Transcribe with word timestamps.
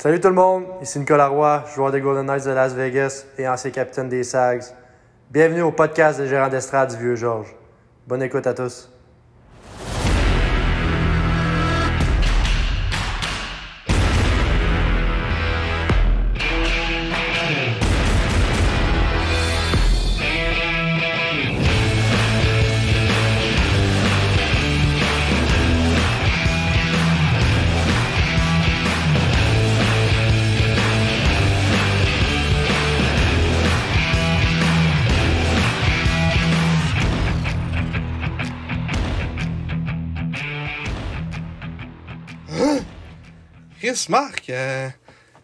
Salut 0.00 0.18
tout 0.18 0.28
le 0.28 0.34
monde, 0.34 0.64
ici 0.80 0.98
Nicolas 0.98 1.28
Roy, 1.28 1.62
joueur 1.74 1.92
des 1.92 2.00
Golden 2.00 2.24
Knights 2.24 2.46
de 2.46 2.52
Las 2.52 2.72
Vegas 2.72 3.26
et 3.36 3.46
ancien 3.46 3.70
capitaine 3.70 4.08
des 4.08 4.24
Sags. 4.24 4.62
Bienvenue 5.30 5.60
au 5.60 5.72
podcast 5.72 6.18
des 6.18 6.26
gérants 6.26 6.48
d'estrade 6.48 6.96
du 6.96 6.96
Vieux 6.96 7.16
Georges. 7.16 7.54
Bonne 8.06 8.22
écoute 8.22 8.46
à 8.46 8.54
tous. 8.54 8.89
Chris, 44.00 44.10
Marc, 44.10 44.48
euh, 44.48 44.88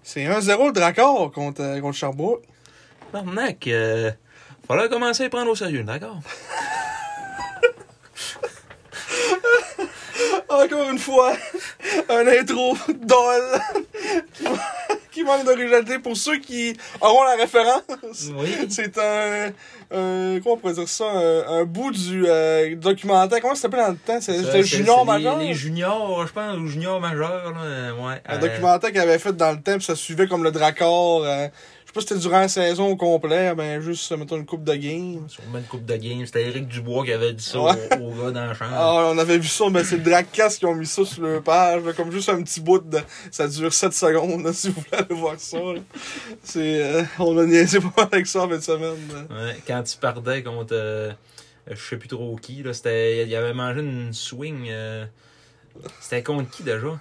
c'est 0.02 0.24
1-0 0.24 0.66
le 0.68 0.72
Dracor 0.72 1.30
contre, 1.30 1.60
euh, 1.62 1.78
contre 1.80 1.96
Sherbrooke. 1.96 2.42
Barnac, 3.12 3.66
euh, 3.66 4.10
fallait 4.66 4.88
commencer 4.88 5.24
à 5.24 5.28
prendre 5.28 5.50
au 5.50 5.54
sérieux, 5.54 5.82
d'accord? 5.82 6.20
Encore 10.48 10.88
une 10.90 10.98
fois, 10.98 11.34
un 12.08 12.26
intro 12.26 12.78
dol 12.88 13.60
qui, 15.16 15.24
manque 15.24 15.44
d'originalité 15.44 15.98
pour 15.98 16.16
ceux 16.16 16.38
qui 16.38 16.76
auront 17.00 17.24
la 17.24 17.36
référence. 17.36 17.82
Oui. 18.36 18.54
C'est 18.68 18.96
un, 18.98 19.48
un- 19.90 20.40
Comment 20.40 20.54
on 20.54 20.56
pourrait 20.58 20.74
dire 20.74 20.88
ça? 20.88 21.04
Un, 21.10 21.60
un 21.60 21.64
bout 21.64 21.90
du 21.90 22.24
euh, 22.26 22.74
documentaire. 22.76 23.40
Comment 23.40 23.54
ça 23.54 23.62
s'appelait 23.62 23.82
dans 23.82 23.90
le 23.90 23.96
temps? 23.96 24.20
C'était 24.20 24.62
Junior 24.62 25.00
les- 25.00 25.04
Major? 25.12 25.38
Les, 25.38 25.54
juniors, 25.54 26.26
je 26.26 26.32
pense, 26.32 26.56
ou 26.58 26.66
juniors 26.66 27.00
majeurs, 27.00 27.52
là, 27.52 27.94
ouais. 27.94 28.22
Un 28.26 28.34
Euh, 28.36 28.38
documentaire 28.38 28.90
qu'il 28.90 29.00
avait 29.00 29.18
fait 29.18 29.32
dans 29.36 29.52
le 29.52 29.60
temps, 29.60 29.74
puis 29.76 29.84
ça 29.84 29.94
suivait 29.94 30.26
comme 30.26 30.44
le 30.44 30.50
Dracor. 30.50 31.24
euh, 31.24 31.48
pas 31.96 32.00
si 32.02 32.06
c'était 32.08 32.20
durant 32.20 32.40
la 32.40 32.48
saison 32.48 32.88
au 32.90 32.96
complet, 32.96 33.54
ben 33.54 33.80
juste, 33.80 34.10
mettons, 34.16 34.36
une 34.36 34.46
coupe 34.46 34.62
de 34.64 34.74
game. 34.74 35.26
Sûrement 35.28 35.58
une 35.58 35.64
coupe 35.64 35.84
de 35.84 35.96
game. 35.96 36.24
C'était 36.24 36.46
Eric 36.46 36.68
Dubois 36.68 37.04
qui 37.04 37.12
avait 37.12 37.32
dit 37.32 37.42
ça 37.42 37.60
Ouais. 37.60 37.72
au, 38.00 38.04
au 38.06 38.10
gars 38.24 38.30
dans 38.30 38.46
la 38.46 38.54
chambre. 38.54 38.70
Ah, 38.74 39.10
on 39.12 39.18
avait 39.18 39.38
vu 39.38 39.48
ça, 39.48 39.64
mais 39.70 39.82
c'est 39.82 39.96
le 39.96 40.02
Dragcast 40.02 40.58
qui 40.60 40.66
ont 40.66 40.74
mis 40.74 40.86
ça 40.86 41.04
sur 41.04 41.22
leur 41.22 41.42
page, 41.42 41.82
là, 41.84 41.92
comme 41.92 42.12
juste 42.12 42.28
un 42.28 42.42
petit 42.42 42.60
bout 42.60 42.78
de. 42.78 42.98
Ça 43.30 43.48
dure 43.48 43.72
7 43.72 43.92
secondes, 43.92 44.44
là, 44.44 44.52
si 44.54 44.68
vous 44.68 44.80
voulez 44.80 45.02
aller 45.02 45.14
voir 45.20 45.34
ça. 45.40 45.58
C'est. 46.42 46.82
euh, 46.84 47.02
on 47.18 47.36
a 47.38 47.44
niaisé 47.46 47.80
pas 47.80 47.92
mal 47.96 48.08
avec 48.12 48.26
ça 48.26 48.44
en 48.44 48.48
fin 48.48 48.56
de 48.56 48.62
semaine. 48.62 48.96
là. 49.12 49.36
Ouais, 49.44 49.56
quand 49.66 49.82
il 49.92 49.98
perdait 49.98 50.42
contre, 50.42 50.74
euh, 50.74 51.12
je 51.70 51.80
sais 51.80 51.96
plus 51.96 52.08
trop 52.08 52.36
qui, 52.36 52.62
là, 52.62 52.72
c'était, 52.72 53.26
il 53.26 53.34
avait 53.34 53.54
mangé 53.54 53.80
une 53.80 54.12
swing, 54.12 54.66
euh, 54.70 55.04
c'était 56.00 56.22
contre 56.22 56.50
qui 56.50 56.62
déjà? 56.62 56.98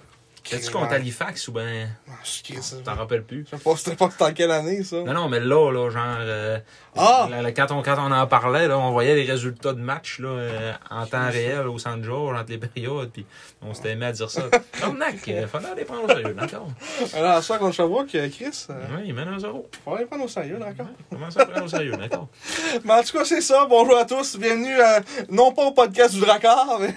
C'était-tu 0.48 0.70
contre 0.70 0.92
Halifax 0.92 1.48
ou 1.48 1.52
ben, 1.52 1.88
Ah, 2.08 2.12
je 2.22 2.60
ça. 2.60 2.76
t'en 2.84 2.94
rappelles 2.94 3.24
plus? 3.24 3.44
Je 3.50 3.56
sais 3.56 3.62
pas, 3.62 3.76
c'était 3.76 3.96
pas 3.96 4.08
dans 4.18 4.32
quelle 4.32 4.50
année, 4.52 4.84
ça. 4.84 5.02
Non, 5.02 5.12
non, 5.12 5.28
mais 5.28 5.40
là, 5.40 5.72
là, 5.72 5.90
genre, 5.90 6.16
euh, 6.20 6.58
Ah! 6.96 7.28
là, 7.30 7.52
quand, 7.52 7.72
on, 7.72 7.82
quand 7.82 7.96
on 7.98 8.12
en 8.12 8.26
parlait, 8.26 8.68
là, 8.68 8.78
on 8.78 8.92
voyait 8.92 9.16
les 9.16 9.24
résultats 9.24 9.72
de 9.72 9.80
match 9.80 10.20
là, 10.20 10.28
euh, 10.28 10.72
en 10.90 11.04
temps 11.06 11.28
réel 11.28 11.66
au 11.66 11.78
Centre 11.78 12.04
Georges 12.04 12.38
entre 12.38 12.50
les 12.50 12.58
périodes, 12.58 13.10
puis 13.10 13.26
on 13.60 13.74
s'était 13.74 13.96
mis 13.96 14.04
à 14.04 14.12
dire 14.12 14.30
ça. 14.30 14.42
Cornac, 14.80 15.16
il 15.26 15.46
fallait 15.48 15.66
les 15.76 15.84
prendre 15.84 16.04
au 16.04 16.08
sérieux, 16.08 16.34
d'accord? 16.38 16.68
Alors, 17.14 17.42
ça, 17.42 17.58
contre 17.58 17.74
Sherbrooke, 17.74 18.14
euh, 18.14 18.28
Chris, 18.28 18.66
euh, 18.70 18.74
Oui, 18.96 19.02
il 19.06 19.14
mène 19.14 19.28
un 19.28 19.38
zéro. 19.40 19.68
faut 19.84 19.94
aller 19.94 20.06
prendre 20.06 20.24
au 20.24 20.28
sérieux, 20.28 20.58
d'accord? 20.60 20.86
Comment 21.10 21.30
ça 21.30 21.44
prendre 21.44 21.64
au 21.66 21.68
sérieux, 21.68 21.96
d'accord? 21.96 22.28
Mais 22.84 22.92
en 22.92 23.02
tout 23.02 23.18
cas, 23.18 23.24
c'est 23.24 23.40
ça. 23.40 23.66
Bonjour 23.68 23.98
à 23.98 24.04
tous. 24.04 24.36
Bienvenue, 24.36 24.80
euh, 24.80 25.00
non 25.28 25.52
pas 25.52 25.64
au 25.64 25.72
podcast 25.72 26.14
du 26.14 26.20
Dracard, 26.20 26.78
mais 26.80 26.94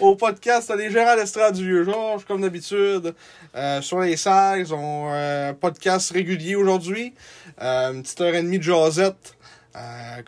au 0.00 0.16
podcast 0.16 0.74
des 0.76 0.90
gérants 0.90 1.14
d'estrade 1.16 1.54
du 1.54 1.64
Vieux-Georges, 1.64 2.24
comme 2.24 2.40
d'habitude. 2.40 2.87
Euh, 3.54 3.82
sur 3.82 4.00
les 4.00 4.16
Sags, 4.16 4.72
on 4.72 5.10
euh, 5.12 5.52
podcast 5.52 6.10
régulier 6.12 6.54
aujourd'hui. 6.54 7.14
Euh, 7.60 7.92
une 7.92 8.02
petite 8.02 8.20
heure 8.20 8.34
et 8.34 8.42
demie 8.42 8.58
de 8.58 8.62
jasette. 8.64 9.34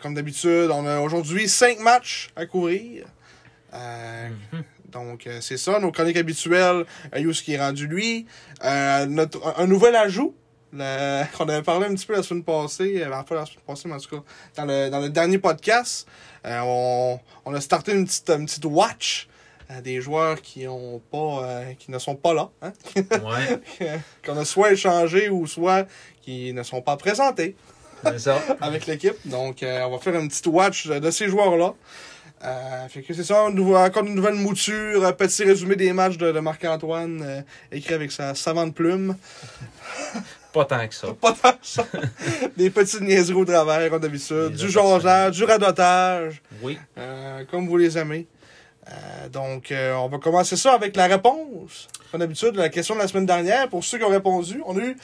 Comme 0.01 0.13
d'habitude, 0.13 0.69
on 0.71 0.85
a 0.85 0.99
aujourd'hui 1.01 1.49
cinq 1.49 1.79
matchs 1.79 2.29
à 2.37 2.45
couvrir. 2.45 3.05
Euh, 3.73 4.29
Donc, 4.89 5.27
c'est 5.41 5.57
ça, 5.57 5.79
nos 5.79 5.91
chroniques 5.91 6.15
habituelles. 6.17 6.85
Euh, 7.13 7.19
Yous 7.19 7.33
qui 7.43 7.53
est 7.53 7.59
rendu 7.59 7.87
lui. 7.87 8.25
Notre, 8.63 9.45
un, 9.57 9.63
un 9.63 9.67
nouvel 9.67 9.95
ajout. 9.95 10.33
le- 10.73 11.23
qu'on 11.37 11.49
avait 11.49 11.63
parlé 11.63 11.87
un 11.87 11.93
petit 11.95 12.05
peu 12.05 12.15
la 12.15 12.23
semaine 12.23 12.43
passée, 12.45 13.03
euh, 13.03 13.09
pas 13.23 13.35
la 13.35 13.45
semaine 13.45 13.63
passée, 13.67 13.87
mais 13.89 13.95
en 13.95 13.99
tout 13.99 14.15
cas, 14.17 14.23
dans 14.55 14.65
le, 14.65 14.89
dans 14.89 14.99
le 15.01 15.09
dernier 15.09 15.37
podcast, 15.37 16.07
euh, 16.45 16.59
on, 16.63 17.19
on 17.45 17.53
a 17.53 17.59
starté 17.59 17.91
une 17.91 18.05
petite, 18.05 18.29
une 18.29 18.45
petite 18.45 18.65
watch 18.65 19.27
euh, 19.71 19.81
des 19.81 20.01
joueurs 20.01 20.41
qui 20.41 20.67
ont 20.67 21.01
pas 21.11 21.43
euh, 21.43 21.73
qui 21.79 21.91
ne 21.91 21.97
sont 21.99 22.15
pas 22.15 22.33
là, 22.33 22.49
hein? 22.61 22.73
Ouais, 22.95 23.99
qu'on 24.25 24.37
a 24.37 24.45
soit 24.45 24.73
échangé 24.73 25.29
ou 25.29 25.47
soit 25.47 25.87
qui 26.21 26.53
ne 26.53 26.63
sont 26.63 26.81
pas 26.81 26.97
présentés 26.97 27.55
ça. 28.17 28.41
avec 28.61 28.85
l'équipe. 28.87 29.15
Donc, 29.25 29.63
euh, 29.63 29.81
on 29.83 29.91
va 29.91 29.97
faire 29.99 30.15
une 30.19 30.27
petite 30.27 30.47
watch 30.47 30.87
de, 30.87 31.11
ces 31.11 31.27
joueurs-là. 31.27 31.73
Euh, 32.43 32.87
fait 32.87 33.03
que 33.03 33.13
c'est 33.13 33.23
ça, 33.23 33.43
encore 33.43 34.03
une 34.03 34.15
nouvelle 34.15 34.33
mouture, 34.33 35.05
un 35.05 35.13
petit 35.13 35.43
résumé 35.43 35.75
des 35.75 35.93
matchs 35.93 36.17
de, 36.17 36.31
de 36.31 36.39
Marc-Antoine, 36.39 37.45
écrit 37.71 37.93
avec 37.93 38.11
sa 38.11 38.33
savante 38.33 38.73
plume. 38.73 39.15
Pas 40.51 40.65
tant 40.65 40.85
que 40.87 40.93
ça. 40.93 41.07
Pas 41.13 41.31
tant 41.31 41.51
que 41.53 41.57
ça. 41.61 41.85
Des 42.57 42.69
petites 42.69 43.01
niaiseries 43.01 43.35
au 43.35 43.45
travers, 43.45 43.89
comme 43.89 44.01
d'habitude. 44.01 44.53
Du 44.55 44.69
jonglage, 44.69 45.37
du 45.37 45.43
radotage, 45.45 46.41
Oui. 46.61 46.77
euh, 46.97 47.45
comme 47.49 47.67
vous 47.67 47.77
les 47.77 47.97
aimez. 47.97 48.27
Euh, 48.89 49.29
donc, 49.29 49.71
euh, 49.71 49.93
on 49.93 50.07
va 50.07 50.17
commencer 50.17 50.55
ça 50.55 50.73
avec 50.73 50.95
la 50.95 51.07
réponse. 51.07 51.87
Comme 52.11 52.19
d'habitude, 52.19 52.55
la 52.55 52.69
question 52.69 52.95
de 52.95 52.99
la 52.99 53.07
semaine 53.07 53.25
dernière, 53.25 53.69
pour 53.69 53.83
ceux 53.83 53.97
qui 53.97 54.03
ont 54.03 54.09
répondu, 54.09 54.61
on 54.65 54.77
a 54.77 54.81
eu 54.81 54.97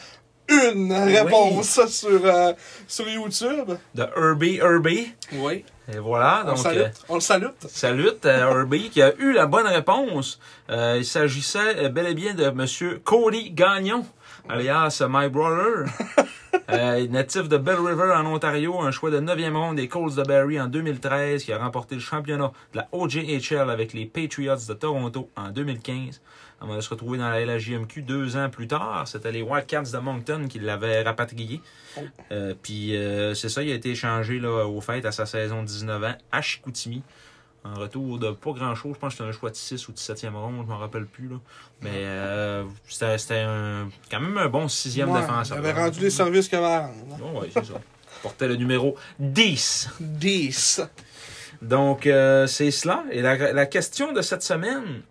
une 0.49 0.93
réponse 0.93 1.85
sur, 1.87 2.25
euh, 2.25 2.53
sur 2.87 3.07
YouTube. 3.07 3.71
De 3.93 4.07
Herbie 4.15 4.57
Herbie. 4.57 5.13
Oui. 5.33 5.63
Et 5.93 5.99
voilà, 5.99 6.41
On, 6.43 6.47
le 6.47 6.49
donc. 6.55 6.57
salute. 6.57 6.81
euh, 6.81 6.89
on 7.09 7.15
le 7.15 7.19
salute. 7.21 7.53
Salut 7.69 8.09
à 8.23 8.27
Herbie 8.39 8.89
qui 8.89 9.01
a 9.01 9.15
eu 9.17 9.31
la 9.33 9.45
bonne 9.45 9.67
réponse. 9.67 10.39
Euh, 10.69 10.95
il 10.97 11.05
s'agissait 11.05 11.77
euh, 11.85 11.89
bel 11.89 12.07
et 12.07 12.13
bien 12.13 12.33
de 12.33 12.49
Monsieur 12.49 12.99
Cody 13.03 13.51
Gagnon, 13.51 14.05
alias 14.49 15.01
My 15.09 15.29
Brother. 15.29 15.85
Euh, 16.69 17.07
natif 17.07 17.47
de 17.47 17.57
Bell 17.57 17.77
River 17.77 18.11
en 18.13 18.25
Ontario, 18.25 18.81
un 18.81 18.91
choix 18.91 19.09
de 19.09 19.19
9e 19.21 19.53
ronde 19.55 19.75
des 19.77 19.87
Colts 19.87 20.15
de 20.15 20.23
Barrie 20.23 20.59
en 20.59 20.67
2013 20.67 21.43
qui 21.43 21.53
a 21.53 21.57
remporté 21.59 21.95
le 21.95 22.01
championnat 22.01 22.51
de 22.73 22.77
la 22.79 22.87
OJHL 22.91 23.69
avec 23.69 23.93
les 23.93 24.05
Patriots 24.05 24.55
de 24.67 24.73
Toronto 24.73 25.29
en 25.37 25.49
2015. 25.49 26.19
On 26.59 26.67
va 26.67 26.81
se 26.81 26.89
retrouver 26.89 27.19
dans 27.19 27.29
la 27.29 27.45
LHJMQ 27.45 28.01
deux 28.01 28.35
ans 28.35 28.49
plus 28.49 28.67
tard. 28.67 29.03
C'était 29.07 29.31
les 29.31 29.43
Wildcats 29.43 29.91
de 29.93 29.97
Moncton 29.99 30.47
qui 30.49 30.59
l'avaient 30.59 31.03
rapatrié. 31.03 31.61
Euh, 32.31 32.53
Puis 32.61 32.97
euh, 32.97 33.33
c'est 33.33 33.49
ça, 33.49 33.61
il 33.63 33.71
a 33.71 33.75
été 33.75 33.91
échangé 33.91 34.39
là, 34.39 34.65
au 34.65 34.81
fait 34.81 35.05
à 35.05 35.11
sa 35.11 35.25
saison 35.25 35.61
de 35.63 35.67
19 35.79 36.03
ans 36.03 36.15
à 36.31 36.41
Chicoutimi. 36.41 37.01
En 37.63 37.73
retour 37.79 38.17
de 38.19 38.31
pas 38.31 38.51
grand 38.51 38.75
chose, 38.75 38.93
je 38.95 38.99
pense 38.99 39.13
que 39.13 39.17
c'était 39.17 39.29
un 39.29 39.33
choix 39.37 39.49
de 39.49 39.55
6 39.55 39.87
ou 39.89 39.91
de 39.91 39.97
7e 39.97 40.31
ronde, 40.33 40.63
je 40.65 40.71
m'en 40.71 40.77
rappelle 40.77 41.05
plus. 41.05 41.27
Là. 41.27 41.35
Mais 41.81 41.89
euh, 41.95 42.63
c'était 42.87 43.45
quand 44.09 44.19
même 44.21 44.37
un 44.37 44.47
bon 44.47 44.67
sixième 44.69 45.09
Ouais, 45.09 45.19
défenseur. 45.19 45.57
Il 45.57 45.65
avait 45.65 45.73
rendu 45.81 45.99
les 45.99 46.09
services 46.09 46.47
qu'il 46.47 46.57
avait 46.59 46.67
à 46.67 46.87
rendre. 46.87 47.19
Oh, 47.35 47.39
ouais, 47.41 47.49
c'est 47.53 47.65
ça. 47.65 47.73
Il 47.75 48.21
Portait 48.21 48.47
le 48.47 48.55
numéro 48.55 48.95
10. 49.19 49.89
10. 49.99 50.81
Donc, 51.61 52.05
euh, 52.07 52.47
c'est 52.47 52.71
cela. 52.71 53.03
Et 53.11 53.21
la, 53.21 53.51
la 53.51 53.65
question 53.65 54.13
de 54.13 54.21
cette 54.21 54.43
semaine, 54.43 55.01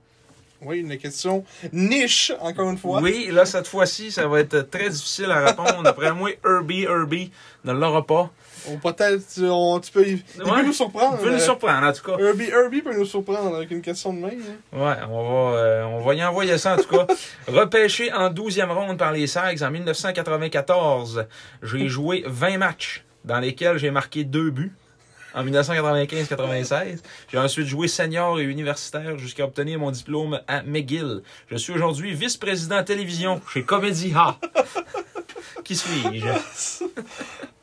Oui, 0.62 0.78
une 0.78 0.96
question 0.96 1.44
niche, 1.72 2.32
encore 2.40 2.70
une 2.70 2.78
fois. 2.78 3.00
oui, 3.02 3.28
là, 3.30 3.44
cette 3.44 3.66
fois-ci, 3.66 4.10
ça 4.10 4.26
va 4.28 4.40
être 4.40 4.62
très 4.70 4.88
difficile 4.88 5.30
à 5.30 5.44
répondre. 5.44 5.82
D'après 5.82 6.12
moi, 6.12 6.30
Herbie, 6.44 6.84
Herbie 6.84 7.30
ne 7.64 7.72
l'aura 7.72 8.06
pas. 8.06 8.30
Ou 8.70 8.78
peut-être, 8.78 9.22
on- 9.42 9.78
tu 9.80 9.90
peux, 9.92 10.06
il, 10.06 10.22
il 10.36 10.42
Ouais. 10.42 10.60
peut 10.60 10.66
nous 10.66 10.72
surprendre. 10.72 11.16
Il 11.20 11.24
peut 11.24 11.30
nous 11.30 11.36
euh, 11.36 11.40
surprendre, 11.40 11.86
en 11.86 11.92
tout 11.92 12.02
cas. 12.04 12.16
Herbie, 12.18 12.48
Herbie 12.48 12.82
peut 12.82 12.96
nous 12.96 13.04
surprendre 13.04 13.54
avec 13.56 13.70
une 13.70 13.82
question 13.82 14.12
de 14.12 14.18
main. 14.20 14.28
hein. 14.28 14.78
Ouais, 14.78 14.94
on 15.10 15.22
va, 15.52 15.56
euh, 15.58 15.84
on 15.84 16.00
va 16.02 16.14
y 16.14 16.24
envoyer 16.24 16.58
ça 16.58 16.74
en 16.74 16.76
tout 16.76 16.88
cas. 16.88 17.06
Repêché 17.48 18.12
en 18.12 18.30
12e 18.30 18.70
ronde 18.72 18.98
par 18.98 19.12
les 19.12 19.26
Sags 19.26 19.62
en 19.62 19.70
1994, 19.70 21.26
j'ai 21.62 21.88
joué 21.88 22.24
20 22.26 22.58
matchs 22.58 23.04
dans 23.24 23.38
lesquels 23.40 23.78
j'ai 23.78 23.90
marqué 23.90 24.24
deux 24.24 24.50
buts. 24.50 24.72
En 25.36 25.44
1995-96, 25.44 27.00
j'ai 27.30 27.38
ensuite 27.38 27.66
joué 27.66 27.88
senior 27.88 28.40
et 28.40 28.44
universitaire 28.44 29.18
jusqu'à 29.18 29.44
obtenir 29.44 29.78
mon 29.78 29.90
diplôme 29.90 30.40
à 30.48 30.62
McGill. 30.62 31.20
Je 31.50 31.56
suis 31.56 31.72
aujourd'hui 31.74 32.14
vice-président 32.14 32.82
télévision 32.82 33.40
chez 33.52 33.62
Comedy 33.62 34.12
Ha. 34.16 34.38
Qui 35.64 35.76
suis-je? 35.76 36.84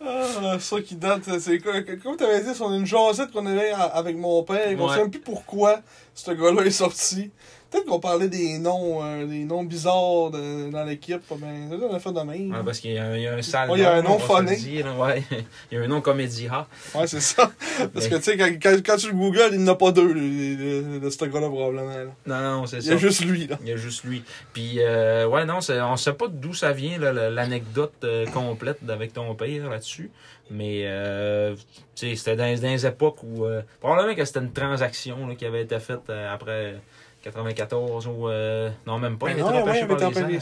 Ah, 0.06 0.60
ça 0.60 0.82
qui 0.82 0.96
date, 0.98 1.40
c'est 1.40 1.60
quoi? 1.60 1.82
Comme 2.04 2.18
tu 2.18 2.26
avais 2.26 2.42
dit, 2.44 2.50
c'est 2.54 2.64
une 2.66 2.86
jasette 2.86 3.32
qu'on 3.32 3.46
avait 3.46 3.72
a- 3.72 3.84
avec 3.84 4.18
mon 4.18 4.44
père. 4.44 4.76
On 4.78 4.88
Ouais. 4.90 4.94
sait 4.96 5.00
même 5.02 5.10
plus 5.10 5.22
pourquoi 5.22 5.80
ce 6.14 6.32
gars-là 6.32 6.64
est 6.66 6.72
sorti. 6.72 7.32
Peut-être 7.74 7.88
qu'on 7.88 8.00
parlait 8.00 8.30
des 8.30 8.60
noms, 8.60 9.04
euh, 9.04 9.26
des 9.26 9.46
noms 9.46 9.64
bizarres 9.64 10.30
de- 10.30 10.70
dans 10.70 10.84
l'équipe. 10.84 11.22
Ben, 11.32 11.70
ça, 11.72 11.76
on 11.90 11.94
a 11.96 12.00
fait 12.00 12.12
de 12.14 12.20
même. 12.20 12.52
Ouais, 12.52 12.64
parce 12.64 12.80
qu'il 12.80 12.92
y, 12.94 12.98
a 13.00 13.06
un- 13.06 13.16
il 13.18 13.24
y 13.24 13.28
a 13.28 13.34
un 13.34 13.42
sale 13.42 13.72
Ouais, 13.72 13.80
il 13.80 13.82
y 13.82 13.86
a 13.86 13.96
un 13.96 14.04
nom 14.04 14.20
phoné. 14.20 14.56
ouais. 14.56 15.24
Il 15.72 15.78
y 15.78 15.82
a 15.82 15.84
un 15.84 15.88
nom 15.88 16.00
comédia. 16.00 16.68
Ouais, 16.94 17.08
c'est 17.08 17.20
ça. 17.20 17.52
Parce 17.94 18.08
que, 18.08 18.16
tu 18.16 18.22
sais, 18.22 18.38
quand, 18.38 18.50
quand, 18.62 18.78
quand 18.86 18.96
tu 18.98 19.08
le 19.08 19.14
googles, 19.14 19.50
il 19.54 19.60
n'y 19.60 19.70
en 19.70 19.74
a 19.74 19.76
pas 19.76 19.92
deux, 19.92 20.14
de, 20.14 21.10
ce 21.10 21.26
gars-là, 21.26 21.50
probablement. 21.50 21.88
là. 21.88 22.06
Non, 22.28 22.60
non, 22.62 22.66
c'est 22.68 22.78
Il 22.78 22.84
y 22.84 22.88
ça. 22.88 22.94
a 22.94 22.98
juste 22.98 23.26
lui, 23.26 23.48
là. 23.48 23.58
Il 23.64 23.70
y 23.70 23.72
a 23.72 23.76
juste 23.78 24.04
lui. 24.04 24.24
Puis, 24.54 24.76
euh, 24.80 25.28
ouais, 25.28 25.46
non, 25.46 25.58
on 25.58 25.98
sait 25.98 26.14
pas 26.14 26.28
d'où 26.28 26.54
ça 26.54 26.72
vient, 26.74 27.00
l'anecdote 27.00 27.94
euh, 28.04 28.26
complète 28.28 28.78
avec 28.88 29.14
ton 29.14 29.34
père 29.36 29.70
là-dessus. 29.70 30.12
Mais, 30.52 30.82
euh, 30.86 31.56
tu 31.96 32.10
sais, 32.10 32.16
c'était 32.16 32.36
dans, 32.36 32.44
dans 32.62 32.68
les 32.68 32.86
époques 32.86 33.24
où. 33.24 33.46
euh, 33.46 33.62
probablement 33.80 34.14
que 34.14 34.26
c'était 34.26 34.40
une 34.42 34.52
transaction 34.52 35.26
là, 35.28 35.36
qui 35.36 35.46
avait 35.46 35.64
été 35.64 35.80
faite 35.80 36.02
euh, 36.10 36.32
après 36.34 36.76
94 37.24 38.08
ou. 38.08 38.30
euh, 38.30 38.70
non, 38.86 39.00
même 39.00 39.18
pas. 39.18 39.28
Ben 39.28 39.38
il 39.38 39.42
non, 39.42 39.48
était 39.50 39.56
ouais, 39.58 39.64
repêché 39.64 39.84
avait 39.84 40.12
par 40.22 40.28
les 40.28 40.40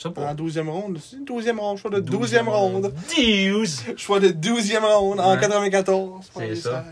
sais 0.00 0.08
En 0.08 0.12
pas. 0.12 0.34
12e 0.34 0.68
ronde. 0.68 0.98
C'est 1.02 1.16
une 1.16 1.24
12e 1.24 1.58
ronde. 1.58 1.78
Choix 1.78 1.90
de 1.90 2.00
12e 2.00 2.48
ronde. 2.48 2.94
12. 3.16 3.82
Choix 3.96 4.20
de 4.20 4.28
12e 4.28 4.84
ronde 4.84 5.20
en 5.20 5.34
Ouais. 5.34 5.40
94. 5.40 6.26
par 6.32 6.42
C'est 6.42 6.48
les 6.48 6.56
ça. 6.56 6.84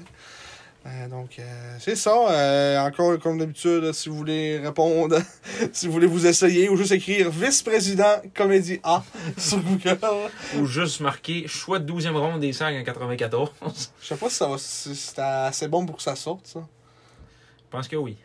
Euh, 0.87 1.09
donc, 1.09 1.39
euh, 1.39 1.77
c'est 1.81 1.97
ça. 1.97 2.15
Euh, 2.31 2.79
encore, 2.81 3.19
comme 3.19 3.39
d'habitude, 3.39 3.93
si 3.93 4.09
vous 4.09 4.17
voulez 4.17 4.59
répondre, 4.59 5.19
si 5.73 5.87
vous 5.87 5.93
voulez 5.93 6.07
vous 6.07 6.27
essayer, 6.27 6.69
ou 6.69 6.77
juste 6.77 6.93
écrire 6.93 7.31
vice-président 7.31 8.23
comédie 8.35 8.81
A 8.85 9.03
sur 9.37 9.59
Google. 9.59 9.99
Ou 10.57 10.67
juste 10.67 11.01
marqué 11.01 11.47
choix 11.47 11.79
de 11.79 11.93
12e 11.93 12.17
ronde 12.17 12.41
des 12.41 12.53
Serres 12.53 12.79
en 12.81 12.85
94. 12.85 13.51
Je 14.01 14.07
sais 14.07 14.17
pas 14.17 14.31
si 14.31 14.37
ça 14.37 14.49
va, 14.49 14.57
si 14.59 14.95
c'est 14.95 15.19
assez 15.19 15.69
bon 15.69 15.85
pour 15.85 15.97
que 15.97 16.03
ça 16.03 16.17
sorte, 16.17 16.47
ça. 16.47 16.61
Je 16.61 17.71
pense 17.71 17.89
que 17.89 17.97
oui. 17.97 18.17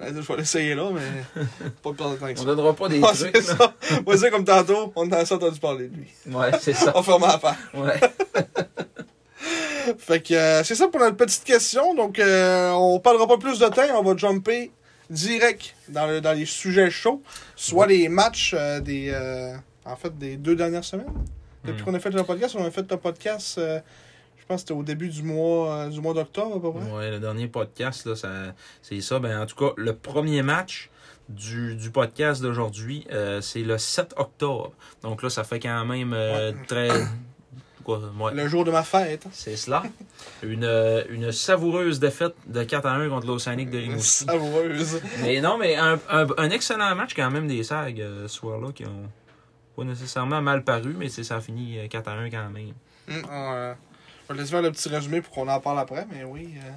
Euh, 0.00 0.12
Je 0.14 0.20
vais 0.20 0.36
l'essayer 0.36 0.74
là, 0.74 0.90
mais 0.92 1.42
pas 1.82 1.92
perdre 1.92 2.14
de 2.14 2.18
temps 2.18 2.26
que 2.26 2.32
On 2.32 2.36
ça. 2.36 2.44
donnera 2.44 2.74
pas 2.74 2.88
des 2.88 3.00
Ah, 3.02 3.12
trucs. 3.14 3.36
c'est 3.36 3.48
là. 3.58 3.72
ça. 3.82 4.00
Moi, 4.06 4.16
c'est 4.16 4.30
comme 4.30 4.44
tantôt, 4.44 4.92
on 4.96 5.10
a 5.10 5.22
entendu 5.22 5.58
parler 5.60 5.88
de 5.88 5.96
lui. 5.96 6.08
Ouais, 6.32 6.50
c'est 6.60 6.72
ça. 6.74 6.92
On 6.94 7.02
ferme 7.02 7.22
la 7.22 7.38
page. 7.38 7.56
Ouais. 7.74 8.00
Fait 9.98 10.20
que 10.20 10.34
euh, 10.34 10.62
c'est 10.64 10.74
ça 10.74 10.88
pour 10.88 11.00
notre 11.00 11.16
petite 11.16 11.44
question. 11.44 11.94
Donc, 11.94 12.18
euh, 12.18 12.70
on 12.72 13.00
parlera 13.00 13.26
pas 13.26 13.38
plus 13.38 13.58
de 13.58 13.66
temps. 13.66 13.82
On 13.94 14.02
va 14.02 14.16
jumper 14.16 14.70
direct 15.08 15.74
dans, 15.88 16.06
le- 16.06 16.20
dans 16.20 16.32
les 16.32 16.44
sujets 16.46 16.90
chauds. 16.90 17.22
Soit 17.56 17.86
les 17.86 18.08
matchs 18.08 18.54
euh, 18.56 18.80
des. 18.80 19.10
euh, 19.12 19.54
en 19.84 19.96
fait, 19.96 20.16
des 20.18 20.36
deux 20.36 20.54
dernières 20.56 20.84
semaines. 20.84 21.06
Depuis 21.64 21.82
Hmm. 21.82 21.84
qu'on 21.86 21.94
a 21.94 21.98
fait 22.00 22.10
le 22.10 22.22
podcast, 22.22 22.54
on 22.58 22.64
a 22.64 22.70
fait 22.70 22.88
le 22.90 22.96
podcast. 22.98 23.58
Je 24.48 24.54
pense 24.54 24.62
que 24.62 24.68
c'était 24.68 24.80
au 24.80 24.82
début 24.82 25.08
du 25.10 25.22
mois, 25.22 25.74
euh, 25.74 25.88
du 25.90 26.00
mois 26.00 26.14
d'octobre, 26.14 26.56
à 26.56 26.60
peu 26.60 26.72
près. 26.72 26.90
Ouais, 26.90 27.10
le 27.10 27.20
dernier 27.20 27.48
podcast, 27.48 28.06
là, 28.06 28.16
ça, 28.16 28.30
c'est 28.80 29.00
ça. 29.02 29.18
Ben, 29.18 29.42
en 29.42 29.44
tout 29.44 29.56
cas, 29.56 29.74
le 29.76 29.94
premier 29.94 30.40
match 30.40 30.88
du, 31.28 31.74
du 31.74 31.90
podcast 31.90 32.40
d'aujourd'hui, 32.40 33.06
euh, 33.12 33.42
c'est 33.42 33.60
le 33.62 33.76
7 33.76 34.14
octobre. 34.16 34.72
Donc 35.02 35.22
là, 35.22 35.28
ça 35.28 35.44
fait 35.44 35.60
quand 35.60 35.84
même 35.84 36.14
euh, 36.14 36.52
très. 36.66 36.88
Quoi, 37.84 38.00
ouais. 38.20 38.32
Le 38.34 38.48
jour 38.48 38.64
de 38.64 38.70
ma 38.70 38.82
fête. 38.82 39.26
C'est 39.32 39.56
cela. 39.56 39.82
Une, 40.42 40.64
une 41.10 41.30
savoureuse 41.32 41.98
défaite 42.00 42.34
de 42.46 42.62
4 42.62 42.86
à 42.86 42.92
1 42.94 43.08
contre 43.10 43.26
l'Océanique 43.26 43.70
de 43.70 43.78
Rimouski. 43.78 44.24
Savoureuse. 44.24 45.00
Mais 45.22 45.40
non, 45.42 45.56
mais 45.58 45.76
un, 45.76 45.98
un, 46.10 46.26
un 46.38 46.50
excellent 46.50 46.94
match 46.94 47.14
quand 47.14 47.30
même 47.30 47.46
des 47.48 47.62
SAG 47.64 47.98
ce 48.22 48.28
soir-là 48.28 48.72
qui 48.72 48.84
ont 48.84 49.08
pas 49.76 49.84
nécessairement 49.84 50.42
mal 50.42 50.64
paru, 50.64 50.94
mais 50.98 51.08
c'est- 51.08 51.22
ça 51.24 51.36
a 51.36 51.40
fini 51.40 51.78
euh, 51.78 51.86
4 51.88 52.08
à 52.08 52.12
1 52.12 52.30
quand 52.30 52.50
même. 52.50 52.72
Euh, 53.30 53.72
je 54.28 54.32
vais 54.34 54.38
laisser 54.40 54.50
faire 54.52 54.62
le 54.62 54.70
petit 54.72 54.88
résumé 54.88 55.20
pour 55.20 55.32
qu'on 55.34 55.48
en 55.48 55.60
parle 55.60 55.78
après, 55.78 56.06
mais 56.12 56.24
oui. 56.24 56.50
euh, 56.58 56.70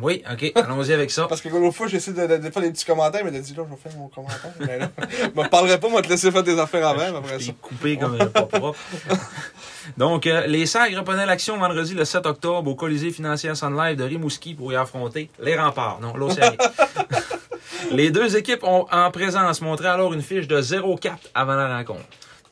Oui, 0.00 0.22
ok, 0.30 0.52
allons-y 0.56 0.92
avec 0.92 1.10
ça. 1.10 1.26
Parce 1.28 1.40
que 1.40 1.48
l'autre 1.48 1.76
fois, 1.76 1.86
j'essaie 1.86 2.12
de, 2.12 2.26
de, 2.26 2.36
de 2.38 2.50
faire 2.50 2.62
des 2.62 2.70
petits 2.72 2.84
commentaires, 2.84 3.22
mais 3.24 3.30
t'as 3.30 3.38
dit 3.38 3.54
là, 3.54 3.64
je 3.68 3.74
vais 3.74 3.80
faire 3.80 3.98
mon 4.00 4.08
commentaire. 4.08 4.52
Mais 4.60 4.78
là, 4.78 4.88
je 4.98 5.40
me 5.40 5.48
parlerai 5.48 5.78
pas, 5.78 5.88
moi, 5.88 6.02
te 6.02 6.08
laisser 6.08 6.32
faire 6.32 6.42
tes 6.42 6.58
affaires 6.58 6.88
avant, 6.88 7.12
mais 7.12 7.18
après 7.18 7.38
Je 7.38 7.46
ça. 7.46 7.52
coupé 7.60 7.96
comme 7.96 8.16
pas 8.30 8.42
propre. 8.42 8.78
Donc, 9.98 10.26
euh, 10.26 10.46
les 10.46 10.64
Sags 10.66 10.94
reprenaient 10.96 11.26
l'action 11.26 11.58
vendredi 11.58 11.94
le 11.94 12.04
7 12.04 12.24
octobre 12.26 12.70
au 12.70 12.74
Colisée 12.74 13.10
financier 13.10 13.54
Sun 13.54 13.76
Live 13.76 13.96
de 13.96 14.04
Rimouski 14.04 14.54
pour 14.54 14.72
y 14.72 14.76
affronter 14.76 15.30
les 15.40 15.56
remparts, 15.56 16.00
non, 16.00 16.16
l'Océanique. 16.16 16.60
les 17.90 18.10
deux 18.10 18.36
équipes 18.36 18.64
ont 18.64 18.86
en 18.90 19.10
présence 19.10 19.60
montré 19.60 19.86
alors 19.88 20.14
une 20.14 20.22
fiche 20.22 20.48
de 20.48 20.60
0-4 20.60 21.10
avant 21.34 21.54
la 21.54 21.76
rencontre. 21.76 22.00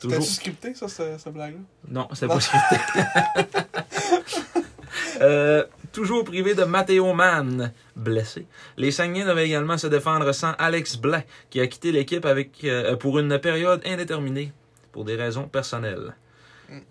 Toujours... 0.03 0.19
T'as-tu 0.19 0.31
scripté, 0.31 0.73
ça, 0.75 0.89
cette, 0.89 1.33
blague-là? 1.33 1.59
Non, 1.87 2.09
c'est 2.13 2.27
pas 2.27 2.39
scripté. 2.39 2.75
Euh, 5.21 5.63
toujours 5.91 6.23
privé 6.23 6.53
de 6.53 6.63
Matteo 6.63 7.13
Mann, 7.13 7.71
blessé. 7.95 8.45
Les 8.77 8.91
Saguenay 8.91 9.23
devaient 9.23 9.45
également 9.45 9.77
se 9.77 9.87
défendre 9.87 10.31
sans 10.33 10.51
Alex 10.53 10.97
Blais, 10.97 11.25
qui 11.49 11.61
a 11.61 11.67
quitté 11.67 11.91
l'équipe 11.91 12.25
avec 12.25 12.63
euh, 12.63 12.95
pour 12.97 13.19
une 13.19 13.39
période 13.39 13.81
indéterminée 13.85 14.51
pour 14.91 15.05
des 15.05 15.15
raisons 15.15 15.47
personnelles. 15.47 16.15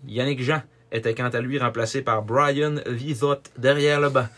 Yannick 0.07 0.41
Jean 0.41 0.63
était 0.91 1.13
quant 1.13 1.29
à 1.29 1.41
lui 1.41 1.59
remplacé 1.59 2.01
par 2.01 2.23
Brian 2.23 2.75
Vizot 2.87 3.41
derrière 3.57 3.99
le 3.99 4.09
banc. 4.09 4.27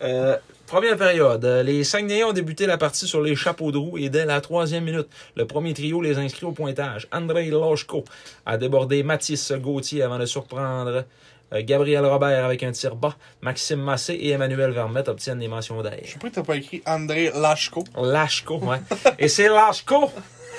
Euh, 0.00 0.36
première 0.68 0.96
période. 0.96 1.44
Euh, 1.44 1.62
Les 1.62 1.82
Saguenayens 1.82 2.26
ont 2.28 2.32
débuté 2.32 2.66
la 2.66 2.78
partie 2.78 3.06
sur 3.08 3.20
les 3.20 3.34
chapeaux 3.34 3.72
de 3.72 3.78
roue 3.78 3.98
et 3.98 4.08
dès 4.08 4.24
la 4.24 4.40
troisième 4.40 4.84
minute, 4.84 5.08
le 5.36 5.46
premier 5.46 5.74
trio 5.74 6.00
les 6.00 6.18
inscrit 6.18 6.46
au 6.46 6.52
pointage. 6.52 7.08
André 7.12 7.46
Loshko 7.46 8.04
a 8.46 8.56
débordé 8.56 9.02
Mathis 9.02 9.52
Gauthier 9.52 10.02
avant 10.02 10.18
de 10.18 10.26
surprendre 10.26 11.04
euh, 11.52 11.62
Gabriel 11.64 12.04
Robert 12.06 12.44
avec 12.44 12.62
un 12.62 12.72
tir 12.72 12.94
bas. 12.94 13.16
Maxime 13.40 13.80
Massé 13.80 14.12
et 14.14 14.30
Emmanuel 14.30 14.70
Vermette 14.70 15.08
obtiennent 15.08 15.38
des 15.40 15.48
mentions 15.48 15.78
Je 15.78 15.88
d'air. 15.88 15.98
sais 16.04 16.18
pas 16.18 16.28
que 16.28 16.34
t'as 16.34 16.42
pas 16.42 16.56
écrit 16.56 16.82
André 16.86 17.32
Lachko. 17.34 17.84
Lashko, 18.00 18.58
ouais. 18.58 18.78
Et 19.18 19.28
c'est 19.28 19.48
Lashko! 19.48 20.10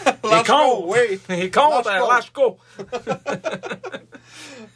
Contre. 0.24 0.86
oui! 0.88 1.20
Et 1.30 1.52
contre 1.52 1.90
Lashko. 1.90 2.58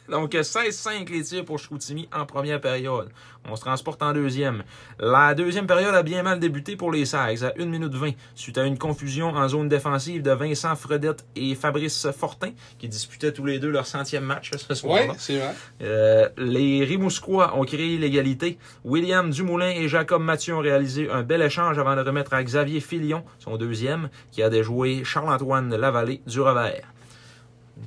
Donc 0.08 0.34
16-5 0.34 1.10
les 1.10 1.22
tirs 1.22 1.44
pour 1.44 1.58
Chicoutimi 1.58 2.08
en 2.14 2.26
première 2.26 2.60
période. 2.60 3.08
On 3.48 3.56
se 3.56 3.62
transporte 3.62 4.02
en 4.02 4.12
deuxième. 4.12 4.62
La 4.98 5.34
deuxième 5.34 5.66
période 5.66 5.94
a 5.94 6.02
bien 6.02 6.22
mal 6.22 6.38
débuté 6.40 6.76
pour 6.76 6.92
les 6.92 7.04
Sags 7.06 7.42
à 7.44 7.52
1 7.58 7.64
minute 7.66 7.94
20 7.94 8.10
suite 8.34 8.58
à 8.58 8.64
une 8.66 8.76
confusion 8.78 9.28
en 9.28 9.48
zone 9.48 9.68
défensive 9.68 10.22
de 10.22 10.30
Vincent 10.32 10.76
Fredette 10.76 11.24
et 11.36 11.54
Fabrice 11.54 12.06
Fortin 12.12 12.50
qui 12.78 12.88
disputaient 12.88 13.32
tous 13.32 13.46
les 13.46 13.58
deux 13.58 13.70
leur 13.70 13.86
centième 13.86 14.24
match 14.24 14.50
ce 14.56 14.72
Oui, 14.72 14.76
soir-là. 14.76 15.14
c'est 15.18 15.38
vrai. 15.38 15.54
Euh, 15.82 16.28
les 16.36 16.84
Rimousquois 16.84 17.56
ont 17.58 17.64
créé 17.64 17.96
l'égalité. 17.96 18.58
William 18.84 19.30
Dumoulin 19.30 19.70
et 19.70 19.88
Jacob 19.88 20.22
Mathieu 20.22 20.54
ont 20.54 20.60
réalisé 20.60 21.10
un 21.10 21.22
bel 21.22 21.40
échange 21.42 21.78
avant 21.78 21.96
de 21.96 22.02
remettre 22.02 22.34
à 22.34 22.42
Xavier 22.44 22.80
Filion, 22.80 23.24
son 23.38 23.56
deuxième, 23.56 24.10
qui 24.30 24.42
a 24.42 24.50
déjoué 24.50 25.02
Charles-Antoine 25.04 25.74
Lavallée 25.74 26.20
du 26.26 26.40
revers. 26.40 26.84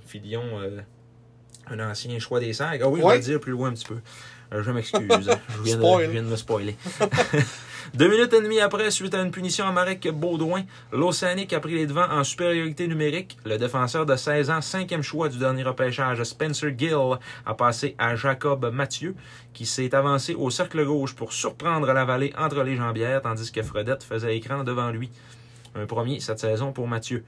Filion, 0.05 0.43
euh, 0.59 0.81
un 1.71 1.79
ancien 1.79 2.17
choix 2.19 2.39
des 2.39 2.53
Sags. 2.53 2.81
Ah 2.83 2.89
oui, 2.89 2.99
je 3.01 3.05
Ouais. 3.05 3.13
vais 3.13 3.19
le 3.19 3.23
dire 3.25 3.39
plus 3.39 3.51
loin 3.51 3.69
un 3.69 3.73
petit 3.73 3.85
peu. 3.85 3.97
Euh, 4.53 4.63
je 4.63 4.71
m'excuse. 4.71 5.01
je, 5.09 5.61
viens 5.63 5.75
de, 5.75 5.81
Spoil. 5.81 6.05
je 6.05 6.11
viens 6.11 6.23
de 6.23 6.27
me 6.27 6.35
spoiler. 6.35 6.75
Deux 7.93 8.09
minutes 8.09 8.33
et 8.33 8.41
demie 8.41 8.59
après, 8.59 8.91
suite 8.91 9.13
à 9.13 9.21
une 9.21 9.31
punition 9.31 9.65
à 9.65 9.71
Marek 9.71 10.09
Baudouin, 10.11 10.63
l'Océanique 10.91 11.53
a 11.53 11.59
pris 11.61 11.73
les 11.73 11.85
devants 11.85 12.09
en 12.11 12.23
supériorité 12.25 12.85
numérique. 12.87 13.37
Le 13.45 13.57
défenseur 13.57 14.05
de 14.05 14.15
16 14.15 14.49
ans, 14.49 14.59
cinquième 14.61 15.01
choix 15.03 15.29
du 15.29 15.37
dernier 15.37 15.63
repêchage, 15.63 16.21
Spencer 16.23 16.73
Gill, 16.77 16.95
a 17.45 17.53
passé 17.53 17.95
à 17.97 18.15
Jacob 18.17 18.69
Mathieu, 18.73 19.15
qui 19.53 19.65
s'est 19.65 19.95
avancé 19.95 20.35
au 20.35 20.49
cercle 20.49 20.83
gauche 20.85 21.15
pour 21.15 21.31
surprendre 21.31 21.87
la 21.93 22.03
vallée 22.03 22.33
entre 22.37 22.61
les 22.63 22.75
jambières, 22.75 23.21
tandis 23.21 23.51
que 23.53 23.63
Fredette 23.63 24.03
faisait 24.03 24.35
écran 24.35 24.63
devant 24.65 24.89
lui. 24.89 25.09
Un 25.75 25.85
premier 25.85 26.19
cette 26.19 26.39
saison 26.39 26.73
pour 26.73 26.87
Mathieu. 26.89 27.23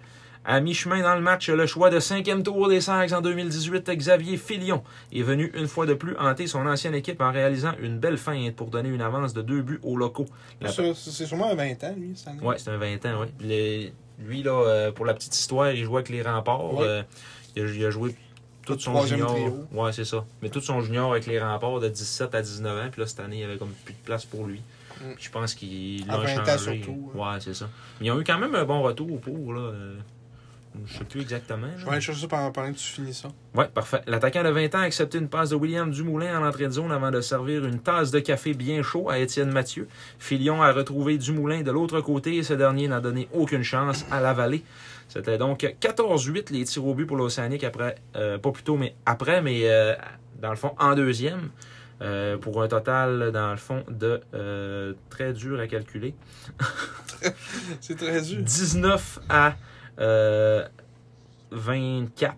À 0.45 0.61
mi-chemin 0.61 1.01
dans 1.03 1.15
le 1.15 1.21
match, 1.21 1.49
le 1.49 1.65
choix 1.67 1.89
de 1.89 1.99
cinquième 1.99 2.43
tour 2.43 2.69
des 2.69 2.81
Sags 2.81 3.13
en 3.13 3.21
2018, 3.21 3.89
Xavier 3.91 4.37
Filion, 4.37 4.83
est 5.13 5.21
venu 5.21 5.51
une 5.53 5.67
fois 5.67 5.85
de 5.85 5.93
plus 5.93 6.15
hanter 6.17 6.47
son 6.47 6.65
ancienne 6.65 6.95
équipe 6.95 7.21
en 7.21 7.31
réalisant 7.31 7.73
une 7.81 7.99
belle 7.99 8.17
feinte 8.17 8.55
pour 8.55 8.69
donner 8.69 8.89
une 8.89 9.01
avance 9.01 9.33
de 9.33 9.41
deux 9.41 9.61
buts 9.61 9.79
aux 9.83 9.97
locaux. 9.97 10.25
La- 10.61 10.69
C'est 10.71 10.93
sûrement 11.25 11.51
un 11.51 11.55
20 11.55 11.83
ans, 11.83 11.93
lui, 11.97 12.13
cette 12.15 12.29
année. 12.29 12.41
Ouais, 12.41 12.55
c'est 12.57 12.69
un 12.71 12.77
20 12.77 13.05
ans, 13.05 13.21
oui. 13.21 13.27
Les- 13.41 13.93
Lui, 14.21 14.43
là, 14.43 14.51
euh, 14.51 14.91
pour 14.91 15.05
la 15.05 15.13
petite 15.13 15.33
histoire, 15.35 15.71
il 15.71 15.83
jouait 15.85 15.97
avec 15.97 16.09
les 16.09 16.21
remparts. 16.21 16.73
Ouais. 16.73 16.85
euh, 16.85 17.03
il, 17.55 17.63
a, 17.63 17.65
il 17.67 17.85
a 17.85 17.89
joué 17.89 18.15
tout 18.65 18.73
Le 18.73 18.79
son 18.79 19.05
junior. 19.05 19.31
trio. 19.33 19.65
Ouais, 19.71 19.93
c'est 19.93 20.03
ça. 20.03 20.25
Mais 20.41 20.49
tout 20.49 20.59
son 20.59 20.81
junior 20.81 21.11
avec 21.11 21.25
les 21.25 21.39
remparts 21.39 21.79
de 21.79 21.87
17 21.87 22.35
à 22.35 22.41
19 22.41 22.85
ans. 22.85 22.89
Puis 22.91 22.99
là, 23.01 23.07
cette 23.07 23.21
année, 23.21 23.37
il 23.37 23.41
y 23.41 23.43
avait 23.45 23.57
comme 23.57 23.71
plus 23.85 23.93
de 23.93 23.99
place 24.03 24.25
pour 24.25 24.45
lui. 24.45 24.59
Mm. 24.99 25.13
Puis 25.15 25.23
Je 25.25 25.29
pense 25.31 25.53
qu'il 25.53 26.05
l'a 26.05 26.17
20 26.17 26.37
ans 26.39 26.45
changé. 26.57 26.83
surtout, 26.83 27.11
Ouais, 27.15 27.39
c'est 27.39 27.53
ça. 27.53 27.69
Mais 28.01 28.07
ils 28.07 28.11
ont 28.11 28.19
eu 28.19 28.25
quand 28.25 28.37
même 28.39 28.55
un 28.55 28.65
bon 28.65 28.81
retour 28.81 29.21
pour, 29.21 29.53
là. 29.53 29.71
Je 30.85 30.97
sais 30.97 31.03
plus 31.03 31.21
exactement. 31.21 31.67
là. 31.67 31.73
Je 31.77 31.85
vais 31.85 31.91
aller 31.91 32.01
chercher 32.01 32.21
ça 32.21 32.27
pendant, 32.27 32.51
que 32.51 32.77
tu 32.77 32.83
finis 32.83 33.13
ça. 33.13 33.29
Ouais, 33.55 33.67
parfait. 33.67 34.01
L'attaquant 34.07 34.43
de 34.43 34.49
20 34.49 34.75
ans 34.75 34.79
a 34.79 34.83
accepté 34.83 35.17
une 35.17 35.27
passe 35.27 35.49
de 35.49 35.55
William 35.55 35.89
Dumoulin 35.91 36.39
en 36.39 36.47
entrée 36.47 36.65
de 36.65 36.71
zone 36.71 36.91
avant 36.91 37.11
de 37.11 37.21
servir 37.21 37.65
une 37.65 37.79
tasse 37.79 38.11
de 38.11 38.19
café 38.19 38.53
bien 38.53 38.81
chaud 38.81 39.09
à 39.09 39.19
Étienne 39.19 39.51
Mathieu. 39.51 39.87
Filion 40.19 40.61
a 40.61 40.71
retrouvé 40.71 41.17
Dumoulin 41.17 41.61
de 41.61 41.71
l'autre 41.71 42.01
côté 42.01 42.35
et 42.35 42.43
ce 42.43 42.53
dernier 42.53 42.87
n'a 42.87 43.01
donné 43.01 43.27
aucune 43.33 43.63
chance 43.63 44.05
à 44.11 44.21
la 44.21 44.33
vallée. 44.33 44.63
C'était 45.07 45.39
donc 45.39 45.63
14-8 45.81 46.53
les 46.53 46.65
tirs 46.65 46.85
au 46.85 46.93
but 46.93 47.05
pour 47.05 47.17
l'Océanique 47.17 47.63
après, 47.63 47.95
euh, 48.15 48.37
pas 48.37 48.51
plus 48.51 48.63
tôt, 48.63 48.77
mais 48.77 48.95
après, 49.05 49.41
mais 49.41 49.61
euh, 49.63 49.95
dans 50.39 50.51
le 50.51 50.55
fond, 50.55 50.73
en 50.79 50.95
deuxième. 50.95 51.49
Euh, 52.01 52.37
pour 52.37 52.63
un 52.63 52.69
total, 52.69 53.33
dans 53.33 53.51
le 53.51 53.57
fond, 53.57 53.83
de 53.89 54.21
très 55.09 55.33
dur 55.33 55.59
à 55.59 55.67
calculer. 55.67 56.13
C'est 57.81 57.97
très 57.97 58.21
dur. 58.21 58.37
19 58.41 59.19
à 59.27 59.55
euh, 59.99 60.65
24 61.51 62.35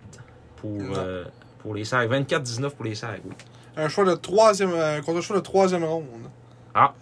pour, 0.57 0.71
Non. 0.71 0.93
euh, 0.97 1.25
pour 1.59 1.75
les 1.75 1.83
Sags. 1.85 2.09
24-19 2.09 2.69
pour 2.71 2.85
les 2.85 2.95
Sags, 2.95 3.21
oui. 3.25 3.33
Un 3.77 3.87
choix 3.89 4.05
de 4.05 4.15
troisième, 4.15 4.71
euh, 4.73 5.01
contre 5.01 5.19
un 5.19 5.21
choix 5.21 5.35
de 5.37 5.41
troisième 5.41 5.83
ronde. 5.83 6.05
Ah. 6.73 6.93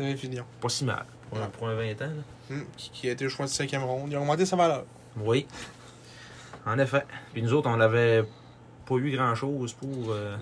Pas 0.61 0.69
si 0.69 0.85
mal. 0.85 1.05
Pour, 1.29 1.37
un- 1.37 1.41
Ouais. 1.41 1.47
pour 1.57 1.67
un 1.69 1.75
20 1.75 2.01
ans. 2.01 2.05
là. 2.05 2.11
Hum, 2.55 2.65
qui, 2.77 3.07
a 3.07 3.11
été 3.11 3.23
le 3.23 3.29
choix 3.29 3.45
de 3.45 3.51
cinquième 3.51 3.83
ronde. 3.83 4.09
Il 4.11 4.15
a 4.15 4.19
augmenté 4.21 4.45
sa 4.45 4.55
valeur. 4.55 4.83
Oui. 5.17 5.45
En 6.65 6.77
effet. 6.79 7.03
Puis 7.33 7.41
nous 7.43 7.53
autres, 7.53 7.69
on 7.69 7.77
n'avait 7.77 8.23
pas 8.87 8.95
eu 8.95 9.15
grand-chose 9.15 9.73
pour... 9.73 10.11
euh, 10.11 10.35
Là, 10.35 10.39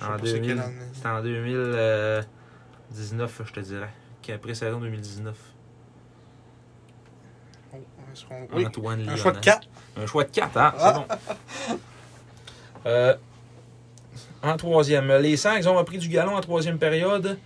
je, 0.00 0.04
en 0.04 0.08
pas 0.10 0.18
c'est 0.24 0.32
2000. 0.34 0.48
quelle 0.48 0.60
année. 0.60 0.74
C'était 0.94 1.08
en 1.08 1.22
2019, 1.22 3.42
je 3.44 3.52
te 3.52 3.60
dirais. 3.60 3.90
Qui 4.22 4.30
a 4.32 4.38
pré-saison 4.38 4.78
2019. 4.80 5.36
Oh, 7.72 7.78
Oui, 8.52 8.66
Antoine 8.66 9.08
un 9.08 9.16
choix 9.16 9.32
de 9.32 9.38
4. 9.38 9.68
Un 9.96 10.06
choix 10.06 10.24
de 10.24 10.30
4, 10.30 10.56
hein? 10.56 10.74
Ah. 10.78 11.06
C'est 11.08 11.72
bon. 11.72 11.78
Euh, 12.84 13.14
en 14.42 14.56
troisième, 14.56 15.06
les 15.18 15.36
Sags 15.36 15.68
ont 15.68 15.76
repris 15.76 15.98
du 15.98 16.08
galon 16.08 16.34
en 16.34 16.40
troisième 16.40 16.78
période, 16.78 17.38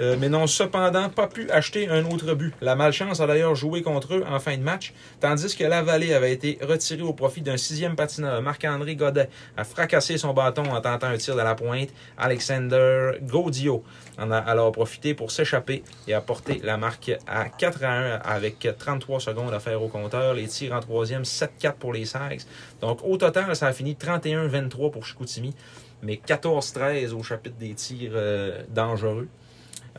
euh, 0.00 0.16
mais 0.18 0.28
n'ont 0.28 0.46
cependant 0.46 1.08
pas 1.10 1.26
pu 1.26 1.50
acheter 1.50 1.88
un 1.88 2.04
autre 2.06 2.34
but. 2.34 2.54
La 2.60 2.74
malchance 2.74 3.20
a 3.20 3.26
d'ailleurs 3.26 3.54
joué 3.54 3.82
contre 3.82 4.14
eux 4.14 4.24
en 4.28 4.40
fin 4.40 4.56
de 4.56 4.62
match, 4.62 4.94
tandis 5.20 5.54
que 5.54 5.64
la 5.64 5.82
Vallée 5.82 6.14
avait 6.14 6.32
été 6.32 6.58
retirée 6.62 7.02
au 7.02 7.12
profit 7.12 7.42
d'un 7.42 7.56
sixième 7.56 7.96
patineur. 7.96 8.40
Marc-André 8.40 8.96
Godet 8.96 9.28
a 9.56 9.64
fracassé 9.64 10.16
son 10.16 10.32
bâton 10.32 10.64
en 10.64 10.80
tentant 10.80 11.08
un 11.08 11.16
tir 11.16 11.36
de 11.36 11.42
la 11.42 11.54
pointe. 11.54 11.90
Alexander 12.16 13.12
Gaudio 13.22 13.84
en 14.18 14.30
a 14.30 14.38
alors 14.38 14.72
profité 14.72 15.14
pour 15.14 15.30
s'échapper 15.30 15.82
et 16.08 16.14
a 16.14 16.20
porté 16.20 16.60
la 16.64 16.76
marque 16.76 17.12
à 17.26 17.48
4 17.48 17.84
à 17.84 17.92
1 17.92 18.14
avec 18.24 18.68
33 18.78 19.20
secondes 19.20 19.52
à 19.52 19.60
faire 19.60 19.82
au 19.82 19.88
compteur. 19.88 20.34
Les 20.34 20.46
tirs 20.46 20.72
en 20.72 20.80
troisième, 20.80 21.22
7-4 21.22 21.74
pour 21.74 21.92
les 21.92 22.06
Sags. 22.06 22.42
Donc 22.80 23.00
au 23.04 23.16
total, 23.16 23.54
ça 23.54 23.66
a 23.66 23.72
fini 23.72 23.96
31-23 24.00 24.90
pour 24.90 25.04
Chicoutimi, 25.04 25.54
mais 26.02 26.20
14-13 26.26 27.12
au 27.12 27.22
chapitre 27.22 27.56
des 27.58 27.74
tirs 27.74 28.12
euh, 28.14 28.62
dangereux. 28.70 29.28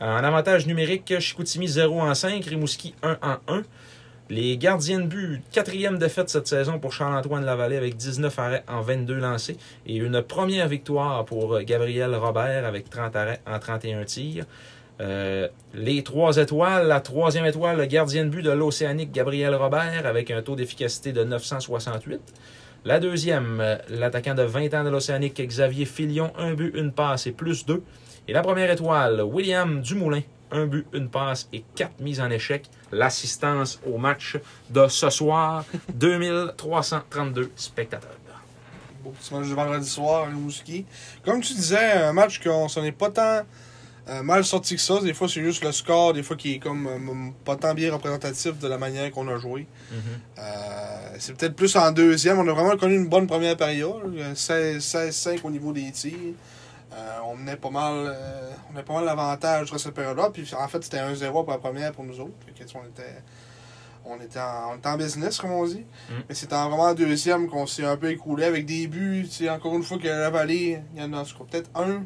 En 0.00 0.24
avantage 0.24 0.66
numérique, 0.66 1.18
Chicoutimi 1.20 1.68
0 1.68 2.00
en 2.00 2.14
5, 2.14 2.44
Rimouski 2.44 2.94
1 3.02 3.18
en 3.22 3.36
1. 3.52 3.62
Les 4.30 4.56
gardiens 4.56 5.00
de 5.00 5.06
but, 5.06 5.42
quatrième 5.52 5.98
défaite 5.98 6.30
cette 6.30 6.46
saison 6.46 6.78
pour 6.78 6.92
Charles-Antoine 6.92 7.44
Lavallée 7.44 7.76
avec 7.76 7.96
19 7.96 8.38
arrêts 8.38 8.64
en 8.66 8.80
22 8.80 9.14
lancés 9.14 9.58
et 9.86 9.96
une 9.96 10.22
première 10.22 10.68
victoire 10.68 11.24
pour 11.26 11.60
Gabriel 11.60 12.14
Robert 12.14 12.64
avec 12.64 12.88
30 12.88 13.14
arrêts 13.14 13.40
en 13.46 13.58
31 13.58 14.04
tirs. 14.04 14.46
Euh, 15.00 15.48
les 15.74 16.02
trois 16.02 16.36
étoiles, 16.36 16.86
la 16.86 17.00
troisième 17.00 17.44
étoile, 17.44 17.76
le 17.76 17.86
gardien 17.86 18.24
de 18.24 18.30
but 18.30 18.42
de 18.42 18.50
l'Océanique 18.50 19.12
Gabriel 19.12 19.54
Robert 19.54 20.06
avec 20.06 20.30
un 20.30 20.40
taux 20.40 20.56
d'efficacité 20.56 21.12
de 21.12 21.24
968. 21.24 22.20
La 22.84 23.00
deuxième, 23.00 23.60
euh, 23.60 23.76
l'attaquant 23.90 24.34
de 24.34 24.42
20 24.42 24.74
ans 24.74 24.84
de 24.84 24.90
l'Océanique 24.90 25.40
Xavier 25.40 25.84
Filion, 25.84 26.32
un 26.38 26.54
but, 26.54 26.74
une 26.74 26.92
passe 26.92 27.26
et 27.26 27.32
plus 27.32 27.66
deux. 27.66 27.82
Et 28.28 28.32
la 28.32 28.42
première 28.42 28.70
étoile, 28.70 29.22
William 29.22 29.80
Dumoulin, 29.80 30.22
un 30.52 30.66
but, 30.66 30.86
une 30.92 31.08
passe 31.08 31.48
et 31.52 31.64
quatre 31.74 31.98
mises 32.00 32.20
en 32.20 32.30
échec. 32.30 32.64
L'assistance 32.92 33.80
au 33.86 33.98
match 33.98 34.36
de 34.70 34.86
ce 34.88 35.10
soir, 35.10 35.64
2332 35.94 37.50
spectateurs. 37.56 38.10
Beau 39.02 39.10
petit 39.10 39.34
match 39.34 39.48
de 39.48 39.54
vendredi 39.54 39.88
soir 39.88 40.24
à 40.24 40.26
Rimouski. 40.26 40.84
Comme 41.24 41.40
tu 41.40 41.54
disais, 41.54 41.92
un 41.92 42.12
match 42.12 42.40
qu'on 42.40 42.68
s'en 42.68 42.84
est 42.84 42.92
pas 42.92 43.10
tant 43.10 43.40
euh, 44.08 44.22
mal 44.22 44.44
sorti 44.44 44.76
que 44.76 44.80
ça. 44.80 45.00
Des 45.00 45.12
fois, 45.14 45.28
c'est 45.28 45.42
juste 45.42 45.64
le 45.64 45.72
score, 45.72 46.12
des 46.12 46.22
fois, 46.22 46.36
qui 46.36 46.54
est 46.54 46.58
comme 46.58 46.86
euh, 46.86 47.30
pas 47.44 47.56
tant 47.56 47.74
bien 47.74 47.92
représentatif 47.92 48.58
de 48.60 48.68
la 48.68 48.78
manière 48.78 49.10
qu'on 49.10 49.26
a 49.28 49.38
joué. 49.38 49.66
Euh, 50.38 50.42
c'est 51.18 51.36
peut-être 51.36 51.56
plus 51.56 51.74
en 51.76 51.90
deuxième. 51.90 52.38
On 52.38 52.46
a 52.46 52.52
vraiment 52.52 52.76
connu 52.76 52.94
une 52.94 53.08
bonne 53.08 53.26
première 53.26 53.56
période. 53.56 54.14
euh, 54.16 54.34
16 54.34 54.78
16-5 54.84 55.40
au 55.44 55.50
niveau 55.50 55.72
des 55.72 55.90
tirs. 55.90 56.34
Euh, 56.94 57.18
on 57.24 57.36
menait 57.36 57.56
pas 57.56 57.70
mal 57.70 57.94
euh, 57.94 58.50
on 58.68 58.72
menait 58.72 58.84
pas 58.84 58.94
mal 58.94 59.04
l'avantage 59.04 59.68
sur 59.68 59.80
cette 59.80 59.94
période-là. 59.94 60.30
Puis 60.30 60.50
en 60.58 60.68
fait, 60.68 60.82
c'était 60.84 60.98
1-0 60.98 61.30
pour 61.30 61.50
la 61.50 61.58
première 61.58 61.92
pour 61.92 62.04
nous 62.04 62.20
autres. 62.20 62.32
Que, 62.46 62.64
on 62.76 62.84
était. 62.84 63.22
On 64.04 64.20
était, 64.20 64.40
en, 64.40 64.72
on 64.72 64.76
était 64.78 64.88
en 64.88 64.96
business, 64.96 65.38
comme 65.38 65.52
on 65.52 65.64
dit. 65.64 65.86
Mm. 66.10 66.14
Mais 66.28 66.34
c'est 66.34 66.52
en 66.52 66.68
vraiment 66.68 66.84
en 66.84 66.94
deuxième 66.94 67.48
qu'on 67.48 67.66
s'est 67.68 67.84
un 67.84 67.96
peu 67.96 68.10
écoulé 68.10 68.44
avec 68.44 68.66
des 68.66 68.88
buts. 68.88 69.28
Encore 69.48 69.76
une 69.76 69.84
fois, 69.84 69.96
que 69.96 70.08
la 70.08 70.28
vallée, 70.28 70.82
il 70.94 71.00
y 71.00 71.04
en 71.04 71.12
a 71.12 71.22
peut-être 71.22 71.70
un, 71.76 72.02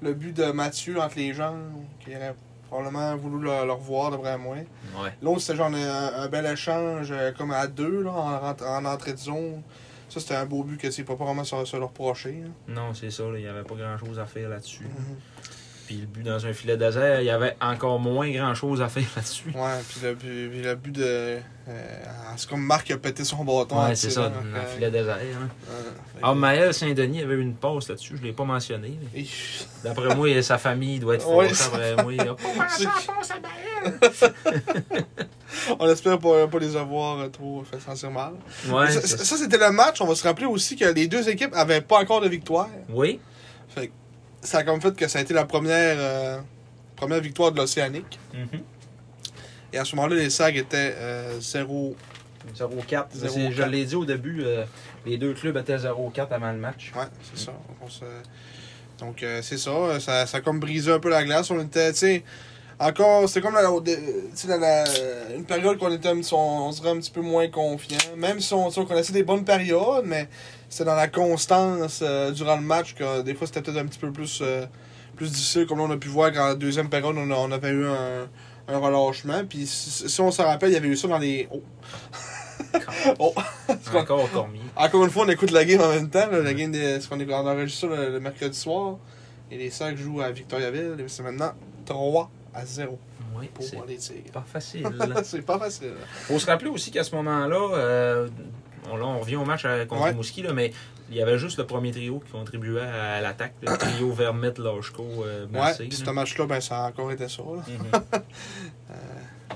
le 0.00 0.14
but 0.14 0.32
de 0.32 0.52
Mathieu 0.52 1.00
entre 1.00 1.16
les 1.16 1.34
jambes, 1.34 1.82
qui 1.98 2.14
aurait 2.14 2.36
probablement 2.68 3.16
voulu 3.16 3.44
le, 3.44 3.66
le 3.66 3.72
revoir, 3.72 4.12
d'après 4.12 4.38
moi. 4.38 4.56
Ouais. 4.56 5.10
L'autre, 5.22 5.40
c'était 5.40 5.56
genre 5.58 5.72
un, 5.74 6.22
un 6.22 6.28
bel 6.28 6.46
échange, 6.46 7.08
euh, 7.10 7.32
comme 7.32 7.50
à 7.50 7.66
deux, 7.66 8.04
là, 8.04 8.54
en 8.64 8.84
entrée 8.84 9.14
de 9.14 9.18
zone. 9.18 9.62
Ça, 10.14 10.20
c'était 10.20 10.34
un 10.36 10.46
beau 10.46 10.62
but 10.62 10.80
que 10.80 10.92
c'est 10.92 11.02
pas 11.02 11.16
vraiment 11.16 11.42
se, 11.42 11.64
se 11.64 11.76
le 11.76 11.82
reprocher. 11.84 12.42
là. 12.68 12.72
Non, 12.74 12.94
c'est 12.94 13.10
ça, 13.10 13.24
il 13.34 13.40
n'y 13.42 13.48
avait 13.48 13.64
pas 13.64 13.74
grand-chose 13.74 14.20
à 14.20 14.26
faire 14.26 14.48
là-dessus. 14.48 14.84
Mhm. 14.84 15.16
Puis 15.88 15.96
le 15.96 16.06
but 16.06 16.22
dans 16.22 16.46
un 16.46 16.52
filet 16.54 16.76
désert, 16.78 17.20
il 17.20 17.26
y 17.26 17.30
avait 17.30 17.56
encore 17.60 17.98
moins 17.98 18.30
grand-chose 18.30 18.80
à 18.80 18.88
faire 18.88 19.04
là-dessus. 19.16 19.50
Ouais, 19.54 19.80
puis 19.88 20.00
le, 20.02 20.14
but- 20.14 20.48
puis 20.50 20.62
le 20.62 20.74
but 20.76 20.92
de. 20.92 21.02
euh, 21.68 21.98
c'est 22.36 22.48
comme 22.48 22.62
Marc 22.64 22.90
a 22.92 22.96
pété 22.96 23.22
son 23.24 23.44
bâton. 23.44 23.84
Ouais, 23.84 23.94
c'est 23.96 24.08
ça, 24.10 24.28
dans 24.30 24.40
le 24.40 24.54
euh, 24.56 24.64
filet 24.74 24.90
désert. 24.90 25.16
Hein. 25.16 25.48
euh, 25.70 25.82
fait 26.14 26.20
Ah, 26.22 26.32
Maël 26.32 26.72
Saint-Denis 26.72 27.20
avait 27.22 27.34
eu 27.34 27.42
une 27.42 27.54
passe 27.56 27.88
là-dessus, 27.88 28.14
je 28.16 28.22
ne 28.22 28.26
l'ai 28.28 28.32
pas 28.32 28.44
mentionné. 28.44 28.98
mais 29.12 29.24
D'après 29.82 30.14
moi, 30.14 30.40
sa 30.42 30.56
famille 30.58 31.00
doit 31.00 31.16
être 31.16 31.28
Ouais, 31.30 31.48
forte. 31.52 31.74
Après 31.74 32.02
moi, 32.02 32.12
il 32.14 32.20
a 32.20 32.34
pas 32.34 32.48
passe 32.56 33.30
à 33.30 33.40
Maël? 33.40 33.94
On 35.78 35.88
espère 35.90 36.18
pas, 36.18 36.46
pas 36.48 36.58
les 36.58 36.76
avoir 36.76 37.18
euh, 37.20 37.28
trop 37.28 37.62
fait 37.64 37.80
sentir 37.80 38.10
mal. 38.10 38.32
Ouais, 38.68 38.90
ça, 38.90 39.00
ça, 39.02 39.18
ça, 39.24 39.36
c'était 39.36 39.58
le 39.58 39.70
match. 39.70 40.00
On 40.00 40.06
va 40.06 40.14
se 40.14 40.22
rappeler 40.26 40.46
aussi 40.46 40.76
que 40.76 40.84
les 40.86 41.06
deux 41.06 41.28
équipes 41.28 41.52
avaient 41.54 41.80
pas 41.80 41.98
encore 42.00 42.20
de 42.20 42.28
victoire. 42.28 42.68
Oui, 42.88 43.20
Ça 44.42 44.58
a 44.58 44.62
comme 44.62 44.80
fait 44.80 44.94
que 44.94 45.08
ça 45.08 45.18
a 45.18 45.22
été 45.22 45.32
la 45.34 45.44
première, 45.46 45.96
euh, 45.98 46.38
première 46.96 47.20
victoire 47.20 47.50
de 47.52 47.56
l'Océanique. 47.58 48.18
Mhm. 48.34 48.60
Et 49.72 49.78
à 49.78 49.84
ce 49.84 49.96
moment-là, 49.96 50.16
les 50.16 50.30
SAG 50.30 50.56
étaient 50.56 50.94
euh, 50.96 51.40
0. 51.40 51.96
0-4. 52.54 53.06
0-4. 53.14 53.28
C'est- 53.30 53.52
Je 53.52 53.62
l'ai 53.62 53.84
dit 53.86 53.96
au 53.96 54.04
début, 54.04 54.42
euh, 54.44 54.64
les 55.06 55.16
deux 55.16 55.32
clubs 55.32 55.56
étaient 55.56 55.78
0-4 55.78 56.30
avant 56.32 56.52
le 56.52 56.58
match. 56.58 56.92
Ouais, 56.94 57.04
c'est 57.22 57.42
ça. 57.46 57.52
On 57.80 57.88
se- 57.88 58.04
Donc, 59.00 59.22
euh, 59.22 59.40
c'est 59.42 59.56
ça. 59.56 59.98
ça. 59.98 60.26
Ça 60.26 60.36
a 60.36 60.40
comme 60.42 60.60
brisé 60.60 60.92
un 60.92 61.00
peu 61.00 61.08
la 61.08 61.24
glace. 61.24 61.50
On 61.50 61.58
était, 61.60 61.90
tu 61.92 61.98
sais, 62.00 62.22
encore, 62.78 63.28
c'était 63.28 63.40
comme 63.40 63.54
la, 63.54 63.62
la- 64.58 64.84
une 65.36 65.44
période 65.44 65.78
qu'on 65.78 65.92
était, 65.92 66.08
on, 66.32 66.36
on 66.36 66.72
serait 66.72 66.90
un 66.90 66.96
petit 66.98 67.10
peu 67.10 67.20
moins 67.20 67.48
confiant. 67.48 67.98
Même 68.16 68.40
si 68.40 68.52
on, 68.54 68.66
on 68.68 68.84
connaissait 68.84 69.12
des 69.12 69.22
bonnes 69.22 69.44
périodes, 69.44 70.04
mais 70.06 70.28
c'était 70.68 70.84
dans 70.84 70.94
la 70.96 71.08
constance 71.08 72.00
euh, 72.02 72.30
durant 72.32 72.56
le 72.56 72.62
match 72.62 72.94
que 72.94 73.22
des 73.22 73.34
fois 73.34 73.46
c'était 73.46 73.62
peut-être 73.62 73.78
un 73.78 73.86
petit 73.86 73.98
peu 73.98 74.10
plus, 74.12 74.40
euh, 74.42 74.66
plus 75.16 75.30
difficile. 75.30 75.66
Comme 75.66 75.78
là, 75.78 75.84
on 75.84 75.90
a 75.92 75.96
pu 75.96 76.08
voir 76.08 76.32
qu'en 76.32 76.46
la 76.48 76.54
deuxième 76.54 76.88
période, 76.88 77.14
on, 77.16 77.30
a- 77.30 77.34
on 77.36 77.52
avait 77.52 77.70
eu 77.70 77.86
un, 77.86 78.28
un 78.68 78.78
relâchement. 78.78 79.44
Puis 79.48 79.66
si, 79.66 80.08
si 80.08 80.20
on 80.20 80.30
se 80.30 80.42
rappelle, 80.42 80.70
il 80.70 80.74
y 80.74 80.76
avait 80.76 80.88
eu 80.88 80.96
ça 80.96 81.06
dans 81.08 81.18
les. 81.18 81.48
Oh. 81.52 81.62
oh. 83.18 83.34
Encore 83.94 84.30
Cormier. 84.32 84.60
Encore 84.76 85.04
une 85.04 85.10
fois, 85.10 85.24
on 85.24 85.28
écoute 85.28 85.50
la 85.52 85.64
game 85.64 85.80
en 85.80 85.88
même 85.88 86.08
temps. 86.10 86.28
là, 86.30 86.40
la 86.40 86.54
game 86.54 86.72
de, 86.72 86.98
ce 86.98 87.08
qu'on 87.08 87.20
est, 87.20 87.32
enregistre 87.32 87.80
ça 87.82 87.86
le, 87.94 88.10
le 88.10 88.20
mercredi 88.20 88.58
soir. 88.58 88.96
Et 89.50 89.58
les 89.58 89.70
Sacs 89.70 89.96
jouent 89.96 90.22
à 90.22 90.30
Victoriaville. 90.30 90.96
Et 90.98 91.04
c'est 91.08 91.22
maintenant 91.22 91.52
3 91.84 92.30
à 92.54 92.64
0 92.64 92.98
Oui, 93.36 93.48
pour 93.52 93.64
c'est 93.64 93.78
les 93.86 93.96
Tigres. 93.96 94.30
pas 94.32 94.44
facile. 94.46 94.86
c'est 95.24 95.42
pas 95.42 95.58
facile. 95.58 95.94
Faut 96.26 96.38
se 96.38 96.46
rappeler 96.46 96.70
aussi 96.70 96.90
qu'à 96.90 97.02
ce 97.04 97.14
moment-là, 97.16 97.76
euh, 97.76 98.28
on, 98.90 99.18
revient 99.18 99.36
au 99.36 99.44
match 99.44 99.64
contre 99.88 100.02
Ouais. 100.02 100.10
Rimouski, 100.10 100.42
là, 100.42 100.52
mais 100.52 100.72
il 101.10 101.16
y 101.16 101.22
avait 101.22 101.38
juste 101.38 101.58
le 101.58 101.66
premier 101.66 101.90
trio 101.90 102.20
qui 102.20 102.32
contribuait 102.32 102.80
à 102.80 103.20
l'attaque. 103.20 103.54
Le 103.62 103.76
trio 103.76 104.12
Vermette, 104.14 104.58
Lashko, 104.58 105.04
euh, 105.24 105.46
Ouais, 105.52 105.74
puis 105.88 105.92
ce 105.96 106.08
match-là, 106.10 106.46
ben, 106.46 106.60
ça 106.60 106.84
a 106.84 106.88
encore 106.88 107.10
été 107.12 107.28
ça. 107.28 107.42
Là. 107.42 107.62
Mhm, 107.68 108.22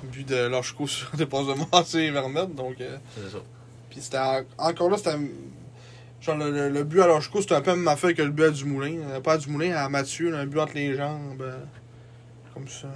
But 0.13 0.29
de 0.29 0.47
Lachko 0.49 0.87
sur 0.87 1.11
des 1.17 1.27
passes 1.27 1.47
de 1.47 1.55
Massé 1.73 1.99
et 2.01 2.11
Vermette. 2.11 2.55
Donc, 2.55 2.81
euh, 2.81 2.99
c'est 3.17 3.31
ça. 3.31 3.39
puis 3.91 4.01
c'était 4.01 4.19
en- 4.19 4.43
encore 4.59 4.91
là, 4.91 4.97
c'était. 4.97 5.17
Genre, 6.21 6.37
le, 6.37 6.51
le- 6.51 6.69
le 6.69 6.85
but 6.85 7.01
à 7.01 7.07
Lachko, 7.07 7.41
c'était 7.41 7.55
un 7.55 7.61
peu 7.63 7.71
même 7.75 7.87
affaire 7.89 8.15
que 8.15 8.23
le 8.23 8.31
but 8.31 8.45
à 8.45 8.51
Dumoulin. 8.51 8.97
Euh, 9.11 9.21
Pas 9.21 9.35
à 9.35 9.39
Dumoulin, 9.39 9.75
à 9.77 9.89
Mathieu, 9.89 10.31
là, 10.31 10.39
un 10.39 10.47
but 10.47 10.59
entre 10.61 10.75
les 10.75 10.95
jambes. 10.97 11.45
Comme 12.59 12.69
ça. 12.69 12.89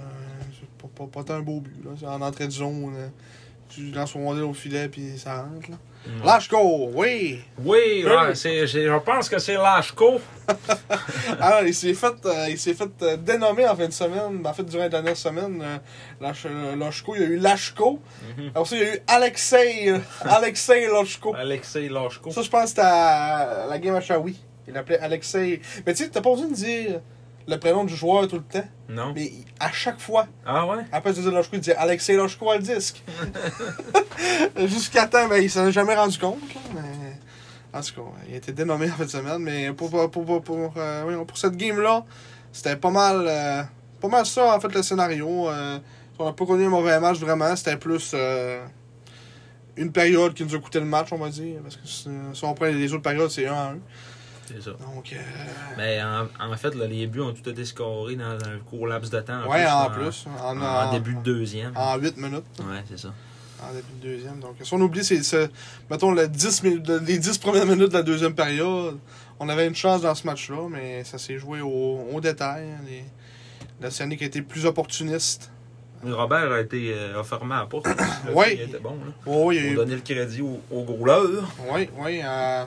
C'est 0.59 0.69
pas, 0.81 0.87
pas, 0.95 1.07
pas 1.11 1.23
tant 1.23 1.35
un 1.35 1.41
beau 1.41 1.59
but. 1.61 1.83
Là. 1.83 1.91
C'est 1.99 2.05
en 2.07 2.21
entrée 2.21 2.47
de 2.47 2.51
zone. 2.51 2.93
euh, 2.95 3.07
tu 3.69 3.89
lances 3.91 4.13
ton 4.13 4.27
au 4.29 4.53
filet, 4.53 4.87
puis 4.87 5.17
ça 5.17 5.41
rentre. 5.43 5.71
Là. 5.71 5.77
Lachko, 6.23 6.91
oui! 6.93 7.41
Oui, 7.63 8.03
ouais, 8.05 8.35
c'est- 8.35 8.67
je 8.67 8.99
pense 8.99 9.29
que 9.29 9.39
c'est 9.39 9.55
Lashko. 9.55 10.19
Alors, 11.39 11.63
il 11.65 11.73
s'est 11.73 11.93
fait, 11.93 12.13
euh, 12.25 12.47
il 12.49 12.59
s'est 12.59 12.73
fait 12.75 12.89
euh, 13.01 13.17
dénommer 13.17 13.67
en 13.67 13.75
fin 13.75 13.87
de 13.87 13.93
semaine. 13.93 14.41
Ben, 14.43 14.49
En 14.49 14.53
fait, 14.53 14.63
durant 14.63 14.83
la 14.83 14.89
dernière 14.89 15.15
semaine, 15.17 15.59
euh, 15.63 15.77
euh, 16.45 16.75
Lachko, 16.75 17.15
il 17.15 17.21
y 17.21 17.23
a 17.23 17.27
eu 17.29 17.37
Lachko. 17.37 17.99
Mhm. 18.37 18.47
Après 18.49 18.65
ça, 18.65 18.75
il 18.75 18.81
y 18.81 18.85
a 18.85 18.95
eu 18.95 18.99
Alexei, 19.07 19.93
Alexei 20.23 20.87
Lachko. 20.87 21.33
Alexei 21.35 21.89
Lashko. 21.89 22.29
Ça, 22.31 22.41
je 22.43 22.49
pense 22.49 22.63
que 22.63 22.69
c'était 22.69 22.81
à 22.81 23.65
la 23.69 23.79
game 23.79 23.95
à 23.95 24.01
Shawi. 24.01 24.39
Il 24.67 24.73
l'appelait 24.73 24.99
Alexei. 24.99 25.61
Mais 25.85 25.93
tu 25.93 26.03
sais, 26.03 26.09
t'as 26.09 26.21
pas 26.21 26.29
besoin 26.31 26.47
de 26.49 26.53
dire 26.53 26.99
le 27.47 27.57
prénom 27.57 27.83
du 27.83 27.95
joueur 27.95 28.27
tout 28.27 28.37
le 28.37 28.43
temps. 28.43 28.67
Non. 28.89 29.11
Mais 29.15 29.31
à 29.59 29.71
chaque 29.71 29.99
fois, 29.99 30.27
Ah 30.45 30.65
ouais? 30.67 30.83
après 30.91 31.13
dire 31.13 31.31
Loshko, 31.31 31.51
il 31.53 31.59
disait 31.59 31.75
Alexei 31.75 32.15
Loshko 32.15 32.49
a 32.51 32.57
le 32.57 32.63
disque. 32.63 33.03
Jusqu'à 34.65 35.07
temps, 35.07 35.27
ben, 35.27 35.41
il 35.41 35.49
s'en 35.49 35.67
est 35.67 35.71
jamais 35.71 35.95
rendu 35.95 36.17
compte. 36.17 36.39
là, 36.53 36.61
mais... 36.75 37.77
En 37.77 37.81
tout 37.81 37.93
cas, 37.95 38.01
il 38.27 38.35
a 38.35 38.37
été 38.37 38.51
dénommé 38.51 38.89
en 38.89 38.93
fin 38.93 39.05
de 39.05 39.09
semaine. 39.09 39.39
Mais 39.39 39.73
pour, 39.73 39.89
pour, 39.89 40.09
pour, 40.11 40.43
pour, 40.43 40.73
euh, 40.77 41.25
pour 41.25 41.37
cette 41.37 41.57
game-là, 41.57 42.05
c'était 42.51 42.75
pas 42.75 42.91
mal, 42.91 43.25
euh, 43.27 43.63
pas 43.99 44.07
mal 44.09 44.25
ça, 44.27 44.55
en 44.55 44.59
fait, 44.59 44.73
le 44.73 44.83
scénario. 44.83 45.49
Euh, 45.49 45.79
on 46.19 46.25
n'a 46.25 46.33
pas 46.33 46.45
connu 46.45 46.65
un 46.65 46.69
mauvais 46.69 46.99
match 46.99 47.17
vraiment. 47.17 47.55
C'était 47.55 47.77
plus 47.77 48.13
une 49.75 49.91
période 49.91 50.35
qui 50.35 50.43
nous 50.43 50.53
a 50.53 50.59
coûté 50.59 50.79
le 50.79 50.85
match, 50.85 51.07
on 51.11 51.17
va 51.17 51.29
dire. 51.29 51.59
Parce 51.63 51.77
que 51.77 51.87
si, 51.87 52.07
on 52.43 52.53
prend 52.53 52.65
les 52.67 52.93
autres 52.93 53.01
périodes, 53.01 53.31
c'est 53.31 53.47
1 53.47 53.51
à 53.53 53.71
1. 53.71 53.77
C'est 54.45 54.61
ça. 54.61 54.71
Donc, 54.71 55.13
euh, 55.13 55.17
Mais 55.77 56.01
en, 56.01 56.27
en 56.39 56.57
fait, 56.57 56.75
là, 56.75 56.85
les 56.85 57.07
buts 57.07 57.21
ont 57.21 57.33
tout 57.33 57.49
été 57.49 57.63
scorés 57.65 58.15
dans 58.15 58.33
un 58.33 58.57
court 58.69 58.87
laps 58.87 59.09
de 59.11 59.19
temps. 59.21 59.47
ouais, 59.49 59.65
en 59.65 59.89
plus. 59.89 60.25
En, 60.41 60.57
En, 60.57 60.61
en- 60.61 60.91
début 60.91 61.15
de 61.15 61.21
deuxième. 61.21 61.71
En 61.75 61.97
8 61.97 62.17
minutes. 62.17 62.43
Ouais, 62.59 62.83
c'est 62.89 62.99
ça. 62.99 63.13
En 63.61 63.73
début 63.73 63.85
de 64.01 64.07
deuxième. 64.15 64.39
Donc, 64.39 64.55
si 64.61 64.73
on 64.73 64.81
oublie, 64.81 65.03
c'est, 65.05 65.49
mettons, 65.89 66.11
le 66.11 66.27
10 66.27 66.63
minutes- 66.63 66.89
les 67.07 67.17
10 67.17 67.37
premières 67.37 67.65
minutes 67.65 67.89
de 67.89 67.93
la 67.97 68.03
deuxième 68.03 68.35
période, 68.35 68.97
on 69.39 69.47
avait 69.49 69.67
une 69.67 69.75
chance 69.75 70.01
dans 70.01 70.13
ce 70.15 70.27
match-là, 70.27 70.67
mais 70.69 71.03
ça 71.05 71.17
s'est 71.17 71.37
joué 71.37 71.61
au, 71.61 72.07
au 72.13 72.19
détail. 72.21 72.65
hein. 72.71 72.81
Les, 72.85 73.03
L'Océanique 73.81 74.21
a 74.21 74.25
été 74.25 74.41
plus 74.41 74.65
opportuniste. 74.65 75.49
Robert 76.05 76.51
a 76.51 76.59
été 76.61 76.93
euh, 76.93 77.19
a 77.19 77.23
fermé 77.23 77.55
à 77.55 77.59
la 77.59 77.65
porte. 77.65 77.87
Ouais. 78.33 78.55
Il 78.55 78.61
était 78.69 78.79
bon. 78.79 78.91
Là. 78.91 79.11
Oui, 79.25 79.55
il 79.57 79.79
a 79.79 79.83
eu- 79.83 79.85
le 79.85 79.97
crédit 80.01 80.41
au, 80.41 80.61
au 80.71 80.85
oui, 81.71 81.89
oui, 81.97 82.21
euh, 82.23 82.63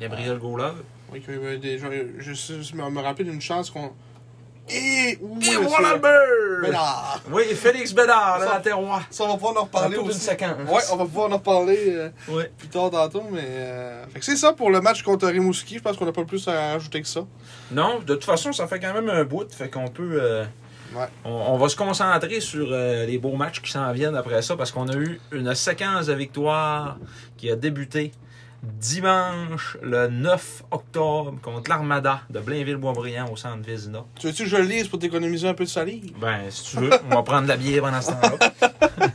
Gabriel 0.00 0.38
Goaler. 0.38 0.72
Oui, 1.12 1.20
qu'il 1.20 1.34
y 1.34 1.36
avait 1.36 1.58
des 1.58 1.78
gens- 1.78 1.88
je, 2.18 2.74
me 2.76 2.90
me 2.90 3.00
rappelle 3.00 3.26
d'une 3.26 3.40
chance 3.40 3.70
qu'on. 3.70 3.92
Et, 4.72 5.18
oui, 5.20 5.48
Et 5.48 5.56
monsieur. 5.56 5.60
voilà 5.62 5.94
le 5.94 5.98
beurre! 5.98 6.62
Bédard. 6.62 7.20
Oui, 7.32 7.42
Félix 7.56 7.92
Bédard, 7.92 8.38
Ça- 8.38 8.44
la 8.44 8.52
latérois. 8.52 9.00
Ça, 9.10 9.24
on 9.24 9.28
va 9.28 9.34
pouvoir 9.34 9.56
en 9.56 9.64
reparler 9.64 9.96
Dans 9.96 10.02
toute 10.02 10.10
aussi. 10.12 10.20
une 10.24 10.30
séquence. 10.30 10.56
Ouais, 10.70 10.82
on 10.92 10.96
va 10.96 11.04
pouvoir 11.06 11.28
en 11.30 11.34
reparler 11.38 11.84
euh, 11.88 12.08
Oui. 12.28 12.44
plus 12.56 12.68
tard 12.68 12.88
tantôt, 12.90 13.24
mais. 13.32 13.40
euh, 13.44 14.04
Fait 14.12 14.20
que 14.20 14.24
c'est 14.24 14.36
ça 14.36 14.52
pour 14.52 14.70
le 14.70 14.80
match 14.80 15.02
contre 15.02 15.26
Rimouski. 15.26 15.78
Je 15.78 15.82
pense 15.82 15.96
qu'on 15.96 16.04
n'a 16.04 16.12
pas 16.12 16.24
plus 16.24 16.46
à 16.46 16.74
ajouter 16.74 17.02
que 17.02 17.08
ça. 17.08 17.26
Non, 17.72 17.98
de 17.98 18.14
toute 18.14 18.24
façon, 18.24 18.52
ça 18.52 18.68
fait 18.68 18.78
quand 18.78 18.94
même 18.94 19.08
un 19.10 19.24
bout. 19.24 19.52
Fait 19.52 19.68
qu'on 19.68 19.88
peut. 19.88 20.18
euh, 20.22 20.44
Ouais. 20.94 21.06
on, 21.24 21.30
on 21.30 21.56
va 21.56 21.68
se 21.68 21.76
concentrer 21.76 22.40
sur 22.40 22.66
euh, 22.70 23.06
les 23.06 23.16
beaux 23.18 23.36
matchs 23.36 23.60
qui 23.62 23.70
s'en 23.70 23.92
viennent 23.92 24.16
après 24.16 24.42
ça 24.42 24.56
parce 24.56 24.72
qu'on 24.72 24.88
a 24.88 24.96
eu 24.96 25.20
une 25.30 25.54
séquence 25.54 26.06
de 26.06 26.14
victoires 26.14 26.96
qui 27.36 27.48
a 27.50 27.54
débuté 27.54 28.10
dimanche 28.62 29.76
le 29.82 30.08
9 30.08 30.64
octobre 30.70 31.34
contre 31.42 31.70
l'Armada 31.70 32.20
de 32.30 32.40
Blainville-Boisbriand 32.40 33.30
au 33.32 33.36
centre 33.36 33.64
Vézina. 33.64 34.04
Tu 34.18 34.26
veux-tu 34.26 34.44
que 34.44 34.48
je 34.50 34.56
le 34.56 34.64
lise 34.64 34.88
pour 34.88 34.98
t'économiser 34.98 35.48
un 35.48 35.54
peu 35.54 35.64
de 35.64 35.68
salive? 35.68 36.12
Ben, 36.20 36.42
si 36.50 36.64
tu 36.70 36.76
veux, 36.78 36.90
on 37.10 37.14
va 37.14 37.22
prendre 37.22 37.42
de 37.44 37.48
la 37.48 37.56
bière 37.56 37.82
pendant 37.82 38.00
ce 38.02 38.10
temps-là. 38.10 38.50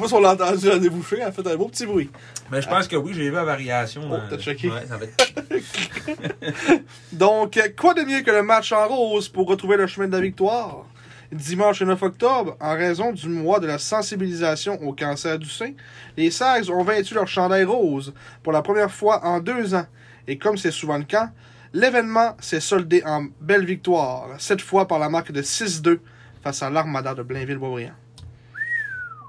Pas 0.00 0.08
si 0.08 0.14
on 0.14 0.20
l'a 0.20 0.32
entendu 0.32 0.70
à 0.70 0.78
déboucher, 0.78 1.16
elle 1.16 1.28
a 1.28 1.32
fait 1.32 1.46
un 1.46 1.56
beau 1.56 1.66
petit 1.68 1.86
bruit. 1.86 2.10
Mais 2.50 2.60
je 2.60 2.68
pense 2.68 2.88
que 2.88 2.96
oui, 2.96 3.12
j'ai 3.14 3.22
vu 3.24 3.32
la 3.32 3.44
variation. 3.44 4.02
Oh, 4.06 4.10
dans- 4.16 4.20
t'as 4.28 4.38
checké. 4.38 4.68
Ouais, 4.70 4.86
ça 4.86 4.96
va 4.96 5.04
être... 5.04 6.82
Donc, 7.12 7.58
quoi 7.78 7.94
de 7.94 8.02
mieux 8.02 8.20
que 8.22 8.30
le 8.30 8.42
match 8.42 8.72
en 8.72 8.86
rose 8.88 9.28
pour 9.28 9.46
retrouver 9.48 9.76
le 9.76 9.86
chemin 9.86 10.08
de 10.08 10.12
la 10.12 10.20
victoire? 10.20 10.84
Dimanche 11.32 11.82
9 11.82 12.02
octobre, 12.02 12.56
en 12.60 12.74
raison 12.74 13.12
du 13.12 13.28
mois 13.28 13.60
de 13.60 13.66
la 13.68 13.78
sensibilisation 13.78 14.82
au 14.82 14.92
cancer 14.92 15.38
du 15.38 15.48
sein, 15.48 15.72
les 16.16 16.30
Sags 16.30 16.68
ont 16.70 16.82
vaincu 16.82 17.14
leur 17.14 17.28
chandail 17.28 17.62
rose 17.62 18.12
pour 18.42 18.52
la 18.52 18.62
première 18.62 18.90
fois 18.90 19.24
en 19.24 19.38
deux 19.38 19.74
ans. 19.74 19.86
Et 20.26 20.38
comme 20.38 20.56
c'est 20.56 20.72
souvent 20.72 20.98
le 20.98 21.04
cas, 21.04 21.30
l'événement 21.72 22.36
s'est 22.40 22.58
soldé 22.58 23.04
en 23.06 23.26
belle 23.40 23.64
victoire, 23.64 24.28
cette 24.38 24.60
fois 24.60 24.88
par 24.88 24.98
la 24.98 25.08
marque 25.08 25.30
de 25.30 25.40
6-2 25.40 26.00
face 26.42 26.64
à 26.64 26.70
l'Armada 26.70 27.14
de 27.14 27.22
Blainville-Boisbriand. 27.22 27.94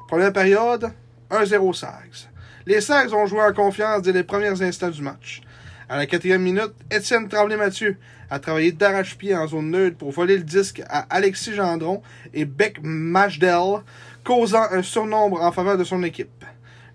Première 0.08 0.34
période, 0.34 0.91
1-0 1.29 1.74
Sags. 1.74 2.29
Les 2.65 2.81
Sags 2.81 3.13
ont 3.13 3.27
joué 3.27 3.41
en 3.41 3.53
confiance 3.53 4.01
dès 4.01 4.12
les 4.12 4.24
premiers 4.24 4.60
instants 4.60 4.89
du 4.89 5.03
match. 5.03 5.41
À 5.88 5.98
la 5.98 6.08
quatrième 6.08 6.41
minute, 6.41 6.74
Étienne 6.89 7.27
Tremblay-Mathieu 7.27 7.98
a 8.31 8.39
travaillé 8.39 8.71
d'arrache-pied 8.71 9.35
en 9.35 9.46
zone 9.46 9.72
neutre 9.72 9.98
pour 9.98 10.11
voler 10.11 10.37
le 10.37 10.44
disque 10.44 10.81
à 10.87 11.01
Alexis 11.13 11.53
Gendron 11.53 12.01
et 12.33 12.46
Beck 12.46 12.79
Mashdell, 12.81 13.81
causant 14.24 14.63
un 14.72 14.81
surnombre 14.81 15.41
en 15.41 15.51
faveur 15.51 15.77
de 15.77 15.83
son 15.83 16.01
équipe. 16.01 16.46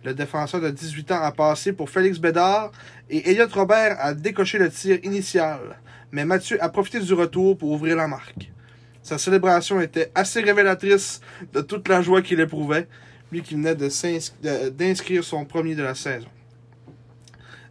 Le 0.03 0.15
défenseur 0.15 0.63
de 0.63 0.71
18 0.71 1.13
ans 1.13 1.23
a 1.23 1.33
passé 1.33 1.75
pour 1.75 1.91
Félix 1.91 2.19
Bédard 2.19 2.73
et 3.11 3.31
Elliot 3.31 3.49
Robert 3.53 3.99
a 4.01 4.15
décoché 4.15 4.57
le 4.57 4.71
tir 4.71 4.99
initial, 5.03 5.79
mais 6.11 6.25
Mathieu 6.25 6.57
a 6.63 6.71
profité 6.71 7.01
du 7.01 7.13
retour 7.13 7.59
pour 7.59 7.71
ouvrir 7.71 7.97
la 7.97 8.09
marque. 8.09 8.51
Sa 9.03 9.19
célébration 9.19 9.79
était 9.83 10.11
assez 10.15 10.41
révélatrice 10.41 11.21
de 11.53 11.61
toute 11.61 11.87
la 11.89 12.01
joie 12.01 12.23
qu'il 12.23 12.41
éprouvait, 12.41 12.89
lui 13.31 13.43
qui 13.43 13.55
venait 13.55 13.75
d'inscrire 13.75 15.23
son 15.23 15.45
premier 15.45 15.75
de 15.75 15.83
la 15.83 15.95
saison. 15.95 16.29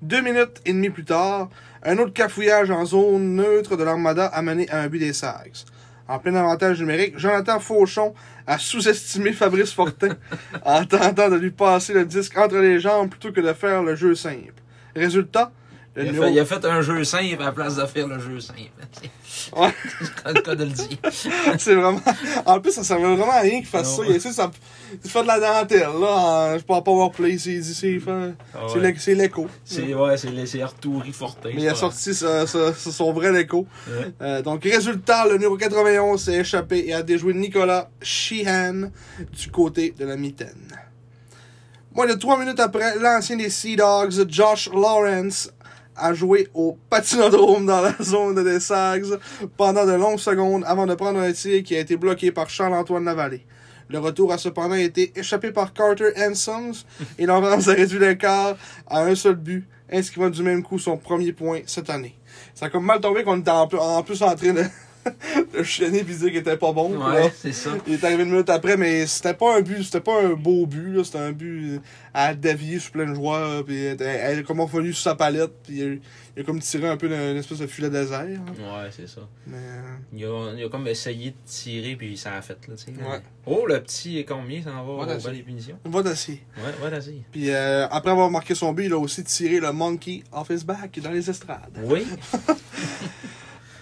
Deux 0.06 0.22
minutes 0.22 0.62
et 0.65 0.72
demie 0.72 0.91
plus 0.91 1.04
tard, 1.04 1.50
un 1.82 1.98
autre 1.98 2.13
cafouillage 2.13 2.70
en 2.70 2.86
zone 2.86 3.38
neutre 3.38 3.76
de 3.76 3.84
l'Armada 3.84 4.28
a 4.28 4.44
mené 4.44 4.70
à 4.70 4.82
un 4.82 4.88
but 4.88 5.00
des 5.00 5.13
Sags. 5.13 5.65
En 6.08 6.20
plein 6.20 6.36
avantage 6.36 6.80
numérique, 6.80 7.18
Jonathan 7.18 7.60
Fauchon 7.60 8.13
a 8.46 8.60
sous-estimé 8.60 9.34
Fabrice 9.34 9.74
Fortin 9.74 10.15
en 10.63 10.86
tentant 10.86 11.28
de 11.32 11.38
lui 11.38 11.50
passer 11.50 11.96
le 11.96 12.06
disque 12.06 12.38
entre 12.38 12.58
les 12.58 12.80
jambes 12.80 13.10
plutôt 13.10 13.32
que 13.32 13.41
de 13.41 13.52
faire 13.54 13.82
le 13.82 13.96
jeu 13.96 14.13
simple. 14.13 14.54
Résultat, 14.96 15.52
Il 15.97 16.10
a, 16.10 16.13
fait, 16.13 16.31
il 16.34 16.39
a 16.39 16.45
fait 16.45 16.65
un 16.65 16.81
jeu 16.81 17.03
simple 17.05 17.41
à 17.41 17.45
la 17.45 17.51
place 17.53 17.75
de 17.77 17.86
faire 17.86 18.08
le 18.08 18.19
jeu 18.19 18.39
simple. 18.41 18.60
Ouais. 19.55 19.69
C'est 20.25 20.34
le 20.34 20.41
cas 20.41 20.55
de 20.55 20.63
le 20.65 20.69
dire. 20.71 20.97
c'est 21.58 21.75
vraiment. 21.75 22.01
En 22.45 22.60
plus, 22.60 22.71
ça 22.71 22.84
servait 22.84 23.03
vraiment 23.15 23.31
à 23.31 23.39
rien 23.41 23.60
qu'il 23.60 23.65
fasse 23.67 23.97
Non. 23.97 24.03
ça. 24.03 24.10
Il, 24.10 24.15
essaie 24.15 24.29
de 24.29 24.34
ça. 24.34 24.51
De 25.21 25.27
la 25.27 25.39
dentelle, 25.39 25.88
là. 26.01 26.58
Je 26.58 26.63
peux 26.63 26.73
pas 26.73 26.81
voir 26.91 27.12
play. 27.12 27.38
C'est 27.38 27.62
c'est- 27.62 27.73
c'est- 27.73 27.99
Ah 28.53 28.60
c'est 28.97 29.13
l'écho. 29.15 29.47
C'est 29.63 29.93
ouais, 29.93 30.17
c'est 30.17 30.45
c'est 30.45 30.62
Arturi 30.62 31.13
Fortin. 31.13 31.49
Mais 31.53 31.62
il 31.62 31.69
a 31.69 31.75
sorti 31.75 32.13
sa- 32.13 32.45
sa- 32.47 32.73
sa- 32.73 32.91
son 32.91 33.13
vrai. 33.13 33.29
Ouais. 33.29 33.65
Euh, 34.21 34.41
donc, 34.41 34.63
résultat, 34.63 35.25
le 35.27 35.34
numéro 35.34 35.55
91 35.58 36.21
s'est 36.21 36.36
échappé 36.39 36.86
et 36.88 36.93
a 36.93 37.03
déjoué 37.03 37.34
Nicolas 37.34 37.89
Sheehan 38.01 38.89
du 39.31 39.51
côté 39.51 39.93
de 39.97 40.05
la 40.05 40.15
mitaine. 40.17 40.67
Moins 41.93 42.08
de 42.08 42.13
trois 42.13 42.38
minutes 42.38 42.60
après, 42.60 42.97
l'ancien 42.99 43.38
des 43.38 43.49
Sea 43.49 43.75
Dogs, 43.77 44.29
Josh 44.29 44.69
Lawrence, 44.73 45.51
a 45.95 46.13
joué 46.13 46.47
au 46.53 46.77
patinodrome 46.89 47.65
dans 47.65 47.81
la 47.81 47.95
zone 48.01 48.43
des 48.43 48.60
Sags 48.60 49.19
pendant 49.58 49.86
de 49.86 49.93
longues 49.93 50.19
secondes 50.19 50.63
avant 50.65 50.86
de 50.86 50.95
prendre 50.95 51.19
un 51.19 51.31
tir 51.31 51.63
qui 51.63 51.75
a 51.75 51.79
été 51.79 51.97
bloqué 51.97 52.31
par 52.31 52.49
Charles-Antoine 52.49 53.05
Lavallée. 53.05 53.45
Le 53.88 53.99
retour 53.99 54.34
a 54.34 54.38
cependant 54.38 54.75
été 54.75 55.12
échappé 55.15 55.51
par 55.51 55.73
Carter 55.73 56.12
Hanson 56.17 56.71
et 57.19 57.25
Lawrence 57.25 57.67
a 57.67 57.73
réduit 57.73 57.99
l'écart 57.99 58.55
à 58.88 59.03
un 59.03 59.15
seul 59.15 59.36
but, 59.36 59.67
inscrivant 59.91 60.29
du 60.29 60.41
même 60.41 60.63
coup 60.63 60.79
son 60.79 60.97
premier 60.97 61.31
point 61.31 61.62
cette 61.67 61.89
année. 61.89 62.17
Ça 62.53 62.65
a 62.65 62.69
comme 62.69 62.86
mal 62.86 62.99
tombé 62.99 63.23
qu'on 63.23 63.39
était 63.39 63.51
en 63.51 63.67
plus 64.03 64.21
en 64.23 64.36
train 64.36 64.53
de, 64.53 64.63
chianer 65.63 66.00
et 66.00 66.04
dire 66.04 66.18
qu'il 66.28 66.36
était 66.38 66.58
pas 66.58 66.72
bon. 66.72 66.89
puis 66.89 66.98
Ouais, 66.98 67.32
c'est 67.36 67.52
ça. 67.54 67.72
il 67.88 67.94
est 67.94 68.04
arrivé 68.04 68.24
une 68.24 68.32
minute 68.32 68.50
après, 68.50 68.78
mais 68.78 69.06
c'était 69.08 69.34
pas 69.34 69.58
un 69.58 69.62
but, 69.62 69.84
c'était 69.84 70.02
pas 70.02 70.22
un 70.24 70.34
beau 70.34 70.65
but, 70.65 70.94
là, 70.96 71.04
c'était 71.04 71.20
un 71.20 71.32
but 71.32 71.76
euh, 71.76 71.80
à 72.13 72.34
dévier 72.34 72.80
sur 72.80 72.91
plein 72.91 73.06
de 73.10 73.13
joueurs, 73.15 73.63
puis 73.65 73.84
elle, 73.84 74.02
elle 74.02 74.39
est 74.39 74.44
comme 74.44 74.62
revenu 74.62 74.94
sur 74.94 75.04
sa 75.04 75.15
palette, 75.15 75.52
puis 75.63 75.78
il 75.78 75.84
a, 75.84 75.96
il 76.38 76.41
a 76.41 76.44
comme 76.44 76.60
tiré 76.60 76.88
un 76.88 76.98
peu 76.98 77.08
d'une 77.08 77.38
espèce 77.38 77.60
de 77.60 77.68
filet 77.68 77.89
désert. 77.89 78.26
Ouais, 78.26 78.89
c'est 78.91 79.08
ça. 79.08 79.22
Mais, 79.48 79.58
euh, 79.58 79.82
Il 80.13 80.26
a, 80.26 80.54
il 80.58 80.63
a 80.65 80.70
comme 80.70 80.88
essayé 80.88 81.32
de 81.32 81.36
tirer, 81.46 81.96
puis 81.96 82.18
ça 82.18 82.34
a 82.34 82.41
fait, 82.41 82.58
là, 82.68 82.76
tu 82.76 82.86
sais. 82.86 82.91
Ouais. 82.91 83.20
Oh, 83.46 83.65
le 83.68 83.80
petit 83.82 84.18
est 84.20 84.26
combien, 84.26 84.62
ça 84.63 84.72
en 84.74 84.84
va 84.98 85.06
bas 85.06 85.32
des 85.32 85.44
punitions? 85.44 85.78
va 85.86 86.02
d'acier. 86.02 86.41
Ouais, 86.58 86.89
vas-y. 86.89 87.22
Puis 87.32 87.52
euh, 87.52 87.88
après 87.89 88.12
avoir 88.12 88.32
marqué 88.32 88.56
son 88.56 88.74
but, 88.74 88.86
il 88.86 88.94
a 88.94 88.98
aussi 88.98 89.24
tiré 89.24 89.60
le 89.60 89.72
monkey 89.72 90.24
off 90.32 90.50
his 90.50 90.63
back 90.65 91.00
dans 91.00 91.12
les 91.12 91.30
estrades. 91.30 91.78
Oui. 91.84 92.06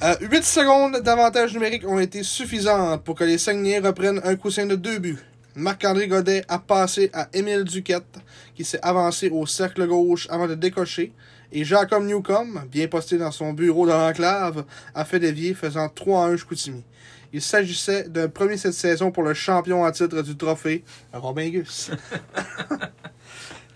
Euh, 0.04 0.16
8 0.20 0.44
secondes 0.44 1.00
d'avantage 1.00 1.54
numérique 1.54 1.88
ont 1.88 1.98
été 1.98 2.24
suffisantes 2.24 3.06
pour 3.06 3.16
que 3.16 3.24
les 3.24 3.38
Saguenayens 3.38 3.82
reprennent 3.82 4.20
un 4.26 4.36
coussin 4.36 4.66
de 4.66 4.76
deux 4.76 5.00
buts. 5.00 5.24
Marc-André 5.56 6.10
Godet 6.10 6.44
a 6.50 6.60
passé 6.60 7.10
à 7.14 7.30
Émile 7.32 7.64
Duquette, 7.64 8.18
qui 8.54 8.66
s'est 8.66 8.82
avancé 8.82 9.30
au 9.30 9.46
cercle 9.46 9.88
gauche 9.88 10.28
avant 10.30 10.46
de 10.46 10.56
décocher. 10.56 11.14
Et 11.54 11.64
Jacob 11.64 12.04
Newcomb, 12.04 12.66
bien 12.70 12.88
posté 12.90 13.18
dans 13.18 13.32
son 13.32 13.54
bureau 13.54 13.88
dans 13.88 13.98
l'enclave, 13.98 14.66
a 14.94 15.06
fait 15.06 15.20
dévier, 15.20 15.54
faisant 15.54 15.88
3 15.88 16.26
à 16.26 16.28
1 16.32 16.36
Chicoutimi. 16.36 16.84
Il 17.32 17.42
s'agissait 17.42 18.10
d'un 18.10 18.28
premier 18.28 18.58
cette 18.58 18.74
saison 18.74 19.10
pour 19.10 19.24
le 19.24 19.34
champion 19.34 19.86
à 19.86 19.94
titre 19.94 20.22
du 20.22 20.36
trophée, 20.36 20.84
Robin 21.14 21.48
Gus. 21.48 21.92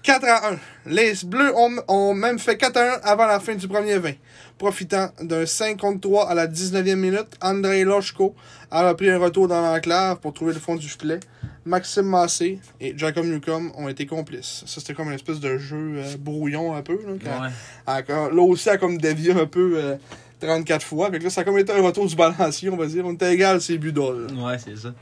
4 0.07 0.23
à 0.25 0.51
1. 0.53 0.57
Les 0.85 1.13
Bleus 1.25 1.53
ont, 1.53 1.75
ont 1.89 2.13
même 2.13 2.39
fait 2.39 2.55
4 2.55 2.77
à 2.77 2.95
1 2.95 2.99
avant 3.03 3.25
la 3.25 3.41
fin 3.41 3.55
du 3.55 3.67
premier 3.67 3.97
20. 3.97 4.13
Profitant 4.57 5.09
d'un 5.21 5.45
5 5.45 5.77
contre 5.79 6.01
3 6.01 6.29
à 6.29 6.33
la 6.33 6.47
19e 6.47 6.95
minute, 6.95 7.27
Andrei 7.41 7.83
Loshko 7.83 8.33
a 8.71 8.89
repris 8.89 9.09
un 9.09 9.19
retour 9.19 9.47
dans 9.47 9.61
l'enclave 9.61 10.17
pour 10.19 10.33
trouver 10.33 10.53
le 10.53 10.59
fond 10.59 10.75
du 10.75 10.87
filet. 10.89 11.19
Maxime 11.63 12.05
Massé 12.07 12.59
et 12.79 12.97
Jacob 12.97 13.25
Newcomb 13.25 13.71
ont 13.75 13.87
été 13.87 14.07
complices. 14.07 14.63
Ça, 14.65 14.79
c'était 14.79 14.93
comme 14.95 15.09
une 15.09 15.13
espèce 15.15 15.39
de 15.39 15.57
jeu 15.59 15.97
euh, 15.97 16.15
brouillon 16.17 16.73
un 16.73 16.81
peu. 16.81 16.93
Là, 17.05 17.13
quand- 17.23 17.41
Ouais. 17.43 17.49
a- 17.85 18.01
quand- 18.01 18.29
là 18.31 18.41
aussi, 18.41 18.67
a 18.69 18.77
comme 18.77 18.97
dévié 18.97 19.31
un 19.33 19.45
peu 19.45 19.73
euh, 19.75 19.95
34 20.39 20.83
fois. 20.83 21.11
Fait 21.11 21.19
que 21.19 21.25
là, 21.25 21.29
ça 21.29 21.41
a 21.41 21.43
comme 21.43 21.59
été 21.59 21.71
un 21.73 21.81
retour 21.83 22.07
du 22.07 22.15
balancier, 22.15 22.69
on 22.71 22.77
va 22.77 22.87
dire. 22.87 23.05
On 23.05 23.13
était 23.13 23.33
égal 23.33 23.61
ces 23.61 23.77
buts 23.77 23.91
d'ol. 23.91 24.27
Ouais, 24.37 24.57
c'est 24.57 24.75
ça. 24.77 24.93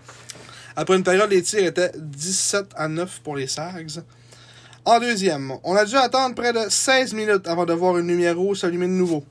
Après 0.75 0.97
une 0.97 1.03
période, 1.03 1.29
les 1.29 1.41
tirs 1.43 1.65
étaient 1.65 1.91
17 1.97 2.71
à 2.75 2.89
9 2.89 3.21
pour 3.23 3.37
les 3.37 3.47
Sags. 3.47 4.01
En 4.83 4.99
deuxième, 4.99 5.53
on 5.63 5.75
a 5.75 5.85
dû 5.85 5.95
attendre 5.95 6.35
près 6.35 6.51
de 6.51 6.59
16 6.69 7.13
minutes 7.13 7.47
avant 7.47 7.65
de 7.65 7.73
voir 7.73 7.97
une 7.97 8.07
lumière 8.07 8.35
rouge 8.37 8.59
s'allumer 8.59 8.87
de 8.87 8.91
nouveau. 8.91 9.23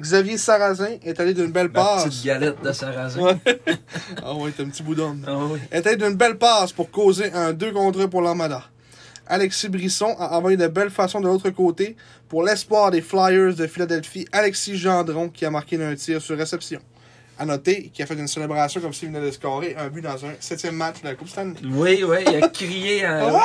Xavier 0.00 0.38
Sarrazin 0.38 0.96
est 1.04 1.20
allé 1.20 1.34
d'une 1.34 1.50
belle 1.52 1.70
La 1.74 1.82
passe. 1.82 2.04
petite 2.04 2.24
galette 2.24 2.62
de 2.62 2.72
Sarrazin. 2.72 3.38
Ah 4.24 4.34
ouais, 4.34 4.50
t'as 4.56 4.62
un 4.64 4.68
petit 4.68 4.82
bout 4.82 4.94
d'homme. 4.94 5.24
Ah 5.26 5.36
oui. 5.36 5.58
Est 5.70 5.86
allé 5.86 5.96
d'une 5.96 6.14
belle 6.14 6.38
passe 6.38 6.72
pour 6.72 6.90
causer 6.90 7.32
un 7.32 7.52
2 7.52 7.72
contre 7.72 8.00
1 8.00 8.08
pour 8.08 8.22
l'Armada. 8.22 8.64
Alexis 9.26 9.68
Brisson 9.68 10.16
a 10.18 10.36
envoyé 10.36 10.56
de 10.56 10.66
belle 10.66 10.90
façon 10.90 11.20
de 11.20 11.26
l'autre 11.26 11.50
côté 11.50 11.96
pour 12.28 12.42
l'espoir 12.42 12.90
des 12.90 13.00
Flyers 13.00 13.54
de 13.54 13.66
Philadelphie, 13.66 14.26
Alexis 14.32 14.76
Gendron, 14.76 15.28
qui 15.28 15.44
a 15.44 15.50
marqué 15.50 15.76
d'un 15.78 15.94
tir 15.94 16.20
sur 16.20 16.36
réception. 16.36 16.80
À 17.38 17.44
noter 17.46 17.90
qu'il 17.94 18.02
a 18.02 18.06
fait 18.06 18.14
une 18.14 18.26
célébration 18.26 18.80
comme 18.80 18.92
s'il 18.92 19.08
venait 19.08 19.24
de 19.24 19.30
scorer 19.30 19.74
un 19.78 19.88
but 19.88 20.02
dans 20.02 20.24
un 20.26 20.32
septième 20.40 20.74
match 20.74 21.00
de 21.02 21.08
la 21.08 21.14
Coupe 21.14 21.28
Stanley. 21.28 21.54
Oui, 21.64 22.02
oui, 22.06 22.16
il 22.26 22.42
a 22.42 22.48
crié 22.48 23.06
en, 23.08 23.40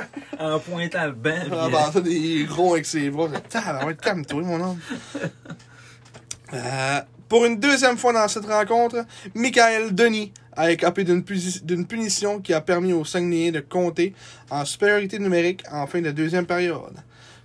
en 0.38 0.58
pointant 0.58 1.06
le 1.06 1.12
banc. 1.12 1.30
Ça, 1.92 2.00
des 2.00 2.44
gros 2.44 2.74
avec 2.74 2.86
ses 2.86 3.10
bras. 3.10 3.28
Calme-toi, 4.00 4.42
mon 4.42 4.60
homme. 4.60 4.78
Euh, 6.54 7.00
pour 7.30 7.46
une 7.46 7.58
deuxième 7.58 7.96
fois 7.96 8.12
dans 8.12 8.28
cette 8.28 8.44
rencontre, 8.44 9.06
Michael 9.34 9.94
Denis 9.94 10.32
a 10.54 10.66
puni- 10.90 11.60
d'une 11.64 11.86
punition 11.86 12.40
qui 12.40 12.52
a 12.52 12.60
permis 12.60 12.92
aux 12.92 13.06
Saguenayens 13.06 13.52
de 13.52 13.60
compter 13.60 14.12
en 14.50 14.64
supériorité 14.66 15.18
numérique 15.18 15.64
en 15.72 15.86
fin 15.86 16.02
de 16.02 16.10
deuxième 16.10 16.44
période. 16.44 16.92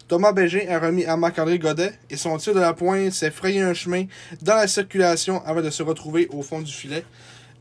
Thomas 0.10 0.34
Bégin 0.34 0.68
a 0.70 0.80
remis 0.80 1.06
à 1.06 1.16
Marc-André 1.16 1.58
Godet 1.60 1.94
et 2.10 2.18
son 2.18 2.38
tir 2.38 2.54
de 2.54 2.60
la 2.60 2.74
pointe 2.74 3.12
s'est 3.14 3.32
frayé 3.32 3.62
un 3.62 3.74
chemin 3.74 4.06
dans 4.42 4.56
la 4.56 4.68
circulation 4.68 5.42
avant 5.46 5.62
de 5.62 5.70
se 5.70 5.84
retrouver 5.84 6.28
au 6.32 6.42
fond 6.42 6.62
du 6.62 6.72
filet. 6.74 7.06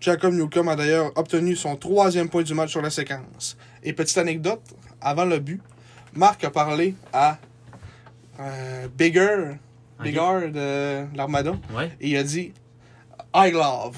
Jacob 0.07 0.35
Newcomb 0.35 0.69
a 0.69 0.77
d'ailleurs 0.77 1.11
obtenu 1.17 1.57
son 1.57 1.75
troisième 1.75 2.29
point 2.29 2.45
du 2.45 2.55
match 2.55 2.71
sur 2.71 2.81
la 2.81 2.91
séquence. 2.91 3.57
Et 3.83 3.93
petite 3.93 4.17
anecdote, 4.19 4.63
avant 5.01 5.25
le 5.25 5.41
but, 5.41 5.61
Marc 6.15 6.45
a 6.45 6.51
parlé 6.51 6.95
à 7.13 7.39
euh, 8.39 8.87
Bigger, 8.97 9.55
Bigger 10.01 10.49
de 10.53 11.07
l'Armada, 11.17 11.55
Ouais. 11.75 11.91
et 12.01 12.11
il 12.11 12.17
a 12.17 12.23
dit 12.23 12.53
I 13.35 13.51
love. 13.51 13.97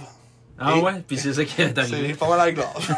Ah 0.58 0.76
Et- 0.76 0.80
ouais, 0.80 1.02
puis 1.06 1.18
c'est 1.18 1.34
ça 1.34 1.44
qui 1.44 1.60
est 1.60 1.68
C'est 1.74 1.78
arrivé. 1.78 2.14
pas 2.14 2.28
mal 2.34 2.52
I 2.52 2.56
love. 2.56 2.94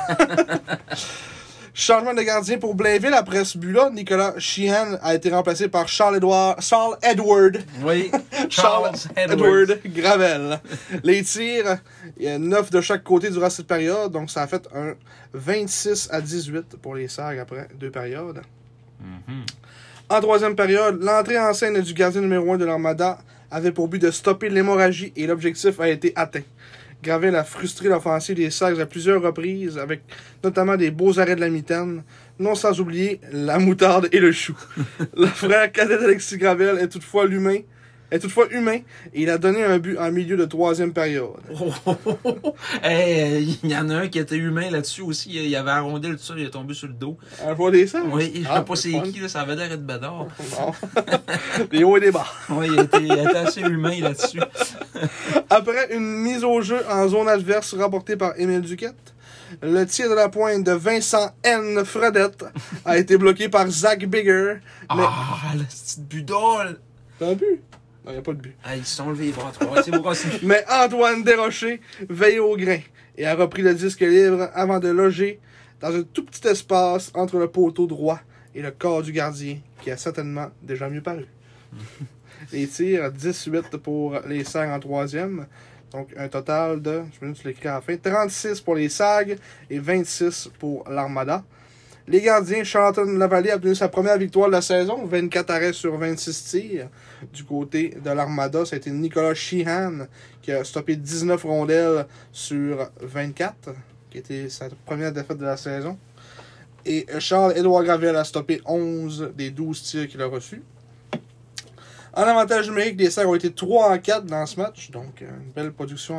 Changement 1.72 2.14
de 2.14 2.22
gardien 2.22 2.58
pour 2.58 2.74
Blainville 2.74 3.14
après 3.14 3.44
ce 3.44 3.56
but-là. 3.56 3.90
Nicolas 3.90 4.34
Sheehan 4.38 4.98
a 5.02 5.14
été 5.14 5.30
remplacé 5.30 5.68
par 5.68 5.88
Charles 5.88 6.16
Edward, 6.16 6.60
Charles 6.60 6.96
Edward 7.02 7.58
Oui, 7.82 8.10
Charles 8.50 8.96
Edward. 9.16 9.80
Gravel. 9.86 10.60
Les 11.04 11.22
tirs, 11.22 11.78
il 12.16 12.24
y 12.24 12.28
a 12.28 12.38
9 12.38 12.70
de 12.70 12.80
chaque 12.80 13.04
côté 13.04 13.30
durant 13.30 13.50
cette 13.50 13.66
période, 13.66 14.10
donc 14.10 14.30
ça 14.30 14.42
a 14.42 14.46
fait 14.46 14.68
un 14.74 14.94
26 15.32 16.08
à 16.10 16.20
18 16.20 16.76
pour 16.82 16.94
les 16.96 17.08
Sags 17.08 17.38
après 17.38 17.68
deux 17.78 17.90
périodes. 17.90 18.42
Mhm. 19.00 19.44
En 20.08 20.20
troisième 20.20 20.56
période, 20.56 21.00
l'entrée 21.00 21.38
en 21.38 21.54
scène 21.54 21.80
du 21.80 21.94
gardien 21.94 22.20
numéro 22.20 22.52
1 22.52 22.58
de 22.58 22.64
l'Armada 22.64 23.18
avait 23.50 23.72
pour 23.72 23.86
but 23.88 24.00
de 24.02 24.10
stopper 24.10 24.48
l'hémorragie 24.48 25.12
et 25.16 25.26
l'objectif 25.26 25.78
a 25.78 25.88
été 25.88 26.12
atteint. 26.16 26.42
Gravel 27.02 27.34
a 27.34 27.44
frustré 27.44 27.88
l'offensive 27.88 28.36
des 28.36 28.50
Sags 28.50 28.80
à 28.80 28.86
plusieurs 28.86 29.22
reprises, 29.22 29.78
avec 29.78 30.02
notamment 30.44 30.76
des 30.76 30.90
beaux 30.90 31.18
arrêts 31.18 31.36
de 31.36 31.40
la 31.40 31.48
mitaine, 31.48 32.02
non 32.38 32.54
sans 32.54 32.80
oublier 32.80 33.20
la 33.32 33.58
moutarde 33.58 34.08
et 34.12 34.20
le 34.20 34.32
chou. 34.32 34.56
le 35.16 35.26
frère 35.26 35.72
cadet 35.72 35.98
d'Alexis 35.98 36.36
Gravel 36.36 36.78
est 36.78 36.88
toutefois 36.88 37.26
l'humain, 37.26 37.60
est 38.10 38.18
toutefois 38.18 38.48
humain, 38.50 38.78
et 39.14 39.22
il 39.22 39.30
a 39.30 39.38
donné 39.38 39.62
un 39.62 39.78
but 39.78 39.98
en 39.98 40.10
milieu 40.10 40.36
de 40.36 40.44
troisième 40.44 40.92
période. 40.92 41.30
Oh, 41.60 41.72
oh, 41.86 41.96
oh, 42.04 42.18
oh. 42.24 42.54
Hey, 42.82 43.58
il 43.62 43.70
y 43.70 43.76
en 43.76 43.88
a 43.90 43.94
un 43.96 44.08
qui 44.08 44.18
était 44.18 44.36
humain 44.36 44.70
là-dessus 44.70 45.02
aussi. 45.02 45.30
Il 45.32 45.54
avait 45.56 45.70
arrondi 45.70 46.08
le 46.08 46.16
dessus, 46.16 46.32
il 46.36 46.44
est 46.46 46.50
tombé 46.50 46.74
sur 46.74 46.88
le 46.88 46.94
dos. 46.94 47.16
Un 47.46 47.54
joueur 47.54 47.70
des 47.72 47.86
Sags? 47.86 48.02
Oui, 48.12 48.32
je 48.34 48.40
sais 48.42 48.46
Ah, 48.50 48.62
pas 48.62 48.76
c'est 48.76 48.90
qui, 49.02 49.20
là, 49.20 49.28
ça 49.28 49.40
avait 49.42 49.56
l'air 49.56 49.68
d'être 49.68 49.86
Bédard. 49.86 50.26
Des 51.70 51.84
hauts 51.84 51.96
et 51.96 52.00
des 52.00 52.10
bas. 52.10 52.26
Oui, 52.48 52.66
il 52.72 52.80
était, 52.80 53.02
il 53.02 53.12
était 53.12 53.36
assez 53.36 53.60
humain 53.60 53.98
là-dessus. 54.00 54.40
Après 55.48 55.94
une 55.94 56.16
mise 56.18 56.44
au 56.44 56.60
jeu 56.60 56.78
en 56.90 57.08
zone 57.08 57.28
adverse 57.28 57.74
rapportée 57.74 58.16
par 58.16 58.38
Émile 58.38 58.60
Duquette, 58.62 59.14
le 59.62 59.84
tir 59.84 60.08
de 60.08 60.14
la 60.14 60.28
pointe 60.28 60.64
de 60.64 60.72
Vincent 60.72 61.30
N. 61.42 61.84
Fredette 61.84 62.44
a 62.84 62.98
été 62.98 63.16
bloqué 63.16 63.48
par 63.48 63.68
Zach 63.68 64.04
Bigger. 64.06 64.54
Mais... 64.94 65.02
Ah, 65.06 65.52
la 65.56 65.64
petite 65.64 66.06
budole! 66.08 66.78
T'as 67.18 67.30
un 67.32 67.34
Non, 68.04 68.12
y 68.12 68.16
a 68.16 68.22
pas 68.22 68.32
de 68.32 68.40
but. 68.40 68.56
Ah, 68.64 68.76
ils 68.76 68.84
sont 68.84 69.10
levés 69.10 69.26
les 69.26 69.32
bras. 69.32 69.52
tu. 69.52 69.60
C'est. 70.14 70.42
Mais 70.42 70.64
Antoine 70.68 71.22
Desrochers 71.22 71.80
veille 72.08 72.38
au 72.38 72.56
grain 72.56 72.80
et 73.16 73.26
a 73.26 73.34
repris 73.34 73.62
le 73.62 73.74
disque 73.74 74.00
libre 74.00 74.48
avant 74.54 74.78
de 74.78 74.88
loger 74.88 75.40
dans 75.80 75.94
un 75.94 76.02
tout 76.02 76.24
petit 76.24 76.46
espace 76.48 77.10
entre 77.14 77.38
le 77.38 77.48
poteau 77.48 77.86
droit 77.86 78.20
et 78.54 78.62
le 78.62 78.70
corps 78.70 79.02
du 79.02 79.12
gardien, 79.12 79.58
qui 79.82 79.90
a 79.90 79.96
certainement 79.96 80.50
déjà 80.62 80.88
mieux 80.88 81.02
paru. 81.02 81.26
les 82.52 82.66
tirs, 82.66 83.12
18 83.12 83.76
pour 83.78 84.18
les 84.26 84.44
SAG 84.44 84.70
en 84.70 84.80
troisième. 84.80 85.46
Donc 85.92 86.08
un 86.16 86.28
total 86.28 86.80
de, 86.80 87.02
je 87.12 87.20
vais 87.20 87.32
juste 87.32 87.44
l'écrire 87.44 87.72
à 87.72 87.74
la 87.76 87.80
fin, 87.80 87.96
36 87.96 88.60
pour 88.60 88.76
les 88.76 88.88
SAG 88.88 89.38
et 89.68 89.78
26 89.78 90.50
pour 90.58 90.88
l'Armada. 90.88 91.44
Les 92.08 92.20
gardiens, 92.20 92.64
Charlton 92.64 93.06
Lavallée 93.18 93.50
a 93.50 93.56
obtenu 93.56 93.74
sa 93.74 93.88
première 93.88 94.18
victoire 94.18 94.48
de 94.48 94.52
la 94.52 94.62
saison, 94.62 95.04
24 95.04 95.50
arrêts 95.50 95.72
sur 95.72 95.96
26 95.96 96.44
tirs. 96.44 96.88
Du 97.32 97.44
côté 97.44 97.96
de 98.02 98.10
l'Armada, 98.10 98.64
ça 98.64 98.76
a 98.76 98.78
été 98.78 98.90
Nicolas 98.90 99.34
Sheehan 99.34 100.06
qui 100.42 100.52
a 100.52 100.64
stoppé 100.64 100.96
19 100.96 101.42
rondelles 101.42 102.06
sur 102.32 102.90
24, 103.00 103.70
qui 104.10 104.18
était 104.18 104.48
sa 104.48 104.68
première 104.84 105.12
défaite 105.12 105.38
de 105.38 105.44
la 105.44 105.56
saison. 105.56 105.98
Et 106.86 107.06
Charles-Édouard 107.18 107.84
Gravel 107.84 108.16
a 108.16 108.24
stoppé 108.24 108.60
11 108.64 109.32
des 109.36 109.50
12 109.50 109.82
tirs 109.82 110.08
qu'il 110.08 110.22
a 110.22 110.26
reçus. 110.26 110.62
En 112.12 112.22
avantage 112.22 112.68
numérique, 112.68 112.98
les 112.98 113.10
Serres 113.10 113.28
ont 113.28 113.34
été 113.34 113.52
3 113.52 113.92
en 113.92 113.98
4 113.98 114.24
dans 114.24 114.44
ce 114.46 114.58
match, 114.58 114.90
donc 114.90 115.20
une 115.20 115.52
belle 115.54 115.72
production 115.72 116.18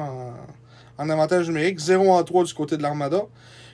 en, 0.98 1.10
avantage 1.10 1.48
numérique. 1.48 1.80
0 1.80 2.10
en 2.10 2.24
3 2.24 2.46
du 2.46 2.54
côté 2.54 2.78
de 2.78 2.84
l'Armada. 2.84 3.24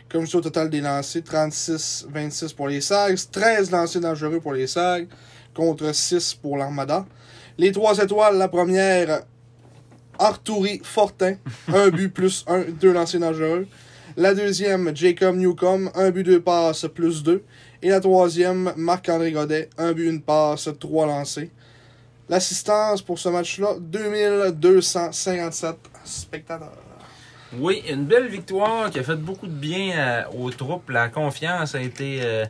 Comme 0.10 0.26
je 0.26 0.32
dis 0.32 0.36
au 0.38 0.42
total 0.42 0.70
des 0.70 0.80
lancers, 0.80 1.22
36-26 1.22 2.56
pour 2.56 2.68
les 2.70 2.82
Sags, 2.82 3.18
13 3.32 3.72
lancers 3.72 4.02
dangereux 4.02 4.40
pour 4.40 4.54
les 4.54 4.68
Sags, 4.68 5.08
contre 5.54 5.94
6 5.94 6.36
pour 6.36 6.58
l'Armada. 6.58 7.06
Les 7.58 7.72
3 7.72 8.00
étoiles, 8.00 8.38
la 8.38 8.48
première, 8.48 9.24
Arturi 10.18 10.80
Fortin, 10.84 11.36
un 11.74 11.90
but 11.90 12.10
plus 12.10 12.46
1, 12.48 12.72
2 12.80 12.94
lancers 12.94 13.20
dangereux. 13.20 13.68
La 14.16 14.34
deuxième, 14.34 14.96
Jacob 14.96 15.36
Newcomb, 15.36 15.92
un 15.94 16.10
but, 16.10 16.24
deux 16.24 16.42
passes, 16.42 16.88
plus 16.92 17.22
2. 17.22 17.44
Et 17.84 17.90
la 17.90 18.00
troisième, 18.00 18.74
Marc-André 18.76 19.32
Godet, 19.32 19.70
un 19.78 19.92
but, 19.92 20.10
une 20.10 20.22
passe, 20.22 20.70
3 20.80 21.06
lancés. 21.06 21.52
L'assistance 22.28 23.04
pour 23.04 23.20
ce 23.20 23.30
match-là, 23.30 23.76
2257 23.80 25.76
spectateurs. 26.04 26.87
Oui, 27.54 27.84
une 27.90 28.06
belle 28.06 28.28
victoire 28.28 28.90
qui 28.90 29.00
a 29.00 29.04
fait 29.04 29.16
beaucoup 29.16 29.48
de 29.48 29.52
bien 29.54 29.98
euh, 29.98 30.24
aux 30.38 30.50
troupes. 30.52 30.90
La 30.90 31.10
confiance 31.10 31.76
a 31.76 31.82
été. 31.82 32.20
euh, 32.24 32.46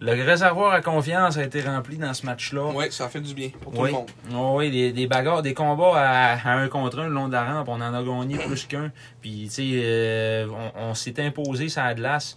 le 0.00 0.10
réservoir 0.24 0.72
à 0.72 0.80
confiance 0.80 1.36
a 1.36 1.44
été 1.44 1.60
rempli 1.60 1.96
dans 1.96 2.12
ce 2.12 2.26
match-là. 2.26 2.72
Oui, 2.74 2.86
ça 2.90 3.08
fait 3.08 3.20
du 3.20 3.34
bien 3.34 3.50
pour 3.60 3.72
tout 3.72 3.80
Oui, 3.82 3.90
le 3.90 3.94
monde. 3.98 4.10
Oh, 4.34 4.54
oui 4.56 4.68
des, 4.68 4.90
des 4.92 5.06
bagarres, 5.06 5.42
des 5.42 5.54
combats 5.54 5.92
à, 5.94 6.32
à 6.34 6.54
un 6.56 6.66
contre 6.66 6.98
un 6.98 7.06
le 7.06 7.14
long 7.14 7.28
de 7.28 7.32
la 7.34 7.44
rampe. 7.44 7.68
On 7.68 7.80
en 7.80 7.94
a 7.94 8.02
gagné 8.02 8.36
plus 8.46 8.66
qu'un. 8.66 8.90
Puis, 9.20 9.44
tu 9.44 9.50
sais, 9.50 9.62
euh, 9.84 10.48
on, 10.76 10.90
on 10.90 10.94
s'est 10.94 11.20
imposé 11.24 11.68
ça 11.68 11.84
a 11.84 11.94
glace. 11.94 12.36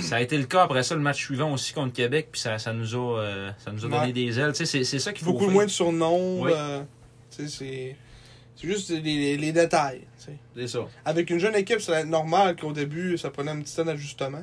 Ça 0.00 0.16
a 0.16 0.20
été 0.20 0.36
le 0.36 0.46
cas 0.46 0.64
après 0.64 0.82
ça, 0.82 0.96
le 0.96 1.00
match 1.00 1.24
suivant 1.24 1.52
aussi 1.52 1.72
contre 1.72 1.92
Québec. 1.92 2.30
Puis 2.32 2.40
ça, 2.40 2.58
ça 2.58 2.72
nous 2.72 2.92
a, 2.96 3.20
euh, 3.20 3.50
ça 3.64 3.70
nous 3.70 3.84
a 3.86 3.88
donné 3.88 4.06
Ouais. 4.06 4.12
des 4.12 4.40
ailes. 4.40 4.50
Tu 4.50 4.58
sais, 4.58 4.66
c'est- 4.66 4.82
c'est 4.84 4.98
ça 4.98 5.12
qu'il 5.12 5.24
faut 5.24 5.30
Beaucoup 5.30 5.44
faire. 5.44 5.54
moins 5.54 5.64
de 5.66 5.70
surnoms. 5.70 6.40
Oui. 6.42 6.50
euh, 6.52 6.82
tu 7.30 7.46
sais, 7.46 7.56
c'est. 7.56 7.96
C'est 8.56 8.66
juste 8.68 8.90
les, 8.90 9.00
les- 9.00 9.36
les 9.36 9.52
détails. 9.52 10.02
C'est 10.54 10.66
ça. 10.68 10.80
Avec 11.04 11.30
une 11.30 11.38
jeune 11.38 11.54
équipe, 11.54 11.80
c'est 11.80 12.04
normal 12.04 12.56
qu'au 12.56 12.72
début, 12.72 13.16
ça 13.18 13.30
prenait 13.30 13.50
un 13.50 13.60
petit 13.60 13.76
temps 13.76 13.84
d'ajustement. 13.84 14.42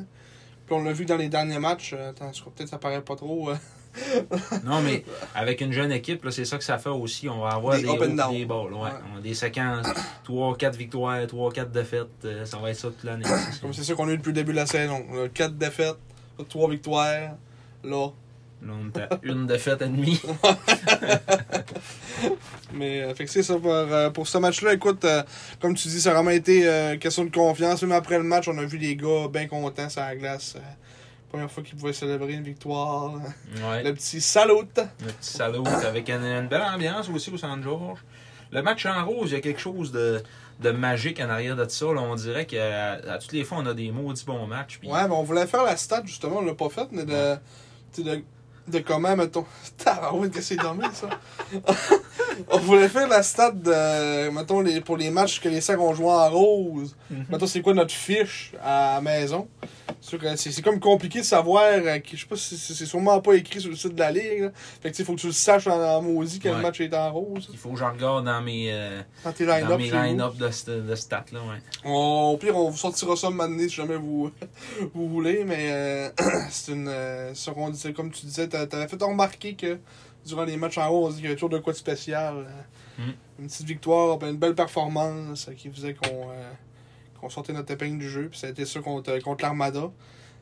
Puis 0.66 0.76
on 0.76 0.84
l'a 0.84 0.94
vu 0.94 1.06
dans 1.06 1.18
les 1.18 1.28
derniers 1.30 1.60
matchs. 1.60 1.94
euh, 1.94 2.12
Attends, 2.12 2.32
je 2.32 2.40
crois 2.42 2.54
peut-être 2.56 2.70
ça 2.70 2.78
paraît 2.78 3.02
pas 3.02 3.16
trop. 3.16 3.50
euh, 3.50 3.56
Non, 4.64 4.82
mais 4.82 5.04
avec 5.36 5.60
une 5.62 5.72
jeune 5.74 5.92
équipe, 5.92 6.26
c'est 6.32 6.46
ça 6.46 6.58
que 6.58 6.64
ça 6.64 6.78
fait 6.78 6.90
aussi. 6.90 7.28
On 7.28 7.40
va 7.42 7.50
avoir 7.50 7.76
Des 7.76 7.82
des, 7.84 7.90
hauts, 7.90 7.98
des 8.06 8.46
bas. 8.46 8.56
là, 8.70 8.78
ouais. 8.78 8.84
Ouais. 8.84 8.90
On 9.14 9.18
a 9.18 9.22
des 9.22 9.34
séquences, 9.34 9.88
3, 10.24 10.56
4 10.58 10.78
victoires, 10.78 11.26
3, 11.28 11.52
4 11.52 11.72
défaites. 11.72 12.08
euh, 12.26 12.46
ça 12.46 12.58
va 12.58 12.70
être 12.70 12.78
ça 12.78 12.88
toute 12.90 13.04
l'année. 13.04 13.26
Comme 13.62 13.74
c'est 13.74 13.84
ça 13.84 13.94
qu'on 13.94 14.08
a 14.08 14.12
eu 14.14 14.18
depuis 14.18 14.30
le 14.30 14.34
début 14.36 14.52
de 14.52 14.58
la 14.58 14.66
saison. 14.68 15.04
4 15.34 15.56
défaites, 15.58 15.98
3 16.50 16.70
victoires. 16.70 17.32
Là. 17.84 18.08
Là, 18.66 18.74
on 18.80 18.98
est 18.98 19.02
à 19.04 19.20
une 19.24 19.46
défaite 19.48 19.82
et 19.82 19.88
demie. 19.90 20.22
Mais 22.74 23.02
euh, 23.02 23.14
fait 23.14 23.26
que 23.26 23.32
c'est 23.32 23.44
ça 23.44 23.56
pour, 23.58 23.72
euh, 23.72 24.10
pour 24.10 24.28
ce 24.28 24.38
match-là. 24.38 24.74
Écoute, 24.74 25.04
euh, 25.06 25.24
comme 25.60 25.76
tu 25.76 25.88
dis, 25.88 26.02
ça 26.02 26.12
a 26.12 26.14
vraiment 26.14 26.32
été 26.32 26.98
question 27.00 27.26
de 27.26 27.32
confiance. 27.32 27.82
Même 27.84 27.92
après 27.92 28.18
le 28.18 28.24
match, 28.24 28.48
on 28.48 28.58
a 28.58 28.66
vu 28.66 28.78
les 28.78 28.96
gars 28.96 29.28
bien 29.32 29.48
contents 29.48 29.90
sur 29.90 30.02
la 30.02 30.16
glace. 30.16 30.56
première 31.30 31.52
fois 31.52 31.64
qu'ils 31.64 31.78
pouvaient 31.78 31.94
célébrer 31.94 32.34
une 32.34 32.44
victoire. 32.44 33.14
Ouais. 33.70 33.84
Le 33.84 33.94
petit 33.94 34.20
salut. 34.20 34.54
Le 34.76 35.12
petit 35.12 35.14
salaud 35.22 35.64
avec 35.86 36.10
une, 36.10 36.24
une 36.24 36.48
belle 36.48 36.62
ambiance 36.62 37.10
aussi 37.10 37.30
au 37.30 37.38
Saint-Georges. 37.38 38.04
le 38.52 38.62
match 38.62 38.86
en 38.86 39.06
rose, 39.06 39.32
il 39.32 39.34
y 39.34 39.38
a 39.38 39.42
quelque 39.42 39.60
chose 39.60 39.92
de, 39.92 40.22
de 40.60 40.72
magique 40.72 41.20
en 41.20 41.30
arrière 41.30 41.56
de 41.56 41.68
ça. 41.68 41.86
Là. 41.86 42.02
On 42.02 42.16
dirait 42.16 42.46
qu'à 42.46 42.94
à 42.94 43.18
toutes 43.20 43.32
les 43.32 43.44
fois, 43.44 43.60
on 43.62 43.66
a 43.66 43.74
des 43.74 43.92
maudits 43.92 44.26
bons 44.26 44.48
matchs. 44.48 44.80
Puis... 44.80 44.90
Ouais, 44.90 45.08
mais 45.08 45.14
on 45.14 45.24
voulait 45.24 45.48
faire 45.48 45.64
la 45.64 45.78
stat, 45.78 46.04
justement, 46.06 46.38
on 46.40 46.46
l'a 46.46 46.56
pas 46.56 46.70
fait, 46.70 46.88
mais 46.92 47.06
de, 47.06 47.38
de 48.68 48.80
comment, 48.80 49.16
mettons? 49.16 49.46
Tabarouette, 49.78 50.32
que 50.34 50.42
c'est 50.42 50.56
dommage, 50.56 50.94
ça? 50.94 51.10
On 52.50 52.58
voulait 52.60 52.90
faire 52.90 53.08
la 53.08 53.24
stat 53.24 53.52
de, 53.52 54.30
mettons, 54.30 54.62
les, 54.62 54.82
pour 54.82 54.98
les 54.98 55.10
matchs 55.10 55.40
que 55.40 55.50
les 55.50 55.62
sacs 55.62 55.80
ont 55.80 55.94
joué 55.94 56.08
en 56.08 56.30
rose. 56.30 56.96
Mhm. 57.10 57.26
Mettons, 57.30 57.48
c'est 57.48 57.62
quoi 57.62 57.74
notre 57.74 57.94
fiche 57.94 58.54
à 58.64 58.96
la 58.96 59.02
maison? 59.02 59.48
C'est 60.02 60.18
que 60.18 60.36
C'est 60.36 60.62
comme 60.62 60.80
compliqué 60.82 61.20
de 61.20 61.26
savoir, 61.26 61.64
euh, 61.64 62.00
je 62.12 62.18
sais 62.20 62.26
pas 62.28 62.36
si 62.36 62.58
c'est 62.58 62.74
c'est 62.74 62.86
sûrement 62.86 63.22
pas 63.22 63.34
écrit 63.36 63.62
sur 63.62 63.70
le 63.70 63.76
site 63.76 63.96
de 63.96 64.00
la 64.00 64.12
Ligue. 64.12 64.42
là. 64.42 64.52
Fait 64.82 64.90
que, 64.92 64.96
tu 64.96 64.98
sais, 64.98 65.04
faut 65.06 65.16
que 65.16 65.22
tu 65.22 65.28
le 65.28 65.34
saches 65.34 65.68
en, 65.68 65.80
en 65.82 66.02
maudit 66.02 66.40
quel 66.40 66.56
Ouais. 66.56 66.62
match 66.62 66.82
est 66.82 66.94
en 66.94 67.12
rose. 67.12 67.48
Il 67.52 67.58
faut 67.58 67.70
que 67.70 67.80
je 67.80 67.84
regarde 67.86 68.26
dans 68.26 68.42
mes, 68.42 68.68
euh, 68.72 69.02
Dans 69.24 69.32
tes 69.32 69.46
dans 69.46 69.56
line-up. 69.56 69.80
line-up 69.80 70.36
de, 70.38 70.82
de 70.82 70.96
stats. 70.96 71.26
Là, 71.32 71.40
ouais. 71.40 71.62
On- 71.86 72.32
Au 72.34 72.38
pire, 72.38 72.58
on 72.58 72.70
vous 72.70 72.78
sortira 72.78 73.16
ça 73.16 73.30
maintenant 73.30 73.60
si 73.60 73.70
jamais 73.70 73.96
vous, 73.96 74.30
vous 74.94 75.08
voulez, 75.10 75.44
mais 75.46 75.68
euh, 75.72 76.10
c'est 76.50 76.74
une. 76.74 76.88
euh, 76.90 77.34
comme 77.96 78.12
tu 78.12 78.26
disais, 78.26 78.48
t'a- 78.50 78.68
t'avais 78.68 78.88
fait 78.88 79.02
remarquer 79.02 79.54
que 79.56 79.78
durant 80.26 80.44
les 80.46 80.58
matchs 80.58 80.78
en 80.78 80.88
haut, 80.90 81.06
on 81.06 81.10
dit 81.10 81.16
qu'il 81.16 81.24
y 81.26 81.28
avait 81.28 81.36
toujours 81.36 81.50
de 81.50 81.58
quoi 81.60 81.74
de 81.74 81.78
spécial. 81.78 82.36
euh, 82.38 82.44
Mm. 82.96 83.12
Une 83.40 83.48
petite 83.48 83.66
victoire, 83.66 84.24
une 84.24 84.38
belle 84.38 84.54
performance 84.54 85.48
euh, 85.50 85.54
qui 85.54 85.68
faisait 85.72 85.96
qu'on 85.96 86.30
euh, 86.30 86.52
qu'on 87.20 87.28
sortait 87.28 87.52
notre 87.52 87.72
épingle 87.74 87.98
du 87.98 88.08
jeu, 88.08 88.28
puis 88.30 88.38
ça 88.38 88.46
a 88.46 88.50
été 88.52 88.66
ça 88.66 88.82
contre, 88.82 89.18
contre 89.24 89.44
l'Armada. 89.44 89.90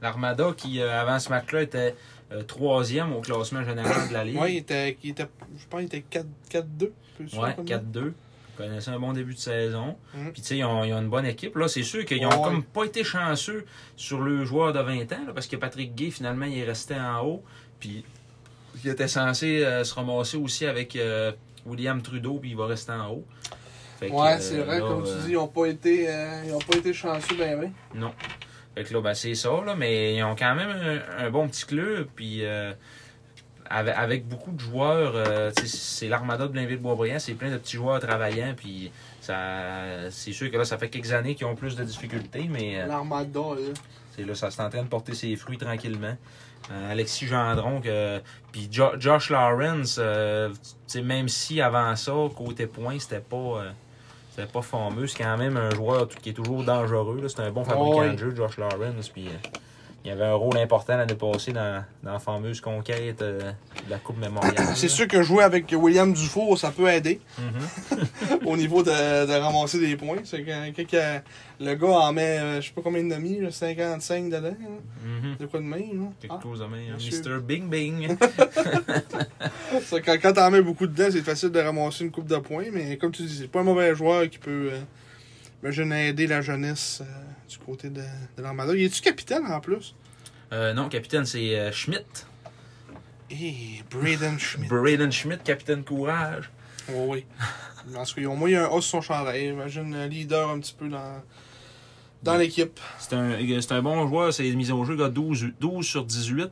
L'Armada, 0.02 0.52
qui 0.58 0.82
euh, 0.82 1.00
avant 1.00 1.18
ce 1.20 1.30
match-là 1.30 1.62
était 1.62 1.96
euh, 2.34 2.44
troisième 2.44 3.14
au 3.14 3.22
classement 3.22 3.64
général 3.64 4.10
de 4.10 4.14
la 4.14 4.26
Ligue. 4.26 4.38
Ouais, 4.38 4.54
il 4.54 4.58
était, 4.58 4.98
il 5.02 5.12
était, 5.12 5.28
je 5.58 5.66
pense 5.70 5.80
qu'il 5.80 5.86
était 5.88 6.02
4 6.10 6.26
4-2. 6.50 6.92
peux-tu 7.18 7.36
Ouais, 7.38 7.46
faire 7.48 7.56
comme 7.56 7.68
ça? 7.68 7.78
4-2. 7.78 8.12
Ils 8.54 8.58
connaissaient 8.58 8.92
un 8.92 9.00
bon 9.00 9.14
début 9.14 9.34
de 9.34 9.40
saison. 9.40 9.96
Mhm. 10.14 10.32
Puis, 10.34 10.42
tu 10.42 10.48
sais, 10.50 10.58
ils 10.58 10.66
ont, 10.66 10.84
ils 10.84 10.92
ont 10.94 11.00
une 11.02 11.10
bonne 11.10 11.26
équipe. 11.26 11.56
Là, 11.56 11.70
c'est 11.70 11.84
sûr 11.84 12.04
qu'ils 12.06 12.26
ont 12.26 12.30
Ouais. 12.30 12.44
comme 12.44 12.64
pas 12.64 12.84
été 12.84 13.04
chanceux 13.06 13.66
sur 13.96 14.20
le 14.20 14.44
joueur 14.44 14.74
de 14.74 14.80
20 14.80 15.10
ans, 15.14 15.26
là, 15.28 15.34
parce 15.34 15.48
que 15.48 15.56
Patrick 15.56 15.96
Gay, 15.96 16.12
finalement, 16.12 16.46
il 16.48 16.58
est 16.58 16.66
resté 16.66 16.96
en 16.96 17.26
haut. 17.26 17.44
Puis, 17.80 18.04
il 18.84 18.90
était 18.90 19.08
censé 19.08 19.64
euh, 19.64 19.84
se 19.84 19.94
ramasser 19.94 20.38
aussi 20.38 20.66
avec 20.66 20.96
euh, 20.96 21.32
William 21.66 22.02
Trudeau, 22.02 22.40
puis 22.40 22.52
il 22.52 22.58
va 22.58 22.66
rester 22.68 22.92
en 22.92 23.10
haut. 23.12 23.26
Fait 24.00 24.10
que, 24.10 24.14
Ouais, 24.14 24.34
euh, 24.34 24.38
c'est 24.40 24.58
vrai, 24.62 24.80
là, 24.80 24.88
comme 24.88 25.04
euh, 25.04 25.18
tu 25.18 25.26
dis, 25.26 25.32
ils 25.32 25.36
n'ont 25.36 25.48
pas, 25.48 25.66
été, 25.68 26.10
euh, 26.10 26.44
ils 26.46 26.54
ont 26.54 26.60
pas 26.60 26.78
été 26.78 26.94
chanceux, 26.94 27.36
ben, 27.38 27.60
ben. 27.60 27.72
Non. 27.94 28.12
Fait 28.74 28.84
que 28.84 28.94
là, 28.94 29.02
ben, 29.02 29.14
c'est 29.14 29.36
ça, 29.36 29.50
là, 29.66 29.76
mais 29.76 30.16
ils 30.16 30.24
ont 30.24 30.36
quand 30.36 30.56
même 30.56 30.70
un, 30.70 31.26
un 31.26 31.30
bon 31.30 31.48
petit 31.48 31.66
club, 31.66 32.08
puis 32.16 32.44
euh, 32.46 32.74
avec, 33.70 33.96
avec 33.96 34.28
beaucoup 34.28 34.52
de 34.52 34.60
joueurs, 34.60 35.14
euh, 35.16 35.52
c'est 35.56 36.08
l'Armada 36.08 36.48
de 36.48 36.54
Blainville-Boisbriand, 36.54 37.20
c'est 37.20 37.34
plein 37.34 37.52
de 37.52 37.58
petits 37.58 37.78
joueurs 37.78 38.00
travaillants, 38.00 38.54
puis 38.56 38.92
ça, 39.20 40.10
c'est 40.10 40.34
sûr 40.34 40.50
que 40.50 40.58
là, 40.58 40.66
ça 40.66 40.78
fait 40.78 40.90
quelques 40.90 41.12
années 41.12 41.36
qu'ils 41.36 41.46
ont 41.46 41.56
plus 41.56 41.76
de 41.76 41.84
difficultés, 41.84 42.48
mais 42.50 42.82
euh, 42.82 42.88
L'Armada, 42.88 43.40
là. 43.40 43.74
c'est 44.16 44.26
là, 44.26 44.34
ça 44.36 44.50
c'est 44.50 44.62
en 44.62 44.70
train 44.70 44.82
de 44.84 44.88
porter 44.88 45.14
ses 45.14 45.36
fruits 45.36 45.58
tranquillement. 45.58 46.18
Euh, 46.72 46.92
Alexis 46.92 47.28
Gendron, 47.28 47.82
que, 47.82 48.22
puis 48.52 48.68
Jo- 48.72 49.00
Josh 49.00 49.30
Lawrence, 49.30 49.98
euh, 50.00 50.50
tu 50.50 50.56
sais, 50.88 51.02
même 51.02 51.28
si 51.28 51.60
avant 51.62 51.96
ça, 51.96 52.12
côté 52.36 52.68
points, 52.68 53.00
c'était 53.00 53.20
pas, 53.20 53.36
euh, 53.36 53.72
c'était 54.30 54.48
pas 54.48 54.62
fameux, 54.62 55.08
c'est 55.08 55.24
quand 55.24 55.38
même 55.38 55.58
un 55.58 55.72
joueur 55.72 56.08
qui 56.08 56.30
est 56.30 56.34
toujours 56.34 56.64
dangereux. 56.64 57.26
C'est 57.28 57.42
un 57.42 57.52
bon 57.52 57.64
fabricant 57.64 58.14
de 58.14 58.18
jeu, 58.18 58.36
Josh 58.36 58.58
Lawrence. 58.58 59.10
Puis, 59.10 59.28
il 60.04 60.12
avait 60.12 60.26
un 60.26 60.34
rôle 60.34 60.58
important 60.58 60.98
l'année 60.98 61.14
passée 61.16 61.54
dans, 61.54 61.84
dans 62.04 62.14
la 62.14 62.20
fameuse 62.20 62.60
conquête 62.60 63.22
euh, 63.22 63.52
de 63.86 63.90
la 63.90 63.98
Coupe 64.00 64.18
mémoriale. 64.18 64.56
C'est 64.76 64.88
sûr 64.88 65.08
que 65.08 65.22
jouer 65.22 65.44
avec 65.44 65.72
William 65.78 66.12
Dufour, 66.12 66.58
ça 66.58 66.72
peut 66.72 66.88
aider. 66.88 67.20
Mhm. 67.38 68.40
au 68.48 68.58
niveau 68.58 68.82
de, 68.82 68.90
de 68.90 69.34
ramasser 69.40 69.80
des 69.80 69.96
points. 69.96 70.18
C'est 70.24 70.44
que, 70.44 71.22
le 71.64 71.76
gars 71.76 71.88
en 71.88 72.14
met, 72.14 72.40
euh, 72.40 72.62
je 72.62 72.68
sais 72.68 72.74
pas 72.74 72.82
combien 72.82 73.04
de 73.04 73.10
demi, 73.14 73.40
là, 73.40 73.52
55 73.52 74.26
dedans. 74.30 74.42
là. 74.42 74.50
Mhm. 75.06 75.38
De 75.40 75.46
quoi 75.46 75.60
de 75.60 75.66
même, 75.66 75.80
là. 76.04 76.08
Quelque 76.20 76.34
Ah. 76.36 76.40
chose 76.42 76.60
de. 76.60 76.66
Mr. 76.66 77.40
Bing 77.42 77.70
Bing. 77.70 78.18
C'est 79.86 80.02
quand, 80.02 80.18
quand 80.22 80.34
t'en 80.34 80.52
mets 80.52 80.62
beaucoup 80.62 80.88
dedans, 80.88 81.08
c'est 81.12 81.22
facile 81.22 81.50
de 81.50 81.60
ramasser 81.60 82.04
une 82.04 82.12
coupe 82.12 82.28
de 82.28 82.38
points, 82.38 82.66
mais 82.72 82.98
comme 82.98 83.12
tu 83.12 83.24
dis, 83.24 83.38
c'est 83.38 83.48
pas 83.52 83.62
un 83.62 83.64
mauvais 83.64 83.96
joueur 83.96 84.30
qui 84.30 84.38
peut, 84.38 84.70
euh, 84.74 84.80
imagine, 85.64 85.92
aider 85.94 86.28
la 86.28 86.42
jeunesse 86.42 87.02
euh, 87.02 87.06
du 87.52 87.58
côté 87.60 87.90
de, 87.90 88.02
de 88.02 88.42
l'Armada. 88.42 88.74
Il 88.76 88.84
est-tu 88.84 89.02
capitaine 89.02 89.46
en 89.46 89.60
plus? 89.60 89.94
Euh, 90.54 90.74
non, 90.74 90.90
capitaine, 90.90 91.26
c'est 91.26 91.58
euh, 91.60 91.72
Schmidt. 91.72 92.06
Hé, 93.30 93.82
Braden 93.90 94.38
Schmidt. 94.40 94.68
Braden 94.70 95.12
Schmidt, 95.12 95.42
capitaine 95.44 95.84
courage. 95.84 96.50
Oh, 96.94 97.06
oui. 97.10 97.26
En 97.96 98.04
tout 98.04 98.16
cas, 98.16 98.28
au 98.28 98.36
moins, 98.36 98.50
il 98.50 98.54
y 98.54 98.56
a 98.56 98.66
un 98.66 98.70
os 98.70 98.86
sur 98.86 99.02
son 99.04 99.14
chandail. 99.14 99.48
Imagine 99.50 99.94
un 99.96 100.08
leader 100.08 100.50
un 100.50 100.60
petit 100.60 100.76
peu 100.78 100.90
dans, 100.90 101.22
dans 102.24 102.36
l'équipe. 102.36 102.80
C'est 103.00 103.14
un, 103.14 103.32
un 103.32 103.82
bon 103.82 104.08
joueur, 104.08 104.34
c'est 104.34 104.50
mis 104.52 104.70
au 104.72 104.84
jeu, 104.84 104.96
il 104.96 105.02
a 105.02 105.10
12, 105.10 105.52
12 105.60 105.86
sur 105.86 106.04
18 106.06 106.50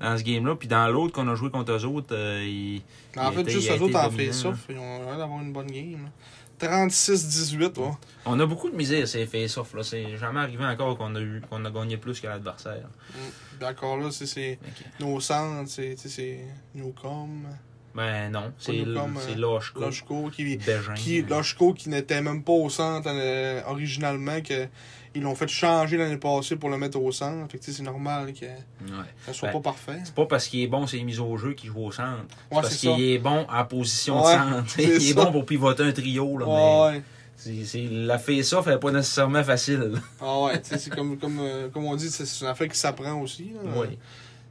dans 0.00 0.18
ce 0.18 0.22
game-là. 0.24 0.56
Puis 0.56 0.66
dans 0.68 0.88
l'autre 0.88 1.12
qu'on 1.14 1.28
a 1.28 1.34
joué 1.36 1.50
contre 1.50 1.72
eux 1.72 1.84
autres, 1.84 2.08
euh, 2.14 2.44
il, 2.44 2.82
En 3.16 3.30
Il 3.30 3.34
fait, 3.36 3.40
était- 3.42 3.50
juste 3.52 3.70
eux 3.70 3.80
autres 3.82 3.96
en 3.96 4.10
face-off. 4.10 4.58
Ils 4.68 4.78
ont 4.78 5.04
l'air 5.04 5.18
d'avoir 5.18 5.40
une 5.40 5.52
bonne 5.52 5.68
game. 5.70 6.02
là. 6.04 6.10
36-18, 6.58 7.78
ouais. 7.78 7.90
on 8.24 8.38
a 8.40 8.46
beaucoup 8.46 8.70
de 8.70 8.76
misère 8.76 9.06
ces 9.06 9.26
face-off. 9.26 9.74
là. 9.74 9.82
C'est 9.82 10.16
jamais 10.16 10.40
arrivé 10.40 10.64
encore 10.64 10.96
qu'on 10.96 11.14
a, 11.14 11.20
eu, 11.20 11.42
qu'on 11.48 11.64
a 11.64 11.70
gagné 11.70 11.96
plus 11.96 12.20
que 12.20 12.26
l'adversaire. 12.26 12.88
Puis 13.58 13.66
encore 13.68 13.96
là, 13.98 14.10
c'est- 14.10 14.26
c'est 14.26 14.58
nos 15.00 15.20
centres, 15.20 15.70
c'est 15.70 15.94
tu 15.96 16.08
sais, 16.08 16.40
c'est 16.74 16.80
Newcomb, 17.96 18.02
Ben 18.22 18.30
non, 18.32 18.52
c'est 18.58 18.80
euh, 18.80 19.34
Loshko. 19.36 19.80
Loshko, 19.80 20.30
qui, 20.30 20.56
Bégin. 20.56 20.94
qui, 20.94 21.88
n'était 21.88 22.20
même 22.22 22.42
pas 22.42 22.52
au 22.52 22.68
centre 22.68 23.08
euh, 23.12 23.62
originalement, 23.66 24.40
que 24.42 24.66
ils 25.14 25.22
l'ont 25.22 25.34
fait 25.34 25.48
changer 25.48 25.96
l'année 25.96 26.18
passée 26.18 26.56
pour 26.56 26.68
le 26.68 26.76
mettre 26.76 27.00
au 27.00 27.10
centre. 27.10 27.50
Fait 27.50 27.58
que 27.58 27.64
c'est 27.64 27.82
normal 27.82 28.34
que 28.34 28.44
Ouais. 28.44 29.04
ça 29.24 29.32
soit 29.32 29.48
Ben, 29.48 29.54
pas 29.62 29.70
parfait. 29.70 30.00
C'est 30.04 30.14
pas 30.14 30.26
parce 30.26 30.46
qu'il 30.46 30.60
est 30.60 30.66
bon, 30.66 30.86
c'est 30.86 31.02
mis 31.02 31.18
au 31.18 31.36
jeu 31.38 31.54
qu'il 31.54 31.70
joue 31.70 31.86
au 31.86 31.92
centre. 31.92 32.18
Ouais, 32.50 32.60
parce 32.60 32.76
ça. 32.76 32.76
qu'il 32.94 33.02
est 33.02 33.18
bon 33.18 33.46
en 33.50 33.64
position 33.64 34.20
de 34.20 34.26
centre. 34.26 34.74
Il 34.78 34.90
est 34.90 35.00
ça. 35.14 35.24
bon 35.24 35.32
pour 35.32 35.46
pivoter 35.46 35.84
un 35.84 35.92
trio. 35.92 36.36
Là, 36.36 36.92
mais 36.92 37.02
c'est, 37.64 37.86
la 37.90 38.18
face-off, 38.18 38.66
elle 38.66 38.74
est 38.74 38.78
pas 38.78 38.90
nécessairement 38.90 39.44
facile. 39.44 39.92
Ah 40.20 40.40
ouais, 40.40 40.60
tu 40.60 40.70
sais, 40.70 40.78
c'est 40.78 40.90
comme, 40.90 41.16
comme, 41.18 41.38
euh, 41.40 41.68
comme 41.68 41.84
on 41.84 41.94
dit, 41.96 42.10
c'est 42.10 42.24
c'est 42.26 42.44
une 42.44 42.50
affaire 42.50 42.68
qui 42.68 42.78
s'apprend 42.78 43.20
aussi. 43.20 43.52
là. 43.54 43.70
Oui. 43.76 43.98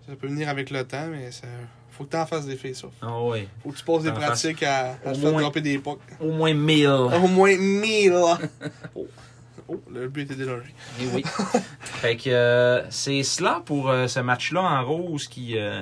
Ça 0.08 0.16
peut 0.16 0.28
venir 0.28 0.50
avec 0.50 0.70
le 0.70 0.84
temps, 0.84 1.08
mais 1.12 1.32
ça, 1.32 1.48
faut 1.96 2.04
que 2.04 2.12
tu 2.12 2.18
en 2.18 2.26
fasses 2.26 2.46
des 2.46 2.58
face-off. 2.58 2.92
Ah 3.02 3.22
ouais. 3.22 3.48
Faut 3.64 3.72
que 3.72 3.78
tu 3.78 3.84
passes 3.84 4.04
des 4.04 4.12
pratiques 4.12 4.64
à, 4.64 4.98
à 5.06 5.14
te 5.14 5.18
faire 5.18 5.32
dropper 5.34 5.62
des 5.62 5.78
pucks. 5.78 6.00
Au 6.20 6.32
moins 6.32 6.54
1000. 6.54 6.88
Au 6.88 7.28
moins 7.28 7.56
1000. 7.56 8.14
oh. 8.96 9.08
oh, 9.70 9.82
le 9.92 10.08
but 10.10 10.24
était 10.24 10.36
délogé. 10.36 10.74
Eh 11.02 11.08
oui. 11.14 11.24
fait 11.80 12.18
que 12.18 12.30
euh, 12.30 12.90
c'est 12.90 13.24
cela 13.24 13.62
pour 13.66 13.90
euh, 13.90 14.08
ce 14.08 14.20
match-là 14.20 14.62
en 14.62 14.86
rose 14.86 15.28
qui 15.28 15.58
euh, 15.58 15.82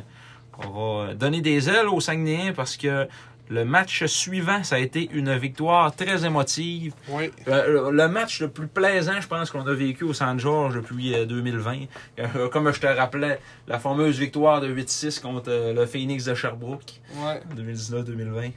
aura 0.64 1.16
donné 1.16 1.42
des 1.42 1.68
ailes 1.70 1.88
aux 1.88 2.00
Saguenayens 2.00 2.54
parce 2.54 2.78
que 2.78 3.08
le 3.50 3.66
match 3.66 4.06
suivant, 4.06 4.64
ça 4.64 4.76
a 4.76 4.80
été 4.80 5.10
une 5.14 5.36
victoire 5.38 5.94
très 5.96 6.26
émotive. 6.26 6.94
Oui. 7.10 7.32
Euh, 7.48 7.92
le 7.92 8.08
match 8.08 8.42
le 8.42 8.48
plus 8.50 8.68
plaisant, 8.68 9.20
je 9.22 9.28
pense, 9.28 9.52
qu'on 9.52 9.66
a 9.68 9.74
vécu 9.74 10.04
au 10.06 10.14
Saint-Georges 10.14 10.76
depuis 10.76 11.14
euh, 11.14 11.26
2020. 11.26 11.82
Euh, 12.20 12.50
comme 12.50 12.72
je 12.74 12.80
te 12.80 12.88
rappelais, 12.88 13.40
la 13.68 13.80
fameuse 13.80 14.18
victoire 14.18 14.62
de 14.62 14.74
8-6 14.74 15.22
contre 15.22 15.50
euh, 15.52 15.74
le 15.74 15.86
Phoenix 15.86 16.26
de 16.26 16.34
Sherbrooke, 16.34 17.02
Ouais. 17.24 17.42
2019-2020. 17.56 18.52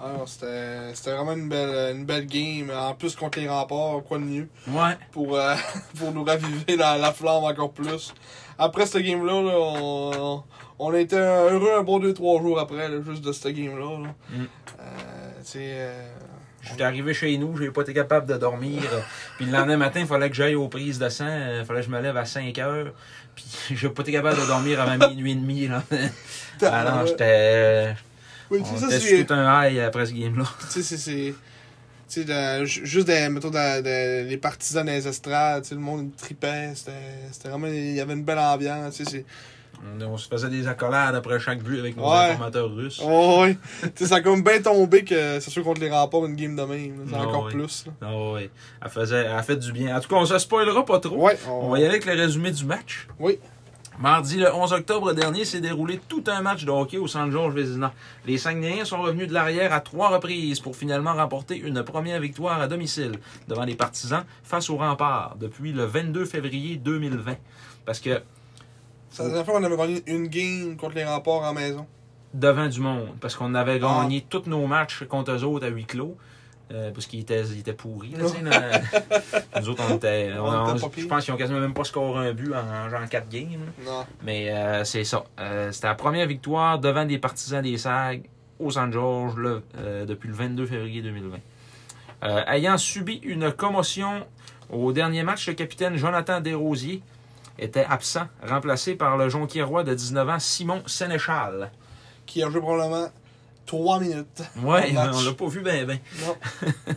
Alors, 0.00 0.28
c'était 0.28 0.94
c'était 0.94 1.10
vraiment 1.12 1.32
une 1.32 1.48
belle, 1.48 1.96
une 1.96 2.04
belle 2.04 2.26
game. 2.26 2.70
En 2.70 2.94
plus, 2.94 3.16
contre 3.16 3.40
les 3.40 3.48
remparts, 3.48 4.02
quoi 4.06 4.18
de 4.18 4.22
mieux 4.24 4.48
Ouais. 4.68 4.96
pour, 5.10 5.36
euh, 5.36 5.54
pour 5.98 6.12
nous 6.12 6.22
raviver 6.22 6.76
la, 6.76 6.96
la 6.98 7.12
flamme 7.12 7.42
encore 7.44 7.72
plus. 7.72 8.14
Après 8.58 8.86
cette 8.86 9.02
game-là, 9.04 9.42
là, 9.42 9.52
on, 9.56 10.42
on 10.78 10.94
été 10.94 11.16
heureux 11.16 11.78
un 11.78 11.82
bon 11.82 12.00
2-3 12.00 12.42
jours 12.42 12.58
après, 12.58 12.88
là, 12.88 12.96
juste 13.06 13.22
de 13.24 13.32
cette 13.32 13.54
game-là. 13.54 13.98
là. 14.02 14.08
Mm. 14.30 14.40
Euh, 14.40 14.44
tu 15.40 15.44
sais, 15.44 15.58
euh, 15.62 16.08
Je 16.62 16.72
suis 16.72 16.82
arrivé 16.82 17.14
chez 17.14 17.36
nous, 17.38 17.56
j'ai 17.56 17.70
pas 17.70 17.82
été 17.82 17.94
capable 17.94 18.26
de 18.26 18.36
dormir. 18.36 18.82
Puis 19.36 19.46
le 19.46 19.52
lendemain 19.52 19.76
matin, 19.76 20.00
il 20.00 20.06
fallait 20.06 20.28
que 20.28 20.36
j'aille 20.36 20.54
aux 20.56 20.68
prises 20.68 20.98
de 20.98 21.08
sang. 21.08 21.28
Il 21.60 21.64
fallait 21.64 21.80
que 21.80 21.86
je 21.86 21.90
me 21.90 22.00
lève 22.00 22.16
à 22.16 22.24
5 22.24 22.56
heures. 22.58 22.92
Puis 23.36 23.46
j'ai 23.76 23.88
pas 23.88 24.02
été 24.02 24.12
capable 24.12 24.40
de 24.40 24.46
dormir 24.46 24.80
avant 24.80 25.08
minuit 25.10 25.32
et 25.32 25.36
demi. 25.36 25.68
Là. 25.68 25.82
Ah 26.62 26.84
non, 26.84 27.06
j'étais. 27.06 27.94
Oui, 28.50 28.62
On 28.64 28.76
était 28.86 28.98
sur 28.98 29.26
tout 29.26 29.34
un 29.34 29.68
high 29.68 29.78
après 29.80 30.06
ce 30.06 30.12
game-là. 30.12 30.44
Tu 30.60 30.66
sais, 30.68 30.82
c'est- 30.82 30.96
c'est. 30.96 31.34
Tu 32.08 32.24
sais, 32.24 32.64
juste 32.66 33.06
des, 33.06 33.28
mettons, 33.28 33.50
les 33.50 34.38
partisans 34.40 34.86
des 34.86 35.06
estrades, 35.06 35.62
tu 35.62 35.68
sais, 35.70 35.74
le 35.74 35.80
monde 35.80 36.10
tripait, 36.16 36.72
c'était 36.74 37.48
vraiment, 37.48 37.66
il 37.66 37.94
y 37.94 38.00
avait 38.00 38.14
une 38.14 38.24
belle 38.24 38.38
ambiance, 38.38 38.96
tu 38.96 39.04
sais. 39.04 39.24
On, 40.02 40.16
se 40.16 40.26
faisait 40.26 40.48
des 40.48 40.66
accolades 40.66 41.14
après 41.14 41.38
chaque 41.38 41.62
but 41.62 41.78
avec 41.78 41.96
nos 41.96 42.02
Ouais. 42.10 42.30
informateurs 42.30 42.74
russes. 42.74 43.00
Oh, 43.04 43.42
ouais, 43.42 43.56
tu 43.82 43.90
sais, 43.94 44.06
ça 44.06 44.16
a 44.16 44.20
comme 44.22 44.42
bien 44.42 44.60
tombé 44.60 45.04
que 45.04 45.38
c'est 45.38 45.50
sûr 45.50 45.62
contre 45.62 45.80
les 45.80 45.90
remparts, 45.90 46.26
une 46.26 46.34
game 46.34 46.56
de 46.56 46.62
même, 46.62 47.06
c'est 47.08 47.14
encore 47.14 47.44
ouais. 47.44 47.52
plus, 47.52 47.86
là. 47.86 47.92
Ah 48.02 48.32
ouais. 48.32 48.50
Elle, 48.82 48.90
faisait, 48.90 49.26
elle 49.26 49.42
fait 49.44 49.56
du 49.56 49.70
bien. 49.72 49.96
En 49.96 50.00
tout 50.00 50.08
cas, 50.08 50.16
on 50.16 50.26
se 50.26 50.36
spoilera 50.38 50.84
pas 50.84 50.98
trop. 50.98 51.16
Ouais, 51.16 51.38
On 51.48 51.68
va 51.68 51.78
y 51.78 51.82
aller 51.82 51.90
avec 51.90 52.06
le 52.06 52.14
résumé 52.14 52.50
du 52.50 52.64
match. 52.64 53.06
Oui. 53.20 53.38
Mardi 54.00 54.36
le 54.36 54.54
11 54.54 54.72
octobre 54.74 55.12
dernier 55.12 55.44
s'est 55.44 55.60
déroulé 55.60 55.98
tout 56.08 56.22
un 56.28 56.40
match 56.40 56.64
de 56.64 56.70
hockey 56.70 56.98
au 56.98 57.08
San 57.08 57.32
George 57.32 57.52
Vézina. 57.54 57.92
Les 58.26 58.38
Saguenayens 58.38 58.84
sont 58.84 59.02
revenus 59.02 59.26
de 59.26 59.34
l'arrière 59.34 59.72
à 59.72 59.80
trois 59.80 60.10
reprises 60.10 60.60
pour 60.60 60.76
finalement 60.76 61.14
remporter 61.14 61.56
une 61.56 61.82
première 61.82 62.20
victoire 62.20 62.60
à 62.60 62.68
domicile 62.68 63.18
devant 63.48 63.64
les 63.64 63.74
partisans 63.74 64.24
face 64.44 64.70
au 64.70 64.76
rempart 64.76 65.34
depuis 65.40 65.72
le 65.72 65.84
22 65.84 66.26
février 66.26 66.76
2020. 66.76 67.34
Parce 67.84 67.98
que 67.98 68.20
C'est 69.10 69.22
la 69.24 69.28
dernière 69.30 69.44
fois 69.44 69.54
qu'on 69.58 69.64
avait 69.64 69.76
gagné 69.76 70.02
une 70.06 70.28
game 70.28 70.76
contre 70.76 70.94
les 70.94 71.04
remparts 71.04 71.42
en 71.42 71.52
maison. 71.52 71.84
devant 72.34 72.68
du 72.68 72.80
monde, 72.80 73.08
parce 73.20 73.34
qu'on 73.34 73.54
avait 73.54 73.80
Ah. 73.82 74.02
gagné 74.02 74.24
tous 74.28 74.42
nos 74.46 74.66
matchs 74.68 75.02
contre 75.08 75.32
eux 75.32 75.42
autres 75.44 75.66
à 75.66 75.70
huis 75.70 75.86
clos. 75.86 76.16
Euh, 76.70 76.90
parce 76.92 77.06
qu'ils 77.06 77.20
étaient, 77.20 77.40
ils 77.42 77.60
étaient 77.60 77.72
pourris. 77.72 78.10
là, 78.12 78.26
là. 78.42 78.80
Nous 79.60 79.68
autres, 79.70 79.82
on 79.90 79.96
était. 79.96 80.26
Était 80.28 80.34
je 81.00 81.06
pense 81.06 81.24
qu'ils 81.24 81.34
ont 81.34 81.36
quasiment 81.36 81.60
même 81.60 81.74
pas 81.74 81.84
scoré 81.84 82.28
un 82.28 82.32
but 82.32 82.52
en 82.54 82.88
genre 82.90 83.08
4 83.08 83.28
games. 83.28 83.60
Non. 83.84 84.04
Mais 84.22 84.50
euh, 84.50 84.84
c'est 84.84 85.04
ça. 85.04 85.24
Euh, 85.40 85.72
C'était 85.72 85.86
la 85.88 85.94
première 85.94 86.26
victoire 86.26 86.78
devant 86.78 87.04
des 87.04 87.18
partisans 87.18 87.62
des 87.62 87.78
SAG 87.78 88.22
au 88.58 88.70
San 88.70 88.92
George 88.92 89.36
le- 89.36 89.62
depuis 90.06 90.28
le 90.28 90.34
22 90.34 90.66
février 90.66 91.00
2020. 91.02 91.38
Euh, 92.24 92.42
ayant 92.48 92.76
subi 92.76 93.20
une 93.22 93.52
commotion 93.52 94.26
au 94.70 94.92
dernier 94.92 95.22
match, 95.22 95.46
le 95.48 95.54
capitaine 95.54 95.96
Jonathan 95.96 96.40
Desrosiers 96.40 97.00
était 97.60 97.86
absent, 97.88 98.26
remplacé 98.46 98.94
par 98.96 99.16
le 99.16 99.28
jonquiérois 99.28 99.84
de 99.84 99.94
19 99.94 100.28
ans 100.28 100.38
Simon 100.38 100.82
Sénéchal. 100.86 101.70
Qui 102.26 102.42
a 102.42 102.50
joué 102.50 102.60
probablement 102.60 103.08
3 103.68 104.00
minutes. 104.00 104.42
Ouais, 104.62 104.94
on 104.96 105.22
l'a 105.22 105.32
pas 105.32 105.46
vu 105.46 105.60
ben 105.60 105.86
ben. 105.86 105.98
Non. 106.26 106.36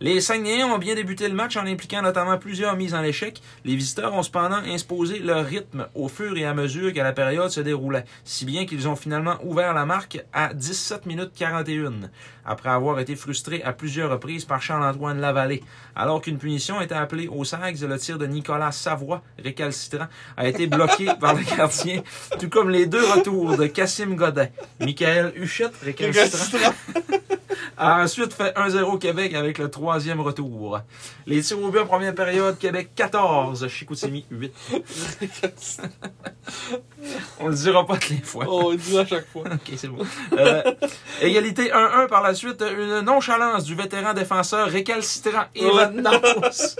Les 0.00 0.20
Saguenayens 0.20 0.68
ont 0.68 0.78
bien 0.78 0.94
débuté 0.94 1.28
le 1.28 1.34
match 1.34 1.56
en 1.56 1.66
impliquant 1.66 2.02
notamment 2.02 2.38
plusieurs 2.38 2.76
mises 2.76 2.94
en 2.94 3.02
échec. 3.02 3.42
Les 3.64 3.74
visiteurs 3.74 4.14
ont 4.14 4.22
cependant 4.22 4.58
imposé 4.58 5.18
leur 5.18 5.44
rythme 5.44 5.88
au 5.96 6.06
fur 6.06 6.36
et 6.36 6.44
à 6.44 6.54
mesure 6.54 6.92
que 6.92 7.00
la 7.00 7.12
période 7.12 7.50
se 7.50 7.60
déroulait, 7.60 8.04
si 8.24 8.44
bien 8.44 8.64
qu'ils 8.64 8.86
ont 8.86 8.94
finalement 8.94 9.38
ouvert 9.42 9.74
la 9.74 9.86
marque 9.86 10.24
à 10.32 10.54
17 10.54 11.06
minutes 11.06 11.32
41, 11.36 12.10
après 12.48 12.70
avoir 12.70 12.98
été 12.98 13.14
frustrés 13.14 13.62
à 13.62 13.72
plusieurs 13.72 14.10
reprises 14.10 14.46
par 14.46 14.62
Charles-Antoine 14.62 15.20
Lavallée. 15.20 15.62
Alors 15.94 16.22
qu'une 16.22 16.38
punition 16.38 16.80
était 16.80 16.94
appelée 16.94 17.28
aux 17.28 17.44
Sags, 17.44 17.80
le 17.82 17.98
tir 17.98 18.18
de 18.18 18.26
Nicolas 18.26 18.72
Savoie, 18.72 19.22
récalcitrant, 19.38 20.06
a 20.36 20.48
été 20.48 20.66
bloqué 20.66 21.08
par 21.20 21.34
le 21.34 21.42
gardien, 21.42 22.02
tout 22.40 22.48
comme 22.48 22.70
les 22.70 22.86
deux 22.86 23.04
retours 23.04 23.56
de 23.56 23.66
Cassim 23.66 24.16
Godet. 24.16 24.50
Michael 24.80 25.32
Huchette, 25.36 25.76
récalcitrant, 25.82 26.72
a 27.76 28.02
ensuite 28.02 28.32
fait 28.32 28.56
1-0 28.56 28.98
Québec 28.98 29.34
avec 29.34 29.58
le 29.58 29.70
troisième 29.70 30.20
retour. 30.20 30.80
Les 31.26 31.42
tirs 31.42 31.62
au 31.62 31.70
but 31.70 31.80
en 31.80 31.86
première 31.86 32.14
période, 32.14 32.58
Québec 32.58 32.90
14, 32.94 33.68
Chicoutimi 33.68 34.24
8. 34.30 34.52
On 37.40 37.48
le 37.48 37.54
dira 37.54 37.86
pas 37.86 37.96
toutes 37.96 38.10
les 38.10 38.22
fois. 38.22 38.46
Oh, 38.48 38.70
il 38.72 38.78
dit 38.78 38.98
à 38.98 39.06
chaque 39.06 39.26
fois. 39.26 39.44
Ok, 39.58 39.72
c'est 39.76 39.88
bon. 39.88 40.04
Euh, 40.32 40.62
égalité 41.20 41.70
1-1 41.70 42.06
par 42.08 42.22
la 42.22 42.34
suite, 42.38 42.62
une 42.62 43.00
nonchalance 43.00 43.64
du 43.64 43.74
vétéran 43.74 44.14
défenseur 44.14 44.68
récalcitrant 44.68 45.44
Evan 45.54 46.00
Nance. 46.02 46.76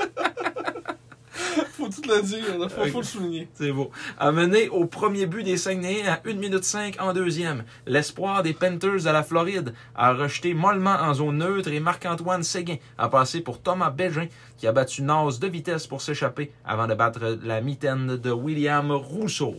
Faut 1.76 1.88
tout 1.88 2.02
le 2.08 2.22
dire, 2.22 2.68
faut, 2.70 2.86
faut 2.86 2.98
le 2.98 3.04
souligner. 3.04 3.48
C'est 3.54 3.70
beau. 3.70 3.90
A 4.18 4.32
mené 4.32 4.68
au 4.68 4.86
premier 4.86 5.26
but 5.26 5.44
des 5.44 5.56
Saguenayens 5.56 6.12
à 6.12 6.20
1 6.28 6.34
minute 6.34 6.64
5 6.64 6.96
en 7.00 7.12
deuxième. 7.12 7.62
L'espoir 7.86 8.42
des 8.42 8.52
Panthers 8.52 9.04
de 9.04 9.10
la 9.10 9.22
Floride 9.22 9.72
a 9.94 10.12
rejeté 10.12 10.54
mollement 10.54 10.96
en 11.00 11.14
zone 11.14 11.38
neutre 11.38 11.70
et 11.70 11.78
Marc-Antoine 11.80 12.42
Séguin 12.42 12.76
a 12.98 13.08
passé 13.08 13.40
pour 13.40 13.60
Thomas 13.62 13.90
Bégin 13.90 14.26
qui 14.56 14.66
a 14.66 14.72
battu 14.72 15.02
Naz 15.02 15.38
de 15.38 15.46
vitesse 15.46 15.86
pour 15.86 16.00
s'échapper 16.02 16.50
avant 16.64 16.88
de 16.88 16.94
battre 16.94 17.38
la 17.44 17.60
mitaine 17.60 18.16
de 18.16 18.30
William 18.32 18.90
Rousseau. 18.90 19.54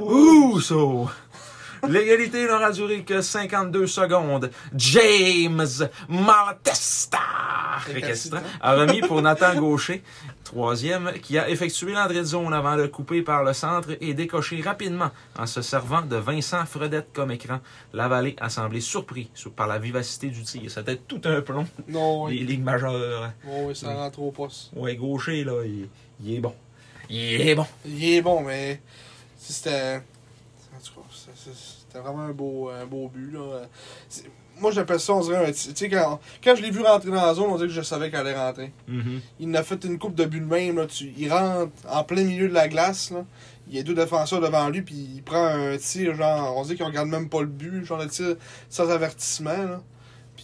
Rousseau! 0.00 1.08
L'égalité 1.88 2.46
n'aura 2.46 2.70
duré 2.72 3.02
que 3.02 3.20
52 3.20 3.86
secondes. 3.86 4.50
James 4.76 5.66
Malatesta 6.08 7.18
récalcitrant, 7.86 8.40
a 8.60 8.74
remis 8.74 9.00
pour 9.00 9.20
Nathan 9.20 9.54
Gaucher, 9.56 10.02
troisième, 10.44 11.12
qui 11.22 11.36
a 11.38 11.48
effectué 11.48 11.92
l'entrée 11.92 12.18
de 12.20 12.24
zone 12.24 12.52
avant 12.54 12.76
de 12.76 12.86
couper 12.86 13.22
par 13.22 13.42
le 13.44 13.52
centre 13.52 13.90
et 14.00 14.14
décocher 14.14 14.60
rapidement 14.62 15.10
en 15.38 15.46
se 15.46 15.60
servant 15.62 16.02
de 16.02 16.16
Vincent 16.16 16.64
Fredette 16.66 17.08
comme 17.12 17.30
écran. 17.30 17.60
La 17.92 18.08
vallée 18.08 18.36
a 18.40 18.48
semblé 18.48 18.80
surpris 18.80 19.30
sur- 19.34 19.52
par 19.52 19.66
la 19.66 19.78
vivacité 19.78 20.28
du 20.28 20.42
tir. 20.42 20.70
C'était 20.70 20.96
tout 20.96 21.20
un 21.24 21.40
plomb 21.40 21.66
Non, 21.88 22.28
des 22.28 22.34
oui. 22.34 22.44
ligues 22.44 22.62
majeures. 22.64 23.32
Oh, 23.48 23.64
oui, 23.66 23.76
ça 23.76 23.92
rentre 23.92 24.20
au 24.20 24.30
poste. 24.30 24.70
Ouais, 24.74 24.96
Gaucher, 24.96 25.44
là, 25.44 25.62
il, 25.64 25.88
il 26.24 26.36
est 26.36 26.40
bon. 26.40 26.54
Il 27.10 27.40
est 27.48 27.54
bon. 27.54 27.66
Il 27.84 28.04
est 28.04 28.22
bon, 28.22 28.40
mais 28.42 28.80
si 29.36 29.52
c'était. 29.52 29.96
En 30.74 30.80
tout 30.82 31.00
cas, 31.00 31.06
c'est- 31.12 31.30
c'est- 31.36 31.73
c'était 31.94 32.04
vraiment 32.04 32.24
un 32.24 32.32
beau, 32.32 32.70
un 32.70 32.86
beau 32.86 33.08
but. 33.08 33.32
Là. 33.32 33.68
Moi, 34.58 34.72
j'appelle 34.72 34.98
ça, 34.98 35.14
on 35.14 35.20
dirait 35.20 35.46
un. 35.46 35.52
Tu 35.52 35.70
sais, 35.74 35.88
quand, 35.88 36.20
quand 36.42 36.56
je 36.56 36.62
l'ai 36.62 36.70
vu 36.72 36.80
rentrer 36.80 37.10
dans 37.10 37.24
la 37.24 37.34
zone, 37.34 37.46
on 37.50 37.56
dirait 37.56 37.68
que 37.68 37.74
je 37.74 37.82
savais 37.82 38.10
qu'elle 38.10 38.26
allait 38.26 38.36
rentrer. 38.36 38.72
Mhm. 38.88 39.20
Il 39.38 39.56
a 39.56 39.62
fait 39.62 39.84
une 39.84 39.98
coupe 39.98 40.16
de 40.16 40.24
but 40.24 40.40
de 40.40 40.46
même. 40.46 40.76
Là, 40.76 40.86
tu, 40.86 41.12
il 41.16 41.32
rentre 41.32 41.72
en 41.88 42.02
plein 42.02 42.24
milieu 42.24 42.48
de 42.48 42.54
la 42.54 42.66
glace. 42.66 43.12
Là. 43.12 43.24
Il 43.68 43.76
y 43.76 43.78
a 43.78 43.84
deux 43.84 43.94
défenseurs 43.94 44.40
devant 44.40 44.68
lui, 44.70 44.82
puis 44.82 44.94
il 45.14 45.22
prend 45.22 45.44
un 45.44 45.76
tir, 45.76 46.16
genre, 46.16 46.56
on 46.56 46.62
dirait 46.62 46.74
qu'il 46.74 46.84
regarde 46.84 47.08
même 47.08 47.28
pas 47.28 47.40
le 47.40 47.46
but, 47.46 47.84
genre 47.84 47.98
le 47.98 48.08
tir 48.08 48.36
sans 48.68 48.90
avertissement. 48.90 49.50
Là. 49.50 49.80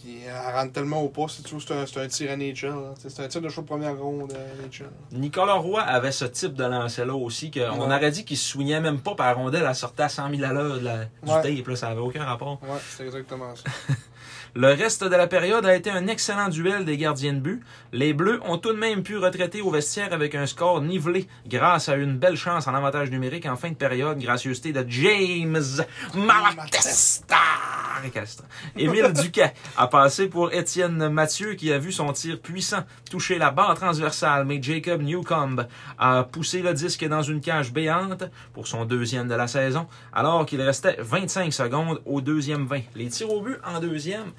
Puis 0.01 0.21
elle 0.25 0.55
rentre 0.55 0.73
tellement 0.73 1.01
au 1.03 1.09
poste, 1.09 1.43
tu 1.45 1.53
vois, 1.55 1.63
c'est 1.65 1.73
un, 1.73 1.85
c'est 1.85 1.99
un 2.01 2.07
tir 2.07 2.29
là. 2.37 2.93
Tu 2.95 3.01
sais, 3.03 3.09
C'est 3.09 3.23
un 3.23 3.27
tir 3.27 3.41
de 3.41 3.49
choix 3.49 3.61
de 3.61 3.67
première 3.67 3.95
ronde 3.97 4.33
euh, 4.33 4.65
NHL. 4.67 4.89
Nicolas 5.11 5.53
Roy 5.53 5.79
avait 5.81 6.11
ce 6.11 6.25
type 6.25 6.53
de 6.53 6.63
lancer-là 6.63 7.13
aussi, 7.13 7.51
qu'on 7.51 7.59
Ouais. 7.59 7.85
aurait 7.95 8.09
dit 8.11 8.25
qu'il 8.25 8.37
se 8.37 8.49
souvenait 8.49 8.79
même 8.81 8.99
pas 8.99 9.13
par 9.15 9.35
rondelle, 9.35 9.65
elle 9.67 9.75
sortait 9.75 10.03
à 10.03 10.09
100 10.09 10.29
000 10.31 10.43
à 10.43 10.53
l'heure 10.53 10.79
de 10.79 10.85
la- 10.85 11.05
du 11.05 11.31
Ouais. 11.31 11.55
tape, 11.57 11.67
là, 11.67 11.75
ça 11.75 11.89
avait 11.89 12.01
aucun 12.01 12.23
rapport. 12.25 12.59
Ouais, 12.63 12.79
c'est 12.89 13.03
exactement 13.05 13.55
ça. 13.55 13.63
Le 14.53 14.67
reste 14.67 15.05
de 15.05 15.15
la 15.15 15.27
période 15.27 15.65
a 15.65 15.73
été 15.73 15.89
un 15.89 16.07
excellent 16.07 16.49
duel 16.49 16.83
des 16.83 16.97
gardiens 16.97 17.31
de 17.31 17.39
but. 17.39 17.63
Les 17.93 18.13
Bleus 18.13 18.41
ont 18.43 18.57
tout 18.57 18.73
de 18.73 18.77
même 18.77 19.01
pu 19.01 19.17
retraiter 19.17 19.61
au 19.61 19.71
vestiaire 19.71 20.11
avec 20.11 20.35
un 20.35 20.45
score 20.45 20.81
nivelé 20.81 21.27
grâce 21.47 21.87
à 21.87 21.95
une 21.95 22.17
belle 22.17 22.35
chance 22.35 22.67
en 22.67 22.75
avantage 22.75 23.11
numérique 23.11 23.45
en 23.45 23.55
fin 23.55 23.69
de 23.69 23.75
période, 23.75 24.19
gracieuseté 24.19 24.73
de 24.73 24.85
James 24.89 25.85
Malatesta. 26.15 27.37
Émile 28.75 29.13
Duquet 29.21 29.53
a 29.77 29.87
passé 29.87 30.27
pour 30.27 30.51
Étienne 30.53 31.09
Mathieu 31.09 31.53
qui 31.53 31.71
a 31.71 31.77
vu 31.77 31.91
son 31.91 32.11
tir 32.13 32.39
puissant 32.39 32.83
toucher 33.09 33.37
la 33.37 33.51
barre 33.51 33.75
transversale, 33.75 34.45
mais 34.45 34.61
Jacob 34.61 35.01
Newcomb 35.01 35.67
a 35.99 36.23
poussé 36.23 36.61
le 36.61 36.73
disque 36.73 37.07
dans 37.07 37.21
une 37.21 37.41
cage 37.41 37.71
béante 37.71 38.23
pour 38.53 38.67
son 38.67 38.85
deuxième 38.85 39.27
de 39.27 39.35
la 39.35 39.47
saison, 39.47 39.87
alors 40.13 40.45
qu'il 40.45 40.61
restait 40.61 40.97
25 40.99 41.53
secondes 41.53 42.01
au 42.05 42.21
deuxième 42.21 42.65
20. 42.65 42.81
Les 42.95 43.07
tirs 43.07 43.31
au 43.31 43.41
but 43.41 43.57
en 43.63 43.79
deuxième, 43.79 44.31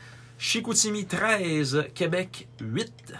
Chicoutimi 0.44 1.05
13, 1.05 1.85
Québec 1.94 2.48
8. 2.61 3.14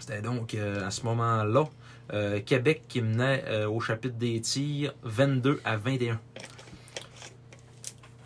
C'était 0.00 0.20
donc 0.20 0.54
euh, 0.54 0.84
à 0.84 0.90
ce 0.90 1.04
moment-là 1.04 1.68
euh, 2.12 2.40
Québec 2.40 2.82
qui 2.88 3.00
menait 3.00 3.44
euh, 3.46 3.68
au 3.68 3.78
chapitre 3.78 4.16
des 4.16 4.40
tirs 4.40 4.92
22 5.04 5.60
à 5.64 5.76
21. 5.76 6.18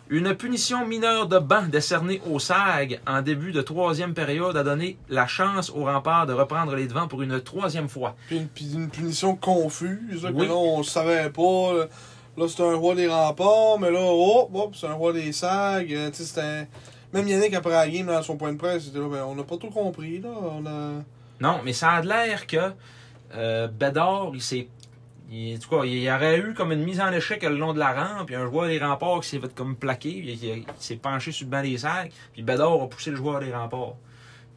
Une 0.09 0.33
punition 0.33 0.87
mineure 0.87 1.27
de 1.27 1.37
banc 1.37 1.67
décernée 1.67 2.19
au 2.27 2.39
SAG 2.39 2.99
en 3.05 3.21
début 3.21 3.51
de 3.51 3.61
troisième 3.61 4.15
période 4.15 4.57
a 4.57 4.63
donné 4.63 4.97
la 5.07 5.27
chance 5.27 5.69
au 5.69 5.85
rempart 5.85 6.25
de 6.25 6.33
reprendre 6.33 6.75
les 6.75 6.87
devants 6.87 7.07
pour 7.07 7.21
une 7.21 7.39
troisième 7.39 7.89
fois. 7.89 8.15
Puis 8.25 8.37
une, 8.37 8.47
puis 8.47 8.71
une 8.73 8.89
punition 8.89 9.35
confuse, 9.35 10.23
là, 10.23 10.31
Oui. 10.33 10.47
que 10.47 10.51
là, 10.51 10.55
on 10.57 10.81
savait 10.81 11.29
pas. 11.29 11.73
Là, 11.73 11.85
Là, 12.37 12.47
c'était 12.47 12.63
un 12.63 12.75
roi 12.75 12.95
des 12.95 13.07
remparts, 13.09 13.79
mais 13.79 13.91
là, 13.91 13.99
oh, 14.01 14.49
oh, 14.53 14.71
c'est 14.73 14.87
un 14.87 14.93
roi 14.93 15.11
des 15.11 15.33
sais, 15.33 16.13
c'était... 16.13 16.67
Même 17.13 17.27
Yannick, 17.27 17.53
après 17.55 17.71
la 17.71 17.87
game, 17.89 18.05
dans 18.07 18.21
son 18.21 18.37
point 18.37 18.51
de 18.53 18.57
presse, 18.57 18.87
il 18.87 18.93
ben, 18.93 19.23
on 19.27 19.35
n'a 19.35 19.43
pas 19.43 19.57
tout 19.57 19.69
compris, 19.69 20.19
là. 20.19 20.29
On 20.29 20.65
a... 20.65 21.01
Non, 21.41 21.61
mais 21.63 21.73
ça 21.73 21.91
a 21.91 22.01
l'air 22.01 22.45
que 22.45 22.71
euh, 23.33 23.67
Bédard, 23.67 24.31
il 24.33 24.41
s'est. 24.41 24.67
il- 25.31 25.55
en 25.55 25.59
tout 25.59 25.69
cas, 25.69 25.83
il 25.85 25.99
y 26.03 26.11
aurait 26.11 26.39
eu 26.39 26.53
comme 26.53 26.71
une 26.71 26.83
mise 26.83 26.99
en 27.01 27.11
échec 27.11 27.41
le 27.43 27.57
long 27.57 27.73
de 27.73 27.79
la 27.79 27.93
rampe, 27.93 28.27
puis 28.27 28.35
un 28.35 28.45
joueur 28.45 28.67
des 28.67 28.77
remparts 28.79 29.21
qui 29.21 29.29
s'est 29.29 29.39
fait 29.39 29.53
comme 29.55 29.75
plaqué, 29.75 30.11
puis 30.11 30.33
il, 30.33 30.45
il 30.59 30.65
s'est 30.79 30.97
penché 30.97 31.31
sur 31.31 31.45
le 31.45 31.51
banc 31.51 31.61
des 31.61 31.77
sacs, 31.77 32.11
puis 32.33 32.41
Bédard 32.43 32.73
a 32.81 32.87
poussé 32.87 33.11
le 33.11 33.17
joueur 33.17 33.39
des 33.39 33.53
remparts. 33.53 33.95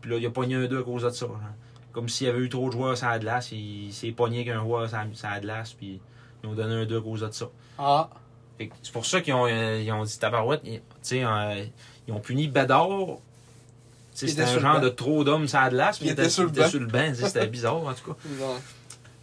Puis 0.00 0.10
là, 0.10 0.16
il 0.18 0.26
a 0.26 0.30
pogné 0.30 0.56
un 0.56 0.66
2 0.66 0.80
à 0.80 0.82
cause 0.82 1.02
de 1.04 1.10
ça. 1.10 1.26
genre. 1.26 1.38
Comme 1.92 2.08
s'il 2.08 2.26
y 2.26 2.30
avait 2.30 2.40
eu 2.40 2.48
trop 2.48 2.66
de 2.68 2.72
joueurs 2.72 2.96
sur 2.96 3.06
la 3.08 3.18
glace, 3.18 3.52
il, 3.52 3.86
il 3.86 3.92
s'est 3.92 4.10
pogné 4.12 4.44
qu'un 4.44 4.60
joueur 4.62 4.88
sur 4.88 4.98
la- 5.28 5.40
glace, 5.40 5.72
puis 5.74 6.00
ils 6.42 6.48
ont 6.48 6.54
donné 6.54 6.74
un 6.74 6.86
2 6.86 6.98
à 6.98 7.00
cause 7.00 7.20
de 7.20 7.30
ça. 7.30 7.46
Ah, 7.78 8.08
C'est 8.58 8.92
pour 8.92 9.06
ça 9.06 9.20
qu'ils 9.20 9.34
ont, 9.34 9.46
euh, 9.46 9.80
ils 9.84 9.92
ont 9.92 10.02
dit 10.02 10.18
Tabarouette, 10.18 10.62
tu 10.64 10.80
sais, 11.02 11.22
euh, 11.24 11.64
ils 12.08 12.14
ont 12.14 12.20
puni 12.20 12.48
Bédard. 12.48 12.88
Il 12.88 13.16
C'était 14.28 14.32
était 14.32 14.42
un 14.42 14.58
genre 14.58 14.80
de 14.80 14.88
trop 14.90 15.24
d'hommes 15.24 15.48
sur 15.48 15.58
la 15.60 15.70
glace, 15.70 15.98
puis 15.98 16.08
Il 16.08 16.12
était 16.12 16.28
sur 16.28 16.42
le 16.44 16.50
banc. 16.50 16.68
sur 16.68 16.80
le 16.80 16.86
banc. 16.86 17.08
tu 17.08 17.14
sais, 17.16 17.26
C'était 17.26 17.46
bizarre, 17.46 17.76
en 17.76 17.94
tout 17.94 18.12
cas. 18.12 18.16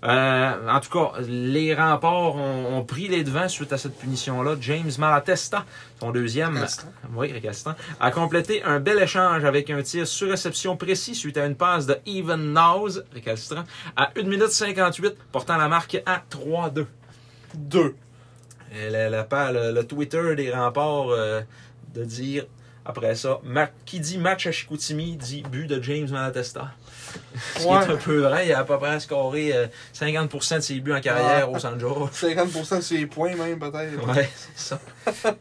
Euh, 0.01 0.69
en 0.69 0.79
tout 0.79 0.89
cas, 0.91 1.19
les 1.27 1.75
remparts 1.75 2.35
ont, 2.37 2.77
ont 2.77 2.85
pris 2.85 3.09
les 3.09 3.21
devants 3.25 3.49
suite 3.49 3.73
à 3.73 3.77
cette 3.77 3.97
punition-là. 3.99 4.55
James 4.61 4.89
Malatesta, 4.97 5.65
son 5.99 6.11
deuxième, 6.11 6.65
oui, 7.15 7.33
a 7.99 8.09
complété 8.11 8.63
un 8.63 8.79
bel 8.79 8.97
échange 9.01 9.43
avec 9.43 9.69
un 9.69 9.81
tir 9.81 10.07
sur 10.07 10.29
réception 10.29 10.77
précis 10.77 11.15
suite 11.15 11.35
à 11.35 11.45
une 11.45 11.55
passe 11.55 11.85
de 11.85 11.97
Even 12.05 12.53
Nose, 12.53 13.03
récalcitrant, 13.13 13.65
à 13.97 14.09
1 14.17 14.23
minute 14.23 14.47
58, 14.51 15.17
portant 15.33 15.57
la 15.57 15.67
marque 15.67 16.01
à 16.05 16.23
3-2. 16.31 16.85
Deux. 17.55 17.93
Et 18.73 18.89
le- 18.89 19.73
le 19.73 19.83
Twitter 19.83 20.33
des 20.37 20.49
remparts 20.53 21.09
euh, 21.09 21.41
de 21.93 22.05
dire 22.05 22.45
après 22.89 23.15
ça, 23.15 23.39
qui 23.85 23.99
dit 23.99 24.17
match 24.17 24.47
à 24.47 24.51
Chicoutimi 24.51 25.15
dit 25.15 25.43
but 25.43 25.67
de 25.67 25.81
James 25.81 26.09
Malatesta. 26.09 26.71
Ce 27.55 27.59
qui 27.61 27.65
Ouais. 27.67 27.77
est 27.85 27.89
un 27.91 27.95
peu 27.95 28.19
vrai, 28.19 28.47
il 28.47 28.53
a 28.53 28.59
à 28.59 28.63
peu 28.63 28.77
près 28.77 28.99
scoré 28.99 29.51
euh, 29.53 29.67
50% 29.93 30.55
de 30.57 30.59
ses 30.61 30.79
buts 30.79 30.93
en 30.93 31.01
carrière 31.01 31.49
Ouais. 31.49 31.55
au 31.55 31.59
San 31.59 31.79
Jose. 31.79 32.09
50% 32.13 32.77
de 32.77 32.81
ses 32.81 33.05
points, 33.05 33.35
même, 33.35 33.57
peut-être. 33.59 34.07
Ouais, 34.07 34.29
c'est 34.35 34.59
ça. 34.75 34.79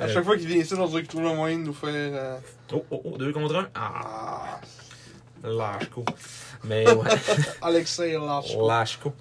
À 0.00 0.08
chaque 0.08 0.24
fois 0.24 0.36
qu'il 0.36 0.46
vient 0.48 0.58
ici, 0.58 0.74
on 0.74 0.86
dirait 0.86 1.00
qu'il 1.02 1.08
trouve 1.10 1.22
le 1.24 1.34
moyen 1.34 1.58
de 1.58 1.64
nous 1.64 1.74
faire. 1.74 1.90
euh, 1.92 2.36
Oh, 2.72 2.84
oh, 2.90 3.02
oh, 3.04 3.16
deux 3.18 3.32
contre 3.32 3.56
un. 3.56 3.68
Ah, 3.74 4.60
Ah, 5.44 5.48
lâche-co. 5.48 6.04
Mais 6.64 6.90
ouais, 6.90 7.08
Alexei 7.62 8.12
Lachko. 8.14 8.66
lâche-co. 8.66 9.12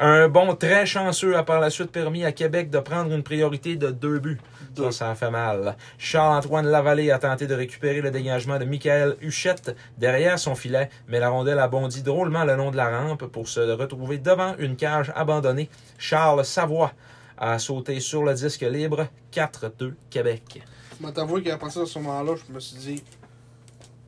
Un 0.00 0.28
bon 0.28 0.54
très 0.56 0.86
chanceux 0.86 1.36
a 1.36 1.42
par 1.44 1.60
la 1.60 1.70
suite 1.70 1.90
permis 1.92 2.24
à 2.24 2.32
Québec 2.32 2.70
de 2.70 2.78
prendre 2.80 3.12
une 3.12 3.22
priorité 3.22 3.76
de 3.76 3.90
deux 3.90 4.18
buts. 4.18 4.40
Ça, 4.76 4.92
ça 4.92 5.10
a 5.10 5.14
fait 5.14 5.30
mal. 5.30 5.76
Charles-Antoine 5.98 6.66
Lavallée 6.66 7.10
a 7.10 7.18
tenté 7.18 7.46
de 7.46 7.54
récupérer 7.54 8.00
le 8.00 8.10
dégagement 8.10 8.58
de 8.58 8.64
Michael 8.64 9.16
Huchette 9.20 9.76
derrière 9.98 10.38
son 10.38 10.54
filet, 10.54 10.90
mais 11.08 11.20
la 11.20 11.28
rondelle 11.28 11.58
a 11.58 11.68
bondi 11.68 12.02
drôlement 12.02 12.44
le 12.44 12.56
long 12.56 12.70
de 12.70 12.76
la 12.76 12.98
rampe 12.98 13.26
pour 13.26 13.48
se 13.48 13.60
retrouver 13.60 14.18
devant 14.18 14.54
une 14.58 14.76
cage 14.76 15.12
abandonnée. 15.14 15.68
Charles 15.98 16.44
Savoie 16.44 16.92
a 17.38 17.58
sauté 17.58 18.00
sur 18.00 18.24
le 18.24 18.34
disque 18.34 18.62
libre. 18.62 19.06
4-2 19.32 19.94
Québec. 20.10 20.62
Je 21.00 21.10
t'avouer 21.10 21.42
qu'après 21.42 21.70
ça, 21.70 21.82
à 21.82 21.86
ce 21.86 21.98
moment-là, 21.98 22.34
je 22.36 22.52
me 22.52 22.60
suis 22.60 22.76
dit. 22.76 23.04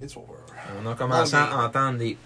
It's 0.00 0.16
over. 0.16 0.38
On 0.82 0.90
a 0.90 0.94
commencé 0.94 1.34
à 1.36 1.58
entendre 1.58 1.98
des, 1.98 2.16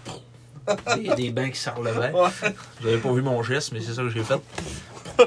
des, 0.95 1.15
des 1.15 1.31
bains 1.31 1.49
qui 1.49 1.59
se 1.59 1.69
relevaient. 1.69 2.11
Ouais. 2.11 2.53
Vous 2.81 2.87
avez 2.87 2.97
pas 2.97 3.11
vu 3.11 3.21
mon 3.21 3.41
geste, 3.43 3.71
mais 3.71 3.81
c'est 3.81 3.93
ça 3.93 4.01
que 4.03 4.09
j'ai 4.09 4.23
fait. 4.23 4.39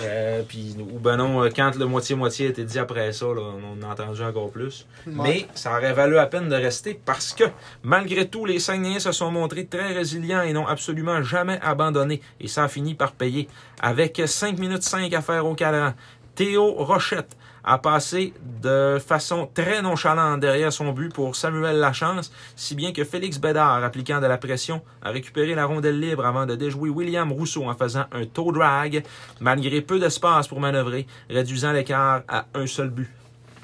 Euh, 0.00 0.42
puis, 0.46 0.76
ou 0.78 0.98
ben 0.98 1.16
non, 1.16 1.42
euh, 1.42 1.48
quand 1.54 1.74
le 1.76 1.86
moitié-moitié 1.86 2.46
a 2.46 2.50
été 2.50 2.64
dit 2.64 2.78
après 2.78 3.12
ça, 3.12 3.26
là, 3.26 3.42
on 3.42 3.82
a 3.82 3.92
entendu 3.92 4.22
encore 4.22 4.50
plus. 4.50 4.86
Mais 5.06 5.46
ça 5.54 5.76
aurait 5.76 5.92
valu 5.92 6.14
la 6.14 6.26
peine 6.26 6.48
de 6.48 6.54
rester 6.54 7.00
parce 7.04 7.32
que, 7.32 7.44
malgré 7.82 8.28
tout, 8.28 8.44
les 8.44 8.58
Saguenayens 8.58 9.00
se 9.00 9.12
sont 9.12 9.30
montrés 9.30 9.66
très 9.66 9.92
résilients 9.92 10.42
et 10.42 10.52
n'ont 10.52 10.66
absolument 10.66 11.22
jamais 11.22 11.58
abandonné. 11.62 12.20
Et 12.40 12.48
ça 12.48 12.64
a 12.64 12.68
fini 12.68 12.94
par 12.94 13.12
payer. 13.12 13.48
Avec 13.80 14.20
5 14.24 14.58
minutes 14.58 14.82
5 14.82 15.12
à 15.12 15.22
faire 15.22 15.46
au 15.46 15.54
cadran, 15.54 15.92
Théo 16.34 16.72
Rochette 16.72 17.36
a 17.66 17.78
passé 17.78 18.32
de 18.62 18.98
façon 19.04 19.50
très 19.52 19.82
nonchalante 19.82 20.40
derrière 20.40 20.72
son 20.72 20.92
but 20.92 21.12
pour 21.12 21.34
Samuel 21.34 21.78
Lachance, 21.78 22.32
si 22.54 22.76
bien 22.76 22.92
que 22.92 23.02
Félix 23.04 23.38
Bédard, 23.38 23.82
appliquant 23.82 24.20
de 24.20 24.26
la 24.26 24.38
pression, 24.38 24.82
a 25.02 25.10
récupéré 25.10 25.54
la 25.56 25.66
rondelle 25.66 25.98
libre 25.98 26.24
avant 26.24 26.46
de 26.46 26.54
déjouer 26.54 26.88
William 26.90 27.30
Rousseau 27.32 27.68
en 27.68 27.74
faisant 27.74 28.04
un 28.12 28.24
toe 28.24 28.52
drag, 28.52 29.04
malgré 29.40 29.80
peu 29.80 29.98
d'espace 29.98 30.46
pour 30.46 30.60
manœuvrer, 30.60 31.08
réduisant 31.28 31.72
l'écart 31.72 32.22
à 32.28 32.46
un 32.54 32.66
seul 32.68 32.90
but. 32.90 33.10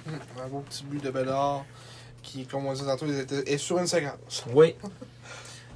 Hum, 0.07 0.15
Un 0.45 0.49
beau 0.49 0.65
petit 0.69 0.85
but 0.85 1.03
de 1.03 1.11
Bédard 1.11 1.65
qui, 2.23 2.45
comme 2.47 2.67
on 2.67 2.73
disait 2.73 2.87
tantôt, 2.87 3.07
est 3.07 3.59
sur 3.59 3.79
une 3.79 3.87
séquence. 3.87 4.45
Oui. 4.53 4.75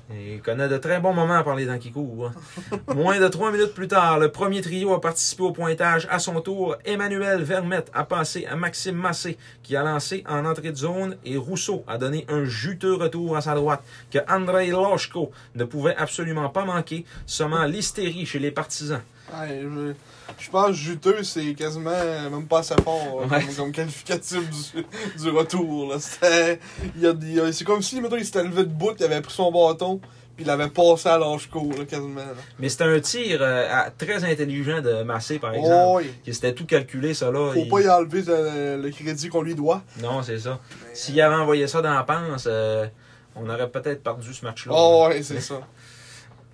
Il 0.09 0.41
connaît 0.41 0.69
de 0.69 0.77
très 0.77 1.01
bons 1.01 1.13
moments 1.13 1.35
à 1.35 1.43
parler 1.43 1.67
dans 1.67 1.79
qui 1.79 1.91
court. 1.91 2.31
Moins 2.95 3.19
de 3.19 3.27
trois 3.27 3.51
minutes 3.51 3.75
plus 3.75 3.89
tard, 3.89 4.21
le 4.21 4.31
premier 4.31 4.61
trio 4.61 4.93
a 4.95 5.01
participé 5.01 5.43
au 5.43 5.51
pointage. 5.51 6.07
À 6.11 6.21
son 6.21 6.41
tour, 6.41 6.77
Emmanuel 6.85 7.43
Vermette 7.43 7.91
a 7.93 8.05
passé 8.05 8.47
à 8.47 8.55
Maxime 8.55 8.95
Massé, 8.95 9.37
qui 9.65 9.75
a 9.75 9.83
lancé 9.83 10.23
en 10.29 10.45
entrée 10.45 10.71
de 10.71 10.77
zone, 10.77 11.17
et 11.25 11.37
Rousseau 11.37 11.83
a 11.89 11.99
donné 11.99 12.25
un 12.29 12.45
juteux 12.45 12.95
retour 12.95 13.37
à 13.37 13.41
sa 13.41 13.57
droite, 13.57 13.83
que 14.13 14.19
Andrei 14.29 14.69
Loshko 14.69 15.33
ne 15.57 15.65
pouvait 15.65 15.97
absolument 15.97 16.51
pas 16.51 16.65
manquer, 16.65 17.05
sommant 17.27 17.65
l'hystérie 17.65 18.27
chez 18.27 18.39
les 18.39 18.53
partisans. 18.53 19.03
Ouais, 19.35 19.61
je, 19.63 19.93
je 20.39 20.51
pense 20.51 20.73
juteux, 20.73 21.23
c'est 21.25 21.55
quasiment 21.55 21.91
même 22.31 22.47
pas 22.47 22.61
assez 22.61 22.75
fort 22.85 23.23
euh, 23.23 23.27
Ouais. 23.27 23.45
comme, 23.45 23.55
comme 23.55 23.73
qualificatif 23.73 24.41
du, 24.49 24.85
du 25.23 25.31
retour. 25.31 25.93
là. 25.93 25.99
C'était. 26.01 26.61
il 26.95 27.03
y 27.03 27.07
a 27.07 27.13
des- 27.13 27.39
euh, 27.39 27.53
C'est 27.53 27.65
comme 27.65 27.83
si, 27.83 28.01
mettons, 28.01 28.17
il 28.17 28.25
s'était 28.25 28.45
levé 28.45 28.63
de 28.65 28.69
bout, 28.73 28.95
il 28.99 29.05
avait 29.05 29.21
pris 29.21 29.33
son 29.35 29.51
bâton, 29.51 29.99
puis 30.37 30.45
il 30.45 30.51
avait 30.51 30.69
passé 30.69 31.09
à 31.09 31.19
l'âge 31.19 31.49
court, 31.51 31.73
là, 31.77 31.85
quasiment. 31.85 32.21
là. 32.21 32.35
Mais 32.59 32.69
c'était 32.69 32.85
un 32.85 33.01
tir 33.01 33.39
euh, 33.41 33.69
à- 33.71 33.91
très 33.91 34.23
intelligent 34.25 34.81
de 34.81 35.03
Massé, 35.03 35.39
par 35.41 35.55
exemple. 35.55 35.75
Oh, 35.75 36.01
oui. 36.01 36.53
Tout 36.55 36.67
calculé, 36.67 37.13
ça 37.15 37.31
là. 37.33 37.51
Faut 37.53 37.61
Il- 37.65 37.69
pas 37.69 37.81
y 37.81 37.89
enlever 37.89 38.23
le, 38.27 38.81
le 38.83 38.91
crédit 38.91 39.29
qu'on 39.29 39.43
lui 39.43 39.55
doit. 39.57 39.83
Non, 40.01 40.23
c'est 40.23 40.39
ça. 40.39 40.61
S'il 40.95 41.21
avait 41.21 41.35
envoyé 41.35 41.67
ça 41.67 41.83
dans 41.83 41.93
la 41.95 42.05
panse, 42.05 42.45
euh, 42.47 42.87
on 43.35 43.49
aurait 43.51 43.69
peut-être 43.69 44.03
perdu 44.03 44.33
ce 44.33 44.45
match-là. 44.45 44.73
Oh, 44.75 45.07
ouais, 45.09 45.23
c'est 45.23 45.41
ça. 45.41 45.61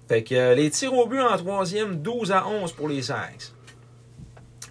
Fait 0.09 0.23
que 0.23 0.35
euh, 0.35 0.55
les 0.55 0.71
tirs 0.71 0.93
au 0.93 1.07
but 1.07 1.21
en 1.21 1.37
troisième, 1.37 1.97
12 1.97 2.33
à 2.33 2.47
11 2.47 2.73
pour 2.73 2.89
les 2.89 3.03
Sags. 3.03 3.53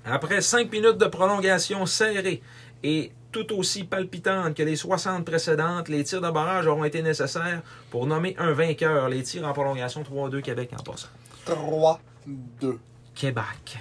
Après 0.05 0.41
5 0.41 0.71
minutes 0.71 0.97
de 0.97 1.05
prolongation 1.05 1.85
serrée 1.85 2.41
et 2.83 3.11
tout 3.31 3.53
aussi 3.53 3.83
palpitante 3.83 4.55
que 4.55 4.63
les 4.63 4.75
60 4.75 5.25
précédentes, 5.25 5.87
les 5.89 6.03
tirs 6.03 6.21
de 6.21 6.29
barrage 6.29 6.67
auront 6.67 6.83
été 6.83 7.01
nécessaires 7.01 7.61
pour 7.89 8.07
nommer 8.07 8.35
un 8.37 8.51
vainqueur. 8.51 9.09
Les 9.09 9.23
tirs 9.23 9.47
en 9.47 9.53
prolongation 9.53 10.03
3-2 10.03 10.41
Québec 10.41 10.71
en 10.77 10.83
passant. 10.83 11.07
3, 11.45 12.01
2. 12.27 12.79
Québec. 13.15 13.79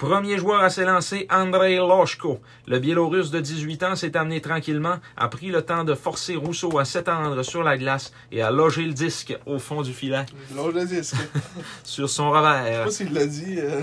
Premier 0.00 0.38
joueur 0.38 0.62
à 0.62 0.70
s'élancer, 0.70 1.26
Andrei 1.30 1.76
Loshko. 1.76 2.40
Le 2.66 2.78
Biélorusse 2.78 3.30
de 3.30 3.38
18 3.38 3.82
ans 3.82 3.96
s'est 3.96 4.16
amené 4.16 4.40
tranquillement, 4.40 4.96
a 5.18 5.28
pris 5.28 5.48
le 5.48 5.60
temps 5.60 5.84
de 5.84 5.94
forcer 5.94 6.36
Rousseau 6.36 6.78
à 6.78 6.86
s'étendre 6.86 7.42
sur 7.42 7.62
la 7.62 7.76
glace 7.76 8.10
et 8.32 8.40
à 8.40 8.50
loger 8.50 8.84
le 8.86 8.94
disque 8.94 9.36
au 9.44 9.58
fond 9.58 9.82
du 9.82 9.92
filet 9.92 10.24
Là, 10.56 10.62
je 10.64 10.78
le 10.78 10.86
dis. 10.86 10.96
Je 10.96 11.02
sais 11.02 11.16
sur 11.84 12.08
son 12.08 12.30
revers. 12.30 12.84
pas 12.84 12.90
s'il 12.90 13.12
l'a 13.12 13.26
dit. 13.26 13.56
Euh, 13.58 13.82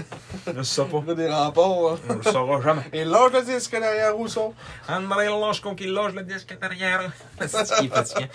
Je 0.57 0.63
sais 0.63 0.86
pas. 0.86 1.03
là, 1.05 1.13
des 1.13 1.30
remparts. 1.30 1.93
hein. 1.93 1.97
On 2.09 2.13
le 2.15 2.24
saura 2.24 2.61
jamais. 2.61 2.82
Et 2.93 3.05
là, 3.05 3.28
je 3.32 3.38
le 3.38 3.43
dis, 3.45 3.63
c'est 3.63 3.80
derrière 3.80 4.15
Rousseau. 4.15 4.55
André 4.89 5.28
Loshko 5.28 5.76
qui 5.76 5.86
loge 5.86 6.15
le 6.15 6.24
disque 6.24 6.57
derrière. 6.59 7.11
C'est 7.47 7.63
ce 7.63 7.76
qui 7.80 7.86
est. 8.24 8.30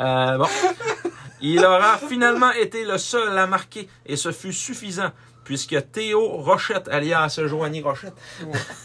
Euh, 0.00 0.36
bon. 0.36 0.46
Il 1.42 1.64
aura 1.64 1.96
finalement 1.96 2.50
été 2.50 2.84
le 2.84 2.98
seul 2.98 3.38
à 3.38 3.46
marquer 3.46 3.88
et 4.04 4.16
ce 4.16 4.30
fut 4.32 4.52
suffisant 4.52 5.10
puisque 5.50 5.90
Théo 5.90 6.28
Rochette, 6.28 6.86
alias 6.92 7.40
Joanie 7.44 7.80
Rochette, 7.82 8.14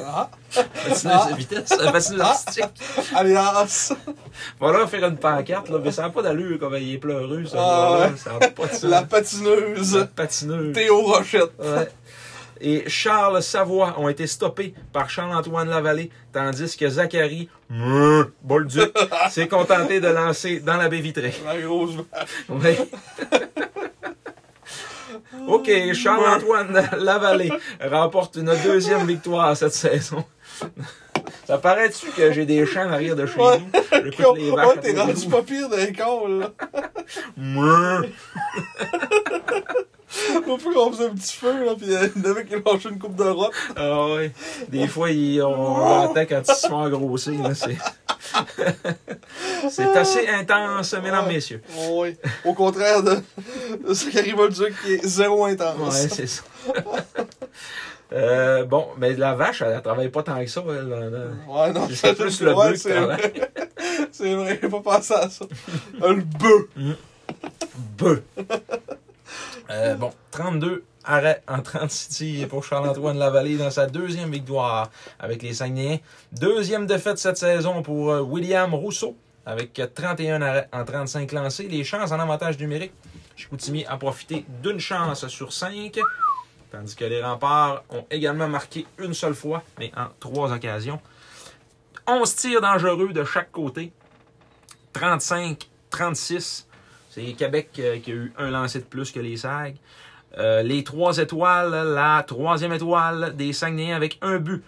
Ah, 0.03 0.31
patineuse 0.57 1.27
de 1.29 1.35
vitesse, 1.35 1.69
patineuse 1.69 2.21
artistique, 2.21 2.65
alias. 3.15 3.93
voilà 4.59 4.87
faire 4.87 5.05
une 5.07 5.17
pancarte, 5.17 5.69
là, 5.69 5.77
mais 5.83 5.91
ça 5.91 6.01
n'a 6.01 6.09
pas 6.09 6.23
d'allure 6.23 6.57
comme 6.57 6.73
il 6.77 6.95
est 6.95 6.97
pleureux, 6.97 7.45
ça. 7.45 7.57
Ah, 7.59 7.99
là, 7.99 8.07
ouais. 8.07 8.17
Ça 8.17 8.31
n'a 8.39 8.47
pas 8.49 8.65
de 8.65 8.71
sens. 8.71 8.83
La 8.85 9.03
patineuse. 9.03 9.95
La 9.95 10.05
patineuse. 10.07 10.73
Théo 10.73 11.01
Rochette. 11.03 11.51
Ouais. 11.59 11.87
Et 12.59 12.89
Charles 12.89 13.43
Savoie 13.43 13.93
ont 13.99 14.09
été 14.09 14.25
stoppés 14.25 14.73
par 14.91 15.07
Charles-Antoine 15.07 15.69
Lavallée, 15.69 16.09
tandis 16.33 16.75
que 16.75 16.89
Zachary 16.89 17.47
Bolduc 18.41 18.91
s'est 19.29 19.47
contenté 19.47 19.99
de 19.99 20.07
lancer 20.07 20.61
dans 20.61 20.77
la 20.77 20.89
baie 20.89 20.99
vitrée. 21.01 21.33
La 21.45 21.61
grosse. 21.61 21.91
OK, 25.47 25.69
Charles-Antoine 25.93 26.89
Lavallée 26.97 27.51
remporte 27.81 28.35
une 28.37 28.53
deuxième 28.63 29.05
victoire 29.05 29.55
cette 29.55 29.73
saison. 29.73 30.23
Ça 31.47 31.57
paraît-tu 31.59 32.07
que 32.11 32.31
j'ai 32.31 32.45
des 32.45 32.65
champs 32.65 32.85
en 32.87 32.91
arrière 32.91 33.15
de 33.15 33.25
chez 33.25 33.39
Ouais. 33.39 33.59
nous? 33.59 33.69
J'écoute 34.11 34.37
les 34.37 34.49
vaches. 34.51 34.65
Ouais, 34.67 34.73
à 34.73 34.77
t'es 34.77 34.99
rendu 34.99 35.27
pas 35.27 35.41
pire 35.43 35.69
d'un 35.69 35.93
con, 35.93 36.27
là. 36.27 36.49
Au 40.47 40.57
plus 40.57 40.73
qu'on 40.73 40.91
faisait 40.91 41.07
un 41.09 41.13
petit 41.13 41.35
feu, 41.35 41.65
là, 41.65 41.75
pis 41.75 41.93
euh, 41.93 42.07
il 42.15 42.21
y 42.23 42.27
en 42.27 42.31
avait 42.31 42.45
qui 42.45 42.53
lâchaient 42.53 42.89
une 42.89 42.99
coupe 42.99 43.15
de 43.15 43.23
rotte. 43.23 43.51
Ah 43.75 44.07
ouais. 44.13 44.31
Des 44.69 44.87
fois, 44.87 45.11
ils, 45.11 45.41
on 45.41 45.77
l'entend 45.77 46.25
quand 46.25 46.41
ils 46.47 46.53
se 46.55 46.67
font 46.67 46.77
engrosser. 46.77 47.31
là, 47.37 47.53
C'est 47.53 47.77
c'est 49.69 49.95
assez 49.97 50.27
intense, 50.27 50.93
mesdames, 51.01 51.27
messieurs. 51.27 51.61
Oh, 51.77 52.01
oui. 52.03 52.17
Au 52.43 52.53
contraire 52.53 53.03
de, 53.03 53.17
de 53.87 53.93
ce 53.93 54.09
qui 54.09 54.17
arrive 54.19 54.39
au 54.39 54.47
Duc 54.49 54.73
qui 54.83 54.93
est 54.93 55.05
zéro 55.05 55.45
intense. 55.45 55.93
Ouais, 55.93 56.09
c'est 56.09 56.27
ça. 56.27 56.43
Euh, 58.13 58.63
bon, 58.65 58.87
mais 58.97 59.13
la 59.15 59.33
vache, 59.33 59.61
elle, 59.61 59.73
elle 59.75 59.81
travaille 59.81 60.09
pas 60.09 60.23
tant 60.23 60.39
que 60.39 60.47
ça. 60.49 60.63
Elle, 60.69 60.75
elle- 60.93 61.51
Ouais, 61.51 61.71
non, 61.73 61.87
C'est 61.93 62.13
plus 62.15 62.41
le 62.41 62.53
bœuf 62.53 62.73
qui 62.73 62.79
c'est 62.79 62.91
travaille. 62.93 63.17
vrai. 63.17 63.51
C'est 64.11 64.33
vrai, 64.35 64.57
pas 64.57 64.79
pensé 64.79 65.13
à 65.13 65.29
ça. 65.29 65.45
Le 66.01 66.21
bœuf. 66.21 66.95
Bœuf. 67.97 68.19
Euh, 69.71 69.95
bon, 69.95 70.11
32 70.31 70.83
arrêts 71.05 71.43
en 71.47 71.61
36 71.61 72.09
tirs 72.09 72.47
pour 72.47 72.63
Charles-Antoine 72.63 73.17
Lavallée 73.17 73.57
dans 73.57 73.71
sa 73.71 73.87
deuxième 73.87 74.31
victoire 74.31 74.89
avec 75.19 75.41
les 75.41 75.53
Saguenayens. 75.53 75.99
Deuxième 76.31 76.85
défaite 76.85 77.17
cette 77.17 77.37
saison 77.37 77.81
pour 77.81 78.11
euh, 78.11 78.21
William 78.21 78.73
Rousseau 78.73 79.15
avec 79.45 79.79
euh, 79.79 79.87
31 79.93 80.41
arrêts 80.41 80.69
en 80.73 80.83
35 80.83 81.31
lancés. 81.31 81.67
Les 81.67 81.83
chances 81.83 82.11
en 82.11 82.19
avantage 82.19 82.59
numérique 82.59 82.93
Chicoutimi 83.35 83.85
a 83.85 83.97
profité 83.97 84.45
d'une 84.63 84.79
chance 84.79 85.27
sur 85.27 85.51
cinq, 85.51 85.99
tandis 86.71 86.95
que 86.95 87.05
les 87.05 87.21
remparts 87.21 87.83
ont 87.89 88.05
également 88.09 88.47
marqué 88.47 88.85
une 88.97 89.13
seule 89.13 89.35
fois, 89.35 89.63
mais 89.77 89.91
en 89.95 90.07
trois 90.19 90.51
occasions. 90.53 90.99
11 92.07 92.35
tirs 92.35 92.61
dangereux 92.61 93.11
de 93.13 93.23
chaque 93.23 93.51
côté. 93.51 93.91
35, 94.93 95.67
36. 95.89 96.67
C'est 97.09 97.33
Québec 97.33 97.69
euh, 97.79 97.99
qui 97.99 98.11
a 98.11 98.15
eu 98.15 98.33
un 98.37 98.51
lancé 98.51 98.79
de 98.79 98.85
plus 98.85 99.11
que 99.11 99.19
les 99.19 99.37
SAG. 99.37 99.75
Euh, 100.37 100.63
les 100.63 100.83
trois 100.83 101.17
étoiles, 101.17 101.71
la 101.93 102.23
troisième 102.27 102.73
étoile 102.73 103.35
des 103.35 103.53
Saguenayens 103.53 103.95
avec 103.95 104.17
un 104.21 104.37
but, 104.37 104.63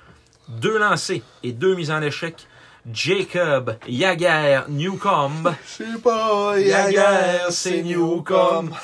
deux 0.47 0.77
lancés 0.77 1.23
et 1.43 1.51
deux 1.51 1.75
mises 1.75 1.91
en 1.91 2.01
échec. 2.01 2.47
Jacob 2.93 3.75
Yaguer 3.85 4.61
Newcomb. 4.69 5.43
Je 5.67 5.83
sais 5.83 5.99
pas, 6.01 6.57
Yaguer, 6.57 7.49
c'est 7.49 7.81
Newcomb. 7.83 8.69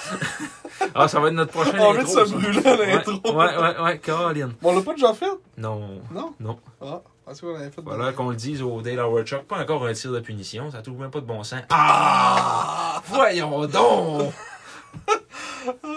Ah, 0.96 1.08
ça 1.08 1.20
va 1.20 1.28
être 1.30 1.34
notre 1.36 1.52
prochain 1.52 1.78
On 1.80 1.94
va 1.94 2.00
intro. 2.02 2.12
se 2.12 2.26
ça. 2.26 2.36
brûler 2.36 2.68
à 2.68 2.76
l'intro. 2.96 3.14
Ouais, 3.38 3.58
ouais, 3.58 3.80
ouais, 3.82 3.98
Caroline. 4.00 4.54
Bon, 4.62 4.72
on 4.74 4.76
l'a 4.76 4.82
pas 4.82 4.94
déjà 4.94 5.14
fait? 5.14 5.30
Non, 5.58 6.02
Non? 6.12 6.34
non. 6.40 6.58
Ah, 6.82 7.00
parce 7.26 7.40
qu'on 7.40 7.54
l'avait 7.54 7.70
fait. 7.70 7.82
Voilà 7.82 8.12
qu'on 8.12 8.30
le 8.32 8.36
dise 8.36 8.62
au 8.62 8.82
Dale 8.82 9.00
Chuck. 9.24 9.44
Pas 9.44 9.60
encore 9.62 9.86
un 9.86 9.94
tir 9.94 10.12
de 10.12 10.20
punition, 10.20 10.70
ça 10.72 10.82
trouve 10.82 11.00
même 11.00 11.12
pas 11.12 11.22
de 11.22 11.26
bon 11.26 11.42
sens. 11.44 11.62
Ah! 11.70 13.02
Voyons 13.08 13.66
donc! 13.68 14.34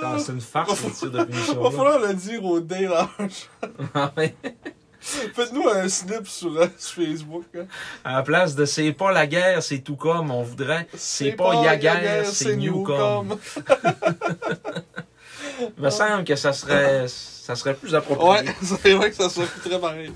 Ah, 0.03 0.17
c'est 0.19 0.33
une 0.33 0.41
farce, 0.41 0.85
le 0.85 0.91
tir 0.91 1.11
de 1.11 1.25
punition. 1.25 1.61
Va 1.63 1.71
falloir 1.71 1.99
le 1.99 2.15
dire 2.15 2.45
au 2.45 2.61
Dale 2.61 2.93
Arch. 2.93 3.49
Ah, 3.95 4.13
ouais. 4.17 4.35
Faites-nous 5.01 5.69
un 5.69 5.89
snip 5.89 6.27
sur, 6.27 6.57
euh, 6.57 6.67
sur 6.79 7.05
Facebook. 7.05 7.45
hein. 7.57 7.67
À 8.05 8.15
la 8.15 8.23
place 8.23 8.55
de 8.57 8.65
c'est 8.65 8.93
pas 8.93 9.13
la 9.13 9.27
guerre, 9.27 9.63
c'est 9.63 9.79
tout 9.79 9.95
comme, 9.97 10.31
on 10.33 10.43
voudrait 10.43 10.89
c'est 10.95 11.33
pas 11.33 11.63
Yaguer, 11.63 12.25
c'est 12.25 12.57
Newcomb. 12.57 13.39
Il 15.79 15.83
me 15.83 15.91
semble 15.91 16.25
que 16.25 16.35
ça 16.37 16.53
serait, 16.53 17.07
ça 17.09 17.55
serait 17.55 17.75
plus 17.75 17.95
approprié. 17.95 18.31
Ouais, 18.31 18.55
c'est 18.63 18.95
vrai 18.95 19.11
que 19.11 19.17
ça 19.17 19.29
serait 19.31 19.47
très 19.65 19.81
pareil. 19.81 20.13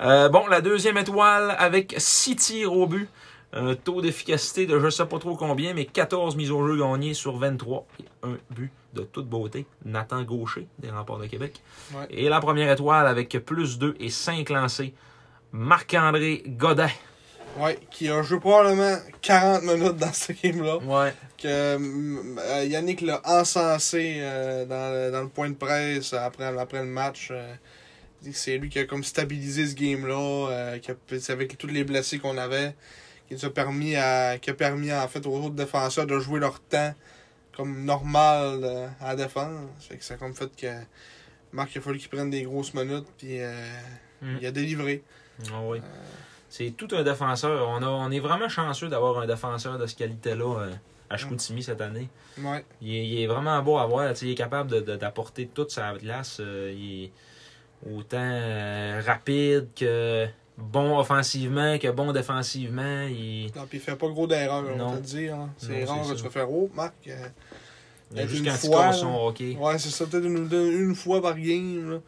Euh, 0.00 0.28
bon, 0.28 0.46
la 0.46 0.60
deuxième 0.60 0.98
étoile 0.98 1.54
avec 1.58 1.94
6 1.96 2.36
tirs 2.36 2.72
au 2.72 2.86
but. 2.86 3.08
Un 3.54 3.74
taux 3.76 4.02
d'efficacité 4.02 4.66
de 4.66 4.78
je 4.80 4.90
sais 4.90 5.06
pas 5.06 5.18
trop 5.18 5.36
combien, 5.36 5.74
mais 5.74 5.84
14 5.84 6.36
mises 6.36 6.50
au 6.50 6.66
jeu 6.66 6.76
gagnées 6.76 7.14
sur 7.14 7.36
23. 7.38 7.86
Et 8.00 8.04
un 8.24 8.36
but 8.50 8.72
de 8.94 9.02
toute 9.02 9.28
beauté. 9.28 9.64
Nathan 9.84 10.22
Gaucher, 10.24 10.66
des 10.78 10.90
remparts 10.90 11.18
de 11.18 11.26
Québec. 11.26 11.62
Ouais. 11.94 12.06
Et 12.10 12.28
la 12.28 12.40
première 12.40 12.70
étoile 12.70 13.06
avec 13.06 13.30
plus 13.44 13.78
2 13.78 13.94
et 14.00 14.10
5 14.10 14.50
lancés. 14.50 14.92
Marc-André 15.52 16.42
Godin. 16.46 16.88
Ouais, 17.56 17.78
qui 17.88 18.08
a 18.08 18.20
joué 18.22 18.40
probablement 18.40 18.96
40 19.22 19.62
minutes 19.62 19.96
dans 19.96 20.12
ce 20.12 20.32
game-là. 20.32 20.78
Ouais. 20.78 21.14
Que 21.38 21.76
mm, 21.78 22.38
euh, 22.40 22.64
Yannick 22.64 23.00
l'a 23.02 23.20
encensé 23.24 24.16
euh, 24.18 24.66
dans, 24.66 24.92
le, 24.92 25.12
dans 25.12 25.22
le 25.22 25.28
point 25.28 25.48
de 25.48 25.54
presse 25.54 26.12
après, 26.12 26.44
après 26.46 26.80
le 26.80 26.88
match. 26.88 27.28
euh, 27.30 27.54
c'est 28.32 28.56
lui 28.58 28.70
qui 28.70 28.78
a 28.80 28.84
comme 28.84 29.04
stabilisé 29.04 29.66
ce 29.66 29.74
game-là, 29.74 30.72
avec 31.28 31.58
tous 31.58 31.66
les 31.66 31.84
blessés 31.84 32.18
qu'on 32.18 32.38
avait, 32.38 32.74
qui 33.34 33.44
nous 33.44 33.50
a 33.50 33.54
permis 33.54 33.96
à, 33.96 34.38
qui 34.38 34.50
a 34.50 34.54
permis 34.54 34.92
en 34.92 35.08
fait 35.08 35.24
aux 35.26 35.36
autres 35.36 35.54
défenseurs 35.54 36.06
de 36.06 36.18
jouer 36.18 36.40
leur 36.40 36.60
temps 36.60 36.94
comme 37.56 37.84
normal 37.84 38.60
euh, 38.62 38.88
à 39.00 39.08
la 39.14 39.24
défense. 39.24 39.68
Fait 39.80 39.96
que 39.96 40.04
ça 40.04 40.14
a 40.14 40.16
comme 40.16 40.34
fait 40.34 40.54
que 40.56 40.66
Marc 41.52 41.74
il 41.74 41.78
a 41.78 41.80
fallu 41.82 41.98
qu'il 41.98 42.08
prenne 42.08 42.30
des 42.30 42.42
grosses 42.42 42.74
minutes 42.74 43.06
puis 43.18 43.40
euh, 43.40 43.52
Mm. 44.22 44.38
il 44.40 44.46
a 44.46 44.50
délivré. 44.52 45.02
Ah 45.52 45.60
oui. 45.64 45.80
C'est 46.48 46.70
tout 46.70 46.88
un 46.92 47.02
défenseur. 47.02 47.68
On, 47.68 47.82
a, 47.82 47.86
on 47.88 48.10
est 48.10 48.20
vraiment 48.20 48.48
chanceux 48.48 48.88
d'avoir 48.88 49.18
un 49.18 49.26
défenseur 49.26 49.76
de 49.76 49.86
ce 49.86 49.94
qualité-là 49.96 50.60
euh, 50.60 50.72
à 51.10 51.16
Chicoutimi 51.18 51.62
cette 51.62 51.80
année. 51.80 52.08
Ouais. 52.38 52.64
Il 52.80 52.94
est, 52.94 53.06
il 53.06 53.20
est 53.20 53.26
vraiment 53.26 53.60
beau 53.62 53.76
à 53.76 53.86
voir. 53.86 54.12
Il 54.22 54.30
est 54.30 54.34
capable 54.34 54.82
d'apporter 54.96 55.46
toute 55.52 55.72
sa 55.72 55.92
glace. 55.94 56.38
euh, 56.40 56.72
il 56.74 57.04
est 57.04 57.12
autant 57.92 58.16
euh, 58.20 59.02
rapide 59.04 59.68
que 59.76 60.26
bon 60.56 60.98
offensivement 60.98 61.78
que 61.78 61.88
bon 61.90 62.12
défensivement. 62.12 63.02
Il, 63.08 63.50
Non, 63.56 63.66
puis 63.68 63.78
il 63.78 63.80
fait 63.80 63.96
pas 63.96 64.08
gros 64.08 64.26
d'erreurs, 64.26 64.64
on 64.78 64.90
va 64.92 64.96
te 64.98 65.02
dire. 65.02 65.34
hein. 65.34 65.50
C'est 65.58 65.84
rare 65.84 66.08
que 66.08 66.14
tu 66.14 66.22
vas 66.22 66.30
faire 66.30 66.50
Oh, 66.50 66.70
Marc. 66.74 66.94
euh, 67.08 67.28
il 68.16 68.28
juste 68.28 68.44
une 68.44 68.50
quand 68.50 68.56
fois, 68.68 68.92
son 68.92 69.14
hockey. 69.26 69.56
Ouais, 69.58 69.78
c'est 69.78 69.90
ça, 69.90 70.06
peut-être 70.06 70.24
une, 70.26 70.48
une 70.52 70.94
fois 70.94 71.20
par 71.20 71.34
game. 71.38 71.90
là. 71.92 71.98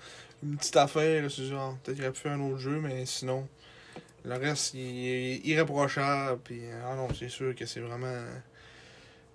Une 0.45 0.57
petite 0.57 0.77
affaire, 0.77 1.29
c'est 1.31 1.45
genre, 1.47 1.77
peut-être 1.83 1.97
qu'il 1.97 2.05
aurait 2.05 2.13
pu 2.13 2.21
faire 2.21 2.33
un 2.33 2.41
autre 2.41 2.59
jeu, 2.59 2.79
mais 2.81 3.05
sinon, 3.07 3.49
le 4.25 4.35
reste, 4.35 4.75
il 4.75 4.81
est 5.09 5.37
irréprochable. 5.47 6.39
Puis, 6.45 6.61
ah 6.85 6.95
non, 6.95 7.09
c'est 7.19 7.29
sûr 7.31 7.55
que 7.55 7.65
c'est 7.67 7.81
vraiment. 7.81 8.13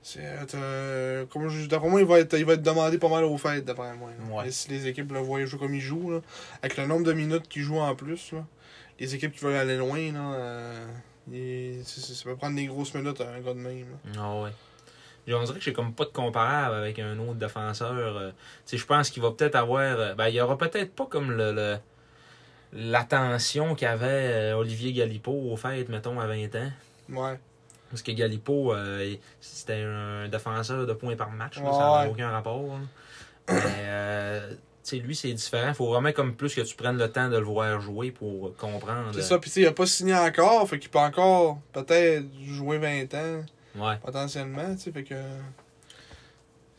C'est. 0.03 0.21
euh, 0.55 1.25
comme 1.25 1.47
je 1.49 1.67
d'après 1.67 1.89
moi, 1.89 1.99
il 2.01 2.07
va, 2.07 2.19
être, 2.19 2.37
il 2.37 2.45
va 2.45 2.53
être 2.53 2.61
demandé 2.63 2.97
pas 2.97 3.09
mal 3.09 3.23
aux 3.23 3.37
fêtes, 3.37 3.65
d'après 3.65 3.93
moi. 3.95 4.09
Ouais. 4.31 4.49
Si 4.51 4.69
les 4.69 4.87
équipes 4.87 5.11
le 5.11 5.19
voient 5.19 5.43
jouer 5.45 5.59
comme 5.59 5.75
il 5.75 5.81
joue, 5.81 6.11
là, 6.11 6.21
avec 6.61 6.77
le 6.77 6.87
nombre 6.87 7.03
de 7.05 7.13
minutes 7.13 7.47
qu'il 7.49 7.61
joue 7.63 7.77
en 7.79 7.93
plus, 7.95 8.31
là, 8.31 8.45
les 8.99 9.15
équipes 9.15 9.33
qui 9.33 9.43
veulent 9.43 9.55
aller 9.55 9.77
loin, 9.77 10.11
là, 10.11 10.33
euh, 10.33 10.85
ça 11.83 12.23
peut 12.23 12.35
prendre 12.35 12.55
des 12.55 12.65
grosses 12.65 12.93
minutes 12.93 13.21
à 13.21 13.29
un 13.29 13.39
gars 13.39 13.53
de 13.53 13.59
même. 13.59 13.87
Ah 14.17 14.35
ouais. 14.41 14.49
On 15.33 15.43
dirait 15.43 15.59
que 15.59 15.63
j'ai 15.63 15.73
comme 15.73 15.93
pas 15.93 16.05
de 16.05 16.09
comparable 16.09 16.75
avec 16.75 16.99
un 16.99 17.17
autre 17.19 17.35
défenseur. 17.35 17.91
euh. 18.17 18.31
Je 18.71 18.83
pense 18.85 19.09
qu'il 19.09 19.21
va 19.21 19.31
peut-être 19.31 19.55
avoir. 19.55 19.81
euh, 19.99 20.13
Ben, 20.15 20.27
il 20.29 20.35
y 20.35 20.41
aura 20.41 20.57
peut-être 20.57 20.93
pas 20.95 21.05
comme 21.05 21.31
le. 21.31 21.51
le- 21.53 21.77
L'attention 22.73 23.75
qu'avait 23.75 24.53
Olivier 24.53 24.93
Galipo 24.93 25.31
au 25.31 25.57
fait, 25.57 25.89
mettons, 25.89 26.19
à 26.21 26.27
20 26.27 26.55
ans. 26.55 26.71
Ouais. 27.09 27.37
Parce 27.89 28.01
que 28.01 28.11
Galipo, 28.13 28.73
euh, 28.73 29.15
c'était 29.41 29.83
un 29.83 30.29
défenseur 30.29 30.87
de 30.87 30.93
points 30.93 31.17
par 31.17 31.31
match. 31.31 31.57
là, 31.59 31.71
ça 31.73 31.77
n'a 31.79 32.01
ouais. 32.03 32.07
aucun 32.09 32.29
rapport. 32.29 32.79
Mais, 33.49 33.55
euh, 33.79 34.53
tu 34.83 34.89
sais, 34.89 34.95
lui, 34.97 35.15
c'est 35.15 35.31
différent. 35.33 35.69
Il 35.69 35.73
faut 35.75 35.87
vraiment 35.89 36.11
comme 36.11 36.33
plus 36.35 36.53
que 36.55 36.61
tu 36.61 36.75
prennes 36.75 36.97
le 36.97 37.11
temps 37.11 37.29
de 37.29 37.37
le 37.37 37.43
voir 37.45 37.79
jouer 37.81 38.11
pour 38.11 38.55
comprendre. 38.57 39.11
C'est 39.13 39.21
ça, 39.21 39.37
puis 39.39 39.49
tu 39.49 39.55
sais, 39.55 39.61
il 39.61 39.67
a 39.67 39.71
pas 39.73 39.85
signé 39.85 40.15
encore, 40.15 40.67
fait 40.67 40.79
qu'il 40.79 40.89
peut 40.89 40.99
encore 40.99 41.59
peut-être 41.71 42.25
jouer 42.43 42.77
20 42.79 43.13
ans, 43.13 43.43
Ouais. 43.75 43.97
potentiellement, 44.03 44.75
tu 44.75 44.81
sais, 44.81 44.91
fait 44.91 45.03
que. 45.03 45.15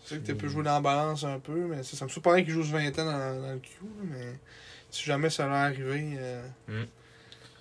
C'est 0.05 0.15
sûr 0.17 0.23
que 0.23 0.27
tu 0.27 0.35
peux 0.35 0.47
Mm. 0.47 0.51
jouer 0.51 0.63
dans 0.65 0.73
la 0.75 0.81
balance 0.81 1.23
un 1.25 1.39
peu, 1.39 1.55
mais 1.69 1.83
ça 1.85 2.05
me 2.05 2.11
surprend 2.11 2.35
qu'il 2.37 2.51
joue 2.51 2.63
20 2.65 2.89
ans 2.99 3.05
dans, 3.05 3.41
dans 3.41 3.53
le 3.53 3.59
Q, 3.61 3.69
mais 4.03 4.35
si 4.91 5.05
jamais 5.05 5.31
ça 5.31 5.45
allait 5.45 5.55
arriver. 5.55 6.17
Euh, 6.19 6.47
Mm. 6.69 6.73
tu 6.83 6.87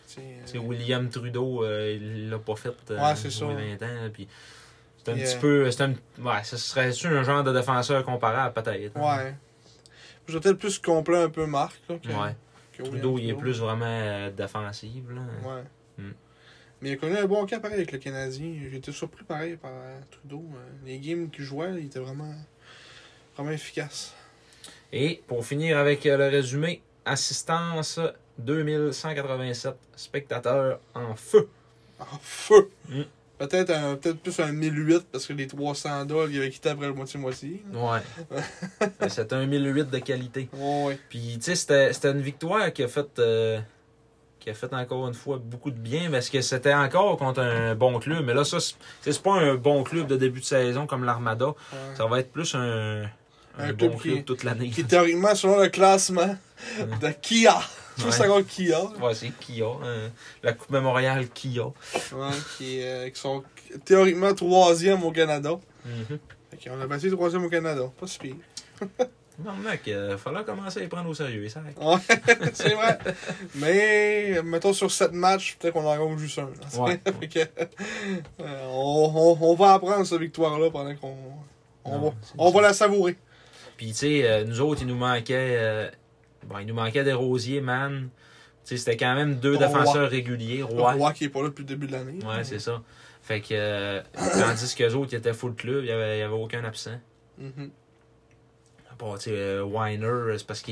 sais, 0.08 0.22
Tu 0.46 0.52
sais, 0.54 0.58
euh, 0.58 0.62
William 0.62 1.08
Trudeau, 1.10 1.64
euh, 1.64 1.98
il 2.02 2.30
l'a 2.32 2.40
pas 2.40 2.56
fait. 2.56 2.74
euh, 2.90 2.98
Ouais, 3.00 3.16
c'est 3.16 3.30
jouer 3.30 3.54
ça. 3.54 3.62
20 3.62 3.84
ans. 3.84 4.10
Puis 4.12 4.28
c'est 5.06 5.12
un 5.12 5.16
petit 5.18 5.36
euh, 5.36 5.40
peu. 5.40 5.72
C'est 5.72 5.84
un, 5.84 5.92
ouais, 6.20 6.44
ce 6.44 6.58
serait-tu 6.58 7.08
un 7.08 7.22
genre 7.24 7.44
de 7.44 7.54
défenseur 7.54 8.04
comparable, 8.04 8.54
peut-être? 8.56 8.98
hein? 8.98 9.34
Je 10.32 10.38
vais 10.38 10.42
peut-être 10.42 10.58
plus 10.60 10.80
complet 10.80 11.18
un 11.24 11.30
peu 11.30 11.46
Marc, 11.46 11.80
là, 11.90 11.98
que, 11.98 12.08
Ouais. 12.08 12.36
que 12.72 12.84
William 12.84 13.00
Trudeau, 13.02 13.18
il 13.20 13.30
est 13.30 13.34
plus 13.34 13.60
vraiment 13.60 13.86
euh, 13.86 14.32
défensif. 14.32 15.04
Là. 15.10 15.22
Ouais. 15.50 15.64
Mm. 15.98 16.12
Mais 16.82 16.90
il 16.90 16.94
a 16.94 16.96
connu 16.96 17.18
un 17.18 17.26
bon 17.26 17.46
cas 17.46 17.60
pareil 17.60 17.76
avec 17.78 17.92
le 17.92 17.98
Canadien. 17.98 18.54
J'ai 18.70 18.78
été 18.78 18.92
surpris 18.94 19.26
pareil 19.26 19.58
par 19.58 19.72
euh, 19.74 20.00
Trudeau. 20.10 20.46
Euh, 20.56 20.86
Les 20.86 21.00
games 21.00 21.30
qu'il 21.30 21.44
jouait, 21.44 21.74
il 21.78 21.88
était 21.88 22.00
vraiment, 22.00 22.34
vraiment 23.36 23.52
efficace. 23.52 24.16
Et 24.94 25.22
pour 25.28 25.46
finir 25.46 25.78
avec 25.78 26.06
euh, 26.06 26.18
le 26.18 26.28
résumé, 26.30 26.82
assistance 27.04 28.00
2187 28.40 29.76
spectateurs 29.96 30.80
en 30.96 31.14
feu. 31.16 31.50
En 32.00 32.18
feu! 32.22 32.72
Mm. 32.90 33.02
Peut-être 33.48 33.72
un- 33.72 33.96
peut-être 33.96 34.20
plus 34.22 34.40
un 34.40 34.52
1008 34.52 35.08
parce 35.12 35.26
que 35.26 35.34
les 35.34 35.48
300 35.48 36.06
dollars, 36.06 36.30
il 36.30 36.38
avait 36.38 36.50
quitté 36.50 36.70
après 36.70 36.88
le 36.88 36.94
moitié-moitié. 36.94 37.64
Ouais. 37.74 38.00
C'était 39.10 39.34
un 39.36 39.46
1008 39.46 39.90
de 39.90 39.98
qualité. 40.00 40.48
Ouais. 40.54 40.98
Puis, 41.10 41.40
tu 41.44 41.56
sais, 41.56 41.92
c'était 41.92 42.12
une 42.12 42.22
victoire 42.22 42.72
qui 42.72 42.84
a 42.84 42.88
fait. 42.88 43.08
euh, 43.20 43.60
qui 44.40 44.50
a 44.50 44.56
fait 44.56 44.74
encore 44.74 45.08
une 45.08 45.14
fois 45.14 45.38
beaucoup 45.44 45.70
de 45.70 45.78
bien 45.78 46.10
parce 46.10 46.28
que 46.28 46.42
c'était 46.42 46.74
encore 46.74 47.16
contre 47.18 47.42
un 47.42 47.76
bon 47.76 48.00
club. 48.00 48.26
Mais 48.26 48.34
là, 48.34 48.44
ça, 48.44 48.60
c'est 48.60 48.74
c'est 49.02 49.22
pas 49.22 49.34
un 49.34 49.54
bon 49.54 49.84
club 49.84 50.08
de 50.08 50.16
début 50.18 50.40
de 50.40 50.46
saison 50.46 50.88
comme 50.88 51.04
l'Armada. 51.04 51.48
Ouais. 51.50 51.56
Ça 51.96 52.08
va 52.08 52.20
être 52.20 52.32
plus 52.32 52.56
un, 52.56 53.04
un, 53.04 53.10
Un 53.60 53.74
bon 53.74 53.90
club 53.90 54.00
club 54.00 54.26
toute 54.26 54.44
l'année. 54.44 54.70
Qui 54.72 54.84
théoriquement, 54.84 55.36
selon 55.36 55.60
le 55.60 55.68
classement 55.70 56.36
de 56.80 57.10
Kia. 57.22 57.60
Je 57.98 58.10
sais 58.10 58.24
encore 58.28 58.46
Kia. 58.46 58.84
Ouais, 59.02 59.14
c'est 59.14 59.30
Kia. 59.40 59.66
hein. 59.84 60.10
la 60.44 60.54
Coupe 60.54 60.70
Mémoriale 60.72 61.28
Kia. 61.30 61.64
Ouais, 61.66 62.30
qui, 62.58 62.82
euh, 62.84 63.10
qui 63.10 63.20
sont 63.20 63.44
théoriquement 63.86 64.34
troisième 64.34 65.04
au 65.04 65.12
Canada. 65.12 65.60
Mhm. 65.86 66.20
Qu'on 66.64 66.82
a 66.82 66.88
battu 66.88 67.10
troisième 67.12 67.46
au 67.46 67.50
Canada. 67.50 67.84
Pas 68.00 68.08
si 68.08 68.20
pire. 68.20 68.36
Non, 69.44 69.54
mec, 69.54 69.82
il 69.88 70.18
fallait 70.20 70.44
commencer 70.44 70.80
à 70.80 70.82
les 70.84 70.88
prendre 70.88 71.10
au 71.10 71.16
sérieux, 71.16 71.48
ça. 71.50 71.62
Ouais, 71.82 71.98
c'est 72.54 72.76
vrai. 72.76 73.00
Mais, 73.56 74.40
mettons 74.44 74.72
sur 74.74 74.92
7 74.92 75.14
matchs, 75.14 75.56
peut-être 75.58 75.74
qu'on 75.74 75.86
en 75.88 75.98
gagne 75.98 76.18
juste 76.18 76.38
un. 76.38 76.50
Ouais. 76.80 77.00
Que, 77.28 77.40
euh, 77.40 78.66
on, 78.70 79.12
on, 79.16 79.38
on 79.50 79.56
va 79.56 79.74
apprendre 79.74 80.06
cette 80.06 80.20
victoire-là 80.20 80.70
pendant 80.70 80.96
qu'on 80.96 81.16
on 81.86 81.92
Non, 81.92 82.10
va, 82.10 82.14
on 82.38 82.48
ça. 82.52 82.54
va 82.56 82.62
la 82.62 82.74
savourer. 82.74 83.18
Puis, 83.78 83.88
tu 83.88 83.94
sais, 83.96 84.30
euh, 84.30 84.44
nous 84.44 84.62
autres, 84.62 84.82
il 84.82 84.88
nous 84.88 84.96
manquait. 84.98 85.90
Euh, 86.44 86.48
bon, 86.48 86.60
il 86.60 86.68
nous 86.68 86.74
manquait 86.74 87.04
des 87.04 87.14
rosiers, 87.14 87.62
man. 87.62 88.10
C'était 88.64 88.96
quand 88.98 89.16
même 89.16 89.36
deux 89.36 89.56
Roy. 89.56 89.68
défenseurs 89.68 90.10
réguliers. 90.10 90.64
Roi 90.64 91.14
qui 91.14 91.26
est 91.26 91.30
pas 91.30 91.42
là 91.42 91.48
depuis 91.50 91.64
le 91.64 91.68
début 91.68 91.88
de 91.88 91.94
l'année. 91.94 92.20
Ouais, 92.24 92.44
c'est 92.44 92.60
ça. 92.60 92.82
Fait 93.24 93.42
que, 93.42 93.48
euh, 93.52 94.02
tandis 94.16 94.76
qu'eux 94.76 94.94
autres, 94.94 95.14
ils 95.14 95.18
étaient 95.18 95.34
full 95.34 95.54
club, 95.56 95.80
il 95.84 95.86
n'y 95.86 95.92
avait, 95.92 96.22
avait 96.22 96.34
aucun 96.34 96.64
absent. 96.64 97.00
Part, 98.98 99.18
tu 99.18 99.30
sais, 99.30 99.36
euh, 99.36 99.64
Weiner, 99.64 100.38
c'est 100.38 100.46
parce 100.46 100.62
que 100.62 100.72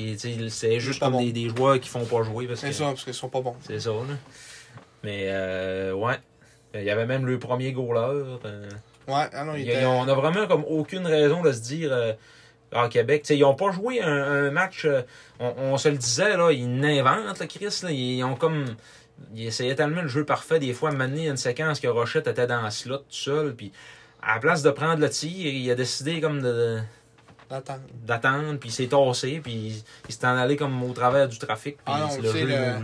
c'est 0.49 0.79
juste 0.79 0.99
comme 0.99 1.13
bon. 1.13 1.19
des, 1.23 1.31
des 1.31 1.49
joueurs 1.49 1.79
qui 1.79 1.89
font 1.89 2.05
pas 2.05 2.21
jouer. 2.21 2.47
C'est 2.55 2.71
ça, 2.73 2.85
parce 2.85 3.03
qu'ils 3.03 3.13
sont 3.15 3.29
pas 3.29 3.41
bons. 3.41 3.55
C'est 3.61 3.79
ça, 3.79 3.89
là. 3.89 4.03
Mais, 5.03 5.23
euh, 5.29 5.93
ouais. 5.93 6.15
Il 6.75 6.83
y 6.83 6.91
avait 6.91 7.07
même 7.07 7.25
le 7.25 7.39
premier 7.39 7.71
goaler. 7.71 8.37
euh, 8.45 8.69
Ouais, 9.07 9.25
ah 9.33 9.43
non, 9.43 9.55
il 9.55 9.67
était... 9.67 9.85
on 9.85 10.07
a 10.07 10.13
vraiment 10.13 10.45
comme 10.45 10.63
aucune 10.67 11.07
raison 11.07 11.41
de 11.41 11.51
se 11.51 11.61
dire 11.61 11.91
en 12.73 12.89
Québec. 12.89 13.23
T'sais, 13.23 13.37
ils 13.37 13.43
ont 13.43 13.55
pas 13.55 13.71
joué 13.71 14.01
un, 14.01 14.51
match, 14.51 14.85
euh, 14.85 15.01
on, 15.39 15.53
on 15.57 15.77
se 15.77 15.89
le 15.89 15.97
disait, 15.97 16.37
là, 16.37 16.51
ils 16.51 16.69
n'inventent, 16.69 17.39
le 17.39 17.45
Chris. 17.45 17.79
Là, 17.83 17.91
ils 17.91 18.23
ont 18.23 18.35
comme. 18.35 18.65
Ils 19.35 19.47
essayaient 19.47 19.75
tellement 19.75 20.01
le 20.01 20.07
jeu 20.07 20.23
parfait. 20.23 20.59
Des 20.59 20.73
fois, 20.73 20.91
à 20.91 20.93
a 20.93 21.05
une 21.05 21.37
séquence 21.37 21.79
que 21.79 21.87
Rochette 21.87 22.27
était 22.27 22.47
dans 22.47 22.61
le 22.61 22.69
slot 22.69 22.99
tout 22.99 23.05
seul. 23.09 23.53
Puis 23.53 23.73
à 24.21 24.35
la 24.35 24.39
place 24.39 24.63
de 24.63 24.71
prendre 24.71 25.01
le 25.01 25.09
tir, 25.09 25.53
il 25.53 25.69
a 25.69 25.75
décidé 25.75 26.21
comme 26.21 26.41
de 26.41 26.79
Attends. 27.51 27.79
d'attendre, 28.05 28.59
puis 28.59 28.69
il 28.69 28.71
s'est 28.71 28.87
tassé, 28.87 29.39
puis 29.43 29.83
il, 30.07 30.13
s'est 30.13 30.25
en 30.25 30.35
allé 30.37 30.55
comme 30.55 30.83
au 30.83 30.93
travers 30.93 31.27
du 31.27 31.39
trafic, 31.39 31.77
puis 31.77 31.83
Ah 31.87 32.07
non, 32.09 32.21
le 32.21 32.31
jeu 32.31 32.45
le- 32.45 32.51
là. 32.51 32.79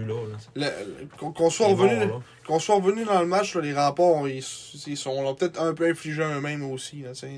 là. 0.55 0.71
Qu'on 1.17 1.49
soit 1.51 1.67
revenu... 1.67 2.11
soit 2.59 2.75
revenu 2.75 3.05
dans 3.05 3.19
le 3.21 3.27
match, 3.27 3.55
là, 3.55 3.61
les 3.61 3.73
rapports, 3.73 4.27
ils, 4.27 4.43
ils 4.87 4.97
sont 4.97 5.21
l'ont 5.21 5.35
peut-être 5.35 5.61
un 5.61 5.73
peu 5.75 5.87
infligé 5.87 6.21
eux-mêmes 6.23 6.63
aussi. 6.71 7.01
Là, 7.03 7.13
sais. 7.13 7.29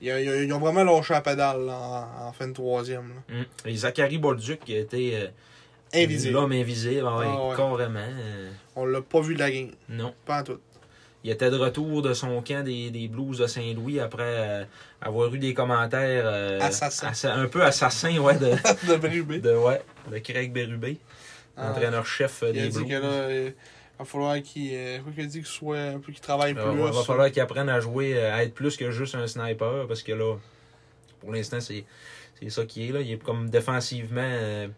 ils, 0.00 0.08
ils- 0.08 0.44
ils 0.44 0.52
ont 0.52 0.58
vraiment 0.58 0.82
lâché 0.84 1.12
la 1.14 1.20
pédale 1.20 1.68
en, 1.68 2.08
en 2.28 2.32
fin 2.32 2.48
de 2.48 2.52
troisième. 2.54 3.12
Hum. 3.30 3.44
Et 3.66 3.76
Zachary 3.76 4.16
Bolduc 4.18 4.60
qui 4.64 4.76
a 4.76 4.80
été 4.80 5.16
euh, 5.16 5.26
Invisible. 5.94 6.34
l'homme 6.34 6.52
invisible, 6.52 7.04
ouais, 7.04 7.26
Ah 7.28 7.48
ouais. 7.48 7.56
carrément. 7.56 7.98
euh, 8.00 8.50
On 8.76 8.86
l'a 8.86 9.02
pas 9.02 9.20
vu 9.20 9.34
de 9.34 9.40
la 9.40 9.50
game. 9.50 9.70
non. 9.88 10.14
Pas 10.24 10.40
en 10.40 10.44
tout. 10.44 10.58
Il 11.24 11.30
était 11.30 11.50
de 11.50 11.56
retour 11.56 12.02
de 12.02 12.14
son 12.14 12.40
camp 12.42 12.62
des, 12.64 12.90
des 12.90 13.08
Blues 13.08 13.38
de 13.38 13.46
Saint-Louis 13.46 13.98
après 13.98 14.22
euh, 14.24 14.64
avoir 15.00 15.34
eu 15.34 15.38
des 15.38 15.54
commentaires 15.54 16.22
euh, 16.26 16.60
Assassins. 16.60 17.08
assa- 17.08 17.34
un 17.34 17.48
peu 17.48 17.64
assassins 17.64 18.16
ouais, 18.18 18.36
de, 18.38 18.50
de 18.88 18.96
Brubé. 18.96 19.40
de, 19.40 19.54
ouais, 19.56 19.82
de 20.10 20.18
Craig 20.18 20.52
Berube, 20.52 20.96
Ah. 21.56 21.70
entraîneur-chef 21.70 22.42
euh, 22.44 22.50
Il 22.54 22.60
a 22.60 22.62
des 22.62 22.68
dit 22.68 22.78
Blues. 22.78 22.88
que 22.88 22.94
là, 23.02 23.32
il 23.32 23.54
va 23.98 24.04
falloir 24.04 24.40
qu'il 24.42 24.70
euh, 24.74 24.98
dit 25.16 25.38
qu'il 25.38 25.46
soit 25.46 25.78
un 25.80 25.98
peu 25.98 26.12
qu'il 26.12 26.20
travaille 26.20 26.54
plus. 26.54 26.62
Ouais, 26.62 26.76
là, 26.76 26.86
il 26.88 26.92
va 26.94 27.02
falloir 27.02 27.30
qu'il 27.32 27.42
apprenne 27.42 27.70
à 27.70 27.80
jouer, 27.80 28.22
à 28.22 28.44
être 28.44 28.54
plus 28.54 28.76
que 28.76 28.90
juste 28.92 29.14
un 29.16 29.26
sniper, 29.26 29.86
parce 29.88 30.02
que 30.04 30.12
là, 30.12 30.36
pour 31.20 31.32
l'instant, 31.32 31.60
c'est 31.60 31.84
c'est 32.38 32.50
ça 32.50 32.64
qui 32.66 32.86
est. 32.88 32.92
Là. 32.92 33.00
Il 33.00 33.10
est 33.12 33.22
comme 33.22 33.48
défensivement, 33.48 34.68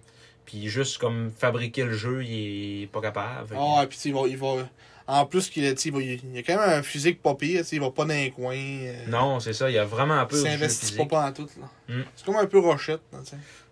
puis 0.46 0.68
juste 0.68 0.98
comme 0.98 1.30
fabriquer 1.36 1.84
le 1.84 1.92
jeu, 1.92 2.24
il 2.24 2.84
est 2.84 2.86
pas 2.86 3.00
capable. 3.02 3.54
Ah, 3.58 3.82
et 3.82 3.86
puis 3.88 3.98
il 4.06 4.14
va, 4.14 4.20
il 4.28 4.38
va. 4.38 4.66
En 5.10 5.24
plus 5.24 5.48
qu'il 5.48 5.64
il, 5.64 6.20
il 6.34 6.38
a 6.38 6.42
quand 6.42 6.56
même 6.60 6.78
un 6.80 6.82
physique 6.82 7.22
pas 7.22 7.34
pire, 7.34 7.64
il 7.72 7.80
va 7.80 7.90
pas 7.90 8.04
dans 8.04 8.12
les 8.14 8.30
coins. 8.30 8.54
euh, 8.54 9.06
Non, 9.08 9.40
c'est 9.40 9.54
ça, 9.54 9.70
il 9.70 9.74
y 9.74 9.78
a 9.78 9.84
vraiment 9.86 10.14
un 10.14 10.26
peu 10.26 10.36
il 10.36 10.42
s'investit 10.42 10.94
pas 10.96 11.06
pas 11.06 11.26
en 11.28 11.32
tout. 11.32 11.48
Là. 11.58 11.94
Mm. 11.96 12.02
C'est 12.14 12.26
comme 12.26 12.36
un 12.36 12.46
peu 12.46 12.58
rochette, 12.58 13.00
là. 13.12 13.18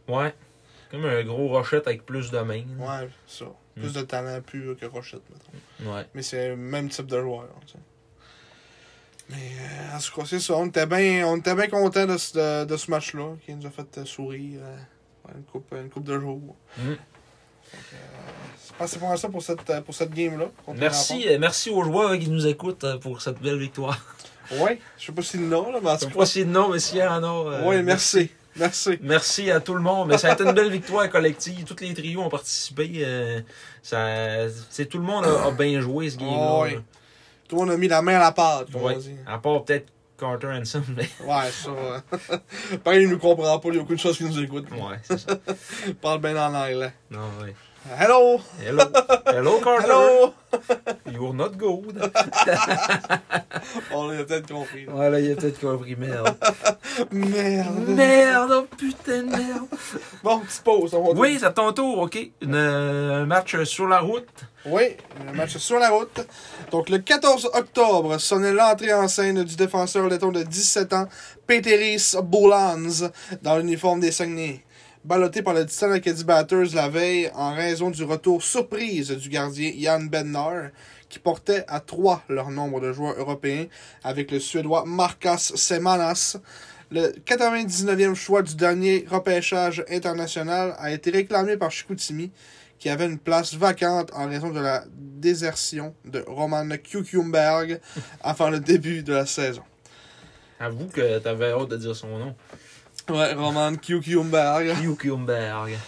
Ouais. 0.09 0.35
Comme 0.91 1.05
un 1.05 1.23
gros 1.25 1.49
rochette 1.49 1.87
avec 1.87 2.07
plus 2.07 2.31
de 2.31 2.39
main. 2.39 2.65
là. 2.79 3.03
Ouais, 3.03 3.09
ça. 3.27 3.45
Plus 3.75 3.93
de 3.93 4.01
talent 4.01 4.41
pur 4.41 4.75
que 4.79 4.87
rochette, 4.87 5.21
mettons. 5.29 5.93
Ouais. 5.95 6.07
Mais 6.15 6.23
c'est 6.23 6.49
le 6.49 6.57
même 6.57 6.89
type 6.89 7.07
de 7.07 7.21
joueur. 7.21 7.49
Mais 9.29 9.37
euh, 9.37 9.97
en 9.97 9.99
tout 9.99 10.15
cas, 10.21 10.27
c'est 10.27 10.41
ça. 10.41 10.55
On 10.55 10.67
était 10.67 10.87
bien, 10.87 11.37
bien 11.37 11.69
contents 11.69 12.07
de, 12.07 12.17
ce- 12.17 12.65
de, 12.65 12.77
ce 12.79 12.91
match-là, 12.91 13.35
qui 13.45 13.55
nous 13.55 13.67
a 13.67 13.71
fait 13.71 13.99
euh, 13.99 14.05
sourire 14.07 14.61
euh, 14.63 15.33
une, 15.37 15.43
coupe, 15.45 15.75
une 15.75 15.91
coupe 15.91 16.05
de 16.05 16.19
jours. 16.19 16.57
Mm. 16.79 16.93
Je 17.73 18.56
pense 18.79 18.91
que 18.93 18.99
c'est 19.01 19.07
pas 19.07 19.17
ça 19.17 19.29
pour 19.29 19.43
cette, 19.43 19.71
euh, 19.71 19.81
pour 19.81 19.95
cette 19.95 20.13
game-là. 20.13 20.47
Merci, 20.75 21.27
euh, 21.29 21.39
merci 21.39 21.71
aux 21.71 21.83
joueurs 21.85 22.19
qui 22.19 22.29
nous 22.29 22.47
écoutent 22.47 22.85
euh, 22.85 22.99
pour 22.99 23.21
cette 23.23 23.41
belle 23.41 23.59
victoire. 23.59 23.99
Ouais, 24.61 24.79
je 24.97 25.07
sais 25.07 25.13
pas 25.13 25.23
si 25.23 25.39
le 25.39 25.47
nom, 25.47 25.73
là, 25.73 25.81
mais 25.83 25.91
en 25.91 25.95
Je 25.99 26.05
sais 26.05 26.11
pas 26.11 26.25
si 26.25 26.45
non, 26.47 26.69
mais 26.69 26.79
s'il 26.79 26.99
y 26.99 27.01
a. 27.01 27.17
euh, 27.17 27.65
ouais, 27.65 27.83
merci. 27.83 28.31
Merci. 28.55 28.97
Merci 29.03 29.51
à 29.51 29.59
tout 29.59 29.75
le 29.75 29.81
monde. 29.83 30.07
Mais 30.07 30.19
ça 30.19 30.31
a 30.31 30.35
été 30.35 30.45
une 30.45 30.53
belle 30.53 30.71
victoire 30.71 31.11
collective. 31.11 31.65
Tous 31.65 31.75
les 31.83 31.93
trios 31.93 32.21
ont 32.23 32.29
participé. 32.29 32.89
euh, 32.99 33.41
ça, 33.83 34.07
c'est 34.71 34.87
tout 34.87 34.99
le 34.99 35.05
monde 35.05 35.25
a, 35.25 35.47
a 35.47 35.51
bien 35.51 35.81
joué 35.81 36.09
ce 36.11 36.17
game-là. 36.19 36.49
Oh, 36.53 36.63
ouais. 36.63 36.79
Tout 37.49 37.57
le 37.57 37.63
monde 37.63 37.71
a 37.73 37.77
mis 37.77 37.89
la 37.89 38.01
main 38.03 38.15
à 38.15 38.21
la 38.21 38.31
pâte, 38.31 38.69
Ouais. 38.73 38.97
À 39.27 39.39
part 39.39 39.65
peut-être 39.65 39.89
Carter 40.17 40.47
Hanson, 40.47 40.83
mais 40.97 41.03
Ouais, 41.27 41.51
ça. 41.51 41.71
ouais. 41.73 42.79
Pareil, 42.85 43.03
il 43.03 43.09
nous 43.11 43.19
comprend 43.19 43.59
pas, 43.59 43.69
il 43.71 43.75
y 43.75 43.79
a 43.79 43.83
aucune 43.83 43.99
chose 43.99 44.17
qui 44.17 44.25
nous 44.25 44.41
écoute. 44.41 44.67
ouais, 44.71 45.01
c'est 45.03 45.19
ça. 45.19 45.37
Parle 46.01 46.21
bien 46.21 46.37
en 46.37 46.55
anglais. 46.55 46.93
Non, 47.11 47.19
ouais. 47.43 47.53
Hello! 47.95 48.41
Hello. 48.61 48.83
Hello, 49.27 49.61
Carter. 49.65 49.87
Hello! 49.87 50.35
You're 51.13 51.33
not 51.35 51.51
good. 51.57 51.97
On 53.93 54.09
l'a 54.09 54.25
peut-être 54.25 54.51
compris. 54.53 54.87
là. 54.87 54.93
Ouais, 54.95 55.11
là, 55.11 55.21
il 55.21 55.33
a 55.33 55.37
peut-être 55.37 55.61
compris. 55.61 55.95
Merde. 55.97 56.35
Merde! 57.13 57.89
Merde, 57.89 58.51
oh, 58.53 58.67
putain 58.77 59.23
de 59.23 59.31
merde. 59.31 59.67
Bon, 60.25 60.41
petite 60.41 60.63
pause. 60.63 60.95
On 60.95 61.13
va 61.13 61.21
Oui, 61.21 61.37
c'est 61.39 61.47
à 61.47 61.51
ton 61.51 61.73
tour, 61.73 61.99
OK? 61.99 62.19
Une- 62.41 62.55
un 62.55 63.25
match 63.27 63.63
sur 63.65 63.87
la 63.87 64.01
route. 64.01 64.27
Oui, 64.65 64.97
le 65.25 65.33
match 65.33 65.57
sur 65.59 65.79
la 65.79 65.91
route. 65.91 66.27
Donc, 66.73 66.89
le 66.89 66.99
14 66.99 67.51
octobre 67.55 68.19
sonnait 68.19 68.53
l'entrée 68.53 68.93
en 68.95 69.07
scène 69.07 69.45
du 69.45 69.55
défenseur 69.55 70.09
letton 70.09 70.33
de 70.33 70.43
17 70.43 70.93
ans, 70.93 71.07
Peteris 71.47 72.15
Boulans, 72.23 73.11
dans 73.43 73.59
l'uniforme 73.59 74.01
des 74.01 74.11
Saguenay. 74.11 74.65
Ballotté 75.07 75.41
par 75.41 75.55
le 75.55 75.65
Titan 75.65 75.93
Acadie 75.93 76.25
Batters 76.25 76.75
la 76.75 76.89
veille 76.89 77.31
en 77.37 77.55
raison 77.55 77.91
du 77.91 78.03
retour 78.03 78.43
surprise 78.43 79.13
du 79.13 79.29
gardien 79.29 79.71
Jan 79.79 80.01
Bednar, 80.01 80.71
qui 81.09 81.21
portait 81.21 81.65
à 81.69 81.79
3 81.79 82.25
leur 82.29 82.51
nombre 82.51 82.81
de 82.81 82.93
joueurs 82.93 83.17
européens 83.17 83.67
avec 84.03 84.33
le 84.33 84.41
Suédois 84.41 84.83
Marcas 84.85 85.53
Semanas. 85.55 86.39
Le 86.91 87.13
99e 87.25 88.17
choix 88.17 88.43
du 88.43 88.57
dernier 88.57 89.07
repêchage 89.09 89.85
international 89.89 90.75
a 90.77 90.91
été 90.91 91.13
réclamé 91.13 91.57
par 91.57 91.71
Chicoutimi, 91.71 92.33
qui 92.81 92.89
avait 92.89 93.07
une 93.07 93.19
place 93.19 93.55
vacante 93.55 94.11
en 94.13 94.29
raison 94.29 94.51
de 94.51 94.59
la 94.59 94.83
désertion 94.91 95.95
de 96.05 96.25
Roman 96.27 96.67
Kukumberg 96.83 97.79
avant 98.25 98.51
le 98.51 98.59
début 98.59 99.05
de 99.05 99.13
la 99.13 99.27
saison. 99.27 99.63
Avoue 100.59 100.87
que 100.87 101.21
t'avais 101.21 101.53
hâte 101.53 101.69
de 101.69 101.77
dire 101.77 101.95
son 101.95 102.19
nom. 102.19 102.35
Ouais, 103.09 103.35
Roman 103.35 103.77
Kukumberg. 103.77 104.75
Kukumberg. 104.81 105.79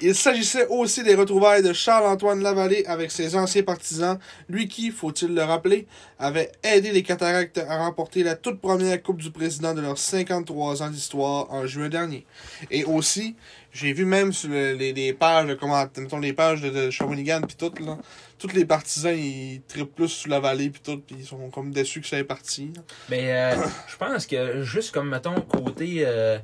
Il 0.00 0.14
s'agissait 0.14 0.66
aussi 0.68 1.02
des 1.02 1.14
retrouvailles 1.14 1.62
de 1.62 1.72
Charles-Antoine 1.72 2.42
Lavallée 2.42 2.84
avec 2.86 3.10
ses 3.10 3.36
anciens 3.36 3.62
partisans, 3.62 4.18
lui 4.48 4.66
qui, 4.66 4.90
faut-il 4.90 5.34
le 5.34 5.42
rappeler, 5.42 5.86
avait 6.18 6.50
aidé 6.62 6.90
les 6.90 7.02
Cataractes 7.02 7.58
à 7.58 7.78
remporter 7.78 8.22
la 8.22 8.34
toute 8.34 8.60
première 8.60 9.02
Coupe 9.02 9.20
du 9.20 9.30
Président 9.30 9.74
de 9.74 9.80
leurs 9.80 9.98
53 9.98 10.82
ans 10.82 10.90
d'histoire 10.90 11.50
en 11.52 11.66
juin 11.66 11.88
dernier. 11.88 12.26
Et 12.70 12.84
aussi, 12.84 13.36
j'ai 13.74 13.92
vu 13.92 14.04
même 14.06 14.32
sur 14.32 14.48
le- 14.48 14.72
les, 14.74 15.12
pages 15.12 15.46
de 15.46 15.54
comment, 15.54 15.84
mettons, 15.98 16.18
les 16.20 16.32
pages 16.32 16.62
de, 16.62 16.70
de 16.70 16.90
Shawinigan 16.90 17.42
pis 17.42 17.56
tout, 17.56 17.72
là, 17.84 17.98
tous 18.38 18.52
les 18.54 18.64
partisans, 18.64 19.14
ils 19.18 19.60
trippent 19.68 19.94
plus 19.96 20.08
sur 20.08 20.30
la 20.30 20.40
vallée 20.40 20.70
pis 20.70 20.80
tout, 20.80 20.98
pis 21.00 21.16
ils 21.18 21.26
sont 21.26 21.50
comme 21.50 21.72
déçus 21.72 22.00
que 22.00 22.06
ça 22.06 22.16
est 22.18 22.24
parti. 22.24 22.72
Mais 23.10 23.32
euh, 23.32 23.56
je 23.88 23.96
pense 23.96 24.26
que 24.26 24.62
juste 24.62 24.94
comme, 24.94 25.10
mettons, 25.10 25.34
côté. 25.42 26.04
euh, 26.06 26.38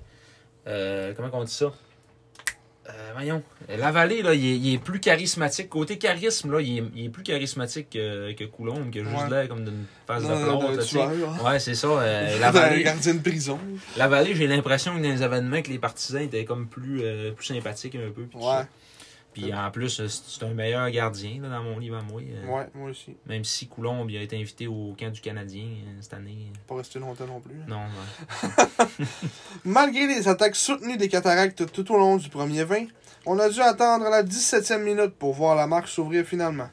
euh, 0.67 1.15
comment 1.15 1.31
on 1.33 1.45
dit 1.45 1.53
ça? 1.53 1.73
Euh, 2.95 3.11
Voyons. 3.15 3.43
La 3.69 3.93
vallée, 3.93 4.23
là, 4.23 4.35
il 4.35 4.45
est, 4.45 4.57
il 4.57 4.75
est 4.75 4.79
plus 4.79 5.01
charismatique. 5.01 5.69
Côté 5.69 5.99
charisme, 5.99 6.53
là, 6.53 6.61
il 6.61 6.79
est, 6.79 6.83
il 6.97 7.05
est 7.07 7.09
plus 7.09 7.23
charismatique 7.23 7.91
que, 7.91 8.33
que 8.33 8.45
Coulombe, 8.45 8.91
qui 8.91 9.01
a 9.01 9.05
juste 9.05 9.17
Ouais. 9.17 9.31
l'air 9.31 9.49
comme 9.49 9.65
d'une 9.65 9.85
face 10.07 10.23
de 10.23 10.29
plomb. 10.29 10.71
de 10.73 10.77
là, 10.77 10.83
tueur. 10.83 11.11
Ouais, 11.45 11.59
c'est 11.61 11.75
ça. 11.75 11.87
euh, 11.89 12.39
la 12.41 12.51
D'un 12.53 12.61
vallée, 12.61 12.83
gardien 12.83 13.15
de 13.15 13.21
prison. 13.21 13.59
la 13.97 14.09
vallée 14.09 14.35
j'ai 14.35 14.47
l'impression 14.47 14.97
que 14.97 15.03
dans 15.03 15.09
les 15.09 15.23
événements, 15.23 15.63
que 15.63 15.71
les 15.71 15.79
partisans 15.79 16.23
étaient 16.23 16.45
comme 16.45 16.67
plus, 16.69 17.01
euh, 17.03 17.31
plus 17.33 17.47
sympathiques 17.47 17.95
un 17.97 18.11
peu. 18.11 18.27
Ouais. 18.37 18.65
Puis 19.33 19.55
en 19.55 19.71
plus, 19.71 20.01
euh, 20.01 20.09
c'est 20.09 20.43
un 20.45 20.53
meilleur 20.55 20.91
gardien 20.91 21.41
là, 21.43 21.49
dans 21.51 21.63
mon 21.63 21.79
livre 21.79 21.97
à 21.99 22.03
moi. 22.03 22.21
euh, 22.21 22.47
ouais, 22.49 22.67
moi 22.75 22.91
aussi. 22.91 23.17
Même 23.27 23.45
si 23.45 23.69
Coulombe 23.69 24.09
a 24.11 24.21
été 24.23 24.37
invité 24.37 24.67
au 24.67 24.95
camp 24.99 25.13
du 25.13 25.21
Canadien 25.21 25.63
euh, 25.65 25.99
cette 26.01 26.15
année. 26.15 26.51
Pas 26.67 26.75
resté 26.77 26.99
longtemps 26.99 27.27
non 27.27 27.41
plus. 27.41 27.55
hein. 27.55 27.65
Non, 27.69 27.79
non. 27.79 29.07
Malgré 29.65 30.07
les 30.07 30.27
attaques 30.29 30.57
soutenues 30.57 30.97
des 30.97 31.09
cataractes 31.09 31.71
tout 31.73 31.93
au 31.93 31.99
long 31.99 32.17
du 32.17 32.29
premier 32.29 32.65
20, 32.65 32.87
on 33.27 33.39
a 33.39 33.49
dû 33.49 33.61
attendre 33.61 34.09
la 34.11 34.23
17e 34.23 34.83
minute 34.83 35.15
pour 35.19 35.33
voir 35.35 35.55
la 35.55 35.67
marque 35.67 35.89
s'ouvrir 35.89 36.25
finalement. 36.25 36.69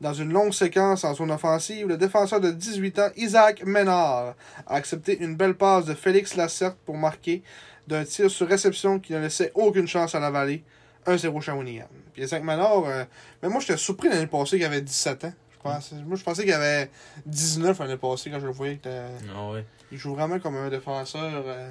Dans 0.00 0.14
une 0.14 0.32
longue 0.32 0.52
séquence 0.54 1.04
en 1.04 1.12
zone 1.14 1.30
offensive, 1.30 1.86
le 1.86 1.96
défenseur 1.98 2.40
de 2.40 2.50
18 2.50 2.98
ans, 3.00 3.08
Isaac 3.16 3.64
Ménard, 3.66 4.34
a 4.66 4.74
accepté 4.74 5.18
une 5.22 5.36
belle 5.36 5.54
passe 5.54 5.84
de 5.84 5.94
Félix 5.94 6.36
Lacerte 6.36 6.78
pour 6.86 6.96
marquer 6.96 7.42
d'un 7.86 8.04
tir 8.04 8.30
sur 8.30 8.48
réception 8.48 8.98
qui 8.98 9.12
ne 9.12 9.18
laissait 9.18 9.52
aucune 9.54 9.86
chance 9.88 10.14
à 10.14 10.20
la 10.20 10.30
vallée. 10.30 10.62
1-0 11.06 11.40
Shawinigan. 11.40 11.86
Puis 12.12 12.22
Isaac 12.22 12.42
Ménard, 12.42 12.84
euh, 12.86 13.04
mais 13.42 13.48
moi 13.48 13.60
j'étais 13.60 13.76
surpris 13.76 14.08
l'année 14.08 14.26
passée 14.26 14.56
qu'il 14.56 14.66
avait 14.66 14.80
17 14.82 15.24
ans. 15.24 15.32
Je 15.52 15.58
pensais, 15.58 15.94
moi 16.06 16.16
je 16.16 16.24
pensais 16.24 16.42
qu'il 16.44 16.52
avait 16.52 16.90
19 17.26 17.78
l'année 17.80 17.96
passée 17.96 18.30
quand 18.30 18.40
je 18.40 18.46
le 18.46 18.52
voyais. 18.52 18.76
que, 18.76 18.88
Ah 19.36 19.50
ouais. 19.50 19.64
il 19.92 19.98
joue 19.98 20.14
vraiment 20.14 20.38
comme 20.38 20.56
un 20.56 20.68
défenseur 20.70 21.42
euh, 21.46 21.70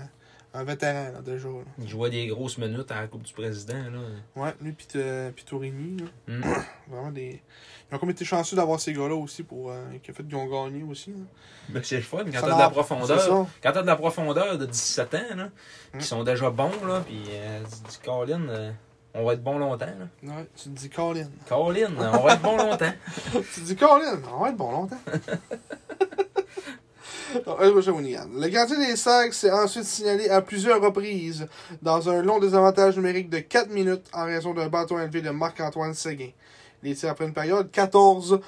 un 0.54 0.64
vétéran, 0.64 1.12
là, 1.14 1.22
déjà. 1.22 1.48
là. 1.48 1.62
Il 1.78 1.88
jouait 1.88 2.10
des 2.10 2.26
grosses 2.28 2.58
minutes 2.58 2.90
à 2.92 3.02
la 3.02 3.08
Coupe 3.08 3.22
du 3.22 3.34
Président. 3.34 3.76
Là. 3.92 4.00
Ouais, 4.36 4.54
lui, 4.62 4.72
puis 4.72 4.88
euh, 4.96 5.30
là. 5.52 6.06
Mm. 6.28 6.42
Vraiment 6.88 7.12
des. 7.12 7.42
Ils 7.92 7.96
ont 7.96 8.00
comme 8.00 8.10
été 8.12 8.26
chanceux 8.26 8.56
d'avoir 8.56 8.80
ces 8.80 8.94
gars-là 8.94 9.14
aussi 9.16 9.44
pour. 9.44 9.70
euh, 9.72 9.84
qui 10.04 10.12
fait 10.12 10.24
qu'ils 10.24 10.36
ont 10.36 10.46
gagné 10.48 10.84
aussi. 10.84 11.12
là. 11.12 11.18
Ben, 11.70 11.82
c'est 11.84 11.98
le 11.98 12.02
fun 12.02 12.24
quand 12.26 12.32
t'as 12.42 12.54
de 12.56 12.60
la 12.60 12.70
profondeur. 12.72 13.48
Quand 13.62 13.72
t'as 13.72 13.82
de 13.84 13.88
la 13.88 13.96
profondeur 13.96 14.58
de 14.58 14.66
17 14.66 15.14
ans, 15.16 15.36
là, 15.36 15.50
Mm. 15.94 15.98
qui 16.00 16.06
sont 16.06 16.24
déjà 16.24 16.50
bons, 16.50 16.72
là, 16.86 17.02
puis 17.06 17.24
euh, 17.32 17.60
dis, 17.88 18.00
Colin, 18.04 18.42
euh, 18.50 18.72
on 19.14 19.26
va 19.26 19.34
être 19.34 19.44
bon 19.44 19.58
longtemps. 19.58 19.86
Là. 19.86 20.36
Ouais, 20.36 20.48
tu 20.56 20.70
te 20.70 20.70
dis 20.70 20.90
Colin. 20.90 21.28
Colin, 21.48 21.92
euh, 22.00 22.12
on 22.14 22.24
va 22.24 22.34
être 22.34 22.42
bon 22.42 22.58
longtemps. 22.58 22.94
tu 23.32 23.62
te 23.62 23.66
dis 23.66 23.76
Colin, 23.76 24.20
on 24.34 24.44
va 24.44 24.50
être 24.50 24.58
bon 24.58 24.72
longtemps. 24.72 24.98
Shawinigan. 27.82 28.28
Le 28.34 28.48
gardien 28.48 28.80
des 28.80 28.96
Sags 28.96 29.34
s'est 29.34 29.52
ensuite 29.52 29.84
signalé 29.84 30.30
à 30.30 30.42
plusieurs 30.42 30.82
reprises 30.82 31.48
dans 31.82 32.10
un 32.10 32.22
long 32.22 32.40
désavantage 32.40 32.98
numérique 32.98 33.30
de 33.30 33.40
4 33.40 33.70
minutes 33.70 34.08
en 34.14 34.26
raison 34.26 34.54
d'un 34.54 34.68
bâton 34.68 35.00
élevé 35.00 35.22
de 35.22 35.30
Marc-Antoine 35.30 35.94
Séguin. 35.94 36.32
Il 36.84 36.92
était 36.92 37.08
après 37.08 37.26
une 37.26 37.34
période 37.34 37.70
14-2. 37.72 38.42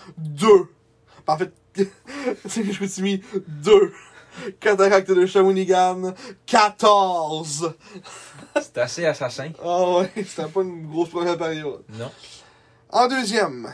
En 1.28 1.38
fait, 1.38 1.51
c'est 2.47 2.64
je 2.72 2.82
me 2.82 2.88
suis 2.88 3.01
mis 3.01 3.24
2. 3.47 3.93
Cataracte 4.60 5.12
de 5.12 5.26
Shawinigan, 5.26 6.14
14. 6.46 7.74
C'est 8.62 8.78
assez 8.78 9.06
assassin. 9.06 9.52
Ah 9.64 9.98
ouais, 9.98 10.12
c'était 10.16 10.48
pas 10.48 10.62
une 10.62 10.88
grosse 10.88 11.10
première 11.10 11.38
période. 11.38 11.84
Non. 11.90 12.12
En 12.90 13.08
deuxième, 13.08 13.74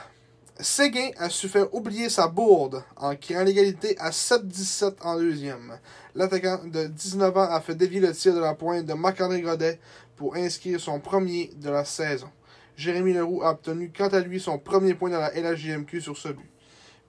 Séguin 0.60 1.10
a 1.18 1.30
su 1.30 1.48
faire 1.48 1.74
oublier 1.74 2.10
sa 2.10 2.28
bourde 2.28 2.84
en 2.96 3.16
créant 3.16 3.44
l'égalité 3.44 3.96
à 4.00 4.10
7-17 4.10 4.96
en 5.02 5.18
deuxième. 5.18 5.78
L'attaquant 6.16 6.60
de 6.66 6.88
19 6.88 7.38
ans 7.38 7.50
a 7.52 7.62
fait 7.62 7.76
dévier 7.76 8.00
le 8.00 8.12
tir 8.14 8.34
de 8.34 8.40
la 8.40 8.56
pointe 8.56 8.86
de 8.86 8.94
Marc-André 8.94 9.42
Godet 9.42 9.80
pour 10.16 10.36
inscrire 10.36 10.80
son 10.80 11.00
premier 11.00 11.52
de 11.58 11.70
la 11.70 11.86
saison. 11.86 12.30
Jérémy 12.76 13.14
Leroux 13.14 13.44
a 13.44 13.52
obtenu 13.52 13.92
quant 13.96 14.08
à 14.08 14.20
lui 14.20 14.40
son 14.40 14.58
premier 14.58 14.94
point 14.94 15.10
dans 15.10 15.20
la 15.20 15.32
LHJMQ 15.32 16.02
sur 16.02 16.18
ce 16.18 16.30
but. 16.30 16.50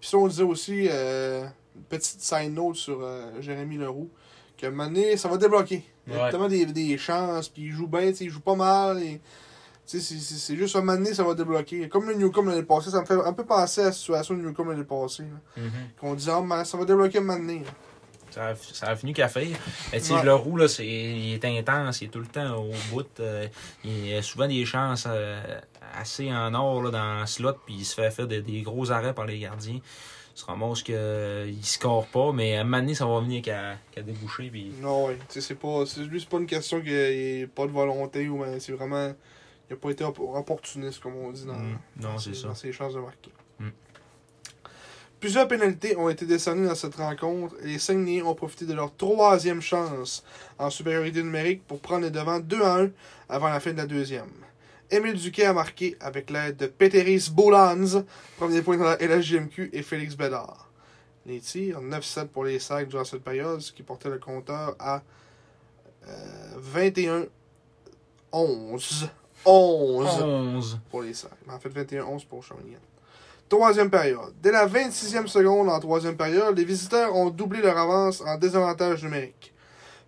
Puis 0.00 0.08
ça, 0.08 0.18
on 0.18 0.28
disait 0.28 0.42
aussi, 0.42 0.88
euh, 0.90 1.46
petite 1.88 2.20
side 2.20 2.52
note 2.54 2.76
sur 2.76 2.98
euh, 3.02 3.40
Jérémy 3.40 3.76
Leroux, 3.76 4.10
que 4.56 4.66
Mané, 4.66 5.16
ça 5.16 5.28
va 5.28 5.36
débloquer. 5.36 5.84
Il 6.06 6.14
a 6.14 6.24
Ouais. 6.24 6.30
tellement 6.30 6.48
des, 6.48 6.66
des 6.66 6.96
chances, 6.98 7.48
puis 7.48 7.62
il 7.64 7.72
joue 7.72 7.86
bien, 7.86 8.12
il 8.20 8.30
joue 8.30 8.40
pas 8.40 8.54
mal. 8.56 9.02
Et... 9.02 9.20
C'est- 9.86 10.54
juste 10.54 10.76
un 10.76 10.80
moment 10.80 10.98
donné, 10.98 11.14
ça 11.14 11.22
va 11.24 11.32
débloquer. 11.34 11.88
Comme 11.88 12.08
le 12.08 12.14
Newcombe 12.14 12.48
l'année 12.48 12.62
passée, 12.62 12.90
ça 12.90 13.00
me 13.00 13.06
fait 13.06 13.14
un 13.14 13.32
peu 13.32 13.44
penser 13.46 13.80
à 13.80 13.84
la 13.84 13.92
situation 13.92 14.34
du 14.34 14.42
Newcombe 14.42 14.68
l'année 14.68 14.84
passée. 14.84 15.22
Mhm. 15.56 15.70
Qu'on 15.98 16.14
disait, 16.14 16.32
ah, 16.34 16.42
man, 16.42 16.62
ça 16.66 16.76
va 16.76 16.84
débloquer 16.84 17.18
un 17.18 17.20
moment 17.22 17.38
donné. 17.38 17.62
Ça 18.30 18.48
a, 18.48 18.54
ça 18.54 18.88
a 18.88 18.96
fini 18.96 19.14
qu'à 19.14 19.28
faire. 19.28 19.46
Mais 19.90 19.98
tu 20.00 20.06
sais, 20.08 20.12
Ouais. 20.14 20.22
le 20.24 20.34
roux, 20.34 20.58
là, 20.58 20.68
c'est, 20.68 20.84
il 20.86 21.32
est 21.32 21.44
intense, 21.46 22.02
il 22.02 22.08
est 22.08 22.10
tout 22.10 22.18
le 22.20 22.26
temps 22.26 22.56
au 22.56 22.70
bout. 22.90 23.06
euh, 23.20 23.46
il 23.82 24.14
a 24.14 24.20
souvent 24.20 24.46
des 24.46 24.66
chances 24.66 25.06
euh, 25.08 25.40
assez 25.98 26.30
en 26.30 26.52
or 26.52 26.82
là, 26.82 26.90
dans 26.90 27.20
le 27.20 27.26
slot, 27.26 27.54
puis 27.64 27.76
il 27.78 27.84
se 27.86 27.94
fait 27.94 28.10
faire 28.10 28.26
des, 28.26 28.42
des 28.42 28.60
gros 28.60 28.90
arrêts 28.90 29.14
par 29.14 29.24
les 29.24 29.38
gardiens. 29.38 29.78
Se 30.38 30.44
ramasse 30.44 30.84
qu'il 30.84 30.94
ne 30.94 31.52
score 31.62 32.06
pas, 32.06 32.30
mais 32.30 32.56
à 32.56 32.60
un 32.60 32.64
moment 32.64 32.78
donné, 32.78 32.94
ça 32.94 33.06
va 33.06 33.18
venir 33.18 33.42
qu'à, 33.42 33.74
déboucher. 34.00 34.48
Puis... 34.50 34.72
Non, 34.80 35.06
ouais. 35.06 35.18
C'est 35.30 35.56
pas. 35.58 35.82
Lui, 36.08 36.20
c'est 36.20 36.28
pas 36.28 36.36
une 36.36 36.46
question 36.46 36.80
qu'il 36.80 36.92
n'y 36.92 37.40
ait 37.40 37.46
pas 37.48 37.66
de 37.66 37.72
volonté 37.72 38.28
ou 38.28 38.38
ben, 38.38 38.60
c'est 38.60 38.70
vraiment. 38.70 39.12
Il 39.68 39.72
n'a 39.72 39.76
pas 39.80 39.90
été 39.90 40.04
opp- 40.04 40.20
opportuniste, 40.20 41.00
comme 41.00 41.16
on 41.16 41.32
dit 41.32 41.44
dans, 41.44 41.54
Mm. 41.54 41.78
Non, 42.00 42.18
c'est 42.18 42.36
ça. 42.36 42.54
ses 42.54 42.70
chances 42.70 42.94
de 42.94 43.00
marquer. 43.00 43.32
Mm. 43.58 43.70
Plusieurs 45.18 45.48
pénalités 45.48 45.96
ont 45.96 46.08
été 46.08 46.24
décernées 46.24 46.68
dans 46.68 46.76
cette 46.76 46.94
rencontre 46.94 47.56
et 47.64 47.66
les 47.70 47.78
Saguenayens 47.80 48.24
ont 48.24 48.36
profité 48.36 48.64
de 48.64 48.74
leur 48.74 48.94
troisième 48.94 49.60
chance 49.60 50.22
en 50.56 50.70
supériorité 50.70 51.20
numérique 51.20 51.66
pour 51.66 51.80
prendre 51.80 52.04
les 52.04 52.12
devants 52.12 52.38
2 52.38 52.62
à 52.62 52.76
1 52.82 52.90
avant 53.28 53.48
la 53.48 53.58
fin 53.58 53.72
de 53.72 53.78
la 53.78 53.86
deuxième. 53.86 54.30
Émile 54.90 55.14
Duquet 55.14 55.44
a 55.44 55.52
marqué 55.52 55.96
avec 56.00 56.30
l'aide 56.30 56.56
de 56.56 56.66
Peteris 56.66 57.30
Bolans, 57.30 58.02
premier 58.38 58.62
point 58.62 58.78
dans 58.78 58.84
la 58.84 58.96
LHJMQ, 58.96 59.70
et 59.72 59.82
Félix 59.82 60.16
Bédard. 60.16 60.70
Les 61.26 61.40
tirs, 61.40 61.82
9-7 61.82 62.28
pour 62.28 62.44
les 62.44 62.58
Sacs 62.58 62.88
durant 62.88 63.04
cette 63.04 63.22
période, 63.22 63.60
ce 63.60 63.70
qui 63.70 63.82
portait 63.82 64.08
le 64.08 64.18
compteur 64.18 64.74
à 64.78 65.02
euh, 66.08 67.26
21-11. 68.32 69.08
11 69.44 70.24
11. 70.24 70.78
pour 70.90 71.02
les 71.02 71.12
Sacs. 71.12 71.32
En 71.50 71.58
fait, 71.58 71.68
21-11 71.68 72.26
pour 72.26 72.42
Shawinigan. 72.42 72.78
Troisième 73.48 73.90
période. 73.90 74.32
Dès 74.42 74.52
la 74.52 74.66
26e 74.66 75.26
seconde 75.26 75.68
en 75.68 75.80
troisième 75.80 76.16
période, 76.16 76.56
les 76.56 76.64
visiteurs 76.64 77.14
ont 77.14 77.30
doublé 77.30 77.60
leur 77.60 77.76
avance 77.76 78.22
en 78.22 78.36
désavantage 78.38 79.02
numérique. 79.04 79.52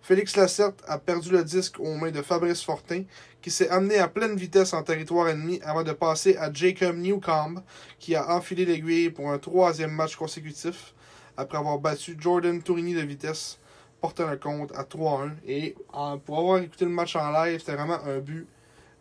Félix 0.01 0.35
Lacerte 0.35 0.81
a 0.87 0.97
perdu 0.97 1.29
le 1.31 1.43
disque 1.43 1.79
aux 1.79 1.95
mains 1.95 2.11
de 2.11 2.21
Fabrice 2.21 2.63
Fortin, 2.63 3.03
qui 3.41 3.51
s'est 3.51 3.69
amené 3.69 3.97
à 3.99 4.07
pleine 4.07 4.35
vitesse 4.35 4.73
en 4.73 4.81
territoire 4.83 5.29
ennemi 5.29 5.59
avant 5.63 5.83
de 5.83 5.91
passer 5.91 6.35
à 6.37 6.51
Jacob 6.51 6.95
Newcomb, 6.97 7.61
qui 7.99 8.15
a 8.15 8.35
enfilé 8.35 8.65
l'aiguille 8.65 9.09
pour 9.11 9.29
un 9.31 9.37
troisième 9.37 9.91
match 9.91 10.15
consécutif, 10.15 10.93
après 11.37 11.57
avoir 11.57 11.77
battu 11.79 12.17
Jordan 12.19 12.61
Tourigny 12.61 12.93
de 12.93 13.01
vitesse, 13.01 13.59
portant 14.01 14.27
le 14.29 14.37
compte 14.37 14.71
à 14.75 14.83
3-1. 14.83 15.31
Et 15.47 15.75
en- 15.93 16.17
pour 16.17 16.39
avoir 16.39 16.57
écouté 16.59 16.85
le 16.85 16.91
match 16.91 17.15
en 17.15 17.31
live, 17.31 17.59
c'était 17.59 17.75
vraiment 17.75 17.99
un 18.05 18.17
but 18.19 18.47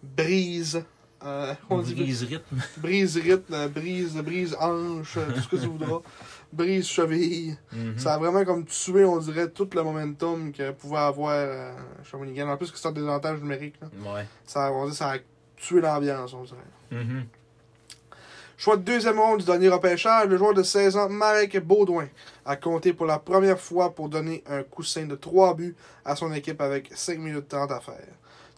brise. 0.03 0.83
euh, 1.23 1.55
on 1.69 1.81
dit 1.83 1.95
Brise 1.95 2.23
rythme. 2.25 2.57
brise 2.79 3.17
rythme, 3.19 3.69
brise, 3.69 4.15
brise 4.17 4.57
hanche, 4.59 5.19
tout 5.35 5.41
ce 5.41 5.49
que 5.49 5.57
tu 5.57 5.67
voudras. 5.67 6.01
Brise 6.53 6.87
cheville. 6.87 7.57
Mhm. 7.73 7.99
Ça 7.99 8.15
a 8.15 8.19
vraiment 8.19 8.45
comme 8.45 8.65
tué, 8.65 9.05
on 9.05 9.19
dirait, 9.19 9.49
tout 9.49 9.69
le 9.73 9.83
momentum 9.83 10.53
que 10.53 10.73
pouvait 10.73 10.99
avoir 10.99 11.31
euh, 11.31 11.73
Shawinigan. 12.05 12.49
En 12.49 12.57
plus 12.57 12.71
que 12.71 12.79
c'est 12.79 12.89
un 12.89 12.93
désavantage 12.93 13.41
numérique. 13.41 13.77
Là. 13.81 13.89
Ouais. 14.13 14.27
Ça, 14.45 14.73
on 14.73 14.89
dit, 14.89 14.95
ça 14.95 15.13
a 15.13 15.19
tué 15.57 15.81
l'ambiance, 15.81 16.35
on 16.35 16.43
dirait. 16.43 16.59
Mhm. 16.91 17.27
Choix 18.61 18.77
de 18.77 18.83
deuxième 18.83 19.19
ronde 19.19 19.39
du 19.39 19.47
dernier 19.47 19.71
repêchage, 19.71 20.29
le 20.29 20.37
joueur 20.37 20.53
de 20.53 20.63
16 20.63 20.95
ans, 20.97 21.09
Marek 21.09 21.59
Baudouin, 21.65 22.09
a 22.45 22.57
compté 22.57 22.93
pour 22.93 23.07
la 23.07 23.19
première 23.19 23.59
fois 23.59 23.95
pour 23.95 24.11
donner 24.11 24.45
un 24.47 24.63
coussin 24.65 25.07
de 25.07 25.15
3 25.15 25.55
buts 25.55 25.75
à 26.05 26.15
son 26.15 26.31
équipe 26.35 26.61
avec 26.61 26.91
5 26.93 27.19
minutes 27.19 27.49
30 27.49 27.71
à 27.71 27.81
faire. 27.81 28.07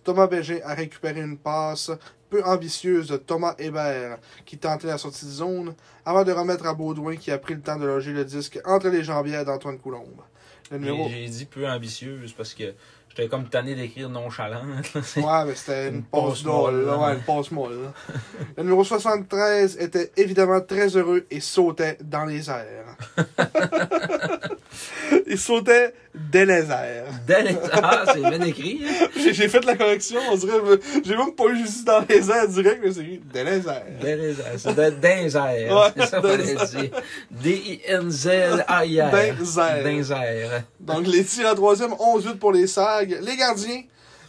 Thomas 0.04 0.26
Bégin 0.26 0.58
a 0.64 0.74
récupéré 0.74 1.20
une 1.20 1.38
passe 1.38 1.90
peu 2.30 2.42
ambitieuse 2.44 3.08
de 3.08 3.16
Thomas 3.18 3.54
Hébert, 3.58 4.18
qui 4.46 4.56
tentait 4.58 4.86
la 4.86 4.96
sortie 4.98 5.26
de 5.26 5.30
zone, 5.30 5.74
avant 6.04 6.24
de 6.24 6.32
remettre 6.32 6.66
à 6.66 6.72
Baudouin 6.74 7.16
qui 7.16 7.30
a 7.30 7.38
pris 7.38 7.54
le 7.54 7.60
temps 7.60 7.76
de 7.76 7.84
loger 7.86 8.12
le 8.12 8.24
disque 8.24 8.58
entre 8.64 8.88
les 8.88 9.04
jambières 9.04 9.44
d'Antoine 9.44 9.78
Coulombe. 9.78 10.22
Le 10.70 10.78
numéro... 10.78 11.08
J'ai 11.10 11.26
dit 11.28 11.44
peu 11.44 11.68
ambitieuse 11.68 12.32
parce 12.32 12.54
que 12.54 12.72
j'étais 13.10 13.28
comme 13.28 13.46
tanné 13.50 13.74
d'écrire. 13.74 14.10
C'est- 15.02 15.20
Ouais, 15.20 15.44
mais 15.44 15.54
c'était 15.54 15.88
une, 15.90 15.96
Une 15.96 16.02
passe 16.04 16.42
molle, 16.44 16.86
là. 16.86 16.96
Ouais, 16.98 17.14
une 17.14 17.20
passe 17.20 17.50
molle. 17.50 17.92
Le 18.56 18.62
numéro 18.62 18.82
73 18.82 19.76
était 19.78 20.10
évidemment 20.16 20.62
très 20.62 20.88
heureux 20.96 21.26
et 21.30 21.40
sautait 21.40 21.98
dans 22.02 22.24
les 22.24 22.48
airs. 22.48 22.96
Il 25.26 25.38
sautait 25.38 25.92
dès 26.14 26.44
les 26.46 26.70
airs. 26.70 27.06
Dès 27.26 27.42
les- 27.42 27.56
Ah, 27.72 28.04
c'est 28.12 28.20
bien 28.20 28.40
écrit. 28.42 28.80
hein? 28.86 29.08
J'ai 29.32 29.48
fait 29.48 29.64
la 29.64 29.76
correction, 29.76 30.20
on 30.30 30.36
dirait. 30.36 30.58
J'ai 31.04 31.16
même 31.16 31.32
pas 31.34 31.44
eu 31.46 31.56
juste 31.58 31.84
dans 31.86 32.04
les 32.08 32.30
airs 32.30 32.48
direct, 32.48 32.80
mais 32.84 32.92
c'est 32.92 33.00
écrit 33.00 33.20
dès 33.32 33.44
les 33.44 33.66
airs. 33.66 33.84
Dès 34.00 34.16
les 34.16 34.30
airs. 34.40 34.46
C'est 34.58 34.74
les 35.22 35.36
airs. 35.36 35.92
C'est 35.96 36.06
ça. 36.06 36.20
D-I-N-Z-A-I-R. 37.30 39.10
Dans 39.82 39.84
les 39.84 40.12
airs. 40.12 40.62
Donc 40.80 41.06
les 41.06 41.24
tirs 41.24 41.48
à 41.48 41.54
troisième, 41.54 41.92
11-8 41.92 42.36
pour 42.38 42.52
les 42.52 42.66
SAG. 42.66 43.18
Les 43.22 43.36
gardiens, 43.36 43.82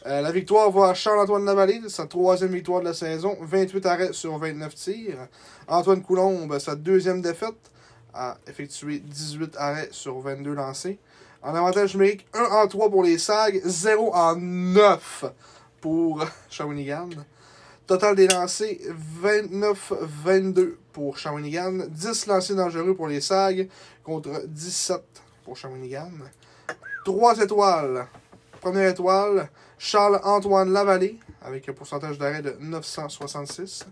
euh, 0.06 0.22
la 0.22 0.32
victoire 0.32 0.70
va 0.72 0.94
Charles-Antoine 0.94 1.46
Lavallée, 1.46 1.82
sa 1.88 2.06
troisième 2.06 2.52
victoire 2.52 2.82
de 2.82 2.86
la 2.86 2.94
saison, 2.94 3.38
28 3.41 3.86
arrêts 3.86 4.14
sur 4.14 4.38
29 4.38 4.74
tirs. 4.76 5.28
Antoine 5.68 6.02
Coulombe, 6.02 6.58
sa 6.60 6.76
deuxième 6.76 7.22
défaite, 7.22 7.56
a 8.14 8.38
effectué 8.47 8.99
18 8.99 9.55
arrêts 9.57 9.89
sur 9.91 10.20
22 10.20 10.53
lancés. 10.53 10.99
En 11.41 11.53
avantage 11.55 11.95
numérique, 11.95 12.26
1 12.34 12.43
en 12.43 12.68
3 12.68 12.89
pour 12.89 13.03
les 13.03 13.18
SAG, 13.18 13.61
0 13.66 14.14
en 14.14 14.36
9 14.36 15.26
pour 15.82 16.26
Shawinigan. 16.49 17.09
Total 17.86 18.16
des 18.16 18.28
lancés, 18.28 18.80
29-22 19.22 20.76
pour 20.93 21.18
Shawinigan. 21.18 21.88
10 21.89 22.28
lancés 22.28 22.55
dangereux 22.55 22.95
pour 22.95 23.07
les 23.07 23.20
SAG 23.20 23.68
contre 24.03 24.43
17 24.47 25.01
pour 25.43 25.57
Shawinigan. 25.57 26.11
3 27.03 27.39
étoiles. 27.39 28.07
Première 28.61 28.91
étoile, 28.91 29.49
Charles-Antoine 29.78 30.72
Lavallée, 30.72 31.20
avec 31.41 31.68
un 31.68 31.74
pourcentage 31.74 32.18
d'arrêt 32.18 32.41
de 32.41 32.55
966. 32.61 33.86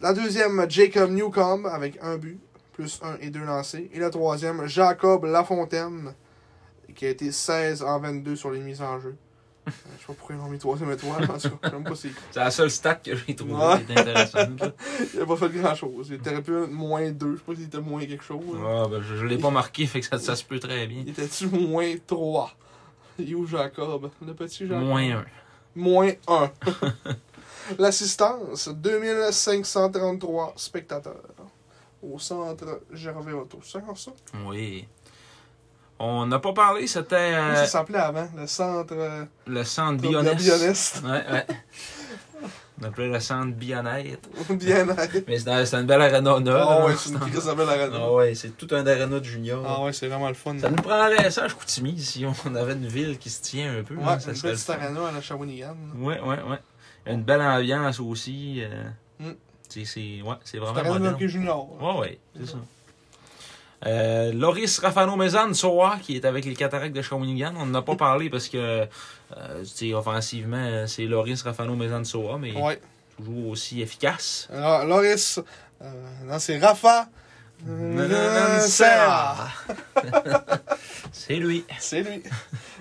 La 0.00 0.12
deuxième, 0.12 0.64
Jacob 0.70 1.10
Newcomb, 1.10 1.64
avec 1.64 1.98
un 2.00 2.16
but, 2.16 2.38
plus 2.74 3.00
1 3.02 3.16
et 3.20 3.30
2 3.30 3.40
lancés. 3.44 3.90
Et 3.94 3.98
la 3.98 4.10
troisième, 4.10 4.66
Jacob 4.66 5.24
Lafontaine, 5.24 6.12
qui 6.94 7.06
a 7.06 7.08
été 7.10 7.32
16 7.32 7.82
en 7.82 7.98
22 8.00 8.36
sur 8.36 8.50
les 8.50 8.60
mises 8.60 8.82
en 8.82 9.00
jeu. 9.00 9.16
Euh, 9.66 9.70
Je 9.96 10.00
sais 10.02 10.06
pas 10.08 10.12
pourquoi 10.12 10.36
ils 10.36 10.40
ont 10.42 10.48
mis 10.50 10.58
troisième 10.58 10.90
étoile, 10.90 11.22
en 11.24 11.38
tout 11.38 11.48
cas, 11.48 11.56
je 11.64 11.68
sais 11.70 11.72
même 11.74 11.84
pas 11.84 11.94
c'est 11.94 12.10
C'est 12.32 12.40
la 12.40 12.50
seule 12.50 12.70
stat 12.70 12.96
que 12.96 13.16
j'ai 13.16 13.34
trouvée 13.34 13.54
Ouais. 13.54 13.82
qui 13.86 13.92
est 13.92 13.98
intéressante. 13.98 14.60
Il 15.14 15.20
a 15.22 15.24
pas 15.26 15.36
fait 15.36 15.48
grand 15.48 15.74
chose. 15.74 16.08
Il 16.10 16.16
était 16.16 16.42
pu 16.42 16.62
être 16.64 16.70
moins 16.70 17.10
2, 17.10 17.32
je 17.32 17.36
sais 17.38 17.42
pas 17.46 17.54
s'il 17.54 17.64
était 17.64 17.80
moins 17.80 18.04
quelque 18.04 18.22
chose. 18.24 18.58
Ah, 18.62 18.84
ben, 18.90 19.00
je, 19.00 19.14
je 19.16 19.24
l'ai 19.24 19.38
pas 19.38 19.48
marqué, 19.48 19.86
fait 19.86 20.00
que 20.00 20.06
ça, 20.06 20.18
ça 20.18 20.36
se 20.36 20.44
peut 20.44 20.58
très 20.58 20.86
bien. 20.86 21.00
Il 21.06 21.08
était-tu 21.08 21.46
moins 21.46 21.94
3? 22.06 22.52
You 23.18 23.46
Jacob, 23.46 24.10
le 24.26 24.34
petit 24.34 24.66
Jacob? 24.66 24.84
Moins 24.84 25.12
un. 25.20 25.24
Moins 25.74 26.10
1. 26.28 26.50
L'assistance, 27.78 28.68
2533 28.68 30.52
spectateurs. 30.56 31.22
Au 32.12 32.18
centre 32.18 32.80
Gervais 32.92 33.32
Auto. 33.32 33.60
C'est 33.64 33.78
encore 33.78 33.98
ça? 33.98 34.12
Oui. 34.46 34.86
On 35.98 36.26
n'a 36.26 36.38
pas 36.40 36.52
parlé, 36.52 36.86
c'était 36.86 37.14
Oui, 37.16 37.34
euh, 37.34 37.54
ça 37.54 37.66
s'appelait 37.66 37.98
avant, 37.98 38.28
le 38.36 38.46
centre 38.46 38.94
euh, 38.94 39.24
le 39.46 39.64
centre 39.64 40.02
de 40.02 40.08
Bionest. 40.08 40.36
Bionest. 40.44 41.02
Ouais, 41.04 41.10
ouais. 41.32 41.46
On 42.80 42.84
appelait 42.84 43.08
le 43.08 43.20
centre 43.20 43.54
Bionette. 43.54 44.28
Bien 44.50 44.84
Mais 45.28 45.38
c'est 45.38 45.74
une 45.76 45.86
belle 45.86 46.02
arena. 46.02 46.34
Ah 46.36 46.78
hein, 46.80 46.84
ouais, 46.86 46.94
c'est 46.98 47.10
une 47.10 47.16
un- 47.16 47.20
crise 47.20 47.46
belle 47.56 47.68
arena. 47.68 47.96
Ah 48.00 48.12
ouais, 48.12 48.34
c'est 48.34 48.56
tout 48.56 48.66
un 48.72 48.84
arena 48.86 49.20
de 49.20 49.24
junior. 49.24 49.64
Ah 49.66 49.82
ouais, 49.84 49.92
c'est 49.92 50.08
vraiment 50.08 50.28
le 50.28 50.34
fun. 50.34 50.58
Ça 50.58 50.68
nous 50.68 50.76
prendrait 50.82 51.30
ça 51.30 51.44
à 51.44 51.48
Chicoutimi 51.48 51.98
si 52.00 52.26
on 52.26 52.54
avait 52.56 52.72
une 52.72 52.88
ville 52.88 53.16
qui 53.16 53.30
se 53.30 53.40
tient 53.40 53.78
un 53.78 53.84
peu. 53.84 53.94
Ouais, 53.94 54.02
hein, 54.04 54.18
ça 54.18 54.32
une 54.32 54.40
petite 54.40 54.70
arena 54.70 55.06
à 55.08 55.12
la 55.12 55.20
Shawinigan. 55.22 55.76
Ouais, 55.96 56.20
ouais, 56.20 56.42
ouais. 56.42 56.58
Une 57.06 57.22
belle 57.22 57.40
ambiance 57.42 58.00
aussi. 58.00 58.62
euh. 58.64 58.84
C'est, 59.74 59.84
c'est, 59.84 60.22
ouais, 60.22 60.34
c'est 60.44 60.52
C'est 60.52 60.58
vraiment 60.58 60.94
moderne. 60.94 61.14
hockey 61.14 61.28
junior. 61.28 61.68
Ouais, 61.82 62.00
ouais, 62.00 62.18
c'est 62.38 62.50
ça. 62.52 62.58
Euh, 63.86 64.32
Loris 64.32 64.78
Rafano 64.78 65.14
Mezan 65.16 65.52
Soa, 65.52 65.98
qui 66.02 66.16
est 66.16 66.24
avec 66.24 66.44
les 66.46 66.54
cataractes 66.54 66.96
de 66.96 67.02
Shawinigan. 67.02 67.52
On 67.58 67.66
n'en 67.66 67.80
a 67.80 67.82
pas 67.82 67.96
parlé 67.96 68.30
parce 68.30 68.48
que, 68.48 68.86
euh, 69.36 69.64
offensivement, 69.94 70.86
c'est 70.86 71.04
Loris 71.04 71.42
Rafano 71.42 71.74
Mezan 71.74 72.02
Soa, 72.04 72.38
mais 72.38 72.52
Ouais. 72.58 72.80
toujours 73.16 73.48
aussi 73.50 73.82
efficace. 73.82 74.48
Alors, 74.50 74.86
Loris, 74.86 75.38
euh, 75.82 75.90
non, 76.24 76.38
c'est 76.38 76.58
Rafa. 76.58 77.08
Euh, 77.68 79.46
c'est 81.12 81.36
lui. 81.36 81.64
C'est 81.78 82.02
lui. 82.02 82.22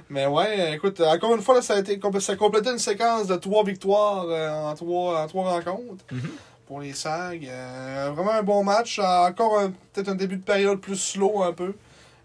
Mais 0.09 0.25
ouais, 0.25 0.75
écoute, 0.75 0.99
encore 1.01 1.35
une 1.35 1.41
fois, 1.41 1.55
là, 1.55 1.61
ça 1.61 1.75
a 1.75 1.79
été 1.79 1.99
ça 2.19 2.33
a 2.33 2.35
complété 2.35 2.69
une 2.69 2.79
séquence 2.79 3.27
de 3.27 3.35
trois 3.35 3.63
victoires 3.63 4.25
en, 4.69 4.73
trois, 4.75 5.21
en 5.23 5.27
trois 5.27 5.51
rencontres 5.51 6.05
Mhm. 6.11 6.29
Pour 6.73 6.81
les 6.81 6.93
SAG. 6.93 7.45
Euh, 7.47 8.11
vraiment 8.15 8.31
un 8.31 8.41
bon 8.41 8.63
match. 8.63 8.97
Encore 8.97 9.59
un- 9.59 9.69
peut-être 9.93 10.09
un 10.09 10.15
début 10.15 10.37
de 10.37 10.43
période 10.43 10.79
plus 10.79 10.95
slow 10.95 11.43
un 11.43 11.53
peu. 11.53 11.75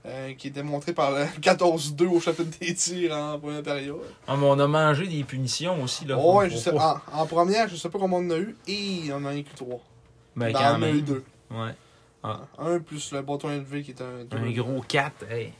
euh, 0.06 0.32
qui 0.38 0.46
est 0.46 0.50
démontré 0.50 0.94
par 0.94 1.10
le 1.10 1.24
14-2 1.42 2.06
au 2.06 2.18
chapitre 2.20 2.56
des 2.60 2.72
tirs 2.72 3.14
en 3.14 3.38
première 3.38 3.62
période. 3.62 3.98
Ah, 4.26 4.36
mais 4.38 4.46
on 4.46 4.58
a 4.58 4.66
mangé 4.66 5.06
des 5.06 5.22
punitions 5.24 5.82
aussi. 5.82 6.06
Là, 6.06 6.16
Oh, 6.18 6.38
ouais, 6.38 6.48
Faut 6.48 6.54
je 6.56 6.60
sais, 6.60 6.72
pas- 6.72 7.02
en, 7.12 7.18
en 7.22 7.26
première, 7.26 7.68
je 7.68 7.76
sais 7.76 7.90
pas 7.90 7.98
combien 7.98 8.16
on 8.18 8.26
en 8.26 8.30
a 8.30 8.38
eu. 8.38 8.56
Et 8.68 9.10
on 9.12 9.16
en 9.16 9.26
a 9.26 9.36
eu 9.36 9.42
que 9.42 9.54
trois. 9.54 9.80
Ben, 10.34 10.50
Dans 10.52 10.58
quand 10.60 10.64
on 10.64 10.76
en 10.78 10.82
a 10.82 10.88
eu 10.88 10.92
même. 10.94 11.00
deux. 11.02 11.24
Ouais. 11.50 11.74
Un 12.58 12.78
plus 12.78 13.12
le 13.12 13.20
bâton 13.20 13.50
élevé 13.50 13.82
qui 13.82 13.90
est 13.90 14.00
un. 14.00 14.24
Un 14.34 14.50
gros 14.52 14.80
4. 14.80 15.30
Hey. 15.30 15.52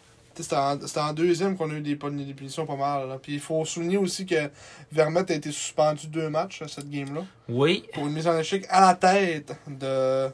C'était 0.43 0.57
en, 0.57 0.79
en 1.09 1.13
deuxième 1.13 1.57
qu'on 1.57 1.71
a 1.71 1.75
eu 1.75 1.81
des, 1.81 1.97
des 1.97 2.35
punitions 2.35 2.67
pas 2.67 2.77
mal. 2.77 3.09
là. 3.09 3.19
Puis 3.19 3.35
il 3.35 3.41
faut 3.41 3.65
souligner 3.65 3.97
aussi 3.97 4.27
que 4.27 4.51
Vermette 4.93 5.31
a 5.31 5.35
été 5.35 5.51
suspendu 5.53 6.07
deux 6.09 6.29
matchs 6.29 6.63
à 6.63 6.69
cette 6.69 6.89
game-là. 6.91 7.25
Oui. 7.49 7.85
Pour 7.95 8.07
une 8.07 8.13
mise 8.13 8.27
en 8.27 8.39
échec 8.39 8.67
à 8.69 8.81
la 8.81 8.95
tête 8.95 9.55
de. 9.67 10.31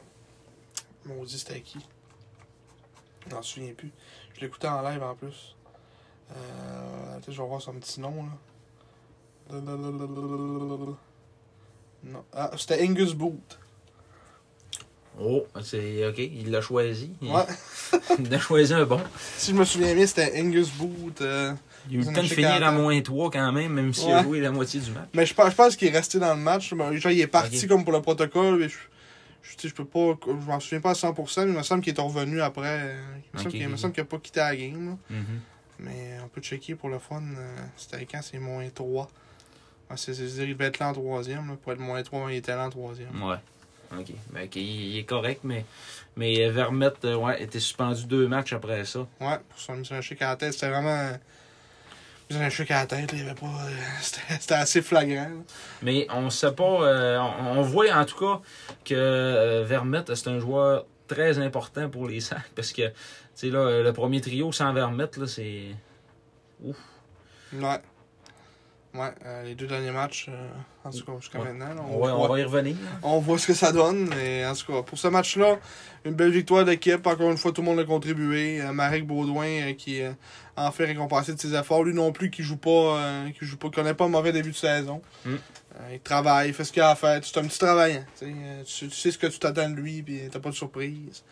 Maudit, 1.05 1.37
c'était 1.37 1.61
qui? 1.61 1.79
Je 3.29 3.35
m'en 3.35 3.41
souviens 3.41 3.73
plus. 3.73 3.91
Je 4.35 4.41
l'écoutais 4.41 4.67
en 4.67 4.81
live 4.87 5.01
en 5.03 5.15
plus. 5.15 5.55
Euh. 6.31 7.19
Je 7.27 7.31
vais 7.31 7.47
voir 7.47 7.61
son 7.61 7.73
petit 7.73 7.99
nom 8.01 8.25
là. 8.25 9.57
Non. 12.03 12.23
Ah, 12.33 12.51
c'était 12.57 12.83
Angus 12.83 13.13
Boot. 13.13 13.59
Oh, 15.19 15.45
c'est 15.63 16.05
OK. 16.07 16.17
Il 16.17 16.51
l'a 16.51 16.61
choisi. 16.61 17.11
Il- 17.21 17.29
Ouais. 17.31 17.43
Il 18.19 18.33
a 18.33 18.39
choisi 18.39 18.73
un 18.73 18.83
bon. 18.85 18.99
Si 19.37 19.51
je 19.51 19.55
me 19.55 19.63
souviens 19.65 19.93
bien, 19.95 20.05
c'était 20.05 20.39
Angus 20.41 20.69
Boot. 20.71 21.21
euh, 21.21 21.53
Il 21.89 21.97
a 21.97 22.01
eu 22.01 22.05
le 22.05 22.13
temps 22.13 22.21
de 22.23 22.27
finir 22.27 22.65
à 22.65 22.71
moins 22.71 22.99
3 23.01 23.29
quand 23.31 23.51
même, 23.51 23.71
même 23.73 23.93
s'il 23.93 24.11
a 24.11 24.23
joué 24.23 24.39
la 24.41 24.51
moitié 24.51 24.79
du 24.81 24.91
match. 24.91 25.07
Mais 25.13 25.25
je 25.25 25.33
pense, 25.33 25.51
je 25.51 25.55
pense 25.55 25.75
qu'il 25.75 25.87
est 25.87 25.91
resté 25.97 26.19
dans 26.19 26.33
le 26.33 26.39
match. 26.41 26.73
Mais, 26.73 26.97
genre, 26.97 27.11
il 27.11 27.21
est 27.21 27.27
parti 27.27 27.67
comme 27.67 27.83
pour 27.83 27.93
le 27.93 28.01
protocole. 28.01 28.57
Mais 28.59 28.67
je, 28.69 28.75
je, 29.43 29.67
je 29.69 29.73
peux 29.73 29.85
pas. 29.85 30.17
Je 30.27 30.31
m'en 30.47 30.59
souviens 30.59 30.81
pas 30.81 30.91
à 30.91 30.93
100%, 30.93 31.45
mais 31.45 31.51
il 31.51 31.57
me 31.57 31.63
semble 31.63 31.81
qu'il 31.83 31.93
est 31.97 32.01
revenu 32.01 32.41
après. 32.41 32.95
Il 33.33 33.37
me 33.37 33.39
semble 33.39 33.51
qu'il 33.51 33.61
il 33.61 33.67
me 33.69 33.73
ok. 33.73 33.79
semble 33.79 33.93
qu'il 33.93 34.01
a 34.01 34.05
pas 34.05 34.17
quitté 34.17 34.39
la 34.41 34.55
game. 34.55 34.97
Mhm. 35.09 35.25
Mais 35.79 36.17
on 36.23 36.27
peut 36.27 36.41
checker 36.41 36.75
pour 36.75 36.89
le 36.89 36.99
fun. 36.99 37.21
euh, 37.37 37.55
C'était 37.77 38.05
quand 38.05 38.21
c'est 38.21 38.39
moins 38.39 38.67
3. 38.73 39.07
Ah, 39.89 39.95
c'est, 39.97 40.13
c'est, 40.13 40.27
c'est- 40.27 40.43
il 40.43 40.53
devait 40.53 40.65
être 40.65 40.79
là 40.79 40.89
en 40.89 40.93
troisième. 40.93 41.47
Là, 41.47 41.55
pour 41.61 41.71
être 41.71 41.79
moins 41.79 42.01
3, 42.01 42.31
il 42.31 42.37
était 42.37 42.55
là 42.55 42.65
en 42.65 42.69
troisième. 42.69 43.21
Ouais. 43.23 43.35
OK. 43.99 44.11
Ben, 44.31 44.45
OK, 44.45 44.55
il, 44.55 44.97
est 44.97 45.03
correct, 45.03 45.41
mais, 45.43 45.65
mais 46.15 46.49
Vermette 46.49 47.05
euh, 47.05 47.15
ouais, 47.15 47.41
était 47.41 47.59
suspendu 47.59 48.05
deux 48.05 48.27
matchs 48.27 48.53
après 48.53 48.85
ça. 48.85 48.99
Ouais, 49.19 49.37
pour 49.49 49.59
son 49.59 49.75
mise 49.75 49.91
en 49.91 49.97
échec 49.97 50.21
à 50.21 50.29
la 50.29 50.35
tête, 50.35 50.53
c'était 50.53 50.69
vraiment. 50.69 51.11
Mise 52.29 52.39
en 52.39 52.45
échec 52.45 52.71
à 52.71 52.79
la 52.81 52.85
tête, 52.87 53.11
il 53.13 53.21
avait 53.21 53.35
pas. 53.35 53.45
euh, 53.45 53.69
c'était, 54.39 54.55
assez 54.55 54.81
flagrant. 54.81 55.29
là. 55.29 55.43
Mais 55.81 56.07
on 56.11 56.29
sait 56.29 56.51
pas. 56.51 56.63
euh, 56.63 57.19
on, 57.19 57.59
on 57.59 57.61
voit 57.61 57.91
en 57.93 58.05
tout 58.05 58.17
cas 58.17 58.41
que 58.83 58.95
euh, 58.95 59.63
Vermette, 59.63 60.13
c'est 60.15 60.29
un 60.29 60.39
joueur 60.39 60.85
très 61.07 61.37
important 61.39 61.89
pour 61.89 62.07
les 62.07 62.19
sacs. 62.21 62.51
Parce 62.55 62.71
que, 62.71 62.87
tu 62.87 62.93
sais, 63.35 63.49
là, 63.49 63.81
le 63.83 63.93
premier 63.93 64.21
trio 64.21 64.51
sans 64.51 64.73
Vermette, 64.73 65.17
là, 65.17 65.27
c'est. 65.27 65.75
Ouais. 66.61 67.79
Ouais, 68.95 69.09
euh, 69.25 69.43
les 69.43 69.55
deux 69.55 69.67
derniers 69.67 69.91
matchs, 69.91 70.27
euh, 70.29 70.47
en 70.85 70.89
tout 70.89 71.03
cas 71.03 71.11
jusqu'à 71.19 71.39
Ouais. 71.39 71.51
maintenant. 71.51 71.73
là, 71.75 71.81
On 71.89 71.99
va, 71.99 72.15
on 72.15 72.27
va 72.27 72.39
y 72.39 72.43
revenir. 72.43 72.75
On 73.03 73.19
voit 73.19 73.37
ce 73.37 73.47
que 73.47 73.53
ça 73.53 73.71
donne, 73.71 74.07
mais 74.09 74.45
en 74.45 74.53
tout 74.53 74.71
cas, 74.71 74.83
pour 74.83 74.97
ce 74.97 75.07
match-là, 75.09 75.59
une 76.05 76.13
belle 76.13 76.31
victoire 76.31 76.63
d'équipe. 76.63 77.05
Encore 77.05 77.29
une 77.31 77.37
fois, 77.37 77.51
tout 77.51 77.61
le 77.61 77.65
monde 77.65 77.79
a 77.79 77.83
contribué. 77.83 78.61
Euh, 78.61 78.71
Marek 78.71 79.05
Baudouin 79.05 79.73
qui 79.73 79.97
est 79.99 80.11
en 80.55 80.71
fait 80.71 80.85
récompensé 80.85 81.33
de 81.33 81.39
ses 81.39 81.53
efforts. 81.55 81.83
Lui 81.83 81.93
non 81.93 82.11
plus 82.13 82.29
qui 82.31 82.41
joue 82.43 82.57
pas, 82.57 83.23
qui 83.37 83.45
joue 83.45 83.57
pas, 83.57 83.69
connaît 83.69 83.93
pas 83.93 84.05
un 84.05 84.09
mauvais 84.09 84.31
début 84.31 84.51
de 84.51 84.55
saison. 84.55 85.01
Mm. 85.25 85.35
Il 85.91 85.99
travaille, 85.99 86.47
il 86.49 86.53
fait 86.53 86.63
ce 86.63 86.71
qu'il 86.71 86.81
a 86.81 86.91
à 86.91 86.95
faire. 86.95 87.19
C'est 87.21 87.37
un 87.37 87.43
petit 87.43 87.59
travaillant. 87.59 88.05
tu 88.17 88.25
sais. 88.65 88.87
Tu, 88.87 88.89
sais 88.91 89.11
ce 89.11 89.17
que 89.17 89.27
tu 89.27 89.39
t'attends 89.39 89.69
de 89.69 89.75
lui, 89.75 90.01
puis 90.03 90.21
t'as 90.31 90.39
pas 90.39 90.49
de 90.51 90.55
surprise. 90.55 91.23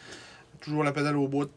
Toujours 0.59 0.84
la 0.84 0.91
pédale 0.91 1.16
au 1.16 1.30
bout. 1.30 1.49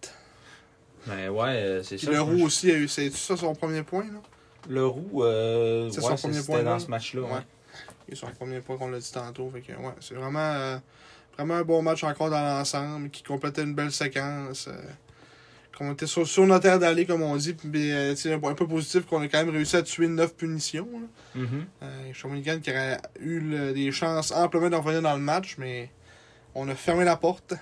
Ben 1.08 1.28
ouais, 1.30 1.80
c'est 1.82 1.98
ça. 1.98 2.10
le 2.10 2.20
roux 2.20 2.44
aussi, 2.44 2.70
a 2.70 2.74
eu- 2.74 2.86
c'est 2.88 3.10
ça 3.10 3.36
son 3.36 3.54
premier 3.54 3.82
point, 3.82 4.04
là? 4.04 4.20
Le 4.68 4.86
roux, 4.86 5.22
euh, 5.22 5.88
C'est 5.90 6.00
ouais, 6.00 6.08
son 6.10 6.16
c'est- 6.16 6.28
premier 6.28 6.42
point, 6.42 6.62
dans 6.62 6.78
ce 6.78 6.88
match-là. 6.88 7.22
Ouais. 7.22 8.14
son 8.14 8.26
premier 8.28 8.60
point 8.60 8.76
qu'on 8.76 8.88
l'a 8.88 8.98
dit 8.98 9.12
tantôt. 9.12 9.50
Fait 9.52 9.60
que, 9.60 9.72
ouais, 9.72 9.92
c'est 10.00 10.14
vraiment, 10.14 10.38
euh, 10.40 10.78
vraiment 11.36 11.54
un 11.54 11.62
bon 11.64 11.82
match 11.82 12.02
encore 12.04 12.30
dans 12.30 12.42
l'ensemble 12.42 13.10
qui 13.10 13.22
complétait 13.22 13.62
une 13.62 13.74
belle 13.74 13.92
séquence. 13.92 14.68
Euh, 14.68 14.72
qu'on 15.76 15.92
était 15.92 16.06
sur, 16.06 16.26
sur 16.26 16.46
notre 16.46 16.66
air 16.66 16.78
d'aller, 16.78 17.04
comme 17.04 17.20
on 17.20 17.36
dit. 17.36 17.52
Puis, 17.52 17.92
euh, 17.92 18.14
tu 18.14 18.22
sais, 18.22 18.32
un 18.32 18.38
point 18.38 18.52
un 18.52 18.54
peu 18.54 18.66
positif 18.66 19.04
qu'on 19.04 19.20
a 19.20 19.28
quand 19.28 19.44
même 19.44 19.50
réussi 19.54 19.76
à 19.76 19.82
tuer 19.82 20.08
9 20.08 20.34
punitions. 20.34 20.88
là. 21.34 21.40
Euh, 21.82 22.12
Shawinigan 22.14 22.60
qui 22.60 22.70
aurait 22.70 22.96
eu 23.20 23.40
le- 23.40 23.74
des 23.74 23.92
chances 23.92 24.32
amplement 24.32 24.70
d'en 24.70 24.80
revenir 24.80 25.02
dans 25.02 25.14
le 25.14 25.20
match, 25.20 25.56
mais 25.58 25.90
on 26.54 26.66
a 26.70 26.74
fermé 26.74 27.04
la 27.04 27.16
porte. 27.16 27.52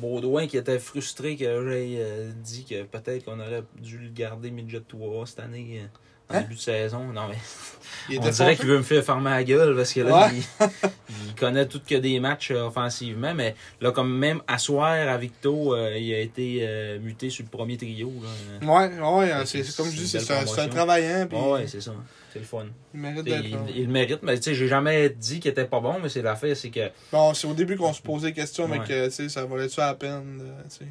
Baudouin 0.00 0.46
qui 0.46 0.56
était 0.56 0.78
frustré 0.78 1.36
que 1.36 1.44
j'ai 1.44 1.96
euh, 1.98 2.30
dit 2.34 2.64
que 2.64 2.82
peut-être 2.84 3.24
qu'on 3.24 3.38
aurait 3.40 3.62
dû 3.80 3.98
le 3.98 4.08
garder 4.10 4.50
midget 4.50 4.82
3 4.88 5.26
cette 5.26 5.40
année 5.40 5.80
euh, 5.82 5.86
en 6.30 6.34
Hein? 6.34 6.40
début 6.42 6.54
de 6.54 6.60
saison. 6.60 7.04
Non 7.12 7.28
mais 7.28 7.36
Il 8.08 8.18
on 8.20 8.28
dirait 8.28 8.56
qu'il 8.56 8.66
veut 8.66 8.78
me 8.78 8.82
faire 8.82 9.04
fermer 9.04 9.30
la 9.30 9.44
gueule 9.44 9.76
parce 9.76 9.92
que 9.92 10.00
là 10.00 10.28
Ouais. 10.28 10.38
il, 10.60 10.66
il 11.28 11.34
connaît 11.34 11.66
tout 11.66 11.80
que 11.86 11.94
des 11.96 12.18
matchs 12.20 12.52
euh, 12.52 12.66
offensivement 12.68 13.34
mais 13.34 13.54
là 13.82 13.90
comme 13.92 14.16
même 14.16 14.40
à 14.46 14.56
soir 14.58 14.92
à 14.92 15.16
Victo 15.18 15.74
euh, 15.74 15.96
il 15.98 16.14
a 16.14 16.20
été 16.20 16.60
euh, 16.62 16.98
muté 17.00 17.28
sur 17.28 17.44
le 17.44 17.50
premier 17.50 17.76
trio 17.76 18.10
là. 18.22 18.66
Ouais, 18.66 18.98
ouais, 18.98 19.46
Fait 19.46 19.62
c'est 19.62 19.76
comme 19.76 19.90
je 19.90 19.96
dis, 19.96 20.08
c'est 20.08 20.30
un, 20.30 20.68
travaillant. 20.68 21.26
Puis 21.28 21.36
Ouais, 21.38 21.50
ouais, 21.52 21.66
c'est 21.66 21.82
ça. 21.82 21.92
C'est 22.32 22.38
le 22.38 22.44
fun. 22.44 22.66
il 22.94 23.00
mérite 23.00 23.24
d'être 23.24 23.44
Il, 23.44 23.50
là. 23.52 23.58
il 23.74 23.86
le 23.86 23.92
mérite, 23.92 24.22
mais 24.22 24.36
tu 24.36 24.42
sais, 24.44 24.54
j'ai 24.54 24.68
jamais 24.68 25.10
dit 25.10 25.38
qu'il 25.40 25.50
était 25.50 25.66
pas 25.66 25.80
bon, 25.80 25.98
mais 26.00 26.08
c'est 26.08 26.22
l'affaire, 26.22 26.56
c'est 26.56 26.70
que, 26.70 26.90
Bon, 27.12 27.34
c'est 27.34 27.46
au 27.46 27.52
début 27.54 27.76
qu'on 27.76 27.92
se 27.92 28.00
posait 28.00 28.28
des 28.28 28.32
questions, 28.32 28.66
mais 28.68 28.78
que, 28.80 29.06
tu 29.06 29.10
sais, 29.12 29.28
ça 29.28 29.44
valait-tu 29.44 29.80
à 29.80 29.94
peine, 29.94 30.38
de- 30.38 30.44
tu 30.70 30.76
sais. 30.78 30.86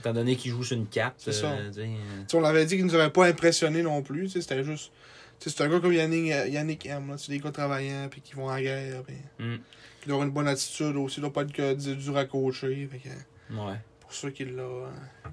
étant 0.00 0.12
donné 0.14 0.36
qu'il 0.36 0.50
joue 0.52 0.62
sur 0.64 0.76
une 0.76 0.86
4, 0.86 1.14
C'est 1.18 1.32
ça. 1.32 1.50
euh, 1.52 1.70
euh, 1.76 2.24
on 2.34 2.40
l'avait 2.40 2.64
dit 2.64 2.76
qu'il 2.76 2.86
nous 2.86 2.94
avait 2.94 3.10
pas 3.10 3.26
impressionné 3.26 3.82
non 3.82 4.00
plus. 4.02 4.22
tu 4.24 4.28
sais, 4.30 4.40
C'était 4.40 4.64
juste. 4.64 4.90
tu 5.38 5.50
sais, 5.50 5.54
C'est 5.56 5.64
un 5.64 5.68
gars 5.68 5.80
comme 5.80 5.92
Yannick, 5.92 6.32
euh, 6.32 6.48
Yannick 6.48 6.86
M. 6.86 7.08
là, 7.10 7.18
C'est 7.18 7.30
des 7.32 7.38
gars 7.40 7.50
travaillants 7.52 8.08
puis 8.10 8.20
qui 8.22 8.34
vont 8.34 8.48
en 8.48 8.58
guerre. 8.58 9.02
Puis, 9.02 9.16
Mm. 9.38 9.56
qui 10.02 10.10
avoir 10.10 10.24
une 10.26 10.32
bonne 10.32 10.48
attitude 10.48 10.96
aussi. 10.96 11.18
Il 11.18 11.22
doit 11.22 11.32
pas 11.32 11.42
être 11.42 11.74
dur 11.76 12.16
à 12.16 12.24
coacher. 12.24 12.88
Fait 12.90 12.98
que, 12.98 13.08
ouais. 13.54 13.74
pour 14.00 14.12
l'a 14.56 14.62
euh, 14.62 14.86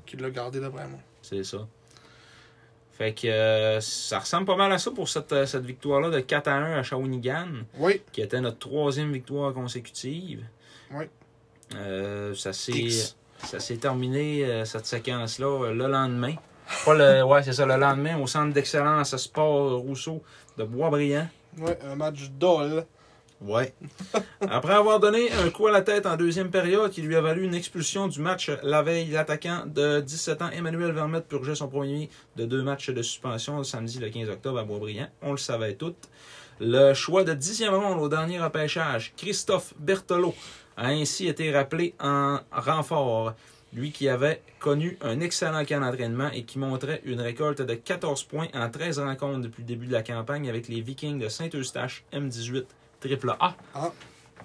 qu'il 0.05 0.19
l'a 0.19 0.29
gardé 0.29 0.59
d'après 0.59 0.87
moi. 0.87 0.99
C'est 1.21 1.43
ça. 1.45 1.65
Fait 2.93 3.13
que 3.13 3.27
euh, 3.27 3.81
ça 3.81 4.19
ressemble 4.19 4.45
pas 4.45 4.55
mal 4.55 4.71
à 4.71 4.77
ça 4.77 4.91
pour 4.91 5.09
cette, 5.09 5.33
euh, 5.33 5.45
cette 5.47 5.65
victoire-là 5.65 6.11
de 6.11 6.19
4 6.19 6.47
à 6.47 6.53
1 6.53 6.79
à 6.79 6.83
Shawinigan, 6.83 7.47
Oui, 7.79 8.01
qui 8.11 8.21
était 8.21 8.39
notre 8.39 8.59
troisième 8.59 9.11
victoire 9.11 9.51
consécutive. 9.51 10.45
Oui. 10.91 11.05
Euh, 11.75 12.35
ça 12.35 12.53
s'est 12.53 13.77
terminé, 13.77 14.63
cette 14.65 14.85
séquence-là, 14.85 15.71
le 15.73 15.87
lendemain. 15.87 16.35
Pas 16.85 16.93
le, 16.93 17.23
ouais, 17.23 17.41
c'est 17.41 17.53
ça, 17.53 17.65
le 17.65 17.77
lendemain, 17.77 18.19
au 18.19 18.27
centre 18.27 18.53
d'excellence 18.53 19.15
sport 19.17 19.79
Rousseau 19.79 20.21
de 20.57 20.63
Boisbriand. 20.63 21.27
Ouais, 21.57 21.77
un 21.83 21.95
match 21.95 22.29
dol. 22.37 22.85
Après 24.41 24.73
avoir 24.73 24.99
donné 24.99 25.31
un 25.31 25.49
coup 25.49 25.67
à 25.67 25.71
la 25.71 25.81
tête 25.81 26.05
en 26.05 26.15
deuxième 26.15 26.49
période 26.49 26.91
qui 26.91 27.01
lui 27.01 27.15
a 27.15 27.21
valu 27.21 27.43
une 27.43 27.55
expulsion 27.55 28.07
du 28.07 28.19
match 28.19 28.49
la 28.63 28.81
veille, 28.81 29.09
l'attaquant 29.09 29.63
de 29.65 29.99
17 29.99 30.41
ans 30.41 30.49
Emmanuel 30.49 30.91
Vermette 30.91 31.27
purgeait 31.27 31.55
son 31.55 31.67
premier 31.67 32.09
de 32.35 32.45
deux 32.45 32.63
matchs 32.63 32.89
de 32.89 33.01
suspension 33.01 33.57
le 33.57 33.63
samedi 33.63 33.99
le 33.99 34.09
15 34.09 34.29
octobre 34.29 34.59
à 34.59 34.63
Boisbriand. 34.63 35.07
On 35.21 35.31
le 35.31 35.37
savait 35.37 35.73
tout. 35.75 35.95
Le 36.59 36.93
choix 36.93 37.23
de 37.23 37.33
dixième 37.33 37.73
ronde 37.73 37.99
au 37.99 38.07
dernier 38.07 38.39
repêchage, 38.39 39.13
Christophe 39.17 39.73
Berthelot, 39.77 40.35
a 40.77 40.87
ainsi 40.87 41.27
été 41.27 41.51
rappelé 41.51 41.93
en 41.99 42.39
renfort. 42.51 43.33
Lui 43.73 43.91
qui 43.91 44.07
avait 44.07 44.41
connu 44.59 44.99
un 45.01 45.19
excellent 45.19 45.65
camp 45.65 45.81
d'entraînement 45.81 46.29
et 46.31 46.43
qui 46.43 46.59
montrait 46.59 47.01
une 47.05 47.19
récolte 47.19 47.61
de 47.63 47.73
14 47.73 48.23
points 48.23 48.47
en 48.53 48.69
13 48.69 48.99
rencontres 48.99 49.41
depuis 49.41 49.63
le 49.63 49.67
début 49.67 49.87
de 49.87 49.93
la 49.93 50.03
campagne 50.03 50.47
avec 50.47 50.67
les 50.67 50.81
Vikings 50.81 51.19
de 51.19 51.27
Saint-Eustache 51.27 52.03
M18 52.13 52.65
triple 53.07 53.31
A. 53.39 53.55
Ah, 53.75 53.91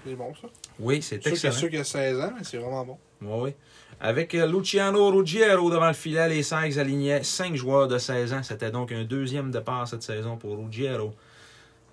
c'est 0.07 0.15
bon 0.15 0.35
ça. 0.35 0.49
Oui, 0.79 1.03
c'est 1.03 1.23
C'est 1.23 1.35
sûr 1.35 1.39
qu'il 1.39 1.43
y 1.43 1.47
a 1.47 1.51
excellent. 1.51 1.53
ceux 1.53 1.69
qui 1.69 1.77
a 1.77 1.85
16 1.85 2.21
ans, 2.21 2.33
mais 2.37 2.45
c'est 2.45 2.59
vraiment 2.59 2.85
bon. 2.85 2.99
Oui, 3.23 3.39
oui. 3.45 3.55
Avec 4.01 4.35
euh, 4.35 4.47
Luciano 4.47 5.11
Ruggiero 5.11 5.71
devant 5.71 5.89
le 5.89 5.93
filet, 5.93 6.29
les 6.29 6.43
Sags 6.43 6.79
alignaient 6.79 7.23
5 7.23 7.55
joueurs 7.57 7.89
de 7.89 7.99
16 7.99 8.33
ans. 8.33 8.43
C'était 8.43 8.71
donc 8.71 8.93
un 8.93 9.05
deuxième 9.05 9.51
départ 9.51 9.89
cette 9.89 10.03
saison 10.03 10.37
pour 10.37 10.57
Ruggiero. 10.57 11.13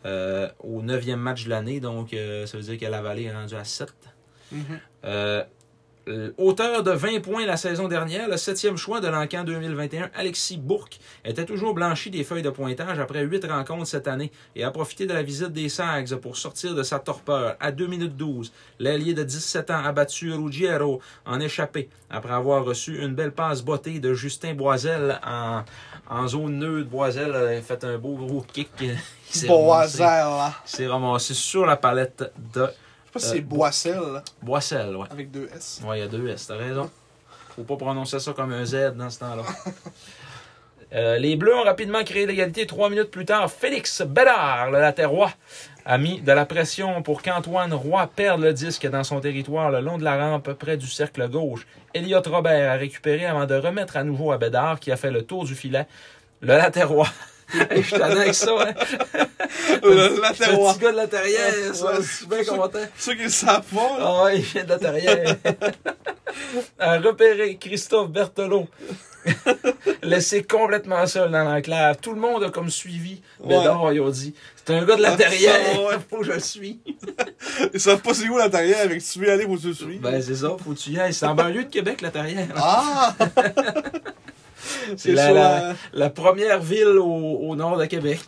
Euh, 0.05 0.47
au 0.59 0.83
neuvième 0.83 1.19
match 1.19 1.45
de 1.45 1.49
l'année, 1.49 1.79
donc 1.79 2.13
euh, 2.13 2.45
ça 2.45 2.57
veut 2.57 2.63
dire 2.63 2.77
que 2.77 2.85
la 2.85 3.01
vallée 3.01 3.23
est 3.23 3.33
rendue 3.33 3.55
à 3.55 3.63
7. 3.63 3.91
Mhm. 4.51 4.61
Euh, 5.05 5.43
euh, 6.07 6.31
auteur 6.37 6.83
de 6.83 6.91
20 6.91 7.21
points 7.21 7.45
la 7.45 7.57
saison 7.57 7.87
dernière, 7.87 8.29
le 8.29 8.37
septième 8.37 8.77
choix 8.77 9.01
de 9.01 9.07
l'encan 9.07 9.43
2021, 9.43 10.11
Alexis 10.13 10.57
Bourque, 10.57 10.99
était 11.23 11.45
toujours 11.45 11.73
blanchi 11.73 12.11
des 12.11 12.23
feuilles 12.23 12.43
de 12.43 12.51
pointage 12.51 12.99
après 12.99 13.23
8 13.23 13.45
rencontres 13.45 13.87
cette 13.87 14.07
année 14.07 14.31
et 14.55 14.63
a 14.63 14.69
profité 14.69 15.07
de 15.07 15.13
la 15.13 15.23
visite 15.23 15.51
des 15.51 15.67
Sags 15.67 16.15
pour 16.17 16.37
sortir 16.37 16.75
de 16.75 16.83
sa 16.83 16.99
torpeur. 16.99 17.55
À 17.59 17.71
2 17.71 17.87
minutes 17.87 18.15
12, 18.15 18.53
l'ailier 18.77 19.15
de 19.15 19.23
17 19.23 19.71
ans 19.71 19.83
a 19.83 19.91
battu 19.91 20.31
Ruggiero 20.31 21.01
en 21.25 21.39
échappé 21.39 21.89
après 22.11 22.33
avoir 22.33 22.63
reçu 22.63 23.01
une 23.01 23.15
belle 23.15 23.31
passe 23.31 23.63
bottée 23.63 23.99
de 23.99 24.13
Justin 24.13 24.53
Boisel 24.53 25.19
en, 25.25 25.63
en 26.07 26.27
zone 26.27 26.59
neutre. 26.59 26.89
Boisel 26.89 27.33
a 27.35 27.61
fait 27.61 27.83
un 27.83 27.97
beau 27.97 28.15
gros 28.15 28.45
kick. 28.53 28.69
Boisel, 29.47 30.05
il 30.05 30.69
s'est 30.69 30.87
ramassé 30.87 31.33
sur 31.33 31.65
la 31.65 31.77
palette 31.77 32.31
de 32.53 32.67
pas 33.15 33.19
si 33.19 33.27
Euh, 33.27 33.33
c'est 33.35 33.41
Boissel, 33.41 33.99
là, 34.13 34.23
Boisel. 34.41 34.95
Ouais. 34.95 35.07
avec 35.09 35.31
deux 35.31 35.49
S. 35.55 35.81
Ouais, 35.85 35.97
il 35.99 36.01
y 36.01 36.03
a 36.03 36.07
deux 36.07 36.27
S, 36.27 36.47
t'as 36.47 36.55
raison. 36.57 36.89
Faut 37.55 37.63
pas 37.63 37.77
prononcer 37.77 38.19
ça 38.19 38.33
comme 38.33 38.51
un 38.51 38.65
Z 38.65 38.93
dans 38.95 39.09
ce 39.09 39.19
temps-là. 39.19 39.43
Euh, 40.93 41.17
les 41.17 41.35
Bleus 41.35 41.53
ont 41.55 41.63
rapidement 41.63 42.03
créé 42.03 42.25
l'égalité 42.27 42.67
trois 42.67 42.89
minutes 42.89 43.09
plus 43.09 43.25
tard. 43.25 43.51
Félix 43.51 44.03
Bédard, 44.03 44.69
le 44.71 44.79
latérois, 44.79 45.31
a 45.83 45.97
mis 45.97 46.21
de 46.21 46.31
la 46.31 46.45
pression 46.45 47.01
pour 47.01 47.21
qu'Antoine 47.23 47.73
Roy 47.73 48.07
perde 48.15 48.39
le 48.41 48.53
disque 48.53 48.87
dans 48.87 49.03
son 49.03 49.19
territoire 49.19 49.71
le 49.71 49.81
long 49.81 49.97
de 49.97 50.03
la 50.03 50.15
rampe 50.15 50.53
près 50.53 50.77
du 50.77 50.85
cercle 50.87 51.27
gauche. 51.27 51.65
Elliot 51.95 52.21
Robert 52.27 52.71
a 52.71 52.75
récupéré 52.75 53.25
avant 53.25 53.45
de 53.45 53.55
remettre 53.55 53.97
à 53.97 54.03
nouveau 54.03 54.31
à 54.31 54.37
Bédard 54.37 54.79
qui 54.79 54.91
a 54.91 54.95
fait 54.95 55.11
le 55.11 55.23
tour 55.23 55.43
du 55.43 55.55
filet. 55.55 55.87
Le 56.41 56.49
latérois. 56.55 57.09
Je 57.53 57.95
ai 57.95 58.01
avec 58.01 58.33
ça, 58.33 58.51
hein? 58.59 58.73
Le 59.83 60.31
petit 60.31 60.79
gars 60.79 60.91
de 60.91 60.97
la 60.97 61.07
terrière, 61.07 61.53
ça, 61.73 61.85
Ouais. 61.85 61.91
je 62.01 62.11
suis 62.17 62.25
bien 62.25 62.43
content. 62.43 62.79
Ceux 62.97 63.13
qui 63.15 63.23
le 63.23 63.29
savent 63.29 63.63
pas, 63.73 63.99
là. 63.99 64.05
Ah 64.07 64.23
ouais, 64.23 64.37
il 64.39 64.41
vient 64.43 64.63
de 64.63 64.69
la 64.69 64.79
terrière. 64.79 65.35
a 66.79 66.97
repéré 66.99 67.57
Christophe 67.57 68.09
Berthelot. 68.09 68.67
Laissé 70.03 70.43
complètement 70.43 71.05
seul 71.07 71.31
dans 71.31 71.43
l'enclave. 71.43 71.97
Tout 72.01 72.13
le 72.13 72.19
monde 72.21 72.43
a 72.43 72.49
comme 72.51 72.69
suivi. 72.69 73.21
Ouais. 73.39 73.57
Bédard, 73.57 73.91
ils 73.93 73.99
ont 74.01 74.09
dit 74.09 74.35
C'est 74.55 74.75
un 74.75 74.85
gars 74.85 74.95
de 74.97 75.01
la 75.01 75.13
Ah, 75.13 75.17
terrière. 75.17 75.55
ça, 75.73 75.81
ouais. 75.81 75.95
Faut 76.09 76.17
que 76.19 76.25
je 76.25 76.31
le 76.33 76.39
suis. 76.39 76.79
Ils 77.73 77.79
savent 77.79 78.01
pas 78.01 78.13
c'est 78.13 78.27
où 78.29 78.37
la 78.37 78.49
terrière, 78.49 78.81
avec 78.81 79.01
si 79.01 79.13
tu 79.19 79.25
veux 79.25 79.31
aller, 79.31 79.45
faut 79.45 79.55
que 79.55 79.61
tu 79.61 79.67
le 79.69 79.73
suives. 79.73 80.01
Ben, 80.01 80.21
c'est 80.21 80.35
ça, 80.35 80.55
faut 80.63 80.71
que 80.71 80.77
tu 80.79 80.91
y 80.91 80.99
ailles. 80.99 81.13
C'est 81.13 81.25
en 81.25 81.33
banlieue 81.35 81.63
de 81.63 81.69
Québec, 81.69 82.01
la 82.01 82.11
terrière. 82.11 82.47
Ah! 82.55 83.15
C'est 84.97 85.11
la, 85.11 85.31
la, 85.31 85.75
la 85.93 86.09
première 86.09 86.59
ville 86.59 86.97
au, 86.99 87.39
au 87.49 87.55
nord 87.55 87.77
de 87.77 87.85
Québec. 87.85 88.19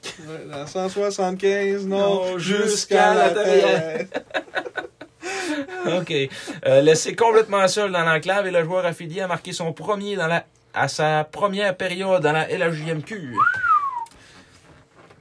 La 0.49 0.67
175, 0.67 1.87
non, 1.87 1.97
Non, 1.97 2.37
jusqu'à 2.37 3.13
la 3.13 3.27
la 3.27 3.43
terrière. 3.43 4.05
OK. 5.99 6.13
Euh, 6.65 6.81
laissé 6.81 7.15
complètement 7.15 7.67
seul 7.67 7.91
dans 7.91 8.03
l'enclave 8.03 8.47
et 8.47 8.51
le 8.51 8.63
joueur 8.63 8.85
affilié 8.85 9.21
a 9.21 9.27
marqué 9.27 9.53
son 9.53 9.73
premier 9.73 10.15
dans 10.15 10.27
la, 10.27 10.45
à 10.73 10.87
sa 10.87 11.23
première 11.23 11.75
période 11.75 12.21
dans 12.21 12.31
la 12.31 12.47
LHJMQ. 12.47 13.33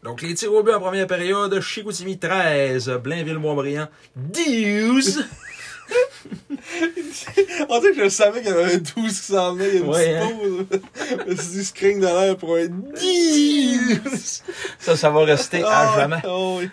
Donc, 0.02 0.22
les 0.22 0.34
tirs 0.34 0.52
au 0.52 0.62
but 0.62 0.72
en 0.72 0.80
première 0.80 1.06
période, 1.06 1.60
Chicoutimi 1.60 2.18
13, 2.18 2.90
Blainville-Montbriand 3.02 3.88
12. 4.14 5.24
On 7.68 7.80
dirait 7.80 7.92
que 7.92 8.04
je 8.04 8.08
savais 8.08 8.40
qu'il 8.42 8.50
y 8.50 8.52
avait 8.52 8.74
un 8.74 8.78
12 8.78 8.92
qui 8.94 9.12
s'en 9.14 9.54
venait, 9.54 9.68
il 9.68 9.74
y 9.74 9.78
a 9.78 9.80
une 9.80 9.88
Ouais, 9.88 10.18
petite 10.18 10.22
hein. 10.22 10.36
pause. 10.40 10.80
Je 11.20 11.30
me 11.30 11.36
suis 11.36 11.48
dit, 11.50 11.64
screen 11.64 12.00
de 12.00 12.06
l'air 12.06 12.36
pour 12.36 12.56
un 12.56 12.66
10! 12.66 14.42
Ça, 14.78 14.96
ça 14.96 15.10
va 15.10 15.24
rester 15.24 15.62
à 15.62 15.96
jamais. 15.96 16.16
Oh, 16.26 16.58
oui. 16.60 16.70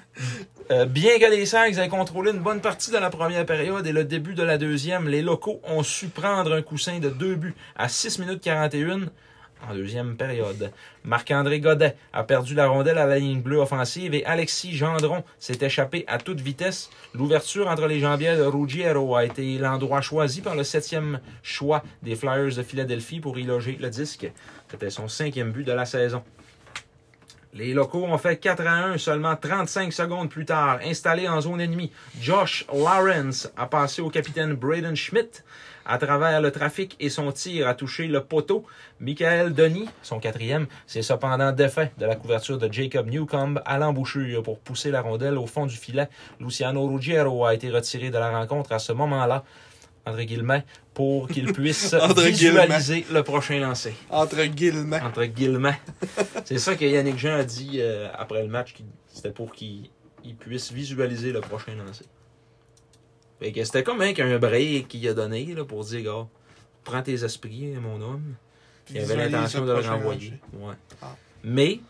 Euh, 0.72 0.86
bien 0.86 1.20
que 1.20 1.26
les 1.30 1.46
Sags 1.46 1.78
aient 1.78 1.90
contrôlé 1.90 2.32
une 2.32 2.40
bonne 2.40 2.62
partie 2.62 2.90
de 2.90 2.98
la 2.98 3.10
première 3.10 3.46
période 3.46 3.86
et 3.86 3.92
le 3.92 4.06
début 4.06 4.34
de 4.34 4.44
la 4.44 4.58
deuxième, 4.58 5.10
les 5.10 5.22
locaux 5.22 5.60
ont 5.66 5.84
su 5.84 6.08
prendre 6.08 6.54
un 6.54 6.62
coussin 6.62 7.00
de 7.00 7.10
deux 7.10 7.36
buts 7.36 7.54
à 7.76 7.90
6 7.90 8.20
minutes 8.20 8.42
41 8.42 9.02
en 9.70 9.74
deuxième 9.74 10.16
période. 10.16 10.72
Marc-André 11.04 11.60
Godet 11.60 11.96
a 12.12 12.24
perdu 12.24 12.56
la 12.56 12.68
rondelle 12.68 12.98
à 12.98 13.06
la 13.06 13.20
ligne 13.20 13.42
bleue 13.42 13.60
offensive 13.60 14.14
et 14.14 14.26
Alexis 14.26 14.76
Gendron 14.76 15.24
s'est 15.40 15.66
échappé 15.66 16.06
à 16.08 16.18
toute 16.18 16.42
vitesse. 16.42 16.90
L'ouverture 17.14 17.68
entre 17.68 17.88
les 17.88 18.00
jambières 18.00 18.38
de 18.38 18.44
Ruggiero 18.44 19.16
a 19.16 19.26
été 19.26 19.58
l'endroit 19.58 20.02
choisi 20.02 20.42
par 20.42 20.56
le 20.56 20.64
septième 20.64 21.20
choix 21.42 21.84
des 22.02 22.16
Flyers 22.16 22.56
de 22.56 22.64
Philadelphie 22.64 23.20
pour 23.20 23.38
y 23.38 23.44
loger 23.44 23.78
le 23.80 23.90
disque. 23.90 24.32
C'était 24.70 24.90
son 24.90 25.08
cinquième 25.08 25.52
but 25.52 25.64
de 25.64 25.74
la 25.74 25.86
saison. 25.86 26.24
Les 27.56 27.76
locaux 27.76 28.06
ont 28.06 28.18
fait 28.18 28.38
4 28.38 28.66
à 28.66 28.74
1 28.86 28.98
seulement 28.98 29.36
35 29.36 29.94
secondes 29.94 30.28
plus 30.28 30.46
tard. 30.46 30.80
Installé 30.84 31.28
en 31.28 31.40
zone 31.40 31.62
ennemie, 31.62 31.92
Josh 32.20 32.66
Lawrence 32.74 33.52
a 33.56 33.68
passé 33.68 34.02
au 34.02 34.10
capitaine 34.10 34.56
Braden 34.56 34.96
Schmidt 34.96 35.44
à 35.86 35.98
travers 35.98 36.42
le 36.42 36.52
trafic 36.52 36.96
et 37.00 37.10
son 37.10 37.32
tir 37.32 37.68
a 37.68 37.74
touché 37.74 38.08
le 38.08 38.24
poteau. 38.24 38.66
Michael 39.00 39.54
Denis, 39.54 39.90
son 40.02 40.20
quatrième, 40.20 40.68
s'est 40.88 41.02
cependant 41.02 41.52
défait 41.52 41.92
de 41.98 42.06
la 42.06 42.16
couverture 42.16 42.58
de 42.58 42.72
Jacob 42.72 43.10
Newcomb 43.10 43.56
à 43.66 43.78
l'embouchure 43.78 44.44
pour 44.44 44.60
pousser 44.60 44.92
la 44.92 45.02
rondelle 45.02 45.38
au 45.38 45.46
fond 45.46 45.66
du 45.66 45.76
filet. 45.76 46.08
Luciano 46.40 46.88
Ruggiero 46.88 47.46
a 47.46 47.54
été 47.54 47.70
retiré 47.70 48.10
de 48.10 48.18
la 48.18 48.32
rencontre 48.32 48.72
à 48.72 48.80
ce 48.80 48.94
moment-là, 48.94 49.44
entre 50.06 50.22
guillemets, 50.22 50.64
pour 50.94 51.28
qu'il 51.28 51.52
puisse 51.54 51.94
visualiser 51.94 53.06
le 53.12 53.24
prochain 53.24 53.60
lancer 53.60 53.94
Entre 54.10 54.44
guillemets. 54.46 55.02
entre 55.02 55.26
guillemets. 55.26 55.80
C'est 56.46 56.60
ça 56.60 56.76
que 56.76 56.86
Yannick 56.86 57.18
Jean 57.18 57.36
a 57.36 57.44
dit 57.44 57.78
euh, 57.80 58.08
après 58.14 58.42
le 58.44 58.50
match, 58.50 58.76
c'était 59.08 59.32
pour 59.32 59.52
qu'il 59.54 59.90
il 60.26 60.36
puisse 60.36 60.72
visualiser 60.72 61.32
le 61.34 61.42
prochain 61.42 61.74
lancer. 61.76 62.06
Fait 63.44 63.52
que 63.52 63.62
c'était 63.66 63.84
comme 63.84 64.00
hein, 64.02 64.14
qu'un 64.14 64.40
break 64.40 64.88
qu'il 64.88 65.06
a 65.06 65.14
donné 65.14 65.44
là, 65.54 65.66
pour 65.66 65.84
dire, 65.84 66.02
gars, 66.02 66.28
prends 66.86 67.02
tes 67.02 67.26
esprits, 67.26 67.74
mon 67.82 68.02
homme. 68.02 68.36
Il 68.90 69.00
avait 69.00 69.18
l'intention 69.18 69.66
de 69.66 69.74
le 69.74 69.80
renvoyer. 69.82 70.36
Ouais. 70.54 70.76
Ah. 71.02 71.14
Mais, 71.44 71.82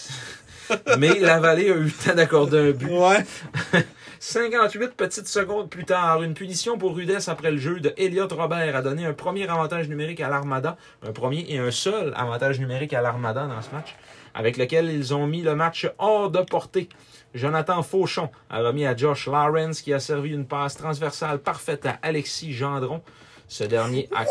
mais 0.98 1.18
la 1.20 1.40
vallée 1.40 1.70
a 1.70 1.74
eu 1.76 1.84
le 1.84 1.90
temps 1.90 2.14
d'accorder 2.14 2.58
un 2.58 2.70
but. 2.72 2.90
Ouais. 2.90 3.24
58 4.20 4.92
petites 4.94 5.26
secondes 5.26 5.70
plus 5.70 5.86
tard, 5.86 6.22
une 6.22 6.34
punition 6.34 6.76
pour 6.76 6.94
rudesse 6.94 7.28
après 7.28 7.50
le 7.50 7.56
jeu 7.56 7.80
de 7.80 7.94
Elliot 7.96 8.28
Robert 8.28 8.76
a 8.76 8.82
donné 8.82 9.06
un 9.06 9.14
premier 9.14 9.48
avantage 9.48 9.88
numérique 9.88 10.20
à 10.20 10.28
l'Armada, 10.28 10.76
un 11.02 11.12
premier 11.12 11.46
et 11.48 11.56
un 11.56 11.70
seul 11.70 12.12
avantage 12.14 12.60
numérique 12.60 12.92
à 12.92 13.00
l'Armada 13.00 13.46
dans 13.46 13.62
ce 13.62 13.70
match, 13.70 13.94
avec 14.34 14.58
lequel 14.58 14.90
ils 14.90 15.14
ont 15.14 15.26
mis 15.26 15.40
le 15.40 15.54
match 15.54 15.90
hors 15.96 16.30
de 16.30 16.40
portée. 16.40 16.90
Jonathan 17.34 17.82
Fauchon 17.82 18.30
a 18.48 18.60
remis 18.60 18.86
à 18.86 18.96
Josh 18.96 19.26
Lawrence 19.26 19.82
qui 19.82 19.92
a 19.92 20.00
servi 20.00 20.30
une 20.30 20.46
passe 20.46 20.76
transversale 20.76 21.38
parfaite 21.40 21.84
à 21.86 21.98
Alexis 22.02 22.52
Gendron. 22.52 23.02
Ce 23.48 23.64
dernier 23.64 24.08
a... 24.14 24.24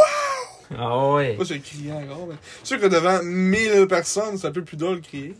Ah 0.77 1.09
ouais. 1.11 1.35
Pas 1.35 1.45
c'est 1.45 1.59
criant 1.59 1.97
encore, 2.01 2.27
mais. 2.29 2.35
C'est 2.63 2.77
sûr 2.77 2.79
que 2.79 2.87
devant 2.87 3.21
1000 3.21 3.85
personnes, 3.87 4.37
c'est 4.37 4.47
un 4.47 4.51
peu 4.51 4.63
plus 4.63 4.77
drôle 4.77 5.01
de 5.01 5.05
crier. 5.05 5.35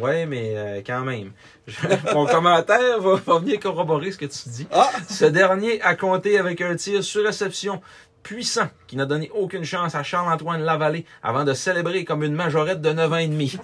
Ouais, 0.00 0.24
mais 0.24 0.52
euh, 0.56 0.80
quand 0.86 1.02
même. 1.02 1.32
Je- 1.66 1.74
Mon 2.14 2.24
commentaire 2.24 3.00
va, 3.00 3.16
va 3.16 3.38
venir 3.38 3.60
corroborer 3.60 4.12
ce 4.12 4.18
que 4.18 4.24
tu 4.24 4.48
dis. 4.48 4.66
Ah! 4.72 4.88
Ce 5.10 5.26
dernier 5.26 5.82
a 5.82 5.94
compté 5.94 6.38
avec 6.38 6.62
un 6.62 6.74
tir 6.76 7.04
sur 7.04 7.24
réception 7.24 7.82
puissant 8.22 8.68
qui 8.86 8.96
n'a 8.96 9.04
donné 9.04 9.30
aucune 9.34 9.64
chance 9.64 9.94
à 9.94 10.02
Charles-Antoine 10.02 10.62
Lavallée 10.62 11.04
avant 11.22 11.44
de 11.44 11.52
célébrer 11.52 12.04
comme 12.04 12.22
une 12.22 12.34
majorette 12.34 12.80
de 12.80 12.92
9 12.92 13.12
ans 13.12 13.16
et 13.16 13.26
demi. 13.28 13.58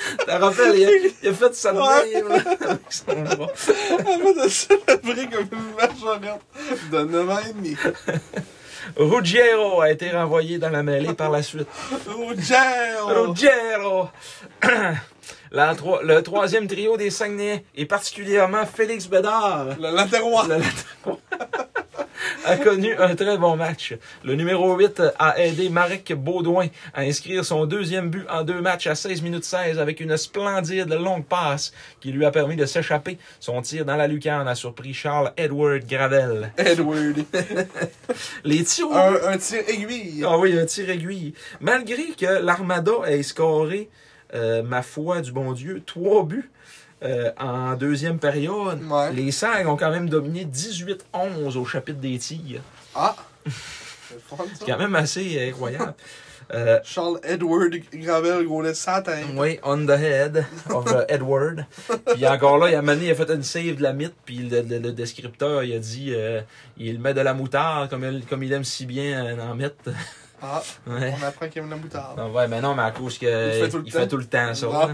te 0.26 0.30
rappelles, 0.30 0.78
il 0.78 0.84
a, 0.86 0.90
il 1.22 1.28
a 1.28 1.32
fait 1.34 1.54
ça 1.54 1.72
de 1.72 1.78
Ouais. 1.78 2.14
même, 2.14 2.28
là, 2.28 2.34
avec 2.36 2.80
son 2.90 3.04
bras. 3.36 3.52
Avant 3.98 4.44
de 4.44 4.48
célébrer 4.48 5.28
comme 5.28 5.48
une 5.52 5.74
majorette 5.76 6.40
de 6.90 6.98
9 7.02 7.30
ans 7.30 7.38
et 7.48 7.52
demi. 7.52 7.76
Ruggiero 8.96 9.80
a 9.82 9.90
été 9.90 10.10
renvoyé 10.10 10.58
dans 10.58 10.70
la 10.70 10.82
mêlée 10.82 11.12
par 11.12 11.30
la 11.30 11.42
suite. 11.42 11.68
Roger! 12.08 12.96
Ruggiero! 13.06 14.08
La 15.52 15.74
le 16.04 16.20
troisième 16.22 16.68
trio 16.68 16.96
des 16.96 17.10
Saguenay, 17.10 17.64
et 17.74 17.84
particulièrement 17.84 18.64
Félix 18.66 19.06
Bédard, 19.08 19.66
Le 19.80 19.90
latérois. 19.94 20.44
le 20.44 20.54
latéral, 20.58 21.18
a 22.44 22.56
connu 22.56 22.94
un 22.96 23.14
très 23.14 23.38
bon 23.38 23.56
match. 23.56 23.94
Le 24.24 24.34
numéro 24.34 24.76
8 24.76 25.02
a 25.18 25.40
aidé 25.40 25.68
Marek 25.68 26.12
Baudouin 26.14 26.68
à 26.94 27.02
inscrire 27.02 27.44
son 27.44 27.66
deuxième 27.66 28.10
but 28.10 28.26
en 28.30 28.42
deux 28.42 28.60
matchs 28.60 28.86
à 28.86 28.94
16 28.94 29.22
minutes 29.22 29.44
16 29.44 29.78
avec 29.78 30.00
une 30.00 30.16
splendide 30.16 30.92
longue 30.92 31.24
passe 31.24 31.72
qui 32.00 32.12
lui 32.12 32.24
a 32.24 32.30
permis 32.30 32.56
de 32.56 32.66
s'échapper. 32.66 33.18
Son 33.40 33.60
tir 33.62 33.84
dans 33.84 33.96
la 33.96 34.06
lucarne 34.06 34.48
a 34.48 34.54
surpris 34.54 34.94
Charles 34.94 35.32
Edward 35.36 35.86
Gravel. 35.86 36.52
Edward. 36.56 37.24
Les 38.44 38.64
tirs 38.64 38.90
un 38.92 39.38
tir 39.38 39.62
aiguille. 39.68 40.24
Ah 40.26 40.38
oui, 40.38 40.58
un 40.58 40.66
tir 40.66 40.90
aiguille. 40.90 41.34
Malgré 41.60 42.04
que 42.18 42.42
l'Armada 42.42 42.92
ait 43.06 43.22
scoré, 43.22 43.88
euh, 44.34 44.62
ma 44.62 44.82
foi 44.82 45.20
du 45.20 45.32
bon 45.32 45.52
Dieu, 45.52 45.82
trois 45.84 46.24
buts 46.24 46.50
euh, 47.02 47.30
en 47.38 47.74
deuxième 47.76 48.18
période, 48.18 48.80
Ouais. 48.90 49.12
les 49.12 49.30
Sags 49.30 49.66
ont 49.68 49.76
quand 49.76 49.90
même 49.90 50.08
dominé 50.08 50.44
18-11 50.44 51.56
au 51.56 51.64
chapitre 51.64 51.98
des 52.00 52.18
tirs. 52.18 52.60
Ah! 52.94 53.16
C'est 53.46 54.20
fun, 54.28 54.44
ça. 54.58 54.64
quand 54.66 54.78
même 54.78 54.94
assez 54.96 55.48
incroyable. 55.48 55.94
Euh, 56.52 56.80
Charles 56.82 57.20
Edward 57.22 57.72
Gravel 57.94 58.44
roulait 58.48 58.74
sa 58.74 59.00
tête. 59.02 59.24
oui, 59.36 59.60
on 59.62 59.86
the 59.86 59.90
head 59.90 60.44
of 60.70 60.84
uh, 60.90 61.04
Edward. 61.08 61.64
Puis 62.12 62.26
encore 62.26 62.58
là, 62.58 62.68
il 62.70 62.74
a 62.74 62.82
mené, 62.82 63.04
il 63.06 63.10
a 63.12 63.14
fait 63.14 63.30
une 63.32 63.44
save 63.44 63.76
de 63.76 63.82
la 63.84 63.92
mythe, 63.92 64.16
puis 64.24 64.38
le, 64.38 64.62
le- 64.62 64.80
le 64.80 64.90
descripteur, 64.90 65.62
il 65.62 65.72
a 65.74 65.78
dit, 65.78 66.12
euh, 66.12 66.40
il 66.76 66.98
met 66.98 67.14
de 67.14 67.20
la 67.20 67.34
moutarde 67.34 67.88
comme 67.88 68.02
il, 68.04 68.26
comme 68.26 68.42
il 68.42 68.52
aime 68.52 68.64
si 68.64 68.84
bien 68.84 69.24
euh, 69.26 69.48
en 69.48 69.54
mettre. 69.54 69.76
Ah, 70.42 70.62
Ouais. 70.86 71.14
on 71.20 71.24
apprend 71.26 71.48
qu'il 71.48 71.60
aime 71.62 71.70
la 71.70 71.76
moutarde. 71.76 72.16
Non, 72.18 72.32
ouais, 72.32 72.48
mais 72.48 72.60
non, 72.60 72.74
mais 72.74 72.82
à 72.84 72.90
cause 72.92 73.18
que 73.18 73.26
Il 73.58 73.62
fait 73.64 73.68
tout 73.68 73.78
le 73.78 73.84
il 73.86 73.92
temps. 73.92 73.98
fait 73.98 74.08
tout 74.08 74.16
le 74.16 74.24
temps 74.24 74.54
ça. 74.54 74.66
Ah. 74.72 74.88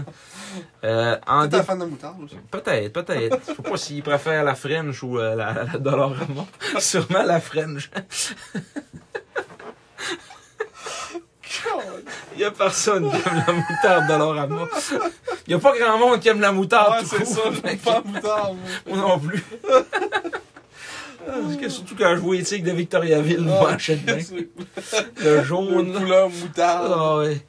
Euh, 0.83 1.17
en 1.27 1.45
dé- 1.47 1.63
fan 1.63 1.79
de 1.79 1.85
moutarde 1.85 2.21
aussi. 2.23 2.35
Peut-être, 2.51 2.91
peut-être. 2.93 3.37
Je 3.47 3.53
sais 3.55 3.61
pas 3.61 3.77
s'il 3.77 4.03
préfère 4.03 4.43
la 4.43 4.55
French 4.55 5.01
ou 5.03 5.17
euh, 5.19 5.35
la, 5.35 5.53
la 5.63 5.77
Dollarama. 5.79 6.45
Sûrement 6.79 7.23
la 7.23 7.39
French. 7.39 7.89
Il 12.35 12.41
y 12.41 12.43
a 12.45 12.51
personne 12.51 13.09
qui 13.09 13.15
aime 13.15 13.43
la 13.47 13.53
moutarde 13.53 14.07
Dollarama. 14.07 14.67
Il 15.47 15.51
y 15.51 15.53
a 15.55 15.59
pas 15.59 15.77
grand 15.77 15.97
monde 15.97 16.19
qui 16.19 16.27
aime 16.29 16.41
la 16.41 16.51
moutarde 16.51 17.03
Ouais, 17.03 17.07
c'est 17.19 17.25
ça, 17.25 17.41
je 17.51 17.59
pas 17.77 18.01
moutarde. 18.03 18.57
moi. 18.85 18.97
Moi 18.97 18.97
non 18.97 19.19
plus. 19.19 19.43
Parce 21.27 21.55
que 21.57 21.69
surtout 21.69 21.95
quand 21.97 22.15
je 22.15 22.19
vois 22.21 22.35
éthique 22.37 22.63
de 22.63 22.71
Victoriaville, 22.71 23.39
Ah, 23.41 23.59
moi, 23.61 23.71
j'achète 23.73 24.03
bien. 24.05 24.17
Le 25.23 25.43
jaune. 25.43 25.93
Le 25.93 25.99
couleur 25.99 26.29
moutarde. 26.29 26.91
Ah 26.95 27.17
ouais. 27.17 27.41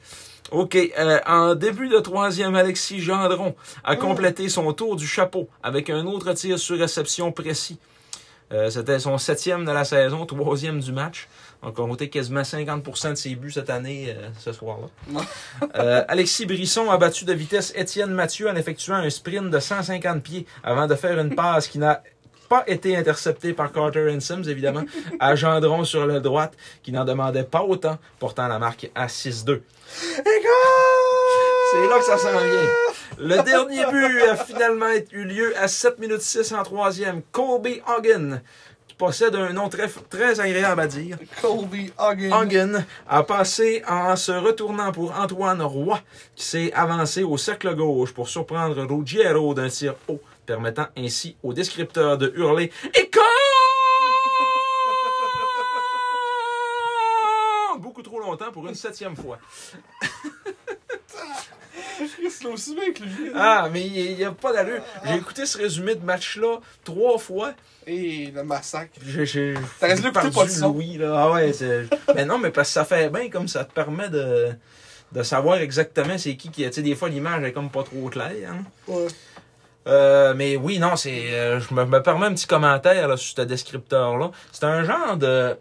OK. 0.51 0.75
euh, 0.75 1.19
en 1.27 1.55
début 1.55 1.89
de 1.89 1.99
troisième, 1.99 2.55
Alexis 2.55 2.99
Gendron 3.01 3.55
a 3.83 3.95
complété 3.95 4.49
son 4.49 4.71
tour 4.73 4.95
du 4.95 5.05
chapeau 5.07 5.47
avec 5.63 5.89
un 5.89 6.05
autre 6.05 6.33
tir 6.33 6.57
sur 6.57 6.77
réception 6.77 7.31
précis. 7.31 7.77
Euh, 8.51 8.71
C'était 8.71 8.97
son 8.97 9.19
septième 9.19 9.63
de 9.63 9.71
la 9.71 9.85
saison, 9.85 10.25
troisième 10.25 10.79
du 10.79 10.91
match. 10.91 11.27
Donc, 11.61 11.77
on 11.77 11.83
a 11.83 11.87
compté 11.89 12.09
quasiment 12.09 12.41
50% 12.41 13.09
de 13.11 13.15
ses 13.15 13.35
buts 13.35 13.51
cette 13.51 13.69
année, 13.69 14.15
euh, 14.17 14.29
ce 14.39 14.51
soir-là. 14.51 15.21
Euh, 15.75 16.03
Alexis 16.07 16.45
Brisson 16.47 16.89
a 16.89 16.97
battu 16.97 17.25
de 17.25 17.33
vitesse 17.33 17.71
Étienne 17.75 18.11
Mathieu 18.11 18.49
en 18.49 18.55
effectuant 18.55 18.95
un 18.95 19.09
sprint 19.09 19.51
de 19.51 19.59
150 19.59 20.23
pieds 20.23 20.45
avant 20.63 20.87
de 20.87 20.95
faire 20.95 21.19
une 21.19 21.35
passe 21.35 21.67
qui 21.67 21.77
n'a 21.77 22.01
pas 22.49 22.63
été 22.67 22.97
interceptée 22.97 23.53
par 23.53 23.71
Carter 23.71 24.11
and 24.13 24.19
Sims, 24.19 24.43
évidemment, 24.49 24.83
à 25.19 25.35
Gendron 25.35 25.83
sur 25.85 26.05
la 26.05 26.19
droite, 26.19 26.53
qui 26.83 26.91
n'en 26.91 27.05
demandait 27.05 27.43
pas 27.43 27.61
autant, 27.61 27.97
portant 28.17 28.47
la 28.47 28.59
marque 28.59 28.89
à 28.95 29.05
6-2. 29.07 29.61
C'est 31.71 31.87
là 31.87 31.99
que 31.99 32.05
ça 32.05 32.17
s'en 32.17 32.31
vient. 32.31 32.69
Le 33.19 33.43
dernier 33.43 33.85
but 33.91 34.21
a 34.29 34.35
finalement 34.35 34.91
eu 35.11 35.23
lieu 35.23 35.53
à 35.57 35.67
7 35.67 35.99
minutes 35.99 36.21
6 36.21 36.53
en 36.53 36.63
troisième. 36.63 37.21
Colby 37.31 37.81
Hogan, 37.87 38.41
qui 38.87 38.95
possède 38.95 39.35
un 39.35 39.53
nom 39.53 39.69
très, 39.69 39.87
très 40.09 40.39
agréable 40.39 40.81
à 40.81 40.87
dire. 40.87 41.17
Colby 41.41 41.91
Hogan. 41.97 42.33
Hogan 42.33 42.85
a 43.07 43.23
passé 43.23 43.83
en 43.87 44.15
se 44.15 44.31
retournant 44.31 44.91
pour 44.91 45.13
Antoine 45.19 45.61
Roy, 45.61 45.99
qui 46.35 46.45
s'est 46.45 46.73
avancé 46.73 47.23
au 47.23 47.37
cercle 47.37 47.75
gauche 47.75 48.13
pour 48.13 48.29
surprendre 48.29 48.81
Ruggiero 48.83 49.53
d'un 49.53 49.69
tir 49.69 49.95
haut, 50.07 50.21
permettant 50.49 50.87
ainsi 50.97 51.37
au 51.43 51.53
descripteur 51.53 52.17
de 52.17 52.33
hurler 52.35 52.71
École! 52.95 53.23
Beaucoup 57.77 58.01
trop 58.01 58.19
longtemps 58.19 58.51
pour 58.51 58.67
une 58.67 58.73
septième 58.73 59.15
fois. 59.15 59.37
Aussi 62.51 62.73
bien 62.73 62.91
que 62.93 63.03
lui. 63.03 63.31
Ah, 63.35 63.69
mais 63.71 63.85
il 63.85 64.15
n'y 64.15 64.23
a 64.23 64.31
pas 64.31 64.51
d'allure. 64.51 64.81
J'ai 65.05 65.15
écouté 65.17 65.45
ce 65.45 65.55
résumé 65.57 65.93
de 65.93 66.03
match-là 66.03 66.57
trois 66.83 67.19
fois. 67.19 67.53
Et 67.85 68.31
le 68.33 68.43
massacre. 68.43 68.93
J'ai, 69.05 69.53
d'écouter 69.53 70.11
perdu 70.11 70.31
pas 70.31 70.45
de 70.45 70.49
son? 70.49 70.73
Louis, 70.73 70.97
là. 70.97 71.13
Ah 71.15 71.31
ouais, 71.31 71.53
c'est... 71.53 71.85
Mais 72.15 72.25
non, 72.25 72.39
mais 72.39 72.49
parce 72.49 72.69
que 72.69 72.73
ça 72.73 72.85
fait 72.85 73.09
bien 73.09 73.29
comme 73.29 73.47
ça 73.47 73.65
te 73.65 73.71
permet 73.73 74.09
de, 74.09 74.49
de 75.11 75.23
savoir 75.23 75.57
exactement 75.57 76.17
c'est 76.17 76.35
qui 76.37 76.49
qui... 76.49 76.63
Tu 76.65 76.71
sais, 76.73 76.81
des 76.81 76.95
fois, 76.95 77.09
l'image 77.09 77.43
est 77.43 77.51
comme 77.53 77.69
pas 77.69 77.83
trop 77.83 78.09
claire. 78.09 78.31
hein. 78.51 78.63
Ouais. 78.87 79.07
Euh, 79.87 80.33
mais 80.35 80.55
oui, 80.55 80.77
non, 80.79 80.95
c'est... 80.95 81.33
euh, 81.33 81.59
je 81.59 81.73
me, 81.73 81.85
me 81.85 82.01
permets 82.01 82.27
un 82.27 82.33
petit 82.33 82.47
commentaire 82.47 83.07
là, 83.07 83.17
sur 83.17 83.35
ce 83.37 83.41
descripteur-là. 83.41 84.31
C'est 84.51 84.65
un 84.65 84.83
genre 84.83 85.17
de... 85.17 85.55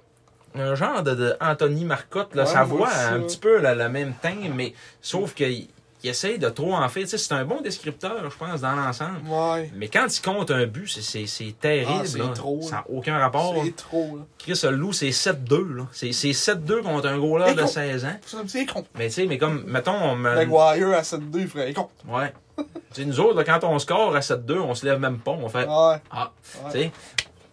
Un 0.54 0.74
genre 0.74 1.02
de, 1.02 1.14
de 1.14 1.36
Anthony 1.40 1.84
Marcotte, 1.84 2.34
là, 2.34 2.42
Ouais, 2.44 2.48
sa 2.48 2.64
voix 2.64 2.88
a 2.88 3.12
un 3.12 3.20
petit 3.20 3.36
peu 3.36 3.58
la, 3.58 3.74
la 3.74 3.88
même 3.88 4.14
teinte, 4.20 4.50
mais 4.54 4.72
sauf 5.00 5.34
qu'il 5.34 5.68
il 6.05 6.11
essaye 6.11 6.38
de 6.38 6.49
trop 6.49 6.74
en 6.74 6.88
faire. 6.88 7.03
Tu 7.05 7.09
sais, 7.11 7.18
c'est 7.18 7.32
un 7.34 7.44
bon 7.44 7.61
descripteur, 7.61 8.30
je 8.30 8.36
pense, 8.36 8.61
dans 8.61 8.72
l'ensemble. 8.76 9.18
Ouais. 9.28 9.70
Mais 9.74 9.88
quand 9.88 10.07
il 10.16 10.20
compte 10.22 10.51
un 10.51 10.66
but, 10.66 10.88
c'est- 10.88 11.03
c'est 11.03 11.26
c'est 11.26 11.55
terrible. 11.61 11.90
Ah, 12.14 12.18
là. 12.18 12.28
trop, 12.34 12.62
Ça 12.62 12.76
n'a 12.76 12.84
aucun 12.88 13.18
rapport. 13.18 13.55
C'est 13.64 13.76
trop, 13.76 14.16
là. 14.18 14.22
Chris 14.38 14.61
le 14.64 14.70
loup, 14.70 14.92
c'est 14.92 15.11
7-2. 15.12 15.74
là. 15.76 15.86
C'est 15.92 16.12
c'est 16.12 16.32
7-2 16.32 16.82
contre 16.82 17.09
un 17.09 17.18
goaler 17.18 17.55
de 17.55 17.62
con. 17.62 17.66
16 17.66 18.05
ans. 18.05 18.16
C'est 18.46 18.66
con. 18.66 18.84
Mais 18.96 19.09
tu 19.09 19.14
sais, 19.14 19.26
mais 19.26 19.38
comme, 19.38 19.64
mettons, 19.66 19.94
on 19.94 20.16
me- 20.16 20.34
Maguire 20.34 20.90
à 20.96 21.03
7-2, 21.03 21.40
il 21.40 21.49
ferait 21.49 21.72
con. 21.72 21.88
Ouais. 22.09 22.32
tu 22.57 22.64
sais, 22.92 23.05
nous 23.05 23.18
autres, 23.20 23.36
là, 23.36 23.44
quand 23.44 23.64
on 23.64 23.78
score 23.78 24.14
à 24.16 24.20
7-2, 24.20 24.59
on 24.61 24.74
se 24.74 24.84
lève 24.86 24.99
même 25.01 25.18
pas. 25.18 25.32
On 25.32 25.49
fait 25.49 25.66
Ouais. 25.66 25.96
Ah, 26.11 26.30
Ouais. 26.64 26.70
tu 26.72 26.78
sais, 26.78 26.92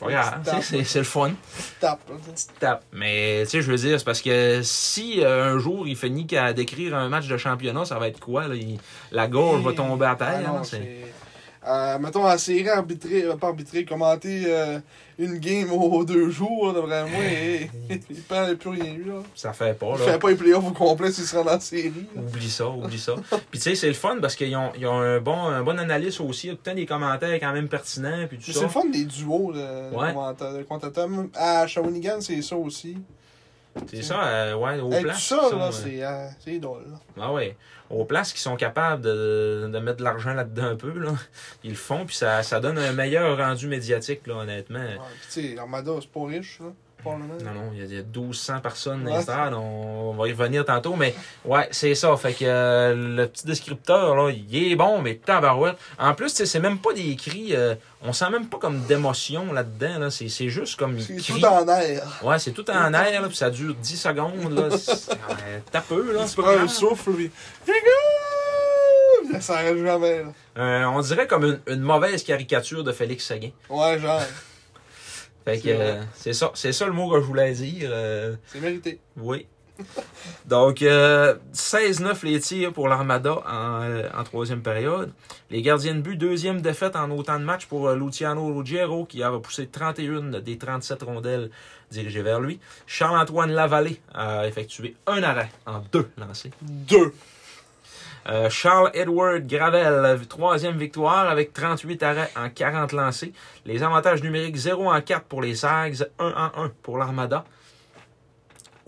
pas 0.05 0.11
grave. 0.11 0.41
Petite 0.43 0.61
C'est 0.63 0.83
c'est 0.83 0.99
le 0.99 1.05
fun. 1.05 1.31
Tape, 1.79 1.99
là. 2.09 2.15
Tape. 2.59 2.83
Mais 2.93 3.41
tu 3.43 3.49
sais, 3.49 3.61
je 3.61 3.71
veux 3.71 3.77
dire, 3.77 3.97
c'est 3.99 4.05
parce 4.05 4.21
que 4.21 4.61
si 4.63 5.21
euh, 5.23 5.53
un 5.53 5.57
jour 5.59 5.87
il 5.87 5.95
finit 5.95 6.25
qu'à 6.27 6.53
décrire 6.53 6.95
un 6.95 7.09
match 7.09 7.27
de 7.27 7.37
championnat, 7.37 7.85
ça 7.85 7.99
va 7.99 8.07
être 8.07 8.19
quoi? 8.19 8.47
Là? 8.47 8.55
Il- 8.55 8.79
la 9.11 9.27
gorge 9.27 9.61
va 9.63 9.73
tomber 9.73 10.05
à 10.05 10.15
terre. 10.15 10.35
Ah 10.45 10.47
non, 10.47 10.53
là, 10.55 10.63
c'est- 10.63 10.77
c'est- 10.77 11.13
Euh, 11.67 11.97
mettons, 11.99 12.27
en 12.27 12.37
série 12.37 12.69
arbitrée, 12.69 13.23
euh, 13.23 13.35
pas 13.37 13.47
arbitrée, 13.47 13.85
commenter 13.85 14.43
euh, 14.45 14.77
une 15.17 15.39
game 15.39 15.71
aux 15.71 16.05
deux 16.05 16.29
jours, 16.29 16.71
là, 16.71 16.79
vraiment, 16.81 17.17
et, 17.23 17.69
il 17.89 18.21
perd 18.21 18.55
plus 18.57 18.69
rien, 18.69 18.95
là. 19.05 19.23
ça 19.33 19.51
fait 19.51 19.73
pas. 19.73 19.93
Il 19.97 20.05
Là. 20.05 20.11
fait 20.13 20.19
pas 20.19 20.29
les 20.29 20.35
playoffs 20.35 20.67
au 20.67 20.71
complet 20.71 21.11
s'il 21.11 21.23
se 21.23 21.35
rend 21.35 21.43
dans 21.43 21.53
la 21.53 21.59
série. 21.59 21.91
là. 22.15 22.21
Oublie 22.21 22.49
ça, 22.51 22.67
oublie 22.67 22.99
ça. 22.99 23.15
Puis 23.49 23.59
tu 23.59 23.61
sais, 23.61 23.75
c'est 23.75 23.87
le 23.87 23.93
fun 23.93 24.17
parce 24.21 24.35
qu'ils 24.35 24.55
ont, 24.55 24.71
ils 24.77 24.85
ont 24.85 24.99
un, 24.99 25.19
bon, 25.19 25.37
un 25.45 25.63
bon 25.63 25.79
analyste 25.79 26.21
aussi. 26.21 26.47
Il 26.47 26.49
y 26.49 26.53
a 26.53 26.55
tout 26.55 26.61
le 26.65 26.71
temps 26.71 26.75
des 26.75 26.85
commentaires 26.85 27.33
quand 27.39 27.53
même 27.53 27.67
pertinents. 27.67 28.27
Puis 28.29 28.37
tout 28.37 28.51
ça. 28.51 28.53
C'est 28.59 28.61
le 28.65 28.69
fun 28.69 28.85
des 28.85 29.05
duos 29.05 29.51
de, 29.53 29.95
Ouais. 29.95 30.09
de 30.13 30.63
commentateurs. 30.63 31.09
À 31.33 31.65
Shawinigan, 31.65 32.21
c'est 32.21 32.41
ça 32.43 32.55
aussi. 32.57 32.97
C'est 33.91 34.03
ça, 34.03 34.23
euh, 34.23 34.55
ouais, 34.55 34.79
aux 34.79 34.89
Hey, 34.91 34.99
tout 34.99 35.03
places. 35.09 35.23
ça, 35.23 35.35
là, 35.51 35.69
c'est 35.71 36.01
euh, 36.01 36.59
drôle. 36.59 36.83
là. 36.91 36.97
Ah 37.19 37.33
ouais. 37.33 37.57
Aux 37.89 38.05
places 38.05 38.33
qui 38.33 38.39
sont 38.39 38.55
capables 38.55 39.03
de, 39.03 39.69
de 39.71 39.79
mettre 39.79 39.97
de 39.97 40.03
l'argent 40.03 40.33
là-dedans 40.33 40.65
un 40.65 40.75
peu, 40.75 40.97
là. 40.97 41.13
Ils 41.63 41.71
le 41.71 41.75
font, 41.75 42.05
puis 42.05 42.15
ça, 42.15 42.41
ça 42.41 42.59
donne 42.59 42.77
un 42.79 42.93
meilleur 42.93 43.37
rendu 43.37 43.67
médiatique, 43.67 44.25
là, 44.27 44.35
honnêtement. 44.37 44.79
Ouais, 44.79 44.97
tu 45.31 45.41
sais, 45.41 45.55
l'Armada, 45.55 45.91
c'est 46.01 46.09
pas 46.09 46.25
riche. 46.25 46.59
Non, 47.05 47.51
non, 47.53 47.71
il 47.73 47.79
y 47.79 47.81
a- 47.81 47.85
il 47.85 47.93
y 47.95 47.99
a 47.99 48.03
1200 48.03 48.59
personnes 48.61 49.03
dans 49.03 49.15
Ouais. 49.15 49.21
stade. 49.21 49.53
On, 49.53 50.13
va 50.17 50.27
y 50.27 50.31
revenir 50.33 50.65
tantôt, 50.65 50.95
mais 50.95 51.13
ouais, 51.45 51.67
c'est 51.71 51.93
ça. 51.95 52.15
Fait 52.17 52.33
que 52.33 52.45
euh, 52.45 52.95
le 52.95 53.27
petit 53.27 53.45
descripteur, 53.45 54.15
là, 54.15 54.31
il 54.31 54.71
est 54.71 54.75
bon, 54.75 55.01
mais 55.01 55.15
tabarouette. 55.15 55.75
En 55.99 56.13
plus, 56.13 56.29
c'est 56.29 56.59
même 56.59 56.77
pas 56.79 56.93
des 56.93 57.15
cris. 57.15 57.55
euh, 57.55 57.75
on 58.01 58.13
sent 58.13 58.29
même 58.29 58.47
pas 58.47 58.57
comme 58.59 58.81
d'émotion 58.81 59.51
là-dedans. 59.51 59.99
Là. 59.99 60.09
C'est, 60.11 60.29
c'est 60.29 60.49
juste 60.49 60.77
comme 60.77 60.99
C'est 60.99 61.15
tout 61.17 61.43
en 61.43 61.67
air. 61.67 62.19
Ouais, 62.23 62.39
c'est 62.39 62.51
tout 62.51 62.69
en 62.69 62.93
air, 62.93 63.21
là, 63.21 63.27
puis 63.27 63.35
ça 63.37 63.49
dure 63.49 63.73
10 63.75 63.97
secondes. 63.99 64.51
Là. 64.51 64.77
C'est- 64.77 65.11
ouais, 65.29 65.63
T'as 65.71 65.81
peu, 65.81 66.13
là. 66.13 66.25
Tu 66.27 66.35
prends 66.41 66.49
un 66.57 66.67
souffle, 66.67 67.11
puis. 67.13 67.31
Ça 69.31 69.41
s'arrête 69.41 69.77
jamais, 69.77 70.23
là. 70.23 70.29
Euh, 70.57 70.85
on 70.85 71.01
dirait 71.01 71.27
comme 71.27 71.43
une, 71.45 71.59
une 71.67 71.81
mauvaise 71.81 72.23
caricature 72.23 72.83
de 72.83 72.91
Félix 72.91 73.25
Seguin. 73.25 73.49
Ouais, 73.69 73.99
genre. 73.99 74.21
Fait 75.45 75.59
que 75.59 75.69
euh, 75.69 76.01
c'est 76.15 76.33
ça, 76.33 76.51
c'est 76.55 76.71
ça 76.73 76.87
le 76.87 76.93
mot 76.93 77.09
que 77.11 77.19
je 77.21 77.25
voulais 77.25 77.53
dire. 77.53 77.89
euh, 77.91 78.35
C'est 78.47 78.59
mérité. 78.59 78.99
oui. 79.17 79.47
Donc, 80.45 80.81
euh, 80.81 81.35
16-9 81.53 82.23
les 82.25 82.39
tirs 82.39 82.71
pour 82.71 82.87
l'Armada 82.87 83.33
en, 83.45 83.81
euh, 83.83 84.07
en 84.17 84.23
troisième 84.23 84.61
période. 84.61 85.11
Les 85.49 85.61
gardiens 85.61 85.95
de 85.95 85.99
but, 85.99 86.15
deuxième 86.15 86.61
défaite 86.61 86.95
en 86.95 87.11
autant 87.11 87.37
de 87.39 87.43
matchs 87.43 87.65
pour 87.65 87.89
euh, 87.89 87.95
Luciano 87.95 88.53
Ruggiero, 88.55 89.03
qui 89.05 89.21
avait 89.21 89.39
poussé 89.39 89.67
31 89.67 90.39
des 90.39 90.57
37 90.57 91.03
rondelles 91.03 91.49
dirigées 91.91 92.21
vers 92.21 92.39
lui. 92.39 92.59
Charles-Antoine 92.87 93.51
Lavallée 93.51 93.99
a 94.13 94.47
effectué 94.47 94.95
un 95.07 95.21
arrêt 95.23 95.49
en 95.65 95.81
deux 95.91 96.09
lancés. 96.17 96.51
Deux. 96.61 97.13
Euh, 98.27 98.49
Charles 98.49 98.89
Edward 98.95 99.45
Gravel, 99.45 100.19
troisième 100.27 100.77
victoire 100.77 101.29
avec 101.29 101.53
38 101.53 102.01
arrêts 102.03 102.31
en 102.35 102.49
40 102.49 102.91
lancés. 102.91 103.33
Les 103.65 103.83
avantages 103.83 104.23
numériques 104.23 104.55
0 104.55 104.91
en 104.91 104.99
4 104.99 105.25
pour 105.25 105.43
les 105.43 105.53
Sags, 105.53 106.07
1 106.17 106.25
en 106.27 106.63
1 106.63 106.71
pour 106.81 106.97
l'Armada. 106.97 107.45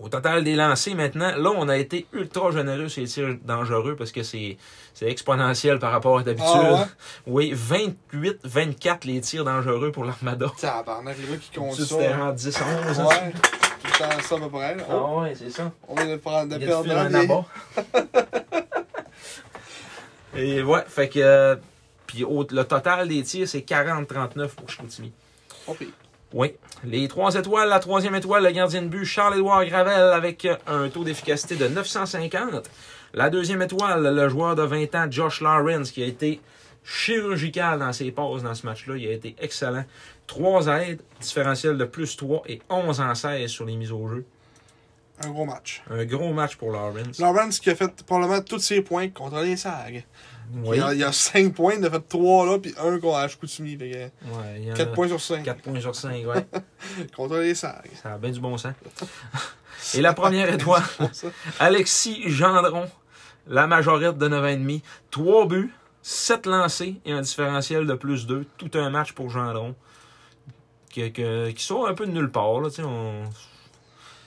Au 0.00 0.08
total 0.08 0.42
des 0.44 0.54
lancés 0.56 0.94
maintenant, 0.94 1.32
là 1.36 1.50
on 1.56 1.68
a 1.68 1.76
été 1.76 2.06
ultra 2.12 2.50
généreux 2.52 2.88
sur 2.88 3.02
les 3.02 3.08
tirs 3.08 3.36
dangereux 3.44 3.94
parce 3.96 4.10
que 4.12 4.22
c'est 4.22 4.56
exponentiel 5.02 5.78
par 5.80 5.90
rapport 5.92 6.18
à 6.18 6.22
d'habitude. 6.22 6.48
Ah 6.52 6.72
ouais? 6.74 6.86
Oui, 7.26 7.54
28-24 8.12 9.06
les 9.06 9.20
tirs 9.20 9.44
dangereux 9.44 9.90
pour 9.92 10.04
l'Armada. 10.04 10.46
Tabarnak, 10.60 11.16
les 11.18 11.32
gars 11.32 11.40
qui 11.40 11.50
comptent 11.58 11.74
ça. 11.74 11.84
C'était 11.84 12.12
en 12.12 12.32
10-11. 12.32 12.60
hein. 12.62 13.06
Ouais. 13.06 13.32
Tout 13.32 13.86
le 13.86 13.98
temps 13.98 14.20
ça 14.22 14.34
à 14.34 14.38
peu 14.38 14.48
près. 14.50 14.76
Oh, 14.88 14.92
Ah 14.92 15.20
ouais, 15.22 15.34
c'est 15.36 15.50
ça. 15.50 15.70
on 15.88 15.94
vient 15.94 16.06
de, 16.06 16.16
prendre, 16.16 16.56
de 16.58 16.64
perdre 16.64 16.92
abat. 16.96 17.44
Et 20.38 20.62
ouais, 20.62 20.84
fait 20.86 21.08
que. 21.08 21.18
euh, 21.20 21.56
Puis 22.06 22.24
au- 22.24 22.46
le 22.50 22.64
total 22.64 23.06
des 23.08 23.22
tirs, 23.22 23.46
c'est 23.46 23.60
40-39 23.60 24.54
pour 24.54 24.70
Chicoutimi. 24.70 25.12
Pis. 25.78 25.92
Oui. 26.32 26.52
Les 26.84 27.06
trois 27.08 27.34
étoiles, 27.34 27.68
la 27.68 27.80
troisième 27.80 28.14
étoile, 28.14 28.44
le 28.44 28.50
gardien 28.50 28.80
de 28.82 28.88
but, 28.88 29.04
Charles-Édouard 29.04 29.64
Gravel, 29.66 30.12
avec 30.12 30.44
euh, 30.46 30.56
un 30.66 30.88
taux 30.88 31.04
d'efficacité 31.04 31.56
de 31.56 31.68
950. 31.68 32.70
La 33.14 33.28
deuxième 33.30 33.60
étoile, 33.62 34.02
le 34.14 34.28
joueur 34.28 34.54
de 34.56 34.62
20 34.62 34.94
ans, 34.94 35.06
Josh 35.10 35.40
Lawrence, 35.42 35.90
qui 35.90 36.02
a 36.02 36.06
été 36.06 36.40
chirurgical 36.84 37.78
dans 37.80 37.92
ses 37.92 38.10
passes 38.10 38.42
dans 38.42 38.54
ce 38.54 38.64
match-là. 38.66 38.96
Il 38.96 39.06
a 39.08 39.12
été 39.12 39.34
excellent. 39.40 39.84
Trois 40.26 40.66
aides, 40.68 41.00
différentiel 41.20 41.76
de 41.78 41.84
plus 41.84 42.16
3 42.16 42.42
et 42.46 42.60
11 42.70 43.00
en 43.00 43.14
16 43.14 43.50
sur 43.50 43.64
les 43.66 43.76
mises 43.76 43.92
au 43.92 44.08
jeu. 44.08 44.24
Un 45.24 45.30
gros 45.30 45.44
match. 45.44 45.82
Un 45.90 46.04
gros 46.04 46.32
match 46.32 46.56
pour 46.56 46.72
Lawrence. 46.72 47.18
Lawrence 47.18 47.58
qui 47.60 47.70
a 47.70 47.74
fait 47.74 48.04
probablement 48.04 48.40
tous 48.40 48.60
ses 48.60 48.82
points 48.82 49.08
contre 49.08 49.40
les 49.40 49.56
SAG. 49.56 50.04
Oui. 50.64 50.76
Il, 50.76 50.80
y 50.80 50.82
a, 50.82 50.94
il 50.94 51.00
y 51.00 51.04
a 51.04 51.12
5 51.12 51.52
points, 51.52 51.74
il 51.74 51.84
a 51.84 51.90
fait 51.90 52.08
3 52.08 52.46
là, 52.46 52.58
puis 52.58 52.74
1 52.78 53.00
contre 53.00 53.16
Ashkoutimi. 53.18 53.76
Ouais, 53.76 54.10
il 54.56 54.64
y 54.64 54.70
en 54.70 54.74
que 54.74 54.78
4 54.78 54.90
a 54.90 54.94
points 54.94 55.08
sur 55.08 55.20
5 55.20 55.42
4 55.42 55.60
points 55.60 55.80
sur 55.80 55.94
5, 55.94 56.26
ouais. 56.26 56.46
contre 57.16 57.36
les 57.38 57.54
SAG. 57.54 57.90
Ça 58.02 58.14
a 58.14 58.18
bien 58.18 58.30
du 58.30 58.40
bon 58.40 58.56
sens. 58.56 58.72
Et 59.94 60.00
la 60.00 60.12
première 60.12 60.52
étoile, 60.52 60.82
Alexis 61.60 62.22
Gendron, 62.28 62.86
la 63.46 63.66
majorette 63.66 64.18
de 64.18 64.28
9,5. 64.28 64.82
3 65.10 65.46
buts, 65.46 65.72
7 66.02 66.46
lancés 66.46 67.00
et 67.04 67.12
un 67.12 67.20
différentiel 67.20 67.86
de 67.86 67.94
plus 67.94 68.26
2. 68.26 68.46
Tout 68.56 68.70
un 68.74 68.90
match 68.90 69.12
pour 69.12 69.30
Gendron. 69.30 69.74
Qui, 70.90 71.12
sort 71.58 71.88
un 71.88 71.94
peu 71.94 72.06
de 72.06 72.12
nulle 72.12 72.30
part. 72.30 72.60
Là, 72.60 72.70
tu 72.70 72.76
sais, 72.76 72.82
on- 72.82 73.24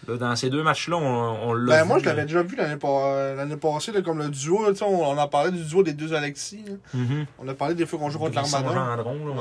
là, 0.08 0.18
dans 0.18 0.36
ces 0.36 0.50
deux 0.50 0.64
matchs-là, 0.64 0.98
on, 0.98 1.50
on 1.50 1.54
l'a 1.54 1.78
Ben, 1.78 1.82
vu, 1.84 1.88
moi, 1.88 2.00
je 2.00 2.06
l'avais 2.06 2.24
déjà 2.24 2.44
vu 2.44 2.56
l'année 2.56 2.78
pa- 2.78 3.34
l'année 3.36 3.58
passée, 3.58 3.92
là, 3.92 4.02
comme 4.02 4.20
le 4.20 4.30
duo. 4.30 4.64
là, 4.66 4.74
on, 4.82 4.86
on 4.86 5.18
en 5.18 5.28
parlait 5.28 5.52
du 5.52 5.64
duo 5.64 5.84
des 5.84 5.94
deux 5.94 6.14
Alexis. 6.14 6.64
Mhm. 6.94 7.26
On 7.40 7.48
a 7.48 7.54
parlé 7.54 7.76
des 7.76 7.86
fois 7.86 8.00
qu'on 8.00 8.10
joue 8.10 8.20
contre 8.20 8.36
l'Armada. 8.36 8.70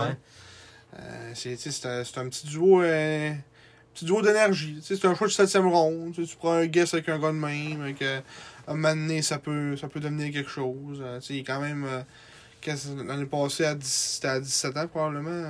Ouais. 0.01 0.17
Euh, 0.99 1.31
c'est 1.35 2.19
un, 2.19 2.29
petit 2.29 2.47
duo. 2.47 2.83
euh, 2.83 3.33
petit 3.95 4.05
duo 4.05 4.23
d'énergie. 4.23 4.79
C'est 4.83 5.05
un 5.05 5.15
choix 5.15 5.27
de 5.29 5.33
7 5.33 5.57
ronde. 5.63 6.13
Tu 6.15 6.37
prends 6.37 6.53
un 6.53 6.67
guess 6.67 6.93
avec 6.95 7.09
un 7.09 7.19
gars 7.19 7.29
de 7.29 7.33
même. 7.37 7.81
Avec, 7.83 8.03
euh, 8.03 8.21
un 8.69 8.75
moment 8.75 8.95
donné, 8.95 9.23
ça 9.23 9.39
peut, 9.39 9.77
ça 9.77 9.89
peut 9.89 10.01
devenir 10.01 10.33
quelque 10.33 10.51
chose. 10.51 11.03
Il 11.31 11.39
est 11.39 11.43
quand 11.45 11.61
même. 11.61 11.87
L'année 13.07 13.25
passée, 13.27 13.65
à 13.65 13.75
10 13.75 13.87
c'était 13.89 14.29
à 14.29 14.41
17 14.41 14.77
ans 14.77 14.87
probablement. 14.87 15.49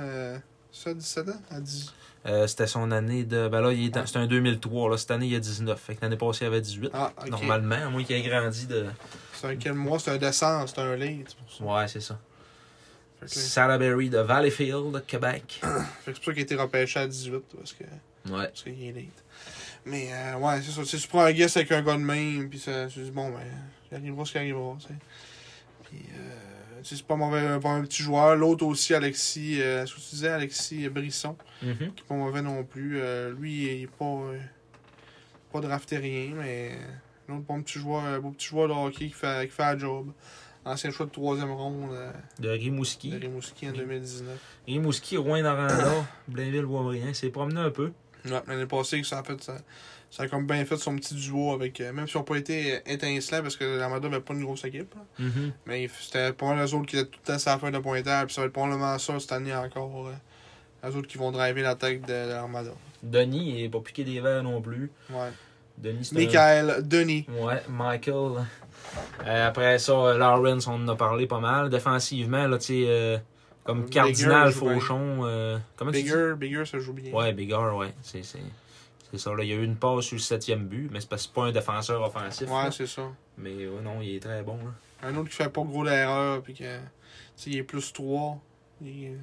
C'est 0.71 0.83
ça, 0.83 0.89
à 0.91 0.93
17 0.93 1.29
ans? 1.29 1.41
À 1.51 1.59
10. 1.59 1.93
Euh, 2.25 2.45
C'était 2.47 2.67
son 2.67 2.91
année 2.91 3.23
de. 3.23 3.47
Ben 3.47 3.61
là, 3.61 3.71
il 3.71 3.85
c'était 3.85 4.17
un 4.19 4.27
2003. 4.27 4.91
Là. 4.91 4.97
Cette 4.97 5.11
année, 5.11 5.25
il 5.25 5.33
y 5.33 5.35
a 5.35 5.39
19. 5.39 5.79
Fait 5.79 5.95
que 5.95 6.01
l'année 6.01 6.17
passée, 6.17 6.45
il 6.45 6.47
avait 6.47 6.61
18. 6.61 6.91
Ah. 6.93 7.11
Normalement, 7.27 7.75
à 7.75 7.89
moins 7.89 8.03
qu'il 8.03 8.15
ait 8.15 8.21
grandi 8.21 8.67
de. 8.67 8.85
C'est 9.33 9.47
un 9.47 9.55
quel 9.55 9.73
mois? 9.73 9.97
C'est 9.99 10.11
un 10.11 10.17
décembre, 10.17 10.69
c'est 10.69 10.79
un 10.79 10.97
ça. 10.97 11.63
Ouais, 11.63 11.87
c'est 11.87 12.01
ça. 12.01 12.19
Que, 13.19 13.27
Salaberry 13.27 14.09
de 14.09 14.17
Valleyfield, 14.17 15.03
Québec. 15.05 15.61
fait 15.61 15.67
que 15.67 15.77
c'est 16.05 16.13
pour 16.13 16.25
ça 16.25 16.31
qu'il 16.31 16.39
a 16.39 16.43
été 16.43 16.55
repêché 16.55 16.99
à 16.99 17.07
18. 17.07 17.43
Parce 17.57 17.73
que. 17.73 17.83
Ouais. 18.29 18.47
Parce 18.47 18.63
qu'il 18.63 18.83
est 18.83 18.91
late. 18.91 19.23
Mais 19.85 20.09
euh, 20.11 20.37
ouais, 20.37 20.61
c'est 20.61 20.71
ça. 20.71 20.81
Tu 20.81 20.87
sais, 20.87 20.97
tu 20.97 21.07
prends 21.07 21.23
un 21.23 21.31
guess 21.31 21.57
avec 21.57 21.71
un 21.71 21.81
gars 21.81 21.93
de 21.93 22.03
même, 22.03 22.49
puis 22.49 22.59
ça, 22.59 22.87
tu 22.87 22.99
dis, 22.99 23.11
bon, 23.11 23.29
ben, 23.29 23.39
il 23.91 23.97
arrivera 23.97 24.25
ce 24.25 24.31
qui 24.31 24.37
arrivera, 24.37 24.75
tu 24.79 24.87
sais. 24.87 24.93
Puis, 25.89 26.05
euh, 26.15 26.50
c'est 26.83 27.01
pas 27.03 27.15
mauvais, 27.15 27.59
pas 27.59 27.69
un 27.69 27.81
petit 27.81 28.03
joueur. 28.03 28.35
L'autre 28.35 28.65
aussi, 28.65 28.93
Alexis, 28.93 29.61
euh, 29.61 29.85
ce 29.85 29.95
que 29.95 29.99
tu 29.99 30.09
disais, 30.11 30.29
Alexis 30.29 30.87
Brisson, 30.89 31.35
Mhm. 31.61 31.75
qui 31.93 32.03
est 32.03 32.07
pas 32.07 32.15
mauvais 32.15 32.41
non 32.41 32.63
plus. 32.63 32.99
Euh, 32.99 33.33
lui, 33.33 33.63
il 33.63 33.83
est 33.83 33.87
pas, 33.87 34.05
euh, 34.05 34.39
pas 35.51 35.59
drafté 35.61 35.97
rien, 35.97 36.31
mais 36.37 36.77
l'autre 37.27 37.43
bon 37.47 37.61
petit 37.61 37.79
joueur, 37.79 38.03
un 38.03 38.19
beau 38.19 38.31
petit 38.31 38.47
joueur 38.47 38.67
de 38.67 38.73
hockey 38.73 39.07
qui 39.07 39.11
fait, 39.13 39.47
qui 39.47 39.53
fait 39.53 39.63
la 39.63 39.77
job. 39.77 40.11
Ancien 40.63 40.91
choix 40.91 41.07
de 41.07 41.11
troisième 41.11 41.51
ronde 41.51 41.89
euh, 41.91 42.11
De 42.39 42.49
Rimouski. 42.49 43.09
de 43.09 43.17
Rimouski 43.17 43.67
en 43.69 43.71
2019. 43.73 44.37
Rimouski, 44.67 45.17
Rouen-Noranda, 45.17 46.05
Blainville, 46.27 46.65
Boisbriand. 46.65 47.07
Il 47.07 47.15
s'est 47.15 47.29
promené 47.29 47.59
un 47.59 47.71
peu. 47.71 47.91
Ouais, 48.25 48.39
l'année 48.47 48.67
passée, 48.67 49.01
ça 49.03 49.19
a 49.19 49.23
fait 49.23 49.41
ça. 49.41 49.57
Ça 50.11 50.23
a 50.23 50.27
comme 50.27 50.45
bien 50.45 50.63
fait 50.65 50.75
son 50.77 50.95
petit 50.97 51.15
duo 51.15 51.53
avec. 51.53 51.79
euh, 51.79 51.93
même 51.93 52.05
si 52.07 52.17
on 52.17 52.19
n'a 52.19 52.25
pas 52.25 52.35
été 52.35 52.81
étincelants 52.85 53.41
parce 53.41 53.55
que 53.55 53.63
l'Armada 53.79 54.09
n'avait 54.09 54.21
pas 54.21 54.33
une 54.33 54.43
grosse 54.43 54.65
équipe. 54.65 54.93
Mhm. 55.17 55.53
Mais 55.65 55.89
c'était 56.01 56.33
pas 56.33 56.47
mal 56.53 56.59
les 56.63 56.73
autres 56.73 56.85
qui 56.85 56.97
étaient 56.97 57.09
tout 57.09 57.19
le 57.25 57.31
temps 57.33 57.39
sur 57.39 57.49
la 57.51 57.57
fin 57.57 57.71
de 57.71 57.77
pointage. 57.79 58.25
Puis 58.25 58.35
ça 58.35 58.41
va 58.41 58.47
être 58.47 58.53
probablement 58.53 58.99
ça 58.99 59.19
cette 59.19 59.31
année 59.31 59.55
encore. 59.55 60.07
euh, 60.09 60.87
les 60.89 60.95
autres 60.95 61.07
qui 61.07 61.17
vont 61.17 61.31
driver 61.31 61.61
l'attaque 61.61 62.01
de, 62.01 62.07
de 62.07 62.29
l'Armada. 62.29 62.71
Denis, 63.01 63.53
il 63.55 63.61
n'est 63.63 63.69
pas 63.69 63.79
piqué 63.79 64.03
des 64.03 64.19
verres 64.19 64.43
non 64.43 64.61
plus. 64.61 64.91
Ouais. 65.11 65.29
Denis, 65.77 66.09
un- 66.11 66.15
Michael, 66.15 66.87
Denis. 66.87 67.25
Ouais, 67.39 67.61
Michael. 67.69 68.45
Euh, 69.25 69.47
après 69.47 69.79
ça, 69.79 69.93
euh, 69.93 70.17
Lawrence, 70.17 70.67
on 70.67 70.73
en 70.73 70.87
a 70.89 70.95
parlé 70.95 71.25
pas 71.27 71.39
mal. 71.39 71.69
Défensivement, 71.69 72.47
là, 72.47 72.57
tu 72.57 72.65
sais, 72.65 72.83
euh, 72.87 73.17
comme 73.63 73.89
Cardinal. 73.89 74.51
Fauchon. 74.51 75.21
euh, 75.23 75.57
comment? 75.77 75.91
Bigger, 75.91 76.33
Bigger, 76.37 76.65
ça 76.65 76.79
joue 76.79 76.93
bien. 76.93 77.11
Ouais, 77.13 77.31
Bigger, 77.31 77.55
ouais. 77.75 77.93
C'est 78.01 78.23
c'est- 79.11 79.17
ça. 79.17 79.33
Là, 79.33 79.43
il 79.43 79.49
y 79.49 79.53
a 79.53 79.55
eu 79.55 79.63
une 79.63 79.75
passe 79.75 80.05
sur 80.05 80.15
le 80.15 80.21
septième 80.21 80.67
but, 80.67 80.89
mais 80.91 80.99
c'est 81.01 81.09
parce 81.09 81.23
que 81.23 81.27
c'est 81.27 81.33
pas 81.33 81.45
un 81.47 81.51
défenseur 81.51 82.01
offensif. 82.01 82.49
Ouais, 82.49 82.71
c'est 82.71 82.87
ça. 82.87 83.03
Mais 83.37 83.67
ouais, 83.67 83.81
non, 83.81 84.01
il 84.01 84.15
est 84.15 84.19
très 84.19 84.41
bon. 84.43 84.57
Là. 84.57 85.07
Un 85.07 85.15
autre 85.17 85.29
qui 85.29 85.35
fait 85.35 85.49
pas 85.49 85.61
gros 85.63 85.83
d'erreur. 85.85 86.41
Puis 86.41 86.53
que. 86.53 86.79
Il 87.47 87.57
est 87.57 87.63
plus 87.63 87.91
3. 87.91 88.39
Il, 88.81 88.87
il 88.87 89.17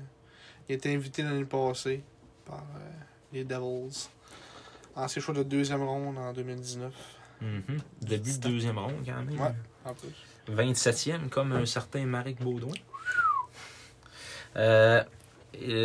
a 0.70 0.72
été 0.74 0.92
invité 0.94 1.22
l'année 1.22 1.44
passée 1.44 2.02
par 2.44 2.58
euh, 2.76 2.80
les 3.32 3.44
Devils. 3.44 4.08
Ancien 4.96 5.22
choix 5.22 5.34
de 5.34 5.44
deuxième 5.44 5.82
ronde 5.82 6.18
en 6.18 6.32
2019. 6.32 6.92
Mhm. 7.40 7.78
Début 8.02 8.32
de 8.32 8.48
deuxième 8.48 8.78
ronde, 8.78 9.04
quand 9.06 9.14
même. 9.22 9.40
Ouais. 9.40 9.54
En 9.84 9.94
plus. 9.94 10.08
27e, 10.52 11.28
comme 11.28 11.52
un 11.52 11.64
certain 11.66 12.04
Marek 12.06 12.42
Baudouin. 12.42 12.72
Euh, 14.56 15.04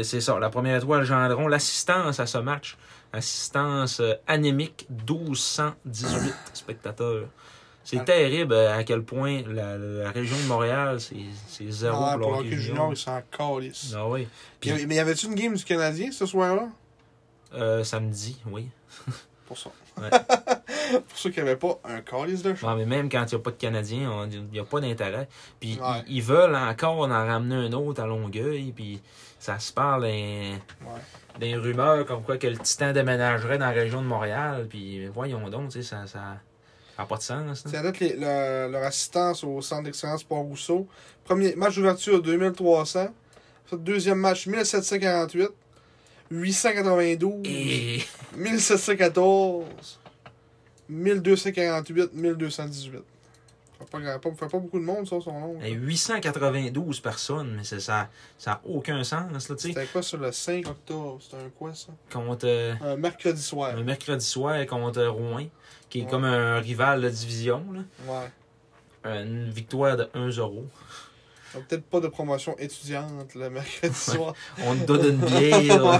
c'est 0.03 0.21
ça, 0.21 0.39
la 0.39 0.49
première 0.49 0.77
étoile, 0.77 1.03
Gendron. 1.03 1.47
L'assistance 1.47 2.19
à 2.19 2.25
ce 2.25 2.37
match, 2.39 2.77
assistance 3.13 3.99
euh, 4.01 4.13
anémique, 4.27 4.87
1218 4.89 6.33
spectateurs. 6.53 7.27
C'est 7.85 7.99
Ah. 7.99 8.03
terrible 8.05 8.53
euh, 8.53 8.77
à 8.77 8.83
quel 8.83 9.03
point 9.03 9.41
la, 9.47 9.77
la 9.77 10.11
région 10.11 10.37
de 10.37 10.43
Montréal, 10.43 10.99
c'est 10.99 11.69
zéro 11.69 11.97
Ah, 12.01 12.17
pour 12.17 12.37
hockey 12.37 12.57
junior. 12.57 12.91
ils 12.91 12.97
s'en 12.97 13.21
calissent. 13.29 13.93
Ah 13.95 14.07
oui. 14.07 14.27
Puis, 14.59 14.85
mais 14.87 14.95
y 14.95 14.99
avait-tu 14.99 15.25
une 15.27 15.35
game 15.35 15.53
du 15.53 15.63
Canadien 15.63 16.11
ce 16.11 16.25
soir-là? 16.25 16.69
Euh, 17.53 17.83
samedi, 17.83 18.37
oui. 18.49 18.69
Pour 19.47 19.57
ça. 19.57 19.69
Ouais. 19.97 20.09
pour 21.07 21.17
qu'il 21.17 21.33
n'y 21.43 21.49
avait 21.49 21.55
pas 21.55 21.79
un 21.83 22.01
calice 22.01 22.41
de 22.43 22.53
chat. 22.55 22.67
Ouais, 22.67 22.75
mais 22.77 22.85
même 22.85 23.09
quand 23.09 23.25
il 23.31 23.35
n'y 23.35 23.41
a 23.41 23.43
pas 23.43 23.51
de 23.51 23.55
Canadiens, 23.57 24.27
il 24.31 24.43
n'y 24.45 24.59
a 24.59 24.63
pas 24.63 24.79
d'intérêt. 24.79 25.27
Puis 25.59 25.79
Ouais. 25.81 26.03
ils, 26.07 26.17
ils 26.17 26.21
veulent 26.23 26.55
encore 26.55 26.99
en 26.99 27.07
ramener 27.07 27.55
un 27.55 27.73
autre 27.73 28.01
à 28.01 28.07
Longueuil, 28.07 28.71
puis 28.75 29.01
ça 29.39 29.59
se 29.59 29.71
parle 29.73 30.03
Ouais. 30.05 30.59
des 31.39 31.55
rumeurs 31.55 32.05
comme 32.05 32.23
quoi 32.23 32.37
que 32.37 32.47
le 32.47 32.57
Titan 32.57 32.91
déménagerait 32.93 33.57
dans 33.57 33.65
la 33.67 33.71
région 33.71 34.01
de 34.01 34.07
Montréal, 34.07 34.67
puis 34.69 35.07
voyons 35.07 35.49
donc, 35.49 35.69
tu 35.69 35.81
sais, 35.81 35.89
ça 35.89 35.97
n'a 36.01 36.07
ça, 36.07 36.19
a 36.97 37.05
pas 37.05 37.17
de 37.17 37.21
sens. 37.23 37.63
C'est 37.65 37.81
le- 38.17 38.71
leur 38.71 38.83
assistance 38.83 39.43
au 39.43 39.59
centre 39.61 39.83
d'excellence 39.83 40.23
Port-Rousseau. 40.23 40.87
Premier 41.25 41.55
match 41.55 41.75
d'ouverture 41.75 42.21
2300. 42.21 43.07
Fait 43.65 43.77
Deuxième 43.83 44.19
match 44.19 44.45
1748. 44.47 45.49
892. 46.29 47.41
Et 47.45 48.03
1714. 48.35 49.99
1248. 50.93 52.13
1218. 52.13 52.91
fait 53.79 53.85
pas, 53.91 54.19
pas, 54.19 54.31
fait 54.31 54.47
pas 54.47 54.57
beaucoup 54.59 54.79
de 54.79 54.85
monde, 54.85 55.07
ça, 55.07 55.19
son 55.21 55.39
nom. 55.39 55.59
Et 55.61 55.71
892 55.71 56.99
personnes, 57.01 57.55
mais 57.57 57.63
ça 57.63 57.79
ça 57.79 58.09
n'a 58.51 58.61
aucun 58.65 59.03
sens, 59.03 59.31
là. 59.31 59.39
C'était 59.39 59.85
quoi 59.87 60.01
sur 60.01 60.17
le 60.19 60.31
5 60.31 60.67
octobre? 60.67 61.19
C'était 61.21 61.37
un 61.43 61.49
quoi, 61.49 61.73
ça? 61.73 61.87
Contre 62.11 62.45
euh, 62.47 62.73
Un 62.81 62.95
mercredi 62.95 63.41
soir. 63.41 63.75
un 63.75 63.83
mercredi 63.83 64.25
soir 64.25 64.65
contre 64.67 65.03
Rouen, 65.05 65.47
qui 65.89 65.99
est 65.99 66.03
Ouais. 66.03 66.09
comme 66.09 66.23
un 66.23 66.59
rival 66.59 67.01
de 67.01 67.09
division, 67.09 67.63
là. 67.73 67.81
Ouais. 68.07 68.29
Une 69.05 69.49
victoire 69.49 69.97
de 69.97 70.03
1-0. 70.13 70.63
Peut-être 71.53 71.83
pas 71.85 71.99
de 71.99 72.07
promotion 72.07 72.57
étudiante 72.57 73.35
le 73.35 73.49
mercredi 73.49 73.93
soir. 73.95 74.33
On 74.65 74.75
te 74.75 74.85
donne 74.85 75.05
une 75.05 75.17
bière. 75.17 75.99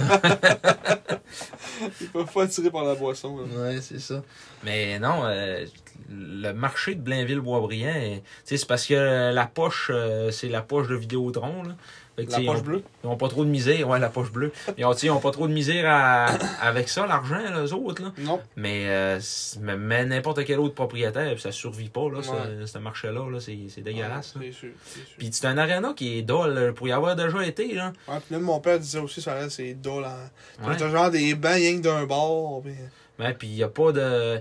Ils 2.00 2.08
peuvent 2.08 2.32
pas 2.32 2.44
attirer 2.44 2.70
par 2.70 2.84
la 2.84 2.94
boisson. 2.94 3.38
là. 3.38 3.44
Ouais, 3.62 3.80
c'est 3.80 4.00
ça. 4.00 4.22
Mais 4.64 4.98
non, 4.98 5.24
euh, 5.24 5.64
le 6.10 6.52
marché 6.52 6.94
de 6.94 7.00
Blainville-Boisbriand, 7.02 8.16
tu 8.16 8.22
sais, 8.44 8.56
c'est 8.56 8.66
parce 8.66 8.86
que 8.86 9.32
la 9.32 9.46
poche, 9.46 9.90
euh, 9.92 10.30
c'est 10.30 10.48
la 10.48 10.62
poche 10.62 10.88
de 10.88 10.96
Vidéotron. 10.96 11.62
Là. 11.62 11.76
Fait 12.16 12.26
que, 12.26 12.30
La 12.30 12.36
poche 12.38 12.44
ils 12.46 12.50
ont- 12.50 12.60
bleue? 12.60 12.82
Ils 13.02 13.06
ont 13.08 13.16
pas 13.16 13.28
trop 13.28 13.44
de 13.44 13.50
misère, 13.50 13.88
ouais, 13.88 13.98
la 13.98 14.08
poche 14.08 14.30
bleue. 14.30 14.52
Ils 14.78 14.84
ont, 14.84 14.92
tu 14.92 15.00
sais, 15.00 15.06
ils 15.06 15.10
ont 15.10 15.18
pas 15.20 15.32
trop 15.32 15.48
de 15.48 15.52
misère 15.52 15.84
à- 15.88 16.26
avec 16.62 16.88
ça, 16.88 17.06
l'argent, 17.06 17.40
les 17.60 17.72
autres. 17.72 18.02
Là. 18.02 18.12
Non. 18.18 18.40
Mais, 18.56 18.84
euh, 18.86 19.20
mais, 19.60 19.76
mais 19.76 20.04
n'importe 20.04 20.44
quel 20.44 20.60
autre 20.60 20.74
propriétaire, 20.74 21.38
ça 21.40 21.50
survit 21.50 21.88
pas, 21.88 22.08
là, 22.10 22.22
ce, 22.22 22.30
Ouais. 22.30 22.66
ce 22.66 22.78
marché-là. 22.78 23.28
Là, 23.30 23.40
c'est, 23.40 23.58
c'est 23.68 23.80
dégueulasse. 23.82 24.36
Ouais, 24.36 24.50
C'est 24.52 24.58
sûr. 24.58 24.70
Puis 25.18 25.28
c'est 25.32 25.46
un 25.46 25.58
aréna 25.58 25.92
qui 25.96 26.18
est 26.18 26.22
dole, 26.22 26.54
là, 26.54 26.72
pour 26.72 26.86
y 26.86 26.92
avoir 26.92 27.16
déjà 27.16 27.44
été. 27.44 27.74
Là. 27.74 27.92
Ouais, 28.06 28.16
puis 28.24 28.36
même 28.36 28.42
mon 28.44 28.60
père 28.60 28.78
disait 28.78 29.00
aussi 29.00 29.20
ça 29.20 29.50
c'est 29.50 29.74
dole. 29.74 30.04
Hein. 30.04 30.74
T'as 30.78 30.88
genre 30.90 31.10
des 31.10 31.36
rien 31.42 31.76
que 31.78 31.82
d'un 31.82 32.04
bord. 32.06 32.62
Puis... 32.62 32.74
Ouais, 33.18 33.32
puis 33.34 33.48
il 33.48 33.54
n'y 33.54 33.62
a 33.62 33.68
pas 33.68 33.90
de. 33.92 34.40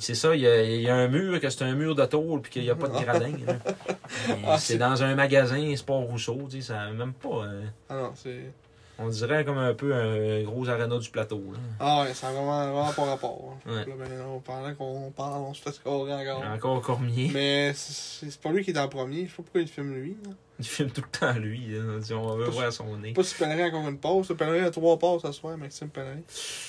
C'est 0.00 0.14
ça, 0.14 0.34
il 0.34 0.40
y, 0.40 0.46
a, 0.46 0.62
il 0.62 0.80
y 0.80 0.88
a 0.88 0.94
un 0.96 1.08
mur, 1.08 1.38
que 1.40 1.48
c'est 1.50 1.62
un 1.64 1.74
mur 1.74 1.94
de 1.94 2.04
tôle, 2.06 2.40
puis 2.40 2.50
qu'il 2.52 2.62
n'y 2.62 2.70
a 2.70 2.74
pas 2.74 2.88
de 2.88 2.98
gradin. 3.04 3.32
Ah, 4.46 4.58
c'est 4.58 4.76
dans 4.78 5.02
un 5.02 5.14
magasin 5.14 5.74
Sport 5.76 6.02
Rousseau, 6.02 6.38
tu 6.50 6.60
sais, 6.60 6.68
ça 6.72 6.90
même 6.90 7.12
pas. 7.12 7.44
euh, 7.44 7.62
Ah 7.88 7.94
non, 7.96 8.12
c'est. 8.14 8.52
on 8.98 9.08
dirait 9.08 9.44
comme 9.44 9.58
un 9.58 9.72
peu 9.74 9.94
un 9.94 10.42
gros 10.42 10.68
aréna 10.68 10.98
du 10.98 11.08
plateau. 11.10 11.42
Là. 11.52 11.58
Ah 11.80 12.02
ouais, 12.02 12.12
ça 12.14 12.28
a 12.28 12.32
vraiment, 12.32 12.72
vraiment 12.72 12.92
pas 12.92 13.04
rapport. 13.04 13.56
hein. 13.66 13.70
Ouais. 13.70 13.76
Là, 13.86 13.94
ben, 13.98 14.08
on- 14.28 14.40
pendant 14.40 14.74
qu'on 14.74 15.10
parle, 15.10 15.42
on 15.42 15.54
se 15.54 15.62
fait 15.62 15.72
scorer 15.72 16.12
encore. 16.14 16.44
Encore 16.52 16.80
Cormier, 16.82 17.30
Mais 17.32 17.72
c'est 17.74 18.38
pas 18.40 18.50
lui 18.50 18.64
qui 18.64 18.70
est 18.72 18.78
en 18.78 18.88
premier. 18.88 19.24
Je 19.26 19.30
sais 19.30 19.36
pas 19.36 19.42
pourquoi 19.44 19.60
il 19.62 19.68
filme 19.68 19.94
lui. 19.94 20.16
là. 20.24 20.30
il 20.58 20.64
filme 20.66 20.90
tout 20.90 21.02
le 21.02 21.18
temps 21.18 21.38
lui. 21.38 21.68
là. 21.68 21.80
On 22.16 22.36
veut 22.36 22.46
voir 22.50 22.72
son 22.72 22.96
nez. 22.98 23.12
Pas 23.12 23.22
si 23.24 23.34
Pellerin 23.34 23.64
a 23.64 23.68
encore 23.68 23.88
une 23.88 23.98
pause. 23.98 24.34
Pellerin 24.36 24.64
a 24.66 24.70
trois 24.70 24.98
passes 24.98 25.22
ce 25.22 25.32
soir, 25.32 25.56
Maxime 25.56 25.88
Pellerin. 25.88 26.20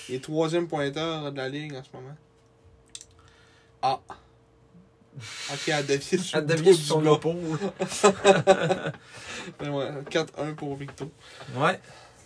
Il 0.09 0.15
est 0.15 0.23
troisième 0.23 0.67
pointeur 0.67 1.31
de 1.31 1.37
la 1.37 1.49
ligue 1.49 1.75
en 1.75 1.83
ce 1.83 1.89
moment. 1.93 2.15
Ah. 3.83 3.99
Ok, 5.53 5.69
à 5.69 5.83
David 5.83 6.01
sur 6.01 6.37
À 6.39 6.57
sur 6.57 6.75
son 6.75 6.99
du 7.01 7.05
bas. 7.05 7.13
épaule. 7.15 7.35
Mais 9.61 9.69
ouais, 9.69 9.89
4-1 10.09 10.55
pour 10.55 10.75
Victo. 10.75 11.11
Ouais. 11.55 11.79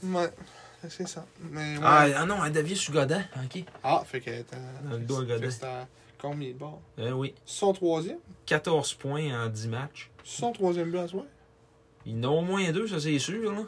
Ouais, 0.04 0.30
c'est 0.88 1.08
ça. 1.08 1.26
Mais 1.52 1.78
ouais. 1.78 1.84
Ah, 1.84 2.06
ah 2.16 2.26
non, 2.26 2.42
à 2.42 2.50
David 2.50 2.78
sur 2.78 2.94
Godin. 2.94 3.22
Ok. 3.44 3.64
Ah, 3.84 4.04
fait 4.06 4.22
que 4.22 4.30
t'as. 4.44 4.58
Dans 4.86 4.92
le 4.92 5.00
dos 5.00 5.20
à 5.22 5.26
Godin. 5.26 5.50
combien 6.22 6.50
de 6.50 6.54
bords 6.54 6.80
Euh, 7.00 7.12
oui. 7.12 7.34
Son 7.46 7.74
troisième? 7.74 8.20
14 8.46 8.94
points 8.94 9.34
en 9.46 9.48
10 9.50 9.68
matchs. 9.68 10.10
Son 10.24 10.52
troisième 10.54 10.92
but 10.92 11.00
à 11.00 11.08
soi? 11.08 11.26
Il 12.06 12.26
en 12.26 12.30
a 12.30 12.36
au 12.38 12.42
moins 12.42 12.72
deux, 12.72 12.88
ça 12.88 13.00
c'est 13.02 13.20
sûr. 13.20 13.52
Là, 13.52 13.64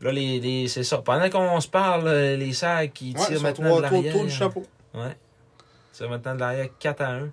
là 0.00 0.10
les, 0.12 0.40
les- 0.40 0.66
c'est 0.68 0.82
ça. 0.82 0.98
Pendant 0.98 1.30
qu'on 1.30 1.60
se 1.60 1.68
parle, 1.68 2.08
euh, 2.08 2.36
les 2.36 2.52
sacs 2.52 2.92
qui 2.94 3.14
Ouais, 3.16 3.26
tirent 3.26 3.42
maintenant 3.42 3.68
trois 3.78 3.82
de 3.82 3.86
tour, 3.88 3.96
l'arrière. 3.98 4.12
tour 4.14 4.24
du 4.24 4.30
chapeau. 4.30 4.62
Ouais. 4.94 5.16
Tirent 5.94 6.10
maintenant 6.10 6.34
de 6.34 6.40
l'arrière 6.40 6.68
4 6.78 7.00
à 7.00 7.10
1. 7.12 7.30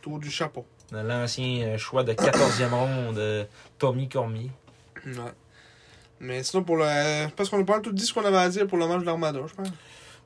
Tour 0.00 0.18
du 0.18 0.30
chapeau. 0.30 0.64
L'ancien 0.92 1.62
euh, 1.66 1.78
choix 1.78 2.02
de 2.04 2.12
14e 2.12 2.70
ronde 2.70 3.16
de 3.16 3.46
Tommy 3.78 4.08
Cormier. 4.08 4.50
Ouais. 5.06 5.12
Mais 6.20 6.42
sinon, 6.42 6.62
pour 6.64 6.76
le. 6.76 7.28
Pense 7.36 7.48
qu'on 7.48 7.60
a 7.60 7.64
pas 7.64 7.80
tout 7.80 7.92
dit 7.92 8.04
ce 8.06 8.12
qu'on 8.14 8.24
avait 8.24 8.36
à 8.38 8.48
dire 8.48 8.66
pour 8.66 8.78
le 8.78 8.86
match 8.86 9.00
de 9.00 9.06
l'Armada, 9.06 9.40
je 9.46 9.54
pense. 9.54 9.68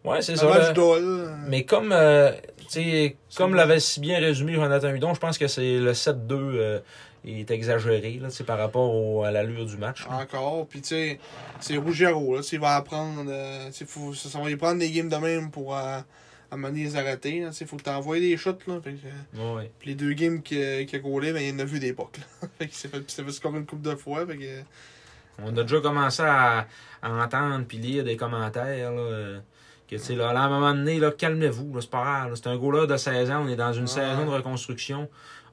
Ouais, 0.05 0.21
c'est 0.23 0.33
Le 0.33 0.39
ça. 0.39 0.47
match 0.49 0.77
euh, 0.79 1.37
Mais 1.47 1.65
comme, 1.65 1.93
euh, 1.93 2.33
tu 2.59 2.67
sais, 2.69 3.17
comme 3.37 3.55
l'avait 3.55 3.79
si 3.81 4.01
bien 4.01 4.19
résumé 4.19 4.55
Jonathan 4.55 4.89
Hudon, 4.93 5.15
je 5.15 5.21
pense 5.21 5.39
que 5.39 5.47
c'est 5.49 5.79
le 5.79 5.93
7-2 5.93 6.33
euh, 6.33 6.81
est 7.25 7.51
exagéré 7.51 8.19
là, 8.21 8.29
par 8.47 8.59
rapport 8.59 8.93
au- 8.95 9.23
à 9.23 9.31
l'allure 9.31 9.65
du 9.67 9.77
match. 9.77 10.07
là. 10.09 10.17
Encore. 10.19 10.67
Puis, 10.67 10.81
tu 10.83 10.89
sais, 10.89 11.21
c'est 11.61 11.77
Rougiero, 11.77 12.35
là. 12.37 12.43
Il 12.53 12.59
va 12.61 12.77
apprendre. 12.77 13.25
euh, 13.29 13.71
faut, 13.87 14.13
ça 14.15 14.41
va 14.41 14.51
y 14.51 14.57
prendre 14.57 14.79
des 14.81 14.91
games 14.91 15.09
de 15.09 15.17
même 15.17 15.51
pour 15.51 15.77
euh, 16.53 16.55
à 16.55 16.57
mener 16.59 16.85
les 16.85 16.97
arrêter. 16.97 17.41
là. 17.41 17.51
Faut 17.67 17.77
que 17.77 17.83
t'envoies 17.83 18.21
des 18.21 18.37
shots, 18.37 18.59
là. 18.67 18.81
Fait 18.83 18.93
que, 18.93 19.07
euh, 19.39 19.55
Ouais. 19.57 19.71
les 19.85 19.95
deux 19.95 20.13
games 20.13 20.43
qu'il 20.43 20.87
qu'il 20.87 20.99
a 20.99 21.03
gaulé, 21.03 21.33
ben, 21.33 21.41
il 21.43 21.55
en 21.55 21.59
a 21.61 21.65
vu 21.65 21.79
des 21.81 21.93
pocs, 21.93 22.19
fait 22.59 22.67
qu'il 22.69 22.77
s'est 22.77 22.89
fait, 22.89 22.99
il 22.99 23.11
s'est 23.11 23.25
fait 23.25 23.33
scorer 23.33 23.59
une 23.59 23.67
couple 23.67 23.83
de 23.89 23.95
fois. 23.97 24.27
Fait 24.27 24.37
que. 24.37 24.61
On 25.43 25.57
a 25.57 25.63
déjà 25.63 25.81
commencé 25.81 26.23
à, 26.23 26.67
à 27.01 27.11
entendre 27.11 27.65
puis 27.67 27.79
lire 27.79 28.05
des 28.05 28.17
commentaires. 28.17 28.93
Là, 28.93 29.01
euh, 29.01 29.41
que, 29.89 29.97
tu 29.97 30.03
sais, 30.03 30.15
là, 30.15 30.29
à 30.29 30.39
un 30.39 30.49
moment 30.51 30.75
donné, 30.75 30.99
là, 31.01 31.11
calmez-vous, 31.11 31.81
c'est 31.81 31.91
pas 31.91 32.03
grave. 32.05 32.35
C'est 32.35 32.47
un 32.49 32.57
goaler 32.57 32.87
de 32.87 32.97
16 32.99 33.31
ans, 33.31 33.43
on 33.45 33.49
est 33.49 33.57
dans 33.57 33.73
une 33.73 33.87
saison 33.87 34.27
de 34.27 34.31
reconstruction. 34.31 35.09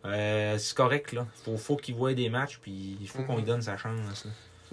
Euh, 0.05 0.57
c'est 0.57 0.76
correct, 0.76 1.13
là. 1.13 1.26
Faut, 1.45 1.57
faut 1.57 1.76
qu'il 1.77 1.95
voie 1.95 2.13
des 2.13 2.30
matchs, 2.30 2.59
puis 2.61 2.97
il 3.01 3.07
faut 3.07 3.23
qu'on 3.23 3.35
lui 3.35 3.41
Mhm. 3.43 3.47
donne 3.47 3.61
sa 3.61 3.77
chance. 3.77 4.27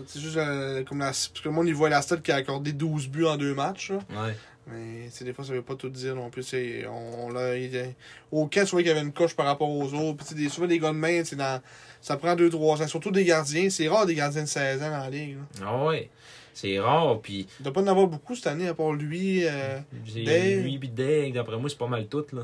C'est 0.07 0.21
juste 0.21 0.37
euh, 0.37 0.85
comme 0.85 0.99
la. 0.99 1.07
Parce 1.07 1.29
que 1.29 1.49
le 1.49 1.55
monde, 1.55 1.69
il 1.69 1.75
voit 1.75 1.89
la 1.89 2.03
stat 2.03 2.19
qui 2.19 2.31
a 2.31 2.37
accordé 2.37 2.73
12 2.73 3.09
buts 3.09 3.25
en 3.27 3.37
deux 3.37 3.55
matchs, 3.55 3.91
là. 3.93 3.99
Ouais. 4.11 4.37
Mais 4.69 5.09
des 5.25 5.33
fois, 5.33 5.45
ça 5.45 5.53
veut 5.53 5.63
pas 5.63 5.77
tout 5.77 5.89
dire 5.89 6.17
non 6.17 6.29
plus. 6.29 6.45
On, 6.89 7.31
l'a- 7.31 7.57
il- 7.57 7.95
au 8.33 8.47
camp, 8.47 8.65
tu 8.65 8.71
vois 8.73 8.81
qu'il 8.81 8.89
y 8.89 8.91
avait 8.91 9.01
une 9.03 9.13
coche 9.13 9.35
par 9.37 9.47
rapport 9.47 9.71
aux 9.71 9.95
autres. 9.95 10.25
Puis, 10.25 10.35
des, 10.35 10.49
souvent, 10.49 10.67
des 10.67 10.79
gars 10.81 10.89
de 10.93 10.97
main, 10.97 11.23
c'est 11.25 11.37
dans, 11.37 11.63
ça 12.01 12.17
prend 12.17 12.35
2-3 12.35 12.83
ans. 12.83 12.89
Surtout 12.89 13.13
des 13.13 13.25
gardiens. 13.25 13.71
C'est 13.71 13.87
rare 13.89 14.07
des 14.07 14.15
gardiens 14.17 14.43
de 14.43 14.49
16 14.49 14.83
ans 14.83 14.91
dans 14.91 14.99
la 14.99 15.11
ligue. 15.11 15.37
Ah 15.63 15.85
ouais. 15.85 16.11
C'est 16.53 16.81
rare, 16.81 17.21
puis 17.21 17.47
Il 17.61 17.63
doit 17.65 17.73
pas 17.73 17.83
en 17.83 17.87
avoir 17.87 18.07
beaucoup 18.07 18.35
cette 18.35 18.47
année, 18.47 18.67
à 18.67 18.75
part 18.75 18.93
lui. 18.93 19.47
Euh, 19.47 19.79
Dave. 20.25 20.63
lui 20.63 20.79
puis 20.79 20.89
Dave, 20.89 21.33
d'après 21.33 21.59
moi, 21.59 21.69
c'est 21.69 21.79
pas 21.79 21.87
mal 21.87 22.07
tout. 22.09 22.25
Là. 22.33 22.43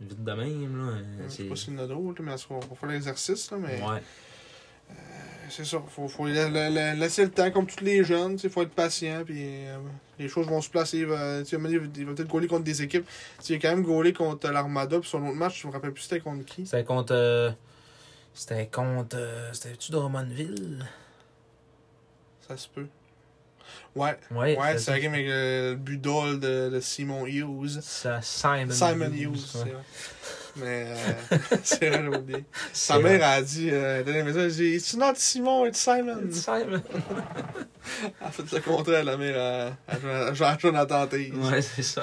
Vite 0.00 0.24
de 0.24 0.32
même. 0.32 0.78
Là. 0.78 0.92
euh, 0.92 1.02
je 1.24 1.28
sais 1.28 1.36
c'est... 1.42 1.48
pas 1.48 1.56
s'il 1.56 1.74
y 1.74 1.76
en 1.76 1.80
a 1.82 1.86
d'autres, 1.86 2.22
mais 2.22 2.32
on 2.48 2.58
va 2.60 2.66
faire 2.80 2.88
l'exercice. 2.88 3.50
là, 3.50 3.58
Mais 3.60 3.82
Ouais. 3.82 4.00
C'est 5.50 5.64
ça. 5.64 5.82
Faut, 5.88 6.08
faut 6.08 6.26
la- 6.26 6.48
la- 6.48 6.70
la- 6.70 6.94
laisser 6.94 7.24
le 7.24 7.30
temps, 7.30 7.50
comme 7.50 7.66
tous 7.66 7.84
les 7.84 8.02
jeunes. 8.04 8.38
Il 8.42 8.48
faut 8.50 8.62
être 8.62 8.70
patient. 8.70 9.22
Puis 9.24 9.36
euh, 9.66 9.76
les 10.18 10.28
choses 10.28 10.46
vont 10.46 10.60
se 10.60 10.70
placer. 10.70 10.98
Il 10.98 11.06
va, 11.06 11.40
il 11.40 11.44
peut-être 11.44 12.26
gauler 12.28 12.46
contre 12.46 12.64
des 12.64 12.82
équipes. 12.82 13.04
Tu 13.06 13.44
sais, 13.44 13.52
Il 13.54 13.56
a 13.56 13.58
quand 13.60 13.76
même 13.76 13.84
gaulé 13.84 14.12
contre 14.12 14.48
l'Armada. 14.50 14.98
Puis 15.00 15.08
son 15.08 15.22
autre 15.26 15.36
match, 15.36 15.60
je 15.62 15.66
me 15.66 15.72
rappelle 15.72 15.92
plus 15.92 16.02
c'était 16.02 16.20
contre 16.20 16.44
qui. 16.46 16.64
C'était 16.64 16.84
contre. 16.84 17.12
euh, 17.14 17.50
C'était 18.32 18.66
contre. 18.68 19.16
euh, 19.18 19.52
C'était-tu 19.52 19.92
Drummondville? 19.92 20.86
Ça 22.48 22.56
se 22.56 22.68
peut. 22.68 22.86
Ouais. 23.96 24.16
Ouais. 24.30 24.56
Ouais, 24.58 24.78
c'est 24.78 25.00
game 25.00 25.14
avec 25.14 25.26
le 25.26 25.74
but 25.74 26.00
d'ol 26.00 26.38
de, 26.40 26.70
de 26.70 26.80
Simon 26.80 27.26
Hughes. 27.26 27.80
ça, 27.82 28.20
Simon, 28.22 28.70
Simon 28.70 29.10
Hughes, 29.12 29.30
ouais. 29.32 29.38
c'est 29.52 29.58
vrai. 29.58 29.74
Mais 30.56 30.86
euh, 30.88 31.36
c'est 31.62 31.88
vrai, 31.90 32.00
j'ai 32.02 32.16
oublié. 32.18 32.44
Sa 32.72 32.94
C'est 32.96 33.02
mère 33.02 33.28
a 33.28 33.40
dit, 33.42 33.68
euh, 33.70 34.02
dans 34.02 34.12
les 34.12 34.22
messages, 34.22 34.52
dit, 34.52 34.74
It's 34.74 34.96
not 34.96 35.12
Simon, 35.16 35.66
it's 35.66 35.78
Simon. 35.78 36.20
Simon. 36.32 36.82
Elle 38.20 38.26
a 38.26 38.30
fait 38.30 38.52
le 38.52 38.60
contraire, 38.60 39.04
la 39.04 39.16
mère 39.16 39.36
à, 39.88 39.92
à, 39.92 40.50
à 40.52 40.58
Jonathan. 40.58 41.06
Ouais, 41.12 41.62
c'est 41.62 41.82
ça. 41.82 42.02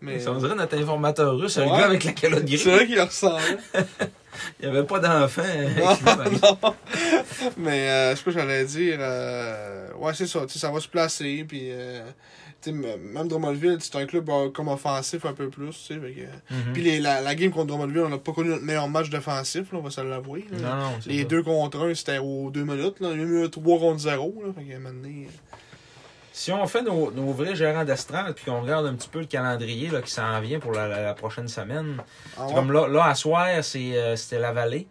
Mais 0.00 0.18
Ça, 0.18 0.32
on 0.32 0.38
dirait 0.38 0.54
notre 0.56 0.76
informateur 0.76 1.36
russe, 1.38 1.58
un 1.58 1.62
Ouais. 1.62 1.78
gars 1.78 1.86
avec 1.86 2.04
la 2.04 2.12
calotte 2.12 2.40
c'est 2.40 2.46
grise. 2.46 2.66
vrai 2.66 2.86
qu'il 2.86 3.00
ressemble. 3.00 3.40
Il 4.60 4.68
n'y 4.70 4.76
avait 4.76 4.86
pas 4.86 4.98
d'enfant. 4.98 5.42
euh, 5.44 5.68
non. 6.42 6.74
Mais 7.56 7.88
euh, 7.88 8.16
ce 8.16 8.22
que 8.24 8.30
j'allais 8.30 8.64
dire, 8.64 8.96
euh, 9.00 9.88
ouais, 9.98 10.12
c'est 10.14 10.26
ça. 10.26 10.40
sais, 10.48 10.58
Ça 10.58 10.70
va 10.70 10.80
se 10.80 10.88
placer. 10.88 11.44
Puis, 11.46 11.68
euh, 11.70 12.00
sais, 12.60 12.72
même 12.72 13.28
Drummondville, 13.28 13.76
c'est 13.80 13.96
un 13.96 14.06
club 14.06 14.28
euh, 14.30 14.50
comme 14.50 14.68
offensif 14.68 15.24
un 15.26 15.32
peu 15.32 15.48
plus. 15.50 15.72
sais, 15.72 15.94
Mhm. 15.96 16.72
Puis 16.72 16.82
les- 16.82 17.00
la, 17.00 17.20
la 17.20 17.34
game 17.34 17.50
contre 17.50 17.66
Drummondville, 17.68 18.02
on 18.02 18.08
n'a 18.08 18.18
pas 18.18 18.32
connu 18.32 18.50
notre 18.50 18.62
meilleur 18.64 18.88
match 18.88 19.10
défensif, 19.10 19.72
là, 19.72 19.78
on 19.78 19.82
va 19.82 19.90
se 19.90 20.00
l'avouer. 20.00 20.44
Les 21.06 21.22
ça. 21.22 21.24
deux 21.28 21.42
contre 21.42 21.80
un, 21.82 21.94
c'était 21.94 22.18
aux 22.18 22.50
deux 22.50 22.64
minutes. 22.64 23.00
Là. 23.00 23.10
Il 23.12 23.18
y 23.18 23.22
a 23.22 23.44
eu 23.44 23.50
3 23.50 23.78
contre 23.78 24.00
0. 24.00 24.42
Là. 24.46 24.52
Fait 24.56 24.62
que, 24.64 24.78
maintenant, 24.78 25.08
Si 26.32 26.50
on 26.50 26.66
fait 26.66 26.82
nos, 26.82 27.10
nos 27.10 27.32
vrais 27.32 27.54
gérants 27.54 27.84
d'estrade 27.84 28.34
puis 28.34 28.46
qu'on 28.46 28.62
regarde 28.62 28.86
un 28.86 28.94
petit 28.94 29.08
peu 29.08 29.20
le 29.20 29.26
calendrier 29.26 29.88
là, 29.90 30.00
qui 30.00 30.10
s'en 30.10 30.40
vient 30.40 30.58
pour 30.58 30.72
la, 30.72 31.12
prochaine 31.14 31.48
semaine, 31.48 31.98
ah 32.36 32.46
ouais. 32.46 32.54
comme 32.54 32.72
là, 32.72 32.88
là, 32.88 33.04
à 33.06 33.14
soir, 33.14 33.46
c'est, 33.62 33.96
euh, 33.96 34.16
c'était 34.16 34.38
la 34.38 34.52
vallée. 34.52 34.88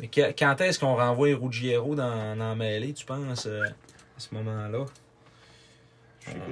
Mais 0.00 0.08
que- 0.08 0.32
quand 0.38 0.60
est-ce 0.60 0.78
qu'on 0.78 0.96
renvoie 0.96 1.28
Ruggiero 1.34 1.94
dans, 1.94 2.36
dans 2.36 2.48
la 2.50 2.54
mêlée, 2.54 2.92
tu 2.92 3.06
penses, 3.06 3.46
euh, 3.46 3.64
à 3.64 4.20
ce 4.20 4.34
moment-là? 4.34 4.84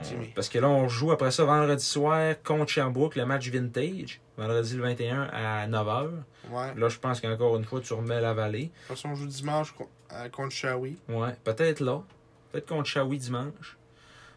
Jimmy. 0.02 0.32
Parce 0.34 0.48
que 0.48 0.58
là, 0.58 0.68
on 0.68 0.88
joue 0.88 1.12
après 1.12 1.30
ça 1.30 1.44
vendredi 1.44 1.84
soir 1.84 2.34
contre 2.42 2.70
Sherbrooke, 2.70 3.16
le 3.16 3.24
match 3.24 3.48
vintage, 3.48 4.20
vendredi 4.36 4.74
le 4.74 4.82
21 4.82 5.28
à 5.32 5.66
9h. 5.68 6.10
Ouais. 6.50 6.74
Là, 6.76 6.88
je 6.88 6.98
pense 6.98 7.20
qu'encore 7.20 7.56
une 7.56 7.64
fois, 7.64 7.80
tu 7.80 7.92
remets 7.92 8.20
la 8.20 8.34
vallée. 8.34 8.64
De 8.64 8.68
toute 8.68 8.96
façon, 8.96 9.10
on 9.10 9.14
joue 9.14 9.26
dimanche 9.26 9.74
euh, 10.12 10.28
contre 10.30 10.52
Shawi. 10.52 10.96
Ouais, 11.08 11.34
peut-être 11.44 11.80
là. 11.80 12.02
Peut-être 12.50 12.66
contre 12.66 12.88
Shawi 12.88 13.18
dimanche. 13.18 13.76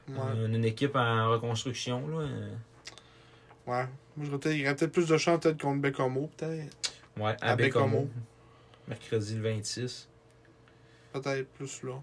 Ouais. 0.09 0.45
Une 0.45 0.65
équipe 0.65 0.95
en 0.95 1.29
reconstruction. 1.31 2.07
Là. 2.07 2.17
Euh, 2.23 2.49
Ouais. 3.65 3.85
Moi, 4.17 4.27
je 4.43 4.49
il 4.49 4.57
y 4.59 4.63
aurait 4.65 4.75
peut-être 4.75 4.91
plus 4.91 5.07
de 5.07 5.17
chance 5.17 5.39
peut-être 5.39 5.61
contre 5.61 5.79
Bécomo, 5.81 6.29
peut-être. 6.35 6.75
Ouais, 7.17 7.35
À 7.41 7.51
à 7.51 7.55
Bécomo. 7.55 7.85
Bécomo. 7.85 8.09
Mercredi 8.89 9.35
le 9.35 9.41
26. 9.41 10.09
Peut-être 11.13 11.47
plus 11.53 11.81
là. 11.83 11.93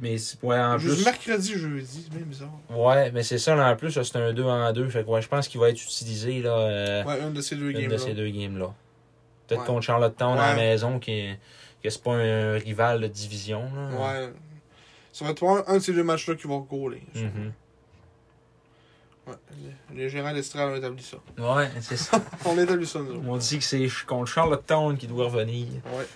Mais 0.00 0.16
ouais, 0.42 0.58
en 0.58 0.78
Juste 0.78 0.96
plus. 0.96 1.04
mercredi, 1.04 1.54
jeudi, 1.54 2.02
c'est 2.08 2.16
bien 2.16 2.26
bizarre. 2.26 2.50
Ouais, 2.70 3.10
mais 3.12 3.22
c'est 3.22 3.38
ça, 3.38 3.54
là, 3.54 3.70
en 3.72 3.76
plus, 3.76 3.90
c'est 3.92 4.16
un 4.16 4.32
2 4.32 4.42
en 4.44 4.72
2. 4.72 4.88
Fait 4.88 5.04
que 5.04 5.08
ouais, 5.08 5.22
je 5.22 5.28
pense 5.28 5.46
qu'il 5.48 5.60
va 5.60 5.68
être 5.70 5.80
utilisé 5.82 6.42
là, 6.42 6.56
euh, 6.58 7.04
Ouais, 7.04 7.20
une 7.20 7.32
de 7.34 7.40
ces 7.40 7.54
deux 7.56 7.72
de 7.72 7.78
games-là. 7.80 7.98
ces 7.98 8.14
deux 8.14 8.28
games-là. 8.30 8.74
Peut-être 9.46 9.60
Ouais. 9.62 9.66
contre 9.66 9.82
Charlottetown 9.82 10.38
à 10.38 10.50
la 10.50 10.56
maison, 10.56 10.98
qui 10.98 11.12
est, 11.12 11.38
que 11.82 11.90
c'est 11.90 12.02
pas 12.02 12.14
un 12.14 12.52
rival 12.54 13.00
de 13.00 13.06
division. 13.08 13.68
Là. 13.74 13.90
Ouais. 14.26 14.32
Ça 15.12 15.24
va 15.24 15.32
être 15.32 15.64
un, 15.66 15.74
de 15.74 15.82
ces 15.82 15.92
deux 15.92 16.04
matchs-là 16.04 16.34
qui 16.36 16.46
va 16.46 16.58
goaler. 16.58 17.02
Mhm. 17.14 17.52
Ouais. 19.26 19.34
Les, 19.94 20.08
gérants 20.08 20.32
d'Estrade 20.32 20.72
ont 20.72 20.76
établi 20.76 21.02
ça. 21.02 21.18
Ouais, 21.38 21.68
c'est 21.80 21.96
ça. 21.96 22.20
On 22.44 22.56
a 22.58 22.62
établi 22.62 22.86
ça, 22.86 23.00
nous. 23.00 23.22
On 23.28 23.36
dit 23.36 23.58
que 23.58 23.64
c'est 23.64 23.88
contre 24.06 24.30
Charlottetown 24.30 24.96
qui 24.96 25.06
doit 25.06 25.26
revenir. 25.26 25.66
Ouais. 25.96 26.06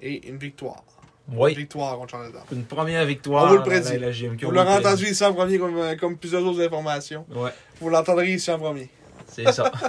Et 0.00 0.28
une 0.28 0.38
victoire. 0.38 0.82
Une 1.30 1.38
Oui, 1.38 1.54
victoire 1.54 1.96
contre 1.98 2.10
Charlottetown. 2.10 2.42
une 2.52 2.64
première 2.64 3.04
victoire. 3.06 3.44
On 3.44 3.48
vous 3.48 3.56
le 3.56 3.62
prédit. 3.62 3.98
la 3.98 4.10
GMQ, 4.10 4.44
Vous 4.44 4.50
l'aurez 4.50 4.74
entendu 4.74 5.06
ici 5.06 5.24
en 5.24 5.32
premier 5.32 5.58
comme, 5.58 5.78
euh, 5.78 5.96
comme 5.96 6.16
plusieurs 6.16 6.44
autres 6.44 6.60
informations. 6.62 7.24
Ouais, 7.30 7.52
Vous 7.80 7.88
l'entendrez 7.88 8.32
ici 8.32 8.50
en 8.50 8.58
premier. 8.58 8.90
c'est 9.28 9.50
ça. 9.52 9.70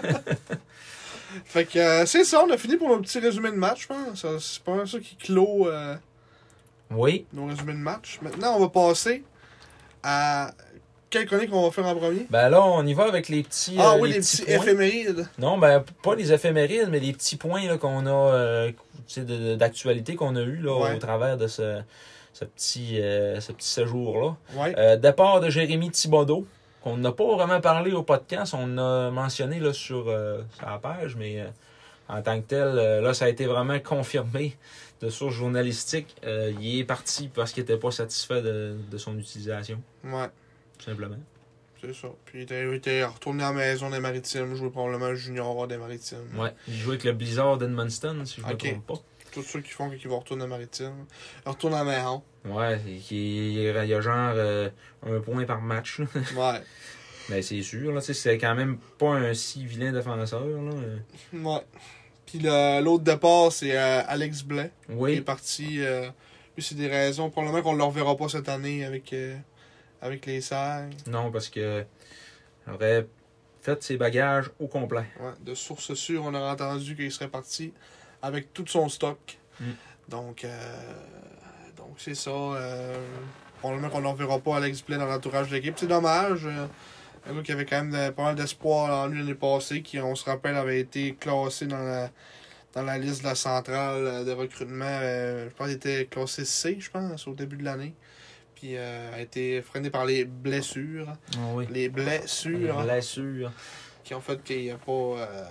Fait 1.44 1.66
que 1.66 1.80
euh, 1.80 2.06
c'est 2.06 2.24
ça, 2.24 2.44
on 2.46 2.52
a 2.52 2.58
fini 2.58 2.78
pour 2.78 2.88
nos 2.88 3.00
petits 3.00 3.20
résumés 3.20 3.52
de 3.52 3.58
match, 3.58 3.84
je 3.84 3.88
pense. 3.88 4.26
C'est 4.40 4.64
pas 4.64 4.86
ça 4.86 5.00
qui 5.00 5.16
clôt 5.18 5.68
euh, 5.68 5.96
oui. 6.92 7.26
nos 7.34 7.48
résumés 7.48 7.74
de 7.74 7.78
match. 7.80 8.20
Maintenant, 8.22 8.56
on 8.58 8.60
va 8.60 8.70
passer 8.70 9.24
à. 10.04 10.52
Quelle 11.10 11.28
chronique 11.28 11.50
on 11.54 11.64
va 11.64 11.72
faire 11.72 11.86
en 11.86 11.96
premier? 11.96 12.26
Ben 12.30 12.50
là, 12.50 12.62
on 12.66 12.86
y 12.86 12.94
va 12.94 13.06
avec 13.06 13.30
les 13.30 13.44
petits. 13.44 13.78
Ah 13.80 13.94
euh, 13.94 14.00
oui, 14.02 14.12
les, 14.12 14.20
petits 14.20 14.44
éphémérides. 14.48 15.28
Non, 15.40 15.58
ben 15.58 15.84
pas 16.04 16.16
les 16.16 16.34
éphémérides, 16.34 16.90
mais 16.90 17.00
les 17.00 17.14
petits 17.14 17.38
points 17.38 17.66
là, 17.68 17.78
qu'on 17.78 18.06
a 18.06 18.10
euh, 18.34 18.72
tu 19.08 19.14
sais, 19.14 19.22
de- 19.22 19.52
de- 19.52 19.56
d'actualité 19.56 20.16
qu'on 20.16 20.36
a 20.36 20.42
eu 20.42 20.58
là, 20.58 20.78
Ouais. 20.78 20.96
au 20.96 20.98
travers 20.98 21.38
de 21.38 21.48
ce, 21.48 21.80
ce 22.34 22.44
petit, 22.44 23.00
euh, 23.00 23.40
ce 23.40 23.54
petit 23.54 23.68
séjour-là. 23.70 24.36
Ouais. 24.56 24.98
Départ 24.98 25.40
de 25.40 25.50
Jérémy 25.50 25.90
Thibodeau, 25.92 26.46
qu'on 26.84 26.98
n'a 26.98 27.14
pas 27.14 27.24
vraiment 27.36 27.62
parlé 27.62 27.94
au 27.94 28.04
podcast, 28.04 28.54
on 28.58 28.78
a 28.78 29.10
mentionné 29.10 29.60
là, 29.60 29.72
sur, 29.72 30.06
sur 30.06 30.66
la 30.66 30.80
page, 30.80 31.16
mais 31.16 31.46
en 32.10 32.22
tant 32.22 32.42
que 32.42 32.46
tel, 32.48 32.76
là, 33.02 33.14
ça 33.14 33.26
a 33.26 33.30
été 33.30 33.46
vraiment 33.46 33.80
confirmé 33.80 34.58
de 35.02 35.10
sources 35.10 35.36
journalistiques. 35.36 36.16
Euh, 36.26 36.52
il 36.60 36.80
est 36.80 36.84
parti 36.86 37.28
parce 37.34 37.52
qu'il 37.52 37.64
n'était 37.64 37.78
pas 37.78 37.92
satisfait 37.92 38.42
de, 38.42 38.76
de 38.90 38.98
son 38.98 39.18
utilisation, 39.18 39.82
Ouais, 40.04 40.30
tout 40.78 40.86
simplement. 40.86 41.18
c'est 41.82 41.94
ça. 41.94 42.08
Puis 42.26 42.40
il 42.40 42.42
était, 42.44 42.64
il 42.68 42.74
était 42.76 43.04
retourné 43.04 43.44
à 43.44 43.48
la 43.52 43.54
maison 43.54 43.90
des 43.90 44.00
Maritimes, 44.00 44.56
jouer 44.56 44.70
probablement 44.70 45.14
junior 45.16 45.68
des 45.68 45.78
Maritimes. 45.78 46.18
Ouais. 46.38 46.54
Il 46.68 46.76
jouait 46.76 46.94
avec 46.94 47.04
le 47.04 47.12
Blizzard 47.14 47.58
d'Edmundston, 47.58 48.26
si 48.26 48.42
je 48.42 48.46
ne 48.48 48.54
Ok. 48.54 48.64
me 48.64 48.70
trompe 48.72 48.86
pas. 48.88 48.94
Tous 49.32 49.44
ceux 49.44 49.60
qui 49.60 49.72
font 49.72 49.90
qu'ils 49.90 50.08
vont 50.08 50.20
retourner 50.20 50.46
à 50.46 50.48
Maritime. 50.48 51.06
Ils 51.46 51.50
retournent 51.50 51.74
à 51.74 51.84
la 51.84 51.98
maison. 51.98 52.24
Ouais, 52.46 52.80
il 52.88 53.12
il 53.12 53.54
y 53.64 53.68
a 53.70 53.84
il 53.84 54.02
genre 54.02 54.32
euh, 54.36 54.70
un 55.06 55.20
point 55.20 55.44
par 55.44 55.62
match. 55.62 56.00
Ouais. 56.38 56.62
Mais 57.28 57.42
c'est 57.42 57.62
sûr, 57.64 57.92
là, 57.92 58.02
c'est 58.02 58.38
quand 58.38 58.54
même 58.56 58.78
pas 59.00 59.16
un 59.16 59.34
si 59.34 59.66
vilain 59.66 59.92
défenseur. 59.92 60.46
Là. 60.46 60.72
Ouais. 61.34 61.62
Puis 62.40 62.48
l'autre 62.84 63.04
départ, 63.04 63.52
c'est 63.52 63.78
euh, 63.78 64.02
Alex 64.08 64.44
Blais. 64.44 64.72
qui 64.88 64.92
est 64.92 64.96
Oui, 64.96 65.22
parti. 65.22 65.78
euh, 65.80 66.10
lui, 66.56 66.64
c'est 66.64 66.76
des 66.76 66.88
raisons. 66.88 67.30
Probablement 67.30 67.62
qu'on 67.64 67.74
ne 67.74 67.78
le 67.78 67.84
reverra 67.84 68.16
pas 68.18 68.28
cette 68.30 68.50
année 68.50 68.84
avec, 68.86 69.14
euh, 69.14 69.36
avec 70.02 70.26
les 70.26 70.42
serres. 70.42 70.90
non, 71.08 71.32
parce 71.32 71.50
que 71.50 71.86
aurait 72.72 73.08
fait 73.62 73.82
ses 73.84 73.98
bagages 73.98 74.50
au 74.60 74.68
complet. 74.68 75.06
Ouais, 75.20 75.32
de 75.42 75.56
sources 75.56 75.94
sûres, 75.94 76.24
on 76.26 76.34
aurait 76.34 76.52
entendu 76.52 76.96
qu'il 76.96 77.12
serait 77.12 77.28
parti 77.30 77.74
avec 78.22 78.54
tout 78.54 78.66
son 78.68 78.90
stock. 78.90 79.38
Mm. 79.60 79.66
Donc, 80.10 80.44
euh, 80.46 80.94
donc 81.78 81.96
c'est 81.98 82.16
ça. 82.16 82.30
Euh, 82.32 82.96
probablement 83.60 83.90
qu'on 83.90 84.02
ne 84.02 84.08
reverra 84.08 84.40
pas 84.40 84.58
Alex 84.58 84.82
Blais 84.84 84.98
dans 84.98 85.06
l'entourage 85.06 85.50
de 85.50 85.56
l'équipe. 85.56 85.76
C'est 85.78 85.88
dommage. 85.88 86.48
Un 87.28 87.34
gars 87.36 87.42
qui 87.42 87.52
avait 87.52 87.66
quand 87.66 87.84
même 87.84 87.92
de- 87.92 88.10
pas 88.12 88.24
mal 88.24 88.36
d'espoir 88.36 89.04
en 89.06 89.08
lui 89.08 89.20
l'année 89.20 89.34
passée, 89.36 89.82
qui, 89.82 90.00
on 90.00 90.16
se 90.16 90.26
rappelle, 90.26 90.56
avait 90.56 90.80
été 90.80 91.16
classé 91.16 91.66
dans 91.66 91.78
la, 91.80 92.10
dans 92.74 92.84
la 92.84 92.98
liste 92.98 93.22
de 93.22 93.28
la 93.28 93.36
centrale 93.36 94.06
euh, 94.06 94.24
de 94.24 94.32
recrutement. 94.32 94.86
euh, 94.88 95.50
je 95.50 95.56
pense 95.56 95.68
qu'il 95.68 95.76
était 95.78 96.06
classé 96.06 96.46
C, 96.46 96.78
je 96.80 96.90
pense, 96.90 97.28
au 97.28 97.34
début 97.34 97.58
de 97.58 97.64
l'année. 97.64 97.94
Puis 98.56 98.78
euh, 98.78 99.14
a 99.14 99.20
été 99.22 99.62
freiné 99.62 99.90
par 99.90 100.06
les 100.06 100.24
blessures. 100.26 101.08
Ah 101.36 101.40
oui. 101.54 101.66
Les 101.70 101.90
blessures 101.90 102.82
Blessure. 102.84 103.52
qui 104.04 104.14
ont 104.14 104.22
fait 104.22 104.42
qu'il 104.44 104.68
n'a 104.68 104.76
pas. 104.78 104.92
euh, 104.92 105.44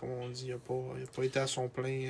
comment 0.00 0.14
on 0.22 0.28
dit, 0.28 0.46
il 0.46 0.50
n'a 0.52 0.58
pas, 0.58 0.74
il 0.98 1.04
a 1.04 1.06
pas 1.06 1.22
été 1.24 1.38
à 1.38 1.46
son 1.46 1.68
plein. 1.68 2.08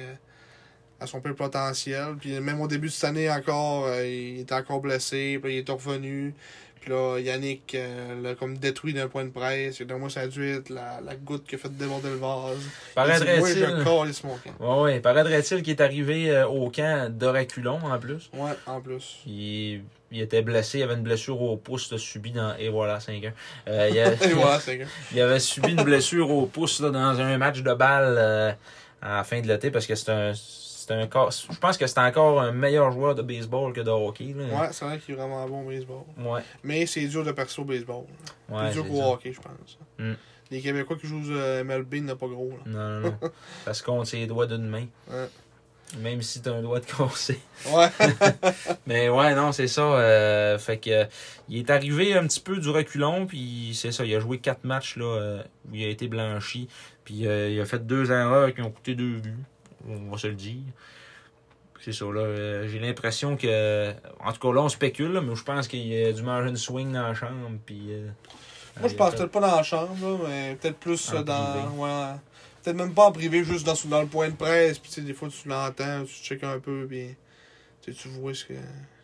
à 1.00 1.06
son 1.06 1.20
plein 1.20 1.34
potentiel. 1.34 2.16
Puis 2.20 2.38
même 2.40 2.60
au 2.60 2.68
début 2.68 2.88
de 2.88 2.92
cette 2.92 3.04
année 3.04 3.30
encore, 3.30 3.88
il 4.02 4.40
était 4.40 4.54
encore 4.54 4.80
blessé. 4.80 5.38
Puis 5.42 5.56
il 5.56 5.58
est 5.58 5.70
revenu. 5.70 6.34
Puis 6.80 6.90
là, 6.90 7.18
Yannick 7.18 7.74
euh, 7.74 8.22
l'a 8.22 8.34
comme 8.34 8.56
détruit 8.56 8.94
d'un 8.94 9.06
point 9.08 9.24
de 9.24 9.30
presse. 9.30 9.80
Et 9.82 9.84
donc, 9.84 10.00
moi, 10.00 10.08
ça 10.08 10.20
a 10.20 10.26
dû 10.26 10.48
être 10.50 10.70
la, 10.70 11.00
la 11.04 11.14
goutte 11.14 11.46
qui 11.46 11.56
a 11.56 11.58
fait 11.58 11.68
déborder 11.76 12.08
le 12.08 12.16
vase. 12.16 12.56
Il 12.62 12.94
Paraîtrait-il. 12.94 13.84
calisse 13.84 14.24
mon 14.24 14.36
camp. 14.36 14.54
Ouais, 14.82 14.82
ouais, 14.94 15.00
paraîtrait-il 15.00 15.62
qu'il 15.62 15.72
est 15.74 15.80
arrivé 15.82 16.30
euh, 16.30 16.46
au 16.46 16.70
camp 16.70 17.10
d'Oraculon 17.14 17.78
en 17.84 17.98
plus? 17.98 18.30
Ouais, 18.32 18.52
en 18.66 18.80
plus. 18.80 19.18
Il, 19.26 19.82
il 20.10 20.22
était 20.22 20.40
blessé, 20.40 20.78
il 20.78 20.82
avait 20.84 20.94
une 20.94 21.02
blessure 21.02 21.40
au 21.42 21.56
pouce 21.58 21.92
là, 21.92 21.98
subie 21.98 22.32
dans. 22.32 22.56
Et 22.56 22.70
voilà, 22.70 22.98
5 22.98 23.24
ans. 23.24 23.32
Euh, 23.68 23.88
il, 23.92 23.98
a- 24.00 24.12
Et 24.24 24.32
voilà, 24.32 24.58
c'est 24.58 24.78
gars. 24.78 24.86
il 25.12 25.20
avait 25.20 25.38
subi 25.38 25.72
une 25.72 25.82
blessure 25.84 26.30
au 26.30 26.46
pouce 26.46 26.80
là, 26.80 26.88
dans 26.90 27.20
un 27.20 27.36
match 27.36 27.60
de 27.60 27.74
balle 27.74 28.14
euh, 28.18 28.52
à 29.02 29.16
la 29.18 29.24
fin 29.24 29.40
de 29.40 29.46
l'été 29.46 29.70
parce 29.70 29.86
que 29.86 29.94
c'est 29.94 30.10
un. 30.10 30.32
C'est 30.80 30.94
un 30.94 31.02
je 31.02 31.58
pense 31.58 31.76
que 31.76 31.86
c'est 31.86 31.98
encore 31.98 32.40
un 32.40 32.52
meilleur 32.52 32.90
joueur 32.90 33.14
de 33.14 33.20
baseball 33.20 33.72
que 33.74 33.82
de 33.82 33.90
hockey. 33.90 34.34
Là. 34.34 34.44
Ouais, 34.44 34.68
c'est 34.72 34.86
vrai 34.86 34.98
qu'il 34.98 35.14
est 35.14 35.18
vraiment 35.18 35.46
bon 35.46 35.62
au 35.62 35.68
baseball. 35.68 36.04
Ouais. 36.18 36.40
Mais 36.62 36.86
c'est 36.86 37.04
dur 37.06 37.22
de 37.22 37.32
percer 37.32 37.60
au 37.60 37.64
baseball. 37.64 38.04
Ouais, 38.48 38.64
Plus 38.70 38.72
dur 38.74 38.84
c'est 38.84 38.90
qu'au 38.90 39.02
hockey, 39.12 39.32
je 39.34 39.40
pense. 39.40 39.78
Mm. 39.98 40.12
Les 40.50 40.60
Québécois 40.62 40.96
qui 40.96 41.06
jouent 41.06 41.32
euh, 41.32 41.62
MLB 41.62 41.96
n'ont 41.96 42.16
pas 42.16 42.26
gros. 42.26 42.50
Là. 42.50 42.62
Non, 42.66 43.00
non, 43.00 43.16
non. 43.22 43.30
Ça 43.66 43.74
se 43.74 43.82
compte 43.82 44.06
ses 44.06 44.26
doigts 44.26 44.46
d'une 44.46 44.66
main. 44.68 44.86
Ouais. 45.10 45.28
Même 45.98 46.22
si 46.22 46.40
t'as 46.40 46.52
un 46.54 46.62
doigt 46.62 46.80
de 46.80 46.86
cassé. 46.86 47.38
Ouais. 47.72 47.88
Mais 48.86 49.08
ouais, 49.10 49.34
non, 49.34 49.52
c'est 49.52 49.66
ça. 49.68 49.82
euh, 49.82 50.58
fait 50.58 50.78
que 50.78 50.90
euh, 50.90 51.04
il 51.48 51.58
est 51.58 51.70
arrivé 51.70 52.14
un 52.14 52.26
petit 52.26 52.40
peu 52.40 52.56
du 52.56 52.70
reculon, 52.70 53.26
puis 53.26 53.72
c'est 53.74 53.92
ça. 53.92 54.04
Il 54.04 54.14
a 54.14 54.20
joué 54.20 54.38
quatre 54.38 54.64
matchs 54.64 54.96
là, 54.96 55.04
euh, 55.04 55.42
où 55.70 55.74
il 55.74 55.84
a 55.84 55.88
été 55.88 56.08
blanchi. 56.08 56.68
Puis 57.04 57.26
euh, 57.26 57.50
il 57.50 57.60
a 57.60 57.66
fait 57.66 57.84
deux 57.84 58.10
erreurs 58.10 58.54
qui 58.54 58.62
ont 58.62 58.70
coûté 58.70 58.94
deux 58.94 59.18
buts. 59.18 59.34
On 59.88 60.10
va 60.10 60.18
se 60.18 60.26
le 60.26 60.34
dire. 60.34 60.62
C'est 61.80 61.92
ça, 61.92 62.04
là. 62.06 62.20
euh, 62.20 62.68
J'ai 62.68 62.78
l'impression 62.78 63.36
que. 63.36 63.92
En 64.20 64.32
tout 64.32 64.40
cas, 64.40 64.54
là, 64.54 64.62
on 64.62 64.68
spécule, 64.68 65.12
là, 65.12 65.20
mais 65.22 65.34
je 65.34 65.42
pense 65.42 65.66
qu'il 65.66 65.92
a 66.04 66.12
dû 66.12 66.22
manger 66.22 66.50
une 66.50 66.56
swing 66.56 66.92
dans 66.92 67.02
la 67.02 67.14
chambre. 67.14 67.50
Puis, 67.64 67.86
euh, 67.90 68.08
Moi, 68.78 68.88
je 68.88 68.94
a 68.94 68.98
pense 68.98 69.14
peut-être 69.14 69.30
pas 69.30 69.40
dans 69.40 69.56
la 69.56 69.62
chambre, 69.62 69.96
là, 70.00 70.18
mais 70.28 70.56
peut-être 70.56 70.78
plus 70.78 71.12
euh, 71.14 71.22
dans. 71.22 71.70
Ouais. 71.76 72.16
Peut-être 72.62 72.76
même 72.76 72.92
pas 72.92 73.06
en 73.06 73.12
privé, 73.12 73.42
juste 73.42 73.64
dans, 73.64 73.74
dans 73.88 74.02
le 74.02 74.08
point 74.08 74.28
de 74.28 74.34
presse. 74.36 74.78
Puis, 74.78 74.90
tu 74.90 74.96
sais, 74.96 75.00
des 75.06 75.14
fois, 75.14 75.30
tu 75.30 75.48
l'entends, 75.48 76.04
tu 76.04 76.12
checkes 76.12 76.44
un 76.44 76.58
peu, 76.58 76.86
puis. 76.86 77.16
Tu 77.80 78.08
vois 78.08 78.34
ce 78.34 78.44
que. 78.44 78.54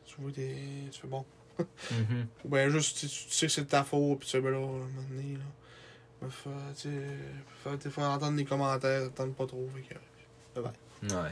Tu 0.04 0.16
vois 0.18 0.30
des. 0.30 0.54
Tu 0.92 1.00
fais 1.00 1.08
bon. 1.08 1.24
Mhm. 1.58 2.26
Ou 2.44 2.48
bien 2.54 2.68
juste, 2.68 2.98
tu, 2.98 3.06
tu 3.06 3.30
sais 3.30 3.46
que 3.46 3.52
c'est 3.52 3.62
de 3.62 3.68
ta 3.68 3.82
faute, 3.84 4.18
puis 4.18 4.26
tu 4.26 4.32
sais, 4.32 4.40
ben 4.42 4.50
là, 4.50 4.58
à 4.58 4.60
un 4.60 4.64
moment 4.64 4.82
donné, 5.08 5.32
là. 5.32 5.44
Euh, 6.22 6.72
tu 6.74 6.88
sais. 7.90 8.02
entendre 8.02 8.36
des 8.36 8.44
commentaires, 8.44 9.10
t'entends 9.14 9.32
pas 9.32 9.46
trop. 9.46 9.66
Fait 9.74 9.94
que. 9.94 9.98
Ouais. 11.02 11.30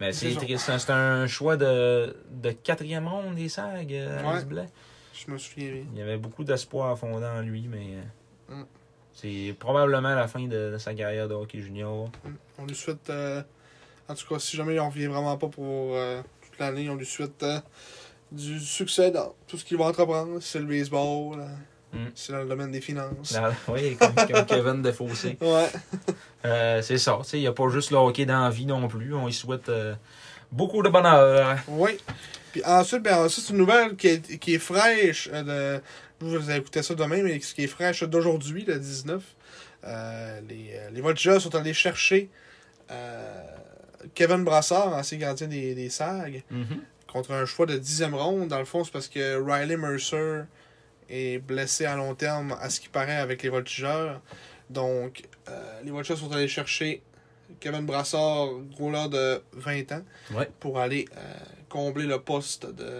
Mais 0.00 0.12
C'est 0.12 0.32
c'est 0.58 0.90
un 0.90 1.26
choix 1.26 1.56
de, 1.56 2.16
de 2.30 2.50
quatrième 2.52 3.08
ronde 3.08 3.34
des 3.34 3.48
SAG, 3.48 3.92
euh, 3.92 4.22
Ouais. 4.22 4.66
Je 5.12 5.30
me 5.32 5.38
souviens 5.38 5.72
bien. 5.72 5.84
Il 5.92 5.98
y 5.98 6.02
avait 6.02 6.16
beaucoup 6.18 6.44
d'espoir 6.44 6.96
fondant 6.96 7.38
en 7.38 7.40
lui, 7.42 7.66
mais 7.68 7.96
euh, 7.96 8.54
Mm. 8.60 8.64
c'est 9.12 9.54
probablement 9.58 10.14
la 10.14 10.26
fin 10.28 10.40
de, 10.40 10.72
de 10.72 10.78
sa 10.78 10.94
carrière 10.94 11.28
de 11.28 11.34
hockey 11.34 11.60
junior. 11.60 12.08
On 12.58 12.64
lui 12.64 12.74
souhaite. 12.76 13.10
euh, 13.10 13.42
en 14.08 14.14
tout 14.14 14.26
cas, 14.26 14.38
si 14.38 14.56
jamais 14.56 14.74
il 14.74 14.80
en 14.80 14.88
revient 14.88 15.06
vraiment 15.06 15.36
pas 15.36 15.48
pour 15.48 15.94
euh, 15.96 16.22
toute 16.40 16.58
l'année, 16.58 16.88
on 16.88 16.94
lui 16.94 17.04
souhaite 17.04 17.42
euh, 17.42 17.60
du 18.32 18.58
succès 18.60 19.10
dans 19.10 19.34
tout 19.46 19.58
ce 19.58 19.64
qu'il 19.64 19.76
va 19.76 19.84
entreprendre. 19.86 20.40
C'est 20.40 20.60
le 20.60 20.64
baseball, 20.66 21.44
Mm. 21.98 22.10
c'est 22.14 22.32
dans 22.32 22.38
le 22.42 22.48
domaine 22.48 22.70
des 22.70 22.80
finances. 22.80 23.32
Dans- 23.32 23.52
oui, 23.74 23.96
comme, 23.96 24.14
comme 24.14 24.46
Kevin 24.46 24.82
Defossé. 24.82 25.36
Ouais. 25.40 25.68
Euh, 26.44 26.80
c'est 26.82 26.98
ça. 26.98 27.18
Il 27.32 27.40
n'y 27.40 27.46
a 27.46 27.52
pas 27.52 27.68
juste 27.68 27.90
le 27.90 27.96
hockey 27.96 28.24
dans 28.26 28.44
la 28.44 28.50
vie 28.50 28.66
non 28.66 28.86
plus. 28.88 29.14
On 29.14 29.26
lui 29.26 29.32
souhaite 29.32 29.68
euh, 29.68 29.94
beaucoup 30.52 30.82
de 30.82 30.88
bonheur. 30.88 31.58
Oui. 31.68 31.98
Puis 32.52 32.62
ensuite, 32.64 33.02
ben, 33.02 33.28
c'est 33.28 33.50
une 33.50 33.58
nouvelle 33.58 33.96
qui 33.96 34.08
est, 34.08 34.38
qui 34.38 34.54
est 34.54 34.58
fraîche. 34.58 35.28
euh, 35.32 35.78
de, 36.20 36.26
vous 36.26 36.50
allez 36.50 36.58
écouter 36.60 36.82
ça 36.82 36.94
demain, 36.94 37.22
mais 37.22 37.38
ce 37.40 37.54
qui 37.54 37.64
est 37.64 37.68
fraîche 37.68 38.02
d'aujourd'hui, 38.04 38.64
le 38.66 38.78
19. 38.78 39.22
Euh, 39.84 40.40
les, 40.48 40.72
les 40.92 41.00
Voltigeurs 41.00 41.40
sont 41.40 41.54
allés 41.54 41.72
chercher 41.74 42.28
Kevin 44.14 44.44
Brassard, 44.44 44.94
ancien 44.94 45.18
gardien 45.18 45.46
des, 45.46 45.74
des 45.74 45.88
SAG. 45.90 46.42
Mhm. 46.50 46.80
contre 47.12 47.32
un 47.32 47.46
choix 47.46 47.66
de 47.66 47.76
dixième 47.76 48.14
ronde. 48.14 48.48
Dans 48.48 48.58
le 48.58 48.64
fond, 48.64 48.84
c'est 48.84 48.92
parce 48.92 49.08
que 49.08 49.40
Riley 49.42 49.76
Mercer 49.76 50.42
est 51.08 51.38
blessé 51.38 51.84
à 51.86 51.96
long 51.96 52.14
terme, 52.14 52.56
à 52.60 52.70
ce 52.70 52.80
qui 52.80 52.88
paraît, 52.88 53.16
avec 53.16 53.42
les 53.42 53.48
Voltigeurs. 53.48 54.20
Donc, 54.70 55.22
euh, 55.48 55.80
les 55.84 55.90
Voltigeurs 55.90 56.18
sont 56.18 56.32
allés 56.32 56.48
chercher 56.48 57.02
Kevin 57.60 57.86
Brassard, 57.86 58.48
gros 58.76 58.90
là 58.90 59.08
de 59.08 59.42
20 59.52 59.92
ans, 59.92 60.02
Ouais. 60.34 60.48
pour 60.60 60.78
aller 60.78 61.06
euh, 61.16 61.20
combler 61.68 62.06
le 62.06 62.18
poste 62.20 62.66
de, 62.74 62.92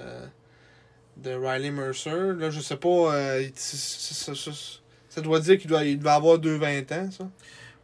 de 1.18 1.30
Riley 1.34 1.70
Mercer. 1.70 2.34
Là, 2.38 2.50
je 2.50 2.60
sais 2.60 2.76
pas, 2.76 3.14
euh, 3.14 3.44
ça 3.54 5.20
doit 5.20 5.40
dire 5.40 5.58
qu'il 5.58 5.68
doit, 5.68 5.84
il 5.84 5.98
doit 5.98 6.12
avoir 6.14 6.38
2-20 6.38 6.92
ans, 6.92 7.10
ça. 7.10 7.28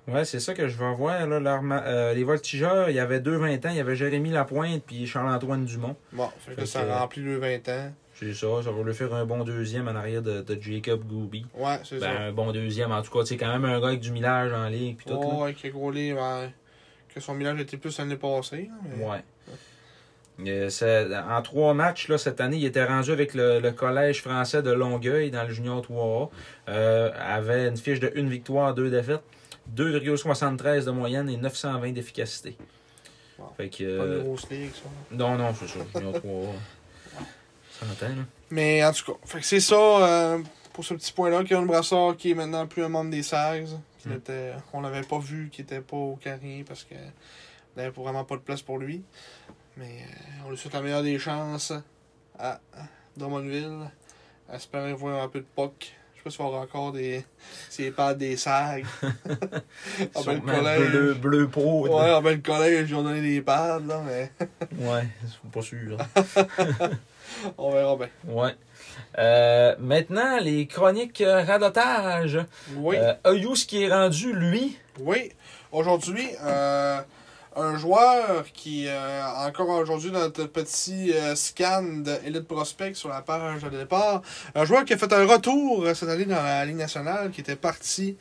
Ouais, 0.06 0.24
c'est 0.26 0.40
ça 0.40 0.52
que 0.52 0.68
je 0.68 0.76
vais 0.76 0.94
voir. 0.94 1.26
Là, 1.26 1.40
leur 1.40 1.62
euh, 1.64 2.12
les 2.12 2.24
voltigeurs, 2.24 2.90
il 2.90 2.96
y 2.96 3.00
avait 3.00 3.20
deux 3.20 3.36
20 3.38 3.64
ans. 3.64 3.70
Il 3.70 3.76
y 3.76 3.80
avait 3.80 3.96
Jérémy 3.96 4.30
Lapointe 4.30 4.82
puis 4.86 5.06
Charles-Antoine 5.06 5.64
Dumont. 5.64 5.96
Bon, 6.12 6.28
fait 6.40 6.54
que 6.54 6.60
Fait 6.60 6.66
ça 6.66 6.82
que- 6.82 6.90
remplit 6.90 7.22
le 7.22 7.38
20 7.38 7.66
ans. 7.70 7.92
C'est 8.14 8.32
ça, 8.32 8.46
ça 8.62 8.70
va 8.70 8.82
lui 8.84 8.94
faire 8.94 9.12
un 9.12 9.24
bon 9.26 9.42
deuxième 9.44 9.88
en 9.88 9.94
arrière 9.96 10.22
de, 10.22 10.40
de 10.42 10.58
Jacob 10.62 11.02
Gooby. 11.04 11.44
Ouais, 11.56 11.80
c'est 11.84 11.98
Ben, 11.98 12.14
ça. 12.16 12.20
un 12.22 12.32
bon 12.32 12.52
deuxième. 12.52 12.92
En 12.92 13.02
tout 13.02 13.10
cas, 13.10 13.24
c'est 13.24 13.36
quand 13.36 13.52
même 13.52 13.64
un 13.64 13.80
gars 13.80 13.88
avec 13.88 14.00
du 14.00 14.12
millage 14.12 14.52
en 14.52 14.68
ligue 14.68 14.96
puis 14.96 15.06
tout. 15.06 15.14
là. 15.20 15.20
Oh, 15.22 15.42
ouais, 15.44 15.54
qui 15.54 15.66
a 15.66 15.70
gros 15.70 15.90
livre, 15.90 16.20
ouais. 16.20 16.50
Que 17.12 17.20
son 17.20 17.34
millage 17.34 17.60
était 17.60 17.76
plus 17.76 17.96
l'année 17.98 18.16
passée. 18.16 18.70
hein, 18.72 18.86
mais- 18.98 19.04
Ouais. 19.04 19.24
Euh, 20.46 21.22
en 21.30 21.42
trois 21.42 21.74
matchs, 21.74 22.08
là, 22.08 22.18
cette 22.18 22.40
année, 22.40 22.56
il 22.56 22.64
était 22.64 22.84
rendu 22.84 23.12
avec 23.12 23.34
le, 23.34 23.60
le 23.60 23.70
Collège 23.70 24.20
français 24.20 24.62
de 24.62 24.72
Longueuil 24.72 25.30
dans 25.30 25.44
le 25.44 25.50
Junior 25.50 25.80
3A. 25.80 26.28
Euh, 26.68 27.10
avait 27.20 27.68
une 27.68 27.76
fiche 27.76 28.00
de 28.00 28.10
une 28.16 28.28
victoire, 28.28 28.74
deux 28.74 28.90
défaites, 28.90 29.22
2,73 29.76 30.84
de 30.86 30.90
moyenne 30.90 31.28
et 31.28 31.36
920 31.36 31.92
d'efficacité. 31.92 32.56
Wow. 33.38 33.52
Fait 33.56 33.68
que. 33.68 33.96
Pas 33.98 34.04
euh, 34.04 34.18
une 34.20 34.24
grosse 34.26 34.50
ligue, 34.50 34.70
ça. 34.74 34.88
non, 35.12 35.36
non, 35.36 35.54
c'est 35.54 35.68
ça, 35.68 35.78
Junior 35.94 36.14
3A. 36.14 36.48
Ça 37.80 37.86
entend, 37.90 38.08
là. 38.14 38.22
Mais 38.50 38.84
en 38.84 38.92
tout 38.92 39.12
cas, 39.12 39.18
fait 39.24 39.40
que 39.40 39.46
c'est 39.46 39.60
ça 39.60 39.74
euh, 39.76 40.38
pour 40.72 40.84
ce 40.84 40.94
petit 40.94 41.12
point-là. 41.12 41.42
Kevin 41.44 41.66
Brassard 41.66 42.16
qui 42.16 42.30
est 42.30 42.34
maintenant 42.34 42.66
plus 42.66 42.84
un 42.84 42.88
membre 42.88 43.10
des 43.10 43.22
Sags. 43.22 43.68
Qui 44.00 44.08
Mm. 44.10 44.12
était, 44.12 44.52
on 44.74 44.80
l'avait 44.82 45.00
pas 45.02 45.18
vu, 45.18 45.48
qui 45.50 45.62
était 45.62 45.80
pas 45.80 45.96
au 45.96 46.16
carré 46.16 46.62
parce 46.68 46.84
que 46.84 46.94
il 46.94 47.78
n'avait 47.78 47.90
vraiment 47.90 48.24
pas 48.24 48.36
de 48.36 48.42
place 48.42 48.60
pour 48.62 48.78
lui. 48.78 49.02
Mais 49.76 49.84
euh, 50.02 50.46
on 50.46 50.50
lui 50.50 50.56
souhaite 50.58 50.74
la 50.74 50.82
meilleure 50.82 51.02
des 51.02 51.18
chances 51.18 51.72
à 52.38 52.60
Drummondville. 53.16 53.90
Espérer 54.52 54.92
voir 54.92 55.22
un 55.24 55.28
peu 55.28 55.40
de 55.40 55.46
POC. 55.56 55.94
Je 56.24 56.30
sais 56.30 56.36
pas 56.38 56.44
va 56.44 56.48
y 56.50 56.52
avoir 56.52 56.62
encore 56.62 56.92
des. 56.92 57.24
Ses 57.70 57.90
pads 57.90 58.14
des 58.14 58.36
Sags. 58.36 58.84
ah 59.02 60.20
ben 60.24 60.34
le 60.34 60.40
collège. 60.40 60.90
bleu, 60.90 61.14
bleu 61.14 61.48
pro. 61.48 61.88
Ouais, 61.88 62.10
ah 62.10 62.20
ben 62.20 62.36
le 62.36 62.40
collège, 62.42 62.90
ils 62.90 62.94
ont 62.94 63.02
donné 63.02 63.20
des 63.22 63.40
pads, 63.40 63.80
là, 63.80 64.02
mais 64.06 64.30
Ouais, 64.78 65.08
c'est 65.22 65.50
pas 65.50 65.62
sûr. 65.62 65.96
on 67.58 67.72
verra 67.72 67.96
bien. 67.96 68.08
Ouais. 68.26 68.54
Euh, 69.18 69.74
maintenant, 69.78 70.38
les 70.40 70.66
chroniques 70.66 71.20
euh, 71.20 71.42
radotage. 71.44 72.40
Oui. 72.76 72.96
Euh, 72.98 73.14
Ayus 73.24 73.64
qui 73.64 73.82
est 73.82 73.92
rendu, 73.92 74.32
lui? 74.32 74.78
Oui, 75.00 75.32
aujourd'hui, 75.72 76.28
euh, 76.44 77.00
un 77.56 77.76
joueur 77.76 78.44
qui, 78.52 78.88
encore 79.46 79.68
aujourd'hui 79.68 80.10
dans 80.10 80.20
notre 80.20 80.44
petit 80.46 81.12
scan 81.36 81.82
de 81.82 82.12
Elite 82.24 82.48
Prospect 82.48 82.94
sur 82.94 83.08
la 83.08 83.22
page 83.22 83.62
de 83.62 83.70
départ, 83.70 84.22
un 84.54 84.64
joueur 84.64 84.84
qui 84.84 84.92
a 84.92 84.98
fait 84.98 85.12
un 85.12 85.24
retour 85.24 85.86
cette 85.94 86.08
année 86.08 86.24
dans 86.24 86.42
la 86.42 86.64
Ligue 86.64 86.76
nationale, 86.76 87.30
qui 87.30 87.40
était 87.42 87.56
parti 87.56 88.16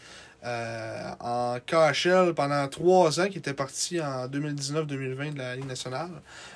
euh, 0.45 1.09
en 1.19 1.57
KHL 1.65 2.33
pendant 2.35 2.67
trois 2.67 3.19
ans, 3.19 3.27
qui 3.27 3.37
était 3.37 3.53
parti 3.53 4.01
en 4.01 4.27
2019-2020 4.27 5.33
de 5.33 5.37
la 5.37 5.55
Ligue 5.55 5.67
nationale. 5.67 6.09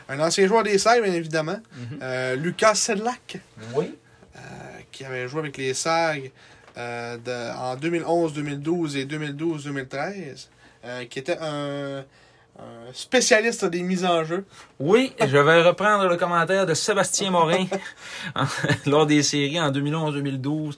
Un 0.10 0.20
ancien 0.20 0.48
joueur 0.48 0.64
des 0.64 0.78
Sags, 0.78 1.02
bien 1.04 1.14
évidemment, 1.14 1.60
Mhm. 1.76 2.00
euh, 2.02 2.36
Lucas 2.36 2.76
Sedlak 2.76 3.38
Oui. 3.76 3.96
euh, 4.36 4.40
qui 4.92 5.06
avait 5.06 5.28
joué 5.28 5.40
avec 5.40 5.58
les 5.58 5.74
SAG 5.74 6.32
de- 6.76 7.58
en 7.58 7.76
2011-2012 7.76 8.96
et 8.98 9.06
2012-2013, 9.06 10.50
euh, 10.86 11.06
qui 11.06 11.20
était 11.20 11.38
un, 11.42 12.00
un 12.60 12.94
spécialiste 12.94 13.66
des 13.66 13.82
mises 13.84 14.06
en 14.06 14.24
jeu. 14.24 14.46
Oui, 14.80 15.14
je 15.20 15.38
vais 15.38 15.62
reprendre 15.64 16.08
le 16.08 16.18
commentaire 16.18 16.66
de 16.66 16.74
Sébastien 16.74 17.32
Morin 17.32 17.66
lors 18.86 19.06
des 19.06 19.24
séries 19.24 19.60
en 19.60 19.72
2011-2012. 19.72 20.78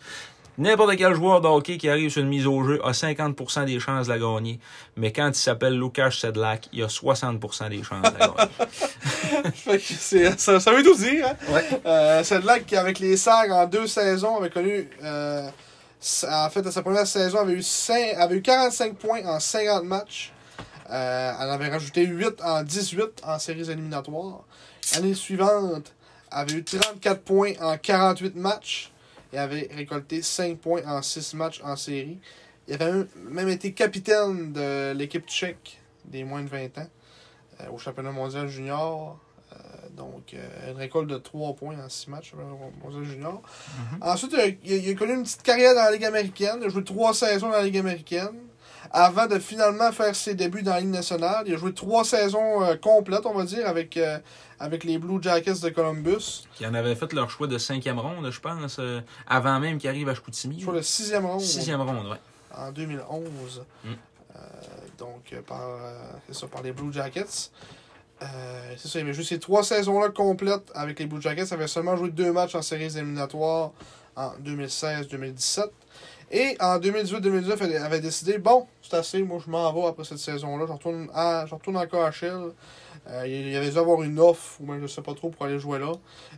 N'importe 0.59 0.97
quel 0.97 1.13
joueur 1.15 1.39
de 1.41 1.47
hockey 1.47 1.77
qui 1.77 1.89
arrive 1.89 2.09
sur 2.11 2.21
une 2.21 2.27
mise 2.27 2.45
au 2.45 2.63
jeu 2.63 2.79
a 2.85 2.91
50% 2.91 3.65
des 3.65 3.79
chances 3.79 4.07
de 4.07 4.13
la 4.13 4.19
gagner. 4.19 4.59
Mais 4.97 5.13
quand 5.13 5.29
il 5.29 5.35
s'appelle 5.35 5.79
Lukáš 5.79 6.19
Sedlak, 6.19 6.67
il 6.73 6.83
a 6.83 6.87
60% 6.87 7.69
des 7.69 7.81
chances 7.81 8.01
de 8.13 8.19
la 8.19 8.27
gagner. 8.27 9.79
Ça, 10.37 10.59
ça 10.59 10.71
veut 10.73 10.83
tout 10.83 10.95
dire. 10.95 11.27
Hein? 11.27 11.53
Ouais. 11.53 11.63
Euh, 11.85 12.23
là 12.43 12.59
qui, 12.59 12.75
avec 12.75 12.99
les 12.99 13.15
SAG 13.17 13.51
en 13.51 13.65
deux 13.65 13.87
saisons, 13.87 14.37
avait 14.37 14.49
connu. 14.49 14.89
euh, 15.03 15.49
en 16.29 16.49
fait, 16.49 16.65
à 16.65 16.71
sa 16.71 16.81
première 16.81 17.07
saison, 17.07 17.39
avait 17.39 17.53
eu, 17.53 17.63
cinq- 17.63 18.15
avait 18.17 18.35
eu 18.37 18.41
45 18.41 18.95
points 18.95 19.25
en 19.25 19.39
50 19.39 19.83
matchs. 19.83 20.31
Euh, 20.91 21.31
elle 21.39 21.49
avait 21.49 21.69
rajouté 21.69 22.05
8 22.05 22.41
en 22.43 22.63
18 22.63 23.21
en 23.23 23.37
séries 23.39 23.69
éliminatoires. 23.69 24.41
L'année 24.95 25.13
suivante, 25.13 25.93
elle 26.31 26.37
avait 26.39 26.53
eu 26.53 26.63
34 26.63 27.21
points 27.21 27.53
en 27.61 27.77
48 27.77 28.35
matchs 28.35 28.91
et 29.33 29.37
avait 29.37 29.69
récolté 29.73 30.21
5 30.21 30.57
points 30.57 30.81
en 30.85 31.01
6 31.01 31.33
matchs 31.35 31.61
en 31.63 31.75
série. 31.75 32.19
Il 32.67 32.75
avait 32.75 33.05
même- 33.15 33.49
été 33.49 33.73
capitaine 33.73 34.53
de 34.53 34.93
l'équipe 34.93 35.27
tchèque 35.27 35.79
des 36.05 36.23
moins 36.23 36.41
de 36.43 36.49
20 36.49 36.77
ans 36.77 36.87
euh, 37.61 37.69
au 37.71 37.77
championnat 37.77 38.11
mondial 38.11 38.47
junior. 38.47 39.19
Euh, 39.53 39.55
donc, 39.97 40.33
euh, 40.33 40.71
une 40.71 40.77
récolte 40.77 41.09
de 41.09 41.17
3 41.17 41.53
points 41.55 41.75
en 41.83 41.89
6 41.89 42.09
matchs 42.09 42.33
au 42.33 42.37
championnat 42.37 42.71
mondial 42.83 43.03
junior. 43.03 43.41
Ensuite, 44.01 44.31
il 44.33 44.39
a, 44.39 44.45
il 44.47 44.73
a- 44.73 44.77
il 44.77 44.89
a 44.91 44.93
connu 44.95 45.13
une 45.13 45.23
petite 45.23 45.41
carrière 45.43 45.73
dans 45.73 45.81
la 45.83 45.91
Ligue 45.91 46.05
américaine. 46.05 46.57
Il 46.61 46.65
a 46.65 46.69
joué 46.69 46.83
3 46.83 47.13
saisons 47.13 47.47
dans 47.49 47.55
la 47.57 47.63
Ligue 47.63 47.77
américaine. 47.79 48.37
Avant 48.91 49.27
de 49.27 49.39
finalement 49.39 49.91
faire 49.91 50.15
ses 50.15 50.35
débuts 50.35 50.63
dans 50.63 50.73
la 50.73 50.79
Ligue 50.79 50.89
nationale, 50.89 51.43
il 51.47 51.53
a 51.53 51.57
joué 51.57 51.73
3 51.73 52.03
saisons 52.03 52.63
euh, 52.63 52.75
complètes, 52.75 53.25
on 53.25 53.33
va 53.33 53.43
dire, 53.43 53.67
avec, 53.67 53.97
euh, 53.97 54.17
avec 54.59 54.83
les 54.83 54.97
Blue 54.97 55.21
Jackets 55.21 55.59
de 55.61 55.69
Columbus. 55.69 56.45
Qui 56.55 56.65
en 56.65 56.73
avaient 56.73 56.95
fait 56.95 57.11
leur 57.13 57.29
choix 57.29 57.47
de 57.47 57.57
cinquième 57.57 57.99
ronde, 57.99 58.29
je 58.31 58.39
pense, 58.39 58.77
euh, 58.79 59.01
avant 59.27 59.59
même 59.59 59.77
qu'ils 59.77 59.89
arrivent 59.89 60.09
à 60.09 60.15
Chicoutimi. 60.15 60.59
Sur 60.59 60.71
le 60.71 60.81
sixième 60.81 61.25
ronde 61.25 61.41
Sixième 61.41 61.81
ronde, 61.81 62.07
ouais. 62.07 62.17
en 62.57 62.71
2011. 62.71 63.63
Mm. 63.83 63.89
Donc, 64.97 65.33
par, 65.47 65.61
c'est 66.27 66.35
ça, 66.35 66.47
par 66.47 66.61
les 66.61 66.71
Blue 66.73 66.91
Jackets. 66.91 67.51
C'est 68.77 68.87
ça, 68.87 68.99
il 68.99 69.01
avait 69.01 69.13
joué 69.13 69.23
ces 69.23 69.39
trois 69.39 69.63
saisons-là 69.63 70.09
complètes 70.09 70.69
avec 70.75 70.99
les 70.99 71.05
Blue 71.05 71.21
Jackets. 71.21 71.45
Il 71.45 71.53
avait 71.53 71.67
seulement 71.67 71.95
joué 71.95 72.09
deux 72.09 72.33
matchs 72.33 72.55
en 72.55 72.61
séries 72.61 72.97
éliminatoires 72.97 73.71
en 74.17 74.33
2016-2017. 74.43 75.69
Et 76.31 76.55
en 76.59 76.77
2018-2019, 76.79 77.57
il 77.69 77.75
avait 77.77 77.99
décidé 78.01 78.37
bon, 78.37 78.67
c'est 78.81 78.95
assez, 78.95 79.23
moi 79.23 79.39
je 79.43 79.49
m'en 79.49 79.71
vais 79.73 79.87
après 79.87 80.03
cette 80.03 80.19
saison-là. 80.19 80.65
Je 80.67 80.71
retourne, 80.73 81.09
à, 81.13 81.45
je 81.47 81.55
retourne 81.55 81.77
en 81.77 81.85
KHL. 81.87 82.51
Euh, 83.07 83.23
il, 83.25 83.47
il 83.47 83.55
avait 83.55 83.69
dû 83.71 83.77
avoir 83.77 84.03
une 84.03 84.19
offre, 84.19 84.57
ou 84.59 84.65
même 84.71 84.81
je 84.81 84.87
sais 84.87 85.01
pas 85.01 85.13
trop, 85.15 85.29
pour 85.29 85.45
aller 85.45 85.57
jouer 85.59 85.79
là. 85.79 85.91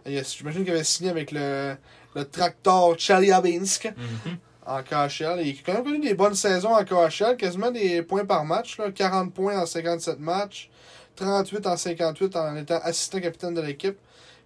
Euh, 0.07 0.23
J'imagine 0.23 0.63
qu'il 0.63 0.73
avait 0.73 0.83
signé 0.85 1.09
avec 1.09 1.31
le, 1.31 1.75
le 2.15 2.23
tracteur 2.25 2.97
Chelyabinsk 2.97 3.91
Mhm. 3.97 4.37
en 4.65 4.81
KHL. 4.83 5.41
Il 5.45 5.49
a 5.57 5.61
quand 5.65 5.73
même 5.73 5.83
connu 5.83 5.99
des 5.99 6.13
bonnes 6.13 6.35
saisons 6.35 6.73
en 6.73 6.83
KHL, 6.85 7.35
quasiment 7.35 7.71
des 7.71 8.01
points 8.03 8.23
par 8.25 8.45
match. 8.45 8.77
Là. 8.77 8.91
40 8.91 9.33
points 9.33 9.59
en 9.59 9.65
57 9.65 10.19
matchs, 10.19 10.69
38 11.17 11.67
en 11.67 11.75
58 11.75 12.35
en 12.37 12.55
étant 12.55 12.79
assistant 12.83 13.19
capitaine 13.19 13.53
de 13.55 13.61
l'équipe. 13.61 13.97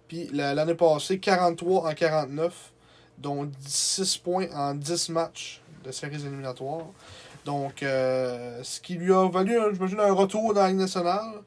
Puis 0.08 0.28
la- 0.32 0.54
l'année 0.54 0.74
passée, 0.74 1.18
43 1.20 1.88
en 1.88 1.94
49, 1.94 2.72
dont 3.18 3.50
6 3.66 4.18
points 4.18 4.46
en 4.54 4.74
10 4.74 5.10
matchs 5.10 5.60
de 5.84 5.92
séries 5.92 6.24
éliminatoires. 6.24 6.86
Donc, 7.44 7.82
euh, 7.82 8.60
ce 8.62 8.80
qui 8.80 8.94
lui 8.94 9.12
a 9.12 9.28
valu, 9.28 9.58
euh, 9.58 9.72
j'imagine, 9.72 10.00
un 10.00 10.12
retour 10.12 10.52
dans 10.52 10.62
la 10.62 10.68
Ligue 10.68 10.78
nationale. 10.78 11.42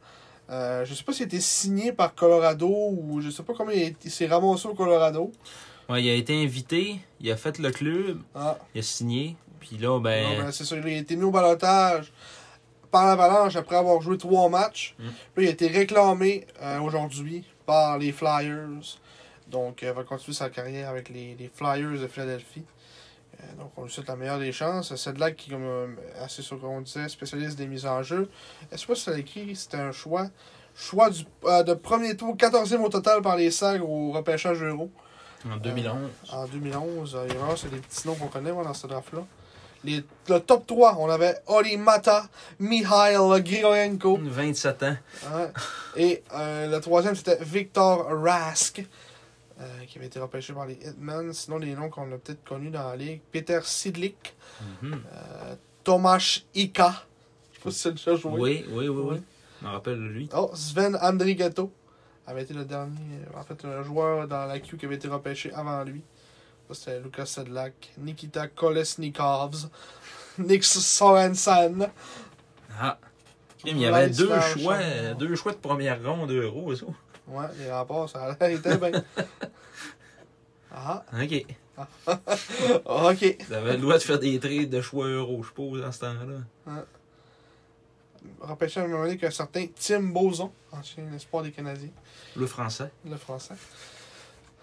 Euh, 0.49 0.83
je 0.85 0.93
sais 0.93 1.03
pas 1.03 1.13
s'il 1.13 1.23
a 1.23 1.27
été 1.27 1.41
signé 1.41 1.91
par 1.91 2.15
Colorado 2.15 2.69
ou 2.69 3.21
je 3.21 3.29
sais 3.29 3.43
pas 3.43 3.53
comment 3.53 3.71
il, 3.71 3.95
il 4.03 4.11
s'est 4.11 4.25
ramassé 4.25 4.67
au 4.67 4.73
Colorado. 4.73 5.31
Ouais, 5.89 6.03
il 6.03 6.09
a 6.09 6.13
été 6.13 6.43
invité, 6.43 6.99
il 7.19 7.31
a 7.31 7.37
fait 7.37 7.57
le 7.59 7.71
club, 7.71 8.19
Ah, 8.33 8.57
il 8.73 8.79
a 8.79 8.81
signé, 8.81 9.35
puis 9.59 9.77
là, 9.77 9.99
ben. 9.99 10.25
ben, 10.37 10.51
c'est 10.51 10.63
ça, 10.63 10.77
il 10.77 10.85
a 10.85 10.97
été 10.97 11.15
mis 11.15 11.23
au 11.23 11.31
balotage 11.31 12.13
par 12.91 13.05
l'Avalanche 13.05 13.55
après 13.55 13.75
avoir 13.75 14.01
joué 14.01 14.17
trois 14.17 14.49
matchs. 14.49 14.95
Mm. 14.99 15.07
Puis 15.35 15.45
il 15.45 15.47
a 15.47 15.51
été 15.51 15.67
réclamé 15.67 16.47
euh, 16.61 16.79
aujourd'hui 16.79 17.43
par 17.65 17.97
les 17.97 18.11
Flyers. 18.11 18.99
Donc, 19.49 19.81
il 19.81 19.89
va 19.89 20.03
continuer 20.03 20.35
sa 20.35 20.49
carrière 20.49 20.89
avec 20.89 21.09
les, 21.09 21.35
les 21.35 21.49
Flyers 21.53 21.99
de 21.99 22.07
Philadelphie. 22.07 22.63
Euh, 23.39 23.43
donc, 23.57 23.71
on 23.77 23.83
lui 23.83 23.91
souhaite 23.91 24.07
la 24.07 24.15
meilleure 24.15 24.39
des 24.39 24.51
chances. 24.51 24.95
C'est 24.95 25.13
de 25.13 25.19
là 25.19 25.31
qui, 25.31 25.49
comme 25.49 25.63
euh, 25.63 25.87
assez 26.21 26.41
sûr 26.41 26.59
qu'on 26.59 26.81
disait, 26.81 27.07
spécialiste 27.09 27.57
des 27.57 27.67
mises 27.67 27.85
en 27.85 28.03
jeu. 28.03 28.29
Est-ce 28.71 28.85
que 28.85 28.95
ça 28.95 29.17
écrit 29.17 29.55
c'était 29.55 29.77
un 29.77 29.91
choix 29.91 30.27
Choix 30.75 31.09
du, 31.09 31.25
euh, 31.45 31.63
de 31.63 31.73
premier 31.73 32.15
tour, 32.15 32.35
14e 32.35 32.77
au 32.77 32.89
total 32.89 33.21
par 33.21 33.35
les 33.35 33.51
Sags 33.51 33.81
au 33.81 34.11
repêchage 34.11 34.63
euro 34.63 34.89
En 35.49 35.57
2011. 35.57 35.95
en 36.31 36.47
2011. 36.47 37.15
Euh, 37.15 37.25
il 37.27 37.33
y 37.33 37.35
a 37.35 37.39
vraiment, 37.39 37.55
c'est 37.57 37.69
des 37.69 37.79
petits 37.79 38.07
noms 38.07 38.15
qu'on 38.15 38.27
connaît 38.27 38.51
moi, 38.53 38.63
dans 38.63 38.73
ce 38.73 38.87
draft-là. 38.87 39.21
Les, 39.83 40.03
le 40.27 40.39
top 40.39 40.67
3, 40.67 40.97
on 40.99 41.09
avait 41.09 41.35
Oli 41.47 41.77
Mata, 41.77 42.25
Mihail 42.59 43.17
Grigorenko. 43.41 44.19
27 44.21 44.83
ans. 44.83 44.97
et 45.95 46.21
le 46.31 46.77
troisième, 46.79 47.15
c'était 47.15 47.37
Victor 47.41 48.07
Rask. 48.21 48.83
Euh, 49.59 49.85
qui 49.87 49.97
avait 49.97 50.07
été 50.07 50.19
repêché 50.19 50.53
par 50.53 50.65
les 50.65 50.75
Hitmen. 50.75 51.33
Sinon, 51.33 51.57
les 51.57 51.73
noms 51.75 51.89
qu'on 51.89 52.11
a 52.11 52.17
peut-être 52.17 52.43
connus 52.43 52.69
dans 52.69 52.87
la 52.89 52.95
ligue. 52.95 53.21
Peter 53.31 53.59
Sidlik, 53.63 54.35
Mhm. 54.81 54.93
euh, 55.13 55.55
Tomasz 55.83 56.45
Ika. 56.55 57.05
Je 57.51 57.57
sais 57.57 57.63
pas 57.63 57.71
si 57.71 57.79
c'est 57.79 57.91
déjà 57.91 58.15
joué. 58.15 58.39
Oui, 58.39 58.65
oui, 58.69 58.87
oui, 58.87 59.03
oui. 59.11 59.21
Je 59.61 59.65
me 59.67 59.71
rappelle 59.71 59.95
de 59.97 60.07
lui. 60.07 60.29
Oh, 60.33 60.51
Sven 60.53 60.95
Andrigetto 61.01 61.71
avait 62.25 62.43
été 62.43 62.53
le 62.53 62.63
dernier, 62.65 62.95
en 63.35 63.43
fait, 63.43 63.65
un 63.65 63.83
joueur 63.83 64.27
dans 64.27 64.45
la 64.45 64.59
queue 64.59 64.77
qui 64.77 64.85
avait 64.85 64.95
été 64.95 65.07
repêché 65.07 65.51
avant 65.53 65.83
lui. 65.83 66.01
C'était 66.71 66.99
Lucas 66.99 67.25
Sedlak, 67.25 67.91
Nikita 67.97 68.47
Kolesnikovs, 68.47 69.69
Nick 70.37 70.63
Sorensen. 70.63 71.89
Ah. 72.79 72.97
Il 73.65 73.77
y 73.77 73.85
avait 73.87 74.09
deux 74.09 74.39
choix, 74.39 74.77
deux 75.17 75.35
choix 75.35 75.51
de 75.51 75.57
première 75.57 76.01
ronde 76.01 76.29
d'euros, 76.29 76.73
ça? 76.75 76.85
Ouais, 77.29 77.45
les 77.59 77.71
rapports, 77.71 78.09
ça 78.09 78.23
a 78.23 78.35
l'air 78.47 78.57
été 78.57 78.75
bien. 78.77 78.91
Ah, 80.71 81.03
OK. 81.19 81.45
ok. 82.85 83.35
Vous 83.47 83.53
avez 83.53 83.71
le 83.71 83.77
droit 83.77 83.95
de 83.95 84.03
faire 84.03 84.19
des 84.19 84.39
trades 84.39 84.69
de 84.69 84.81
choix 84.81 85.07
euros, 85.07 85.41
je 85.41 85.47
suppose, 85.47 85.81
dans 85.81 85.91
ce 85.91 85.99
temps-là. 86.01 86.83
Repêché 88.41 88.79
à 88.79 88.83
un 88.83 88.87
moment 88.87 89.03
donné 89.03 89.17
qu'un 89.17 89.31
certain 89.31 89.65
Tim 89.79 90.01
Boson, 90.01 90.51
ancien 90.71 91.03
espoir 91.15 91.41
des 91.43 91.51
Canadiens, 91.51 91.89
Le 92.35 92.45
français. 92.45 92.91
le 93.03 93.17
français. 93.17 93.55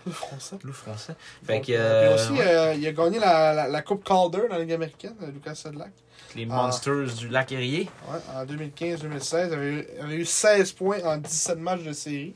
Le 0.07 0.13
français. 0.13 0.57
Le 0.63 0.73
français. 0.73 1.15
Fait 1.45 1.61
que. 1.61 1.73
euh, 1.73 1.77
euh, 1.77 2.15
aussi, 2.15 2.31
ouais, 2.33 2.47
euh, 2.47 2.75
il 2.75 2.87
a 2.87 2.93
gagné 2.93 3.19
la, 3.19 3.53
la, 3.53 3.67
la 3.69 3.83
Coupe 3.83 4.05
Calder 4.05 4.43
dans 4.49 4.55
la 4.55 4.61
Ligue 4.61 4.73
américaine, 4.75 5.17
euh, 5.23 5.31
Lucas 5.33 5.57
Sedlak. 5.57 5.91
les 6.37 6.47
ah. 6.49 6.55
Monsters 6.55 7.15
du 7.17 7.29
lac 7.29 7.51
Erie. 7.51 7.89
Ouais, 8.09 8.19
en 8.33 8.45
2015-2016, 8.45 9.49
il 9.49 10.01
avait 10.01 10.17
eu 10.17 10.25
16 10.25 10.73
points 10.73 11.03
en 11.05 11.17
17 11.17 11.59
matchs 11.59 11.83
de 11.83 11.93
série. 11.93 12.35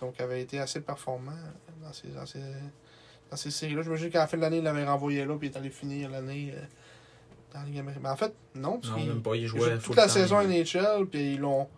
Donc, 0.00 0.14
il 0.18 0.22
avait 0.22 0.40
été 0.42 0.58
assez 0.58 0.80
performant 0.80 1.32
dans 1.82 1.92
ces, 1.92 2.08
dans 2.08 2.26
ces, 2.26 2.40
dans 3.30 3.36
ces 3.36 3.50
séries-là. 3.50 3.82
J'imagine 3.82 4.10
qu'à 4.10 4.20
la 4.20 4.26
fin 4.26 4.36
de 4.36 4.42
l'année, 4.42 4.58
il 4.58 4.64
l'avait 4.64 4.84
renvoyé 4.84 5.24
là, 5.24 5.36
puis 5.36 5.48
il 5.48 5.52
est 5.52 5.56
allé 5.56 5.70
finir 5.70 6.10
l'année 6.10 6.52
euh, 6.54 6.60
dans 7.52 7.60
la 7.60 7.66
Ligue 7.66 7.78
américaine. 7.78 8.02
Mais 8.04 8.08
en 8.10 8.16
fait, 8.16 8.32
non, 8.54 8.78
parce 8.80 8.92
Non, 8.94 9.04
même 9.04 9.22
pas. 9.22 9.34
Il 9.36 9.46
jouait 9.46 9.70
full 9.76 9.80
toute 9.82 9.96
la 9.96 10.06
time. 10.08 10.12
saison 10.22 10.40
NHL, 10.42 11.06
puis 11.06 11.34
ils 11.34 11.38
l'ont. 11.40 11.68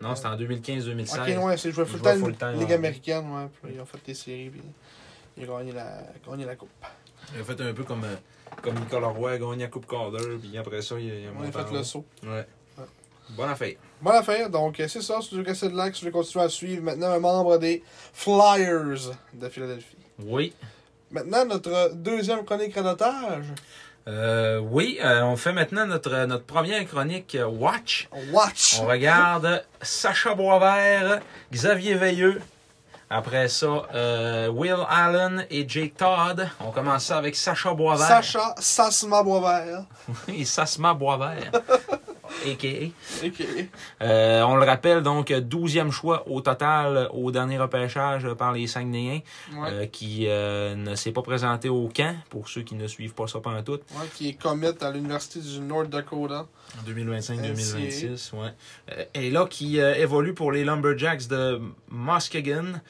Non, 0.00 0.14
c'était 0.16 0.28
en 0.28 0.36
2015-2016. 0.36 1.38
Ok, 1.38 1.44
ouais, 1.46 1.56
c'est 1.56 1.70
joué 1.70 1.84
full 1.84 2.00
time, 2.02 2.18
full-time 2.18 2.58
Ligue 2.58 2.72
en- 2.72 2.74
américaine, 2.74 3.30
ouais. 3.30 3.46
Puis 3.62 3.72
ils 3.76 3.80
ont 3.80 3.84
fait 3.86 4.04
des 4.04 4.14
séries, 4.14 4.50
puis 4.50 4.60
il 5.36 5.44
a 5.44 5.46
gagné 5.46 5.70
la, 5.72 6.02
gagné 6.28 6.44
la 6.44 6.56
Coupe. 6.56 6.70
Il 7.34 7.40
a 7.40 7.44
fait 7.44 7.60
un 7.60 7.72
peu 7.72 7.84
comme, 7.84 8.02
euh, 8.02 8.16
comme 8.62 8.74
Nicolas 8.74 9.06
Roy 9.08 9.30
a 9.32 9.38
gagné 9.38 9.62
la 9.62 9.68
Coupe 9.68 9.86
Calder, 9.86 10.38
puis 10.40 10.58
après 10.58 10.82
ça, 10.82 10.98
il 10.98 11.08
a, 11.08 11.14
il 11.14 11.26
a 11.28 11.30
On 11.38 11.42
a 11.44 11.46
en 11.46 11.52
fait 11.52 11.72
le 11.72 11.78
haut. 11.78 11.84
saut. 11.84 12.04
Ouais. 12.24 12.44
Bonne 13.36 13.50
affaire. 13.50 13.74
Bonne 14.00 14.16
affaire. 14.16 14.50
Donc, 14.50 14.78
euh, 14.80 14.88
c'est 14.88 15.02
ça, 15.02 15.20
sur 15.20 15.36
Lucas 15.36 15.54
Sedlak. 15.54 15.96
Je 15.98 16.04
vais 16.04 16.10
continuer 16.10 16.44
à 16.44 16.48
suivre 16.48 16.82
maintenant 16.82 17.10
un 17.10 17.18
membre 17.18 17.58
des 17.58 17.82
Flyers 18.12 19.10
de 19.32 19.48
Philadelphie. 19.48 19.96
Oui. 20.24 20.52
Maintenant, 21.10 21.44
notre 21.44 21.92
deuxième 21.94 22.44
chronique 22.44 22.74
radotage. 22.74 23.46
Euh, 24.08 24.58
oui, 24.58 24.98
euh, 25.02 25.22
on 25.22 25.36
fait 25.36 25.52
maintenant 25.52 25.86
notre, 25.86 26.24
notre 26.26 26.44
première 26.44 26.84
chronique 26.86 27.36
Watch. 27.46 28.08
Watch. 28.32 28.80
On 28.80 28.86
regarde 28.86 29.64
Sacha 29.80 30.34
Boisvert, 30.34 31.20
Xavier 31.52 31.94
Veilleux. 31.94 32.40
Après 33.08 33.46
ça, 33.48 33.82
euh, 33.94 34.48
Will 34.48 34.86
Allen 34.88 35.46
et 35.50 35.68
Jake 35.68 35.96
Todd. 35.96 36.48
On 36.60 36.70
commence 36.70 37.04
ça 37.04 37.18
avec 37.18 37.36
Sacha 37.36 37.74
Boisvert. 37.74 38.08
Sacha 38.08 38.54
Sassma 38.58 39.22
Boisvert. 39.22 39.84
et 40.28 40.44
Sasma 40.46 40.94
Boisvert. 40.94 41.52
A.K.A. 42.24 42.92
Euh, 44.02 44.42
on 44.42 44.56
le 44.56 44.64
rappelle, 44.64 45.02
donc, 45.02 45.30
12e 45.30 45.90
choix 45.90 46.28
au 46.28 46.40
total 46.40 47.08
au 47.12 47.30
dernier 47.30 47.58
repêchage 47.58 48.32
par 48.34 48.52
les 48.52 48.66
Saguenayens, 48.66 49.20
Ouais. 49.54 49.68
euh, 49.70 49.86
qui 49.86 50.26
euh, 50.28 50.74
ne 50.74 50.94
s'est 50.94 51.12
pas 51.12 51.22
présenté 51.22 51.68
au 51.68 51.88
camp, 51.88 52.16
pour 52.30 52.48
ceux 52.48 52.62
qui 52.62 52.74
ne 52.74 52.86
suivent 52.86 53.14
pas 53.14 53.26
ça 53.26 53.40
pendant 53.40 53.62
tout. 53.62 53.72
Ouais, 53.72 54.06
qui 54.14 54.28
est 54.30 54.34
commit 54.34 54.68
à 54.80 54.90
l'Université 54.90 55.40
du 55.40 55.60
North 55.60 55.88
Dakota. 55.90 56.46
En 56.78 56.90
2025-2026, 56.90 58.34
ouais. 58.36 59.06
Et 59.14 59.30
là, 59.30 59.46
qui 59.46 59.78
évolue 59.78 60.34
pour 60.34 60.52
les 60.52 60.64
Lumberjacks 60.64 61.26
de 61.28 61.60
Muskegon. 61.90 62.80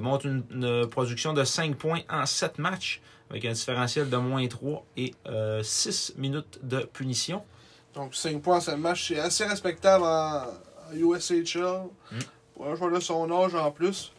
Montre 0.00 0.26
une, 0.26 0.44
une 0.50 0.86
production 0.88 1.32
de 1.32 1.44
5 1.44 1.76
points 1.76 2.00
en 2.08 2.26
7 2.26 2.58
matchs, 2.58 3.00
avec 3.30 3.44
un 3.44 3.52
différentiel 3.52 4.08
de 4.10 4.16
moins 4.16 4.46
3 4.46 4.84
et 4.96 5.14
6 5.62 6.14
minutes 6.18 6.58
de 6.62 6.80
punition. 6.92 7.42
Donc, 7.94 8.14
5 8.14 8.40
points 8.40 8.60
ce 8.60 8.72
match, 8.72 9.08
c'est 9.08 9.18
assez 9.18 9.44
respectable 9.44 10.04
en, 10.04 10.42
en 10.44 10.94
USHL. 10.94 11.82
Mm. 12.12 12.18
Pour 12.54 12.68
un 12.68 12.74
joueur 12.74 12.90
de 12.92 13.00
son 13.00 13.30
âge 13.32 13.54
en 13.54 13.70
plus. 13.70 14.12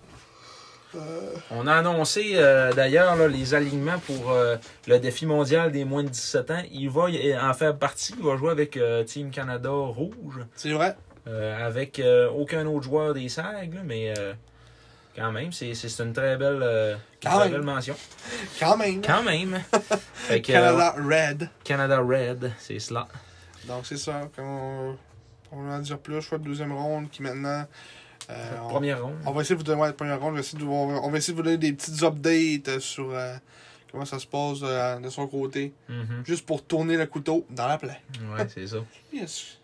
Euh, 0.96 1.36
On 1.52 1.68
a 1.68 1.76
annoncé 1.76 2.34
euh, 2.36 2.74
d'ailleurs 2.74 3.16
les 3.28 3.54
alignements 3.54 4.00
pour 4.00 4.32
euh, 4.32 4.58
le 4.88 5.00
défi 5.00 5.26
mondial 5.26 5.72
des 5.72 5.86
moins 5.86 6.04
de 6.04 6.10
17 6.10 6.52
ans. 6.52 6.62
Il 6.72 6.90
va 6.90 7.04
en 7.42 7.54
faire 7.54 7.78
partie. 7.78 8.14
Il 8.18 8.26
va 8.26 8.36
jouer 8.38 8.52
avec 8.52 8.78
Team 9.06 9.32
Canada 9.32 9.70
Rouge, 9.70 10.46
c'est 10.56 10.72
vrai. 10.72 10.98
avec 11.26 12.02
aucun 12.36 12.66
autre 12.66 12.84
joueur 12.84 13.14
des 13.14 13.30
SAG, 13.30 13.74
là, 13.74 13.82
mais 13.86 14.14
euh, 14.18 14.34
quand 15.16 15.32
même, 15.32 15.52
c'est 15.52 15.74
une 16.00 16.14
très 16.14 16.36
belle, 16.38 16.98
Quand 17.22 17.40
très 17.40 17.50
belle 17.50 17.62
mention. 17.62 17.96
Quand 18.60 18.76
même. 18.78 19.02
Quand 19.02 19.24
même. 19.24 19.62
Fait 20.14 20.42
que, 20.42 20.52
Canada 20.52 20.96
Red. 20.98 21.50
Canada 21.64 22.00
Red, 22.00 22.52
c'est 22.60 22.80
cela. 22.80 23.08
Donc, 23.68 23.86
c'est 23.86 23.98
ça. 23.98 24.30
Comme 24.36 24.46
on, 25.52 25.64
va 25.64 25.76
en 25.76 25.80
dire 25.80 26.00
plus, 26.00 26.22
choix 26.22 26.38
de 26.38 26.44
deuxième 26.44 26.72
ronde 26.74 27.10
qui 27.10 27.22
maintenant. 27.22 27.66
euh, 28.30 28.58
on- 28.64 28.68
Première 28.70 29.04
ronde. 29.04 29.18
On 29.26 29.32
va 29.32 29.42
essayer 29.42 29.56
de 29.56 29.60
vous 29.60 29.66
donner, 29.66 29.82
ouais, 29.82 29.94
première 29.94 30.20
ronde, 30.20 30.32
on 30.32 30.34
va 30.36 30.40
essayer 30.40 30.60
de, 30.60 30.66
on 30.66 30.88
va, 30.88 30.94
on 31.04 31.10
va 31.10 31.18
essayer 31.18 31.34
de 31.34 31.38
vous 31.38 31.44
donner 31.44 31.58
des 31.58 31.74
petites 31.74 32.02
updates 32.04 32.68
euh, 32.70 32.80
sur 32.80 33.12
euh, 33.12 33.36
comment 33.92 34.06
ça 34.06 34.20
se 34.20 34.28
passe 34.28 34.60
euh, 34.64 35.00
de 35.00 35.10
son 35.10 35.28
côté. 35.28 35.74
Mhm. 35.90 36.24
Juste 36.26 36.46
pour 36.46 36.64
tourner 36.64 36.98
le 36.98 37.06
couteau 37.08 37.46
dans 37.50 37.68
la 37.68 37.78
plaie. 37.78 38.02
Ouais, 38.34 38.48
c'est 38.48 38.68
ça. 38.68 38.78
Yes. 39.14 39.58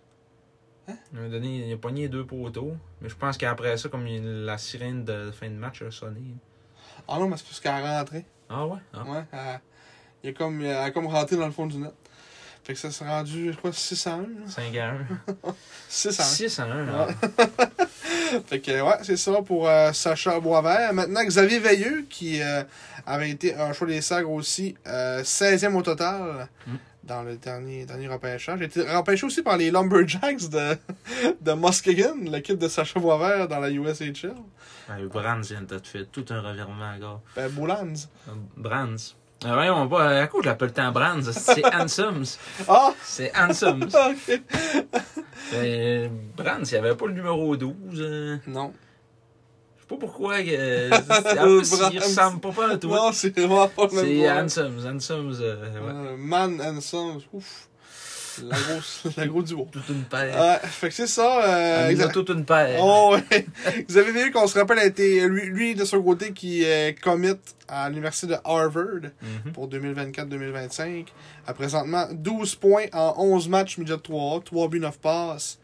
Il 1.14 1.20
a, 1.20 1.28
donné, 1.28 1.68
il 1.68 1.74
a 1.74 1.78
pogné 1.78 2.08
deux 2.08 2.26
poteaux. 2.26 2.74
Mais 3.02 3.10
je 3.10 3.16
pense 3.16 3.38
qu'après 3.38 3.76
ça, 3.78 3.90
comme 3.90 4.08
il- 4.08 4.46
la 4.46 4.58
sirène 4.58 5.04
de 5.04 5.32
fin 5.32 5.50
de 5.50 5.56
match 5.56 5.82
a 5.82 5.92
sonné. 5.92 6.22
Ah 7.10 7.20
non, 7.20 7.28
mais 7.28 7.36
c'est 7.38 7.46
parce 7.46 7.60
qu'elle 7.60 7.74
est 7.76 7.98
rentrée. 7.98 8.26
Ah 8.50 8.66
ouais? 8.66 8.80
Ah. 8.94 9.04
Ouais. 9.04 9.24
Elle, 9.34 9.60
il 10.24 10.30
a 10.30 10.34
comme, 10.34 10.62
elle 10.62 10.76
a 10.78 10.92
comme 10.92 11.08
rentré 11.08 11.36
dans 11.36 11.46
le 11.46 11.52
fond 11.52 11.66
du 11.68 11.78
net. 11.78 11.94
Fait 12.68 12.74
que 12.74 12.80
ça 12.80 12.92
s'est 12.92 13.06
rendu, 13.06 13.54
je 13.54 13.58
crois, 13.58 13.72
6 13.72 14.08
à 14.08 14.14
1. 14.16 14.18
là. 14.18 14.26
5 14.48 14.76
à 14.76 14.90
1. 14.90 14.98
6 15.88 16.08
à 16.20 16.24
1. 16.24 16.26
6 16.26 16.60
à 16.60 16.64
1. 16.66 17.08
Ouais. 17.08 17.14
Fait 18.48 18.60
que, 18.60 18.82
ouais, 18.82 18.98
c'est 19.04 19.16
ça 19.16 19.42
pour 19.42 19.70
euh, 19.70 19.94
Sacha 19.94 20.38
Boisvert. 20.42 20.94
Maintenant, 20.94 21.24
Xavier 21.24 21.60
Veilleux, 21.60 22.06
qui 22.10 22.42
euh, 22.42 22.64
avait 23.06 23.30
été 23.30 23.56
un 23.56 23.72
choix 23.72 23.88
des 23.88 24.02
Sagres 24.02 24.32
aussi, 24.32 24.76
euh, 24.86 25.24
16e 25.24 25.76
au 25.76 25.82
total 25.82 26.50
Mm. 26.68 26.76
dans 27.06 27.24
le 27.24 27.38
dernier, 27.38 27.86
dernier 27.86 28.10
repêchage. 28.10 28.62
A 28.62 28.66
été 28.66 28.82
repêché 28.82 29.26
aussi 29.26 29.42
par 29.44 29.56
les 29.56 29.72
Lumberjacks 29.72 30.50
de, 30.50 30.78
de 31.42 31.54
Muskegon, 31.54 32.18
l'équipe 32.24 32.58
de 32.58 32.68
Sacha 32.68 33.00
Boisvert 33.00 33.48
dans 33.48 33.60
la 33.62 33.70
USHL. 33.72 34.36
Brands 35.10 35.40
vient 35.40 35.62
de 35.62 35.80
te 35.80 35.88
faire 35.88 36.06
tout 36.12 36.26
un 36.32 36.42
revirement, 36.42 36.98
gars. 37.00 37.22
Ben, 37.34 37.50
Boulans. 37.50 37.94
Brands. 38.58 39.16
Ah, 39.46 39.54
voyons 39.54 39.88
pas, 39.88 40.22
à 40.22 40.28
quoi 40.28 40.42
je 40.42 40.48
l'appelle 40.50 40.74
tant 40.74 40.92
Brands? 40.92 41.22
C'est 41.32 41.64
Hansoms. 41.76 42.38
Ah! 42.68 42.92
C'est 43.04 43.32
Hansoms. 43.38 43.84
ok. 43.86 44.42
Ben, 45.52 46.12
Brands, 46.36 46.64
il 46.64 46.72
n'y 46.72 46.76
avait 46.78 46.96
pas 46.96 47.06
le 47.08 47.14
numéro 47.14 47.56
12. 47.56 47.74
euh, 48.00 48.38
Non. 48.48 48.74
Je 49.78 49.82
sais 49.84 49.88
pas 49.88 49.96
pourquoi. 49.98 50.36
euh, 50.40 50.90
en 51.10 51.60
plus, 51.60 51.82
il 51.94 52.00
ressemble 52.00 52.40
pas 52.42 52.52
pas 52.52 52.72
à 52.72 52.78
toi. 52.78 52.98
Non, 52.98 53.12
c'est 53.14 53.38
vraiment 53.38 53.68
pas 53.68 53.86
le 53.92 53.92
même 53.96 54.06
C'est. 54.06 54.62
Hansoms. 54.64 54.86
Hansoms, 54.96 55.40
euh, 55.42 55.56
ouais. 55.74 55.80
Euh, 56.10 56.16
Man 56.18 56.60
and 56.62 56.82
Sons. 56.82 57.22
Ouf. 57.32 57.68
La 58.44 58.58
grosse, 58.58 59.04
la 59.18 59.28
gros 59.28 59.42
duo. 59.44 59.68
Toute 59.72 59.90
une 59.90 60.04
paire. 60.04 60.40
Ouais, 60.40 60.68
fait 60.68 60.90
que 60.90 60.94
c'est 60.94 61.08
ça. 61.08 61.44
Euh, 61.44 61.88
On 61.90 61.92
nous 61.94 62.02
a 62.02 62.06
exa- 62.06 62.12
toute 62.12 62.30
une 62.30 62.46
paire. 62.46 62.80
Oh, 62.82 63.16
ouais. 63.32 63.46
Vous 63.90 63.98
avez 63.98 64.12
vu 64.12 64.32
qu'on 64.32 64.48
se 64.48 64.58
rappelle 64.60 64.80
a 64.80 64.86
été 64.86 65.28
lui, 65.28 65.46
lui 65.48 65.76
de 65.76 65.86
son 65.86 66.02
côté 66.04 66.34
qui 66.34 66.64
est 66.64 67.00
commit 67.02 67.34
à 67.68 67.90
l'université 67.90 68.28
de 68.28 68.38
Harvard 68.44 69.12
Mhm. 69.46 69.52
pour 69.54 69.68
2024-2025. 69.70 71.08
À 71.46 71.54
présentement 71.54 72.08
12 72.12 72.56
points 72.56 72.86
en 72.94 73.16
11 73.18 73.50
matchs 73.50 73.78
midget 73.78 73.98
3 73.98 74.42
3 74.42 74.68
buts 74.70 74.80
9 74.80 74.98
passes. 75.00 75.60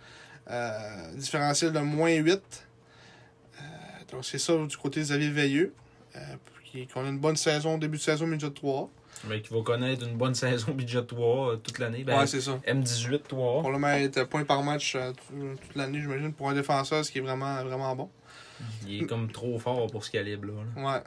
Euh, 0.49 0.71
différentiel 1.15 1.71
de 1.71 1.79
moins 1.79 2.11
8. 2.13 2.31
Euh, 2.33 3.63
donc 4.11 4.25
c'est 4.25 4.39
ça 4.39 4.53
du 4.57 4.77
côté 4.77 4.99
de 4.99 5.05
Xavier 5.05 5.29
Veilleux. 5.29 5.73
Euh, 6.15 6.19
qui, 6.65 6.87
qu'on 6.87 7.05
a 7.05 7.09
une 7.09 7.19
bonne 7.19 7.35
saison, 7.37 7.77
début 7.77 7.97
de 7.97 8.01
saison 8.03 8.25
midget 8.27 8.49
3. 8.51 8.89
Mais 9.29 9.41
qui 9.41 9.53
va 9.53 9.61
connaître 9.61 10.05
une 10.07 10.17
bonne 10.17 10.35
saison 10.35 10.71
budget 10.73 11.03
3 11.05 11.53
euh, 11.53 11.55
toute 11.57 11.79
l'année. 11.79 12.03
Ben, 12.03 12.19
ouais, 12.19 12.27
c'est 12.27 12.41
ça. 12.41 12.59
M18 12.67 13.21
3. 13.27 13.61
Pour 13.61 13.71
le 13.71 13.79
mettre 13.79 14.23
point 14.27 14.43
par 14.43 14.63
match 14.63 14.95
euh, 14.95 15.11
tout- 15.11 15.57
toute 15.61 15.75
l'année, 15.75 15.99
j'imagine, 16.01 16.33
pour 16.33 16.49
un 16.49 16.53
défenseur, 16.53 17.03
ce 17.05 17.11
qui 17.11 17.19
est 17.19 17.21
vraiment, 17.21 17.63
vraiment 17.63 17.95
bon. 17.95 18.09
Il 18.87 19.03
est 19.03 19.05
comme 19.05 19.31
trop 19.31 19.57
fort 19.59 19.87
pour 19.87 20.03
ce 20.05 20.11
calibre-là. 20.11 20.53
là. 20.75 20.93
Ouais. 20.93 21.01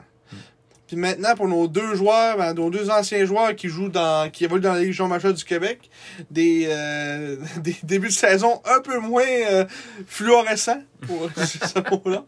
Puis 0.87 0.95
maintenant, 0.97 1.35
pour 1.35 1.49
nos 1.49 1.67
deux 1.67 1.97
joueurs, 1.97 2.37
ben, 2.37 2.55
nos 2.55 2.71
deux 2.71 2.91
anciens 2.91 3.25
joueurs 3.25 3.57
qui 3.57 3.69
jouent 3.69 3.89
dans, 3.89 4.31
qui 4.31 4.45
évoluent 4.45 4.61
dans 4.63 4.75
la 4.75 4.79
Légion 4.81 5.09
majeure 5.09 5.35
du 5.35 5.43
Québec, 5.45 5.91
des, 6.31 6.67
euh, 6.69 7.37
des 7.59 7.77
débuts 7.83 8.07
de 8.09 8.13
saison 8.13 8.61
un 8.65 8.81
peu 8.81 9.01
moins 9.01 9.25
euh, 9.27 9.65
fluorescents, 10.07 10.81
pour 11.01 11.29
ce 11.37 11.91
mot-là. 11.91 12.25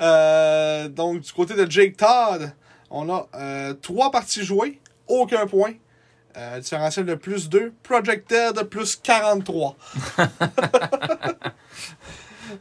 Euh, 0.00 0.88
donc, 0.88 1.20
du 1.20 1.32
côté 1.32 1.54
de 1.54 1.70
Jake 1.70 1.96
Todd, 1.96 2.52
on 2.90 3.08
a 3.14 3.28
euh, 3.36 3.74
trois 3.74 4.10
parties 4.10 4.44
jouées, 4.44 4.79
aucun 5.10 5.46
point. 5.46 5.72
Euh, 6.36 6.60
différentiel 6.60 7.06
de 7.06 7.16
plus 7.16 7.48
2, 7.48 7.72
projected 7.82 8.62
plus 8.68 8.94
43. 8.96 9.76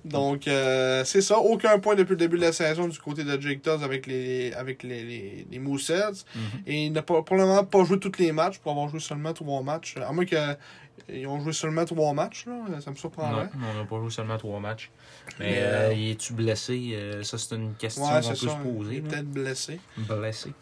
Donc, 0.06 0.48
euh, 0.48 1.04
c'est 1.04 1.22
ça. 1.22 1.38
Aucun 1.40 1.80
point 1.80 1.96
depuis 1.96 2.12
le 2.12 2.18
début 2.18 2.38
de 2.38 2.42
la 2.44 2.52
saison 2.54 2.88
du 2.88 2.98
côté 3.00 3.24
de 3.24 3.40
Jake 3.42 3.62
Todd 3.64 3.82
avec 3.84 4.06
les, 4.08 4.54
avec 4.54 4.84
les, 4.84 5.04
les, 5.04 5.48
les 5.50 5.60
Mooseheads. 5.60 6.26
Et 6.68 6.86
il 6.86 6.92
n'a 6.92 7.02
pas- 7.02 7.22
pour 7.24 7.36
le 7.38 7.46
moment 7.46 7.64
pas 7.64 7.84
joué 7.84 8.00
tous 8.00 8.12
les 8.20 8.32
matchs 8.32 8.60
pour 8.60 8.72
avoir 8.72 8.88
joué 8.90 9.00
seulement 9.00 9.34
trois 9.34 9.62
matchs. 9.64 9.96
À 9.98 10.12
moins 10.12 10.26
qu'ils 10.26 11.28
ont 11.28 11.40
joué 11.40 11.54
seulement 11.54 11.86
trois 11.86 12.14
matchs, 12.14 12.46
là. 12.46 12.54
ça 12.82 12.92
me 12.92 12.96
Non, 12.96 13.00
surprendrait. 13.00 13.50
on 13.56 13.80
n'a 13.80 13.86
pas 13.86 13.98
joué 14.00 14.10
seulement 14.12 14.38
trois 14.38 14.60
matchs. 14.60 14.92
Mais, 15.40 15.46
Mais, 15.48 15.58
euh, 15.60 15.90
euh, 15.92 16.12
es-tu 16.12 16.34
blessé? 16.34 16.92
Euh, 16.94 17.24
ça, 17.24 17.38
c'est 17.40 17.56
une 17.56 17.74
question 17.76 18.04
Ouais, 18.04 18.22
qu'on 18.22 18.30
peut 18.30 18.36
ça. 18.36 18.48
se 18.50 18.56
poser. 18.78 18.98
Est 18.98 19.02
peut-être 19.02 19.30
blessé. 19.32 19.80
Blessé. 19.98 20.54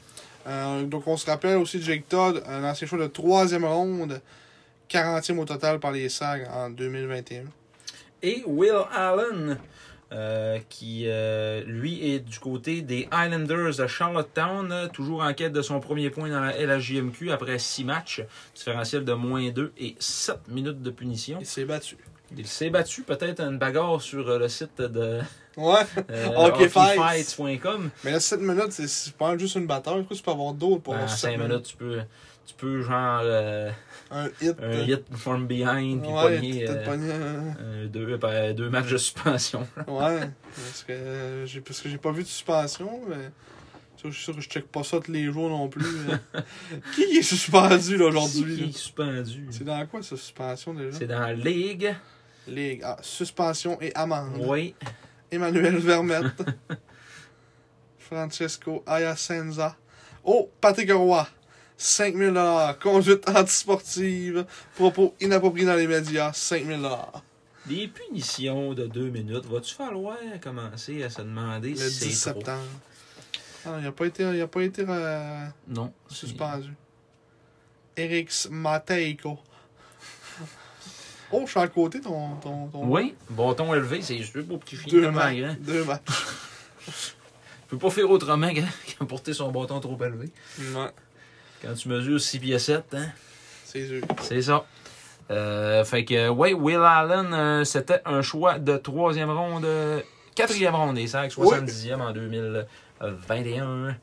Euh, 0.48 0.84
donc, 0.84 1.08
on 1.08 1.18
se 1.18 1.26
rappelle 1.26 1.58
aussi 1.58 1.80
de 1.80 1.84
Jake 1.84 2.08
Todd, 2.08 2.44
un 2.48 2.64
ancien 2.64 2.88
choix 2.88 3.00
de 3.00 3.08
troisième 3.08 3.66
ronde, 3.66 4.22
40e 4.90 5.38
au 5.40 5.46
total 5.46 5.80
par 5.80 5.92
les 5.92 6.08
SAG 6.10 6.48
en 6.52 6.70
2021. 6.70 7.44
Et 8.24 8.44
Will 8.46 8.84
Allen, 8.92 9.58
euh, 10.14 10.58
qui 10.70 11.04
euh, 11.08 11.64
lui 11.66 12.14
est 12.14 12.20
du 12.20 12.40
côté 12.40 12.82
des 12.82 13.10
Islanders 13.12 13.76
de 13.76 13.88
Charlottetown, 13.88 14.90
toujours 14.94 15.22
en 15.22 15.34
quête 15.34 15.52
de 15.52 15.62
son 15.62 15.82
premier 15.82 16.10
point 16.10 16.30
dans 16.30 16.40
la 16.40 16.58
LHJMQ 16.58 17.32
après 17.32 17.60
six 17.60 17.84
matchs, 17.84 18.24
différentiel 18.56 19.04
de 19.04 19.14
moins 19.14 19.50
2 19.50 19.74
et 19.78 19.96
7 20.00 20.48
minutes 20.48 20.82
de 20.82 20.92
punition. 20.92 21.40
Il 21.42 21.46
s'est 21.46 21.66
battu. 21.66 21.98
Il 22.36 22.48
s'est 22.48 22.70
battu 22.70 23.04
peut-être 23.04 23.40
une 23.42 23.58
bagarre 23.58 24.02
sur 24.02 24.28
euh, 24.28 24.40
le 24.40 24.48
site 24.50 24.82
de 24.82 25.20
Ouais. 25.56 25.80
euh, 26.12 26.28
hockeyfights.com. 26.36 27.90
Mais 28.04 28.12
là, 28.12 28.20
7 28.20 28.42
minutes, 28.42 28.72
c'est- 28.72 29.14
pas 29.18 29.38
juste 29.38 29.56
une 29.56 29.66
bataille. 29.68 30.06
Tu 30.12 30.22
peux 30.22 30.32
avoir 30.32 30.54
d'autres 30.54 30.82
pour 30.84 30.94
En 30.94 30.98
avoir 30.98 31.10
7 31.18 31.32
5 31.32 31.38
minutes, 31.48 31.64
tu 31.64 31.78
peux, 31.78 32.00
tu 32.46 32.54
peux 32.56 32.82
genre 32.82 33.22
euh, 33.24 33.72
Un 34.12 34.28
hit. 34.42 34.56
un 34.62 34.72
hit 34.84 35.04
from 35.16 35.48
behind 35.48 36.02
puis 36.04 36.12
Ouais, 36.12 36.24
pogner 36.86 37.14
euh, 37.60 37.88
deux, 37.88 38.18
ben, 38.18 38.54
deux 38.54 38.70
matchs 38.70 38.90
de 38.92 38.98
suspension. 38.98 39.68
Ouais. 39.88 40.30
Parce 40.56 40.84
que 40.88 40.92
euh, 40.94 41.46
j'ai 41.46 41.62
parce 41.62 41.82
que 41.82 41.90
j'ai 41.90 41.98
pas 41.98 42.12
vu 42.12 42.24
de 42.24 42.28
suspension, 42.28 43.02
mais. 43.08 43.32
Je 44.04 44.12
suis 44.12 44.24
sûr 44.26 44.36
que 44.36 44.42
je 44.42 44.48
check 44.48 44.68
pas 44.68 44.84
ça 44.84 45.00
tous 45.00 45.12
les 45.12 45.26
jours 45.32 45.50
non 45.50 45.68
plus. 45.68 45.84
Qui 46.96 47.02
est 47.18 47.22
suspendu 47.24 47.98
là, 47.98 48.06
aujourd'hui? 48.06 48.56
Qui 48.58 48.64
est 48.66 48.72
suspendu? 48.72 49.48
C'est 49.50 49.64
dans 49.64 49.86
quoi, 49.88 50.04
cette 50.04 50.20
suspension 50.20 50.74
déjà? 50.76 50.96
C'est 51.00 51.08
dans 51.08 51.20
la 51.20 51.34
ligue. 51.34 51.96
Ligue. 52.48 52.82
Ah, 52.84 52.98
suspension 53.02 53.78
et 53.82 53.94
amende. 53.96 54.38
Oui. 54.48 54.76
Emmanuel 55.32 55.78
Vermette. 55.78 56.44
Francesco 57.98 58.84
Ayasenza. 58.86 59.76
Oh, 60.24 60.50
Patrick 60.62 60.92
Roy. 60.92 61.26
5000 61.78 62.76
Conduite 62.82 63.30
antisportive. 63.30 64.46
Propos 64.76 65.14
inappropriés 65.20 65.66
dans 65.66 65.76
les 65.76 65.88
médias. 65.88 66.32
5000 66.34 66.80
Des 67.66 67.88
punitions 67.88 68.74
de 68.74 68.88
deux 68.88 69.10
minutes. 69.10 69.46
Vas-tu 69.46 69.76
falloir 69.76 70.18
commencer 70.42 71.04
à 71.04 71.10
se 71.10 71.22
demander 71.22 71.72
Le 71.72 71.76
si 71.90 72.08
10 72.08 72.14
c'est 72.16 72.30
trop? 72.32 72.40
septembre. 72.40 72.64
Ah, 73.66 73.76
il 73.80 73.84
n'a 73.84 73.92
pas 73.92 74.06
été, 74.06 74.24
il 74.24 74.42
a 74.42 74.48
pas 74.48 74.62
été 74.64 74.86
euh, 74.88 75.46
Non. 75.68 75.92
suspendu. 76.10 76.70
Erix 77.98 78.48
Matejko. 78.50 79.38
Oh, 81.32 81.42
je 81.46 81.52
suis 81.52 81.60
à 81.60 81.68
côté 81.68 82.00
ton. 82.00 82.36
ton, 82.36 82.68
ton 82.68 82.86
Oui, 82.88 83.16
bâton 83.30 83.74
élevé, 83.74 84.02
c'est 84.02 84.18
juste 84.18 84.38
beau 84.40 84.58
petit 84.58 84.78
chien 84.78 84.88
Deux 84.90 85.12
matchs. 85.12 85.36
grand. 85.38 85.56
Deux 85.60 85.84
matchs. 85.84 86.02
Je 86.88 87.72
peux 87.76 87.78
pas 87.80 87.90
faire 87.90 88.10
autrement 88.10 88.54
que 88.54 88.62
que 89.00 89.04
porter 89.04 89.34
son 89.34 89.52
bâton 89.52 89.80
trop 89.82 89.98
élevé. 90.02 90.30
Ouais, 90.60 90.90
Quand 91.62 91.74
tu 91.74 91.90
mesures 91.90 92.22
6 92.22 92.40
pieds 92.40 92.60
7, 92.60 92.86
hein? 92.94 93.08
c'est 93.66 93.86
sûr. 93.86 94.02
C'est 94.22 94.42
ça. 94.42 94.66
Euh, 95.30 95.84
fait 95.84 96.06
que, 96.06 96.30
ouais, 96.30 96.54
Will 96.54 96.78
Allen, 96.78 97.34
euh, 97.34 97.64
c'était 97.66 98.00
un 98.06 98.22
choix 98.22 98.58
de 98.58 98.78
troisième 98.78 99.30
ronde, 99.30 99.66
euh, 99.66 100.00
quatrième 100.34 100.76
ronde 100.76 100.96
des 100.96 101.08
sacs, 101.08 101.32
70e 101.34 102.00
en 102.00 102.14
2021. 102.14 103.98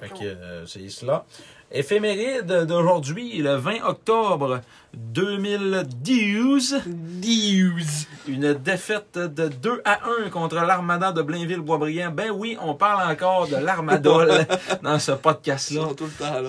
Fait 0.00 0.08
que, 0.08 0.24
euh, 0.24 0.64
c'est 0.66 0.88
cela. 0.88 1.26
Éphéméride 1.72 2.64
d'aujourd'hui, 2.66 3.38
le 3.38 3.54
20 3.54 3.84
octobre 3.84 4.60
2012. 4.94 6.82
12. 6.84 8.06
Une 8.26 8.54
défaite 8.54 9.16
de 9.16 9.46
2 9.46 9.80
à 9.84 10.00
1 10.24 10.30
contre 10.30 10.56
l'Armada 10.56 11.12
de 11.12 11.22
Blainville-Boisbriand. 11.22 12.10
Ben 12.10 12.32
oui, 12.34 12.56
on 12.60 12.74
parle 12.74 13.08
encore 13.08 13.46
de 13.46 13.54
l'Armada 13.54 14.24
là, 14.24 14.44
dans 14.82 14.98
ce 14.98 15.12
podcast-là. 15.12 15.90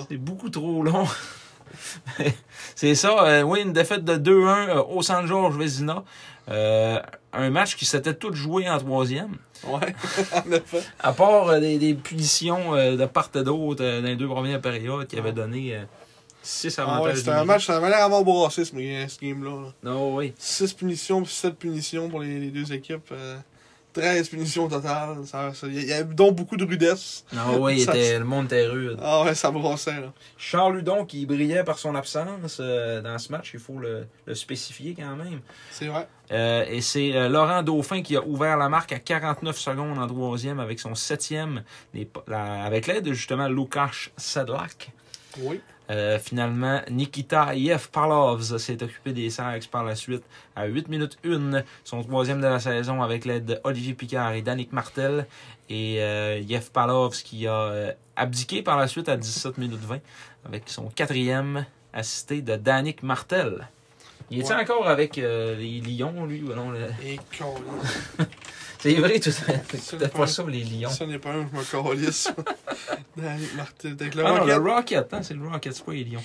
C'est 0.08 0.16
beaucoup 0.16 0.50
trop 0.50 0.82
long. 0.82 1.06
c'est 2.74 2.96
ça, 2.96 3.24
euh, 3.24 3.42
oui, 3.42 3.62
une 3.62 3.72
défaite 3.72 4.04
de 4.04 4.16
2-1 4.16 4.68
euh, 4.68 4.82
au 4.82 5.02
San 5.02 5.24
Georges 5.26 5.56
Vézina. 5.56 6.02
Euh, 6.50 6.98
un 7.32 7.50
match 7.50 7.76
qui 7.76 7.84
s'était 7.84 8.14
tout 8.14 8.34
joué 8.34 8.68
en 8.68 8.78
troisième. 8.78 9.36
Ouais, 9.66 9.94
en 10.46 10.52
effet. 10.52 10.82
À 11.00 11.12
part 11.12 11.48
euh, 11.48 11.60
des, 11.60 11.78
des 11.78 11.94
punitions 11.94 12.74
euh, 12.74 12.96
de 12.96 13.06
part 13.06 13.30
et 13.34 13.42
d'autre 13.42 13.82
euh, 13.84 14.00
dans 14.00 14.06
les 14.08 14.16
deux 14.16 14.28
premières 14.28 14.60
périodes 14.60 15.06
qui 15.06 15.18
avaient 15.18 15.32
donné 15.32 15.76
6 16.42 16.78
Ah 16.78 16.82
avantages. 16.82 17.04
ouais, 17.04 17.16
c'était 17.16 17.30
un 17.30 17.44
match, 17.44 17.66
ça 17.66 17.76
avait 17.76 17.88
l'air 17.88 18.00
d'avoir 18.00 18.24
brassé 18.24 18.64
ce, 18.64 18.70
ce 18.72 19.20
game-là. 19.24 19.50
là. 19.62 19.72
Non, 19.84 20.16
oui. 20.16 20.34
6 20.38 20.72
punitions, 20.74 21.22
puis 21.22 21.32
7 21.32 21.54
punitions 21.56 22.08
pour 22.08 22.20
les, 22.20 22.38
les 22.40 22.50
deux 22.50 22.72
équipes. 22.72 23.10
euh, 23.12 23.36
13 23.94 24.30
punitions 24.30 24.64
au 24.64 24.68
total. 24.68 25.18
Il 25.64 25.84
y 25.84 25.92
a 25.92 26.02
donc 26.02 26.34
beaucoup 26.34 26.56
de 26.56 26.64
rudesse. 26.64 27.26
Non, 27.30 27.60
oui, 27.62 27.74
il 27.80 27.84
Ça- 27.84 27.94
était, 27.94 28.18
le 28.18 28.24
monde 28.24 28.46
était 28.46 28.66
rude. 28.66 28.96
Ah 29.02 29.22
ouais, 29.22 29.34
ça 29.34 29.50
brassait 29.50 30.00
là. 30.00 30.14
Charles 30.38 30.76
Ludon 30.76 31.04
qui 31.04 31.26
brillait 31.26 31.62
par 31.62 31.78
son 31.78 31.94
absence 31.94 32.56
euh, 32.58 33.02
dans 33.02 33.18
ce 33.18 33.30
match, 33.30 33.50
il 33.52 33.60
faut 33.60 33.78
le, 33.78 34.06
le 34.24 34.34
spécifier 34.34 34.94
quand 34.98 35.14
même. 35.14 35.40
C'est 35.70 35.88
vrai. 35.88 36.08
Euh, 36.32 36.64
et 36.68 36.80
c'est 36.80 37.14
euh, 37.14 37.28
Laurent 37.28 37.62
Dauphin 37.62 38.02
qui 38.02 38.16
a 38.16 38.22
ouvert 38.24 38.56
la 38.56 38.68
marque 38.68 38.92
à 38.92 38.98
49 38.98 39.58
secondes 39.58 39.98
en 39.98 40.06
troisième 40.06 40.60
avec 40.60 40.80
son 40.80 40.94
septième, 40.94 41.62
les- 41.92 42.08
la- 42.26 42.64
avec 42.64 42.86
l'aide 42.86 43.04
de 43.04 43.12
justement 43.12 43.48
Lukáš 43.48 44.10
Sedlak. 44.16 44.90
Oui. 45.40 45.60
Euh, 45.90 46.18
finalement, 46.18 46.80
Nikita 46.90 47.54
Yevpalovs 47.54 48.56
s'est 48.56 48.82
occupé 48.82 49.12
des 49.12 49.28
Sags 49.30 49.66
par 49.68 49.84
la 49.84 49.94
suite 49.94 50.22
à 50.56 50.66
8 50.66 50.88
minutes 50.88 51.18
1, 51.24 51.62
son 51.84 52.02
troisième 52.02 52.40
de 52.40 52.46
la 52.46 52.60
saison 52.60 53.02
avec 53.02 53.24
l'aide 53.26 53.60
d'Olivier 53.62 53.92
Picard 53.94 54.32
et 54.32 54.42
Danick 54.42 54.72
Martel. 54.72 55.26
Et 55.68 55.94
Yevpalovs 56.40 57.22
qui 57.22 57.46
a 57.46 57.94
abdiqué 58.16 58.62
par 58.62 58.76
la 58.78 58.88
suite 58.88 59.08
à 59.08 59.16
17 59.16 59.58
minutes 59.58 59.80
20 59.84 59.98
avec 60.46 60.64
son 60.66 60.88
quatrième 60.88 61.66
assisté 61.92 62.40
de 62.42 62.56
Danick 62.56 63.02
Martel. 63.02 63.68
Il 64.32 64.40
est 64.40 64.44
Ouais. 64.50 64.54
encore 64.62 64.88
avec 64.88 65.18
euh, 65.18 65.54
les 65.56 65.80
Lions, 65.80 66.24
lui 66.26 66.42
ou 66.42 66.54
non? 66.54 66.70
le- 66.70 66.88
Et. 67.04 67.18
C'est 68.78 68.94
vrai, 68.94 69.20
C'est 69.22 69.96
t'as 69.98 70.08
pas- 70.08 70.26
ça, 70.26 70.44
les 70.48 70.64
Lions. 70.64 70.88
Ça 70.90 71.06
n'est 71.06 71.18
pas 71.20 71.30
un, 71.34 71.48
je 71.52 71.56
me 71.56 71.84
calisse. 71.94 72.28
Avec 73.18 74.14
le 74.16 74.24
Ah 74.26 74.30
non, 74.32 74.38
Rocket. 74.40 74.56
le 74.56 74.56
Rocket, 74.72 75.14
hein, 75.14 75.22
c'est 75.22 75.34
le 75.34 75.46
Rocket, 75.48 75.72
c'est 75.74 75.84
pas 75.84 75.92
les 75.92 76.04
Lions. 76.04 76.22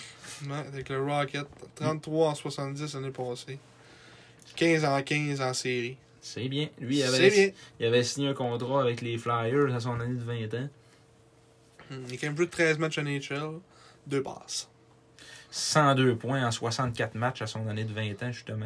Ouais, 0.49 0.55
avec 0.67 0.89
le 0.89 1.03
Rocket. 1.03 1.45
33 1.75 2.29
en 2.29 2.33
70 2.35 2.93
l'année 2.95 3.11
passée. 3.11 3.59
15 4.55 4.85
en 4.85 5.01
15 5.03 5.41
en 5.41 5.53
série. 5.53 5.97
C'est 6.21 6.47
bien. 6.49 6.69
Lui, 6.79 6.97
il 6.99 7.03
avait, 7.03 7.29
bien. 7.29 7.49
il 7.79 7.85
avait 7.85 8.03
signé 8.03 8.29
un 8.29 8.33
contrat 8.33 8.81
avec 8.81 9.01
les 9.01 9.17
Flyers 9.19 9.75
à 9.75 9.79
son 9.79 9.99
année 9.99 10.15
de 10.15 10.23
20 10.23 10.53
ans. 10.57 10.69
Hmm, 11.91 12.03
Il 12.07 12.13
a 12.15 12.17
quand 12.17 12.27
même 12.27 12.35
plus 12.35 12.45
de 12.47 12.51
13 12.51 12.79
matchs 12.79 12.97
NHL. 12.97 13.59
Deux 14.07 14.23
passes. 14.23 14.67
102 15.51 16.15
points 16.15 16.45
en 16.45 16.51
64 16.51 17.15
matchs 17.15 17.41
à 17.41 17.47
son 17.47 17.67
année 17.67 17.83
de 17.85 17.93
20 17.93 18.23
ans, 18.23 18.31
justement, 18.31 18.65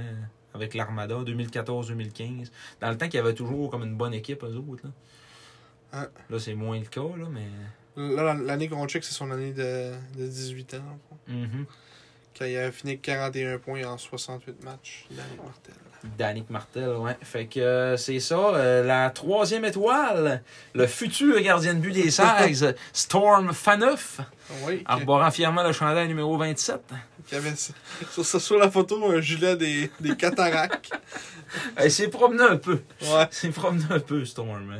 avec 0.53 0.73
l'Armada, 0.73 1.15
2014-2015. 1.23 2.51
Dans 2.79 2.89
le 2.89 2.97
temps 2.97 3.05
qu'il 3.05 3.15
y 3.15 3.19
avait 3.19 3.33
toujours 3.33 3.69
comme 3.69 3.83
une 3.83 3.95
bonne 3.95 4.13
équipe, 4.13 4.43
eux 4.43 4.55
autres. 4.55 4.83
Là, 4.85 4.91
Hein. 5.93 6.07
là 6.29 6.39
c'est 6.39 6.53
moins 6.53 6.79
le 6.79 6.85
cas, 6.85 7.01
là, 7.01 7.27
mais. 7.29 7.47
Là, 7.97 8.33
l'année 8.33 8.69
qu'on 8.69 8.87
check, 8.87 9.03
c'est 9.03 9.13
son 9.13 9.29
année 9.31 9.51
de, 9.51 9.91
de 10.17 10.25
18 10.25 10.75
ans. 10.75 10.99
Mhm. 11.27 11.65
Quand 12.37 12.45
il 12.45 12.55
avait 12.55 12.71
fini 12.71 12.91
avec 12.93 13.01
41 13.01 13.57
points 13.57 13.83
en 13.83 13.97
68 13.97 14.63
matchs. 14.63 15.05
Danny 15.11 15.35
Martel. 15.43 15.73
Danick 16.17 16.49
Martel, 16.49 16.89
ouais. 16.97 17.15
Fait 17.21 17.45
que 17.45 17.59
euh, 17.59 17.97
c'est 17.97 18.19
ça. 18.19 18.35
euh, 18.35 18.83
la 18.83 19.09
troisième 19.11 19.65
étoile, 19.65 20.41
le 20.73 20.87
futur 20.87 21.39
gardien 21.41 21.73
de 21.75 21.79
but 21.79 21.91
des 21.91 22.09
Sags, 22.11 22.75
Storm 22.93 23.53
Faneuf, 23.53 24.19
Oui, 24.65 24.81
arborant 24.85 25.29
fièrement 25.31 25.63
le 25.63 25.71
chandail 25.73 26.07
numéro 26.07 26.37
27. 26.37 26.79
qui 27.27 27.35
avait 27.35 27.53
sur, 27.55 28.25
sur, 28.25 28.41
sur 28.41 28.57
la 28.57 28.71
photo 28.71 29.11
un 29.11 29.21
gilet 29.21 29.55
des, 29.55 29.91
des 29.99 30.15
cataractes. 30.15 30.91
Il 31.83 31.91
s'est 31.91 32.07
promené 32.07 32.43
un 32.43 32.57
peu. 32.57 32.81
Ouais. 33.03 33.27
C'est 33.29 33.49
promené 33.51 33.83
un 33.89 33.99
peu, 33.99 34.25
Storm. 34.25 34.73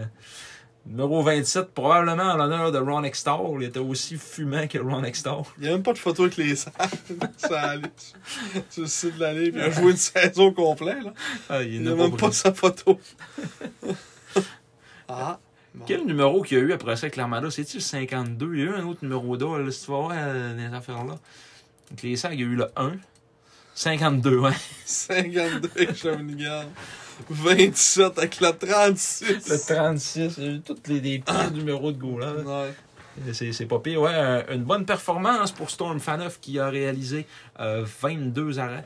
Numéro 0.86 1.22
27, 1.22 1.74
probablement 1.74 2.24
en 2.24 2.38
l'honneur 2.38 2.72
de 2.72 2.80
Ron 2.80 3.04
Extall. 3.04 3.38
Il 3.60 3.64
était 3.64 3.80
aussi 3.80 4.18
fumant 4.18 4.68
que 4.68 4.80
Ron 4.80 5.04
Extall. 5.04 5.44
Il 5.58 5.64
n'y 5.64 5.70
a 5.70 5.74
même 5.74 5.84
pas 5.84 5.94
de 5.94 6.00
photo 6.00 6.24
avec 6.24 6.38
les 6.38 6.56
salles. 6.56 6.74
ça 7.38 7.62
allait 7.62 7.92
sur- 8.70 8.82
le 8.82 8.88
site 8.88 9.16
de 9.16 9.22
l'année. 9.22 9.52
Il 9.54 9.60
a 9.60 9.70
joué 9.70 9.92
une 9.92 9.98
saison 9.98 10.52
complète. 10.52 11.04
Là. 11.04 11.14
Ah, 11.50 11.62
Il 11.62 11.84
n'a 11.84 11.94
même 11.94 12.12
pas 12.12 12.28
pas 12.28 12.32
sa 12.32 12.52
photo. 12.52 13.00
ah. 15.08 15.40
bon. 15.76 15.86
Quel 15.86 16.06
numéro 16.06 16.42
qu'il 16.42 16.58
y 16.58 16.62
a 16.62 16.64
eu 16.64 16.74
après 16.74 16.96
ça 16.96 17.06
avec 17.06 17.16
l'Armada? 17.16 17.52
C'est-tu 17.52 17.78
le 17.78 17.82
52? 17.84 18.54
Il 18.56 18.60
y 18.60 18.64
a 18.64 18.66
eu 18.66 18.74
un 18.74 18.86
autre 18.86 19.00
numéro 19.04 19.38
d'or, 19.38 19.60
là, 19.60 19.72
si 19.72 19.86
tu 19.86 19.92
vas 19.92 19.98
voir 19.98 20.12
euh, 20.16 20.56
les 20.58 20.76
affaires-là. 20.76 21.16
Avec 21.92 22.02
les 22.04 22.16
sacs, 22.16 22.34
il 22.34 22.40
y 22.40 22.44
a 22.44 22.48
eu 22.48 22.56
le 22.56 22.68
1. 22.76 22.94
52, 23.76 24.38
ouais. 24.40 24.52
52 24.86 25.70
avec 25.76 25.96
Shawinigan. 25.96 26.66
27 27.30 28.18
avec 28.18 28.40
la 28.40 28.54
36. 28.54 29.50
Le 29.50 29.58
36, 29.76 30.34
il 30.38 30.44
y 30.44 30.48
a 30.48 30.52
eu 30.52 30.62
tous 30.62 30.76
les, 30.88 31.00
les 31.00 31.20
petits 31.20 31.54
numéros 31.54 31.92
de 31.92 31.98
goal. 31.98 32.22
là. 32.22 32.34
Ouais. 32.34 33.34
C'est 33.34 33.66
pas 33.66 33.80
pire. 33.80 34.02
Ouais, 34.02 34.14
un- 34.14 34.46
une 34.54 34.64
bonne 34.64 34.86
performance 34.86 35.52
pour 35.52 35.70
Storm 35.70 36.00
Faneuf 36.00 36.40
qui 36.40 36.60
a 36.60 36.70
réalisé 36.70 37.28
euh, 37.60 37.86
22 38.02 38.58
arrêts 38.60 38.86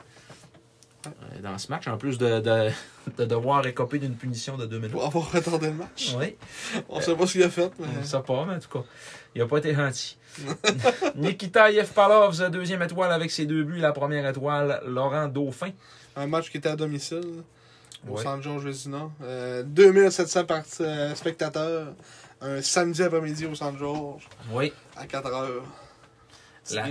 euh, 1.06 1.10
dans 1.44 1.58
ce 1.60 1.72
match, 1.72 1.88
en 1.88 1.98
plus 1.98 2.18
de, 2.18 2.40
de, 2.40 2.70
de 3.18 3.26
devoir 3.26 3.66
écoper 3.68 4.00
d'une 4.00 4.16
punition 4.16 4.58
de 4.58 4.66
2 4.66 4.78
minutes. 4.78 4.92
Pour 4.92 5.06
avoir 5.06 5.32
retardé 5.32 5.68
le 5.68 5.74
match. 5.74 6.16
Oui, 6.20 6.36
On 6.90 7.00
sait 7.02 7.16
pas 7.16 7.28
ce 7.28 7.34
qu'il 7.34 7.44
a 7.44 7.50
fait, 7.50 7.70
mais. 7.80 7.86
on 7.98 8.00
ne 8.00 8.04
sait 8.06 8.20
pas, 8.26 8.46
mais 8.48 8.56
en 8.56 8.60
tout 8.60 8.80
cas, 8.80 8.86
il 9.36 9.42
n'a 9.42 9.48
pas 9.48 9.58
été 9.60 9.76
gentil. 9.76 10.18
Nikita 11.16 11.72
Yevpalov, 11.72 12.50
deuxième 12.50 12.82
étoile 12.82 13.12
avec 13.12 13.32
ses 13.32 13.46
deux 13.46 13.64
buts. 13.64 13.78
La 13.80 13.92
première 13.94 14.28
étoile, 14.28 14.82
Laurent 14.88 15.28
Dauphin. 15.28 15.70
Un 16.16 16.28
match 16.28 16.50
qui 16.50 16.58
était 16.58 16.70
à 16.70 16.76
domicile. 16.76 17.44
Au 18.08 18.16
Ouais. 18.18 18.24
San 18.24 18.42
George 18.42 18.64
Vezina. 18.64 19.10
Euh, 19.24 19.64
2700 19.64 20.46
part- 20.46 20.64
euh, 20.82 21.16
spectateurs. 21.16 21.94
Un 22.42 22.62
samedi 22.62 23.02
après-midi 23.02 23.46
au 23.46 23.56
San 23.56 23.76
George. 23.78 24.28
Oui, 24.52 24.72
À 24.96 25.06
4 25.08 25.28
heures. 25.34 25.64
C'est 26.64 26.76
La- 26.76 26.88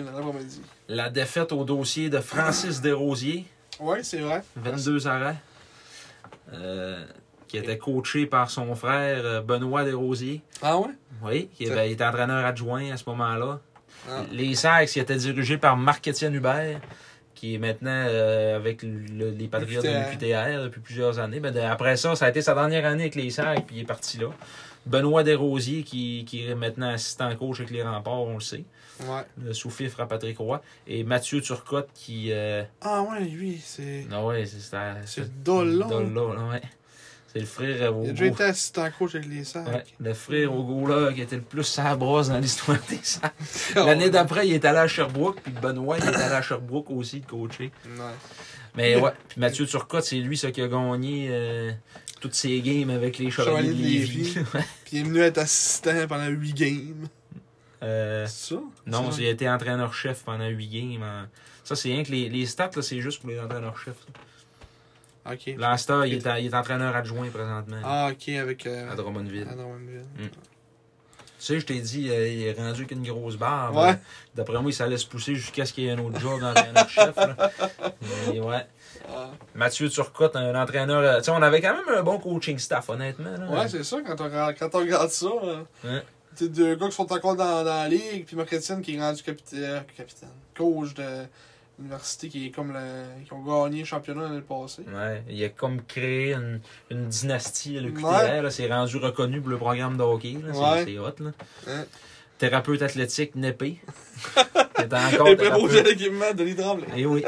la 0.88 1.10
défaite 1.10 1.52
au 1.52 1.64
dossier 1.64 2.08
de 2.08 2.18
Francis 2.20 2.80
Desrosiers. 2.80 3.44
Ouais, 3.80 4.02
c'est 4.02 4.20
vrai. 4.20 4.42
22 4.56 5.06
arrêts. 5.06 5.36
Euh, 6.52 7.04
qui 7.48 7.56
était 7.58 7.78
coaché 7.78 8.26
par 8.26 8.50
son 8.50 8.74
frère 8.74 9.20
euh, 9.24 9.40
Benoît 9.40 9.84
Desrosiers. 9.84 10.42
Ah 10.62 10.78
ouais? 10.78 10.88
Oui, 11.22 11.48
qui 11.56 11.64
il 11.64 11.72
était 11.72 12.04
entraîneur 12.04 12.44
adjoint 12.44 12.90
à 12.92 12.96
ce 12.96 13.04
moment-là. 13.10 13.60
Ah. 14.08 14.22
Les 14.32 14.54
Sacs, 14.54 14.88
qui 14.88 15.00
étaient 15.00 15.16
dirigés 15.16 15.56
par 15.58 15.76
Marc-Étienne 15.76 16.34
Hubert, 16.34 16.80
qui 17.34 17.54
est 17.54 17.58
maintenant 17.58 17.90
euh, 18.08 18.56
avec 18.56 18.82
le- 18.82 19.30
les 19.30 19.48
Patriotes 19.48 19.84
de 19.84 19.88
l'UQTR 20.12 20.64
depuis 20.64 20.80
plusieurs 20.80 21.18
années. 21.18 21.40
Ben, 21.40 21.52
de- 21.52 21.60
après 21.60 21.96
ça, 21.96 22.14
ça 22.16 22.26
a 22.26 22.30
été 22.30 22.42
sa 22.42 22.54
dernière 22.54 22.84
année 22.86 23.02
avec 23.04 23.14
les 23.14 23.30
Sacs, 23.30 23.66
puis 23.66 23.76
il 23.76 23.82
est 23.82 23.86
parti 23.86 24.18
là. 24.18 24.28
Benoît 24.86 25.22
Desrosiers, 25.22 25.82
qui, 25.82 26.24
qui 26.26 26.46
est 26.46 26.54
maintenant 26.54 26.90
assistant 26.90 27.34
coach 27.36 27.60
avec 27.60 27.70
les 27.70 27.82
remparts, 27.82 28.20
on 28.22 28.34
le 28.34 28.40
sait. 28.40 28.64
Ouais. 29.08 29.22
Le 29.42 29.52
sous-fifre 29.54 30.00
à 30.00 30.06
Patrick 30.06 30.36
Roy. 30.38 30.60
Et 30.86 31.04
Mathieu 31.04 31.40
Turcotte, 31.40 31.88
qui. 31.94 32.28
euh, 32.32 32.62
Ah 32.82 33.02
ouais, 33.02 33.20
lui, 33.20 33.58
c'est. 33.64 34.04
non, 34.10 34.26
ouais, 34.26 34.44
c'est 34.46 34.60
c'est- 35.06 35.42
Dollon. 35.42 35.88
Dollon, 35.88 36.50
ouais. 36.50 36.60
C'est 37.34 37.40
le 37.40 37.46
frère 37.46 37.96
au 37.96 38.04
Il 38.04 38.10
a 38.10 38.12
déjà 38.12 38.26
été 38.26 38.42
assistant 38.44 38.88
coach 38.96 39.16
avec 39.16 39.28
les 39.28 39.42
sacs. 39.42 39.66
Ouais, 39.66 39.82
le 39.98 40.14
frère 40.14 40.54
au 40.54 40.62
goût 40.62 40.88
qui 41.12 41.20
était 41.20 41.34
le 41.36 41.42
plus 41.42 41.64
sabrosse 41.64 42.28
dans 42.28 42.38
l'histoire 42.38 42.78
des 42.88 43.00
sacs. 43.02 43.34
L'année 43.74 44.08
d'après, 44.08 44.46
il 44.46 44.54
est 44.54 44.64
allé 44.64 44.78
à 44.78 44.86
Sherbrooke, 44.86 45.40
puis 45.42 45.52
Benoît, 45.52 45.98
il 45.98 46.04
est 46.04 46.14
allé 46.14 46.34
à 46.34 46.42
Sherbrooke 46.42 46.90
aussi 46.90 47.20
de 47.20 47.26
coacher. 47.26 47.72
Mais 48.76 48.96
ouais, 49.00 49.10
puis 49.28 49.40
Mathieu 49.40 49.66
Turcotte, 49.66 50.04
c'est 50.04 50.16
lui 50.16 50.36
ça 50.38 50.50
qui 50.52 50.60
a 50.62 50.68
gagné 50.68 51.28
euh, 51.30 51.72
toutes 52.20 52.34
ses 52.34 52.60
games 52.60 52.90
avec 52.90 53.18
les 53.18 53.30
Chevaliers 53.30 53.68
de 53.68 53.82
Lévis. 53.82 54.34
Puis 54.84 54.92
il 54.92 54.98
est 55.00 55.02
venu 55.02 55.20
être 55.20 55.38
assistant 55.38 56.06
pendant 56.08 56.26
8 56.26 56.52
games. 56.54 57.08
Euh, 57.82 58.26
C'est 58.26 58.54
ça? 58.54 58.60
non, 58.86 59.10
il 59.18 59.26
a 59.26 59.30
été 59.30 59.48
entraîneur-chef 59.48 60.22
pendant 60.24 60.48
8 60.48 60.68
games. 60.68 61.02
en- 61.02 61.26
Ça, 61.64 61.76
c'est 61.76 61.88
rien 61.90 62.02
que 62.02 62.10
les, 62.10 62.28
les 62.28 62.46
stats, 62.46 62.70
là, 62.74 62.82
c'est 62.82 63.00
juste 63.00 63.20
pour 63.20 63.30
les 63.30 63.38
entraîneurs-chefs. 63.38 63.94
Ok. 65.30 65.46
Il, 65.46 65.60
est 65.60 66.26
à- 66.26 66.38
il 66.40 66.46
est 66.46 66.54
entraîneur 66.54 66.94
adjoint 66.94 67.28
présentement 67.30 67.78
Ah, 67.84 68.10
ok, 68.12 68.28
avec. 68.30 68.66
Euh, 68.66 68.92
à 68.92 68.94
Drummondville. 68.94 69.46
à 69.50 69.54
Drummondville. 69.54 70.04
Tu 70.18 70.30
sais, 71.38 71.60
je 71.60 71.66
t'ai 71.66 71.80
dit, 71.80 72.08
euh, 72.10 72.26
il 72.28 72.42
est 72.46 72.52
rendu 72.52 72.86
qu'une 72.86 73.02
grosse 73.02 73.36
barbe. 73.36 73.76
Ouais. 73.76 73.98
D'après 74.34 74.60
moi, 74.62 74.72
ça 74.72 74.86
laisse 74.86 75.04
pousser 75.04 75.34
jusqu'à 75.34 75.66
ce 75.66 75.72
qu'il 75.74 75.84
y 75.84 75.88
ait 75.88 75.92
un 75.92 75.98
autre 75.98 76.18
job 76.18 76.40
d'entraîneur-chef. 76.40 77.16
là. 77.16 77.50
Mais 78.32 78.40
ouais. 78.40 78.66
Ah. 79.08 79.30
Mathieu 79.54 79.90
Turcotte, 79.90 80.36
un 80.36 80.54
entraîneur. 80.60 81.00
euh, 81.00 81.18
Tu 81.18 81.24
sais, 81.24 81.30
on 81.32 81.42
avait 81.42 81.60
quand 81.60 81.74
même 81.74 81.98
un 81.98 82.02
bon 82.02 82.18
coaching 82.18 82.58
staff, 82.58 82.88
honnêtement. 82.88 83.30
là. 83.36 83.46
Ouais, 83.50 83.68
c'est 83.68 83.84
ça, 83.84 83.98
quand 84.06 84.18
on, 84.20 84.24
regarde- 84.24 84.54
quand 84.58 84.74
on 84.74 84.78
regarde 84.78 85.10
ça. 85.10 85.26
Ouais. 85.84 86.02
Deux 86.40 86.74
gars 86.76 86.86
qui 86.88 86.92
sont 86.96 87.12
encore 87.12 87.36
dans, 87.36 87.62
dans 87.62 87.82
la 87.82 87.88
ligue, 87.88 88.24
puis 88.26 88.36
Marc-Étienne 88.36 88.80
qui 88.80 88.96
est 88.96 89.00
rendu 89.00 89.22
capitaine, 89.22 89.84
capitaine, 89.96 90.30
coach 90.56 90.94
de 90.94 91.04
l'université 91.78 92.28
qui 92.28 92.46
est 92.46 92.50
comme 92.50 92.72
le, 92.72 93.24
qui 93.24 93.32
ont 93.32 93.42
gagné 93.42 93.80
le 93.80 93.84
championnat 93.84 94.22
l'année 94.22 94.40
passée. 94.40 94.82
Ouais, 94.94 95.22
il 95.28 95.42
a 95.44 95.48
comme 95.48 95.82
créé 95.82 96.34
une, 96.34 96.60
une 96.90 97.08
dynastie, 97.08 97.78
le 97.80 97.90
QTR. 97.90 98.04
Ouais. 98.06 98.42
là, 98.42 98.50
C'est 98.50 98.68
rendu 98.68 98.96
reconnu 98.98 99.40
pour 99.40 99.50
le 99.50 99.58
programme 99.58 99.96
de 99.96 100.02
hockey. 100.02 100.36
C'est 100.52 100.58
Ouais. 100.58 100.98
hot. 100.98 101.22
Là. 101.22 101.30
Thérapeute 102.38 102.82
athlétique, 102.82 103.34
Népé. 103.36 103.78
encore 104.92 105.28
Et 105.28 105.36
préposé 105.36 105.80
à 105.80 105.82
l'équipement 105.84 106.32
de 106.34 106.44
l'Hydrable. 106.44 106.84
Eh 106.96 107.06
oui. 107.06 107.24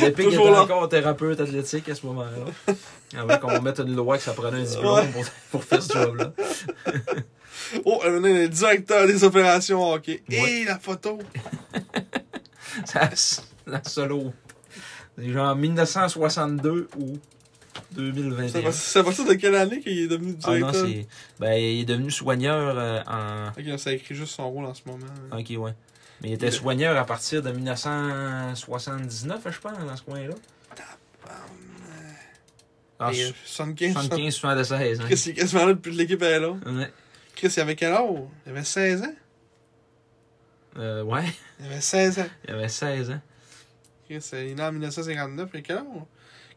Népé 0.00 0.26
qui 0.28 0.34
était 0.34 0.48
encore 0.48 0.88
thérapeute 0.88 1.40
athlétique 1.40 1.88
à 1.88 1.94
ce 1.94 2.06
moment-là. 2.06 2.74
Avant 3.16 3.38
qu'on 3.38 3.62
mette 3.62 3.80
une 3.80 3.94
loi 3.96 4.18
que 4.18 4.22
ça 4.24 4.32
prenait 4.32 4.58
un 4.58 4.62
diplôme 4.62 5.10
pour, 5.12 5.24
pour 5.50 5.64
faire 5.64 5.82
ce 5.82 5.92
job-là. 5.92 6.32
Oh, 7.84 8.00
il 8.04 8.26
est 8.26 8.48
directeur 8.48 9.06
des 9.06 9.24
opérations 9.24 9.92
hockey. 9.92 10.22
Et 10.28 10.64
la 10.64 10.78
photo. 10.78 11.18
Ça, 12.84 13.10
la 13.66 13.82
solo. 13.84 14.32
C'est 15.18 15.30
genre 15.30 15.54
1962 15.56 16.88
ou 16.98 17.18
C'est 17.74 17.96
2021. 17.96 18.62
pas, 18.62 18.72
c'est 18.72 19.02
pas 19.04 19.12
ça 19.12 19.24
de 19.24 19.34
quelle 19.34 19.54
année 19.54 19.80
qu'il 19.80 19.98
est 19.98 20.08
devenu 20.08 20.36
Ah 20.44 20.50
non, 20.50 20.56
directeur? 20.70 20.86
c'est. 20.86 21.06
Ben, 21.38 21.52
il 21.54 21.80
est 21.80 21.84
devenu 21.84 22.10
soigneur 22.10 22.74
euh, 22.76 23.00
en. 23.06 23.48
Ok, 23.58 23.78
ça 23.78 23.92
écrit 23.92 24.14
juste 24.14 24.34
son 24.34 24.50
rôle 24.50 24.64
en 24.66 24.74
ce 24.74 24.82
moment. 24.86 25.06
Ok, 25.32 25.50
ouais. 25.56 25.74
Mais 26.22 26.30
il 26.30 26.32
était 26.34 26.50
soigneur 26.50 26.96
à 26.96 27.04
partir 27.04 27.42
de 27.42 27.50
1979, 27.50 29.40
je 29.50 29.60
pense, 29.60 29.78
dans 29.78 29.96
ce 29.96 30.02
coin-là. 30.02 30.34
Ah, 32.98 33.10
Et, 33.12 33.24
euh, 33.24 33.30
75, 33.44 33.92
75, 33.92 34.34
76. 34.34 35.00
Hein. 35.00 35.04
Chris, 35.06 35.22
il 35.26 35.30
est 35.30 35.34
quasiment 35.34 35.66
là 35.66 35.74
depuis 35.74 35.92
que 35.92 35.96
l'équipe 35.96 36.22
est 36.22 36.38
là. 36.38 36.50
Ouais. 36.50 36.92
Chris, 37.34 37.52
il 37.56 37.60
avait 37.60 37.74
quel 37.74 37.92
âge? 37.92 38.08
Il 38.46 38.50
avait 38.52 38.62
16 38.64 39.02
ans? 39.02 39.14
Euh, 40.78 41.02
ouais, 41.02 41.24
Il 41.60 41.66
avait 41.66 41.80
16 41.80 42.18
ans. 42.18 42.26
il 42.48 42.54
avait 42.54 42.68
16 42.68 43.10
ans. 43.10 43.20
Euh, 44.10 44.18
il 44.32 44.50
est 44.50 44.54
né 44.54 44.62
en 44.62 44.72
1959. 44.72 45.50
Il 45.54 45.58
a 45.58 45.62
quel 45.62 45.76
âge? 45.78 45.84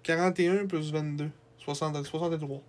41 0.03 0.65
plus 0.67 0.91
22. 0.91 1.29
60, 1.63 2.05
63. 2.05 2.61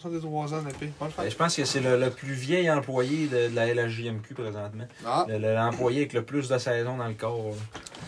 63 0.00 0.54
ans. 0.54 0.62
Pas 0.62 1.06
le 1.06 1.12
Ben, 1.24 1.28
je 1.30 1.36
pense 1.36 1.54
que 1.56 1.64
c'est 1.66 1.80
le, 1.80 1.98
le 1.98 2.08
plus 2.10 2.32
vieil 2.32 2.70
employé 2.70 3.26
de, 3.26 3.48
de 3.50 3.54
la 3.54 3.66
LHJMQ 3.74 4.32
présentement. 4.34 4.86
Ah, 5.04 5.26
Le- 5.28 5.36
le- 5.38 5.54
L'employé 5.54 5.98
avec 5.98 6.14
le 6.14 6.22
plus 6.24 6.48
de 6.48 6.56
saisons 6.56 6.96
dans 6.96 7.06
le 7.06 7.12
corps. 7.14 7.54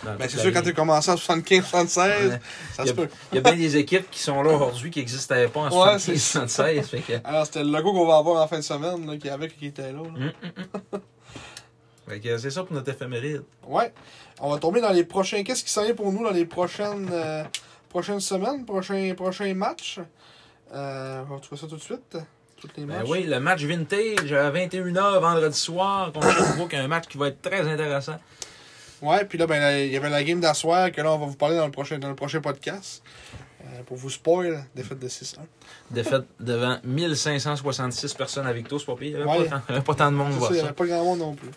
ben 0.02 0.16
c'est 0.20 0.36
la 0.36 0.42
sûr, 0.42 0.52
quand 0.54 0.60
ligue. 0.60 0.68
tu 0.70 0.74
commencé 0.74 1.10
en 1.10 1.16
75, 1.18 1.64
76, 1.66 2.30
Ouais. 2.30 2.38
ça 2.72 2.82
Il 2.82 2.84
y 2.84 2.88
se 2.88 2.92
a- 2.92 2.96
peut. 2.96 3.08
Il 3.32 3.34
y 3.34 3.38
a 3.38 3.40
bien 3.42 3.56
des 3.56 3.76
équipes 3.76 4.10
qui 4.10 4.20
sont 4.20 4.42
là 4.42 4.54
aujourd'hui 4.54 4.90
qui 4.90 5.00
n'existaient 5.00 5.48
pas 5.48 5.60
en 5.60 5.64
Ouais, 5.64 5.98
75, 5.98 6.00
c'est 6.02 6.16
76. 6.18 6.88
Fait 6.88 7.00
que, 7.00 7.12
Alors, 7.28 7.44
c'était 7.44 7.62
le 7.62 7.70
logo 7.70 7.92
qu'on 7.92 8.06
va 8.06 8.16
avoir 8.16 8.42
en 8.42 8.48
fin 8.48 8.56
de 8.56 8.62
semaine, 8.62 9.06
là, 9.06 9.16
qui 9.18 9.28
avec 9.28 9.58
qui 9.58 9.66
était 9.66 9.92
là. 9.92 9.98
là. 9.98 10.08
Hum, 10.08 10.16
hum, 10.16 10.32
hum. 10.94 11.00
C'est 12.08 12.50
ça 12.50 12.64
pour 12.64 12.74
notre 12.74 12.90
éphéméride. 12.90 13.42
Ouais. 13.66 13.92
On 14.40 14.50
va 14.50 14.58
tomber 14.58 14.80
dans 14.80 14.90
les 14.92 15.04
prochains. 15.04 15.42
Qu'est-ce 15.44 15.64
qui 15.64 15.70
s'en 15.70 15.84
vient 15.84 15.94
pour 15.94 16.12
nous 16.12 16.22
dans 16.24 16.30
les 16.32 16.44
prochaines, 16.44 17.08
euh, 17.12 17.44
prochaines 17.88 18.20
semaines, 18.20 18.64
prochains, 18.64 19.14
prochains 19.14 19.54
matchs? 19.54 20.00
Euh, 20.74 21.22
on 21.28 21.34
va 21.34 21.40
trouver 21.40 21.60
ça 21.60 21.66
tout 21.66 21.76
de 21.76 21.80
suite. 21.80 22.16
Toutes 22.56 22.76
les 22.76 22.84
Ben 22.84 22.98
matchs. 22.98 23.06
oui, 23.08 23.24
le 23.24 23.40
match 23.40 23.62
vintage 23.64 24.32
à 24.32 24.50
21h 24.50 25.20
vendredi 25.20 25.58
soir 25.58 26.12
contre 26.12 26.30
Sherbrooke, 26.36 26.74
un 26.74 26.88
match 26.88 27.06
qui 27.08 27.18
va 27.18 27.28
être 27.28 27.42
très 27.42 27.60
intéressant. 27.68 28.16
Ouais, 29.00 29.24
puis 29.24 29.36
là, 29.36 29.46
ben, 29.46 29.58
là, 29.60 29.80
il 29.80 29.92
y 29.92 29.96
avait 29.96 30.10
la 30.10 30.22
game 30.22 30.38
d'asseoir 30.40 30.92
que 30.92 31.00
là, 31.00 31.12
on 31.12 31.18
va 31.18 31.26
vous 31.26 31.34
parler 31.36 31.56
dans 31.56 31.66
le 31.66 31.72
prochain, 31.72 31.98
dans 31.98 32.08
le 32.08 32.14
prochain 32.14 32.40
podcast. 32.40 33.02
Euh, 33.64 33.82
pour 33.86 33.96
vous 33.96 34.10
spoil, 34.10 34.64
défaite 34.74 34.98
de 34.98 35.08
6-1. 35.08 35.38
Défaite 35.90 36.24
devant 36.40 36.78
1566 36.84 38.14
personnes 38.14 38.46
c'est 38.78 38.86
pas 38.86 38.96
pire. 38.96 39.18
Il 39.20 39.24
n'y 39.24 39.30
avait, 39.30 39.40
Ouais. 39.40 39.44
pas 39.48 39.56
tant- 39.56 39.62
il 39.68 39.72
y 39.72 39.74
avait 39.76 39.84
pas 39.84 39.94
tant 39.94 40.10
de 40.12 40.16
monde 40.16 40.28
C'est 40.28 40.32
ça, 40.34 40.38
voir 40.40 40.50
il 40.50 40.54
n'y 40.54 40.60
avait 40.60 40.72
pas 40.72 40.86
grand 40.86 41.04
monde 41.04 41.18
non 41.20 41.34
plus. 41.34 41.48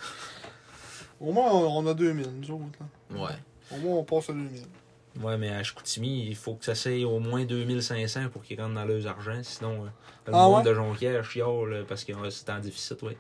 Au 1.22 1.32
moins, 1.32 1.52
on, 1.52 1.86
a 1.88 1.94
2000, 1.94 2.28
nous 2.42 2.52
autres. 2.52 2.64
là. 3.12 3.18
Ouais. 3.24 3.32
Au 3.72 3.78
moins, 3.78 3.96
on 3.98 4.04
passe 4.04 4.30
à 4.30 4.34
2000. 4.34 4.62
Ouais, 5.22 5.38
mais 5.38 5.50
à 5.50 5.64
Chicoutimi, 5.64 6.26
il 6.28 6.36
faut 6.36 6.56
que 6.56 6.66
ça 6.66 6.76
s'aille 6.76 7.06
au 7.06 7.20
moins 7.20 7.46
2500 7.46 8.28
pour 8.34 8.44
qu'ils 8.44 8.60
rentrent 8.62 8.74
dans 8.76 8.84
leurs 8.86 9.08
argent. 9.08 9.40
Sinon, 9.44 9.86
euh, 9.86 9.88
le 10.28 10.34
Ah 10.34 10.38
monde 10.44 10.58
ouais? 10.58 10.64
de 10.64 10.74
Jonquière 10.74 11.24
chiale 11.24 11.48
euh, 11.72 11.84
parce 11.88 12.04
que 12.04 12.12
euh, 12.12 12.30
c'est 12.30 12.50
en 12.50 12.60
déficit, 12.60 12.98
oui. 13.04 13.16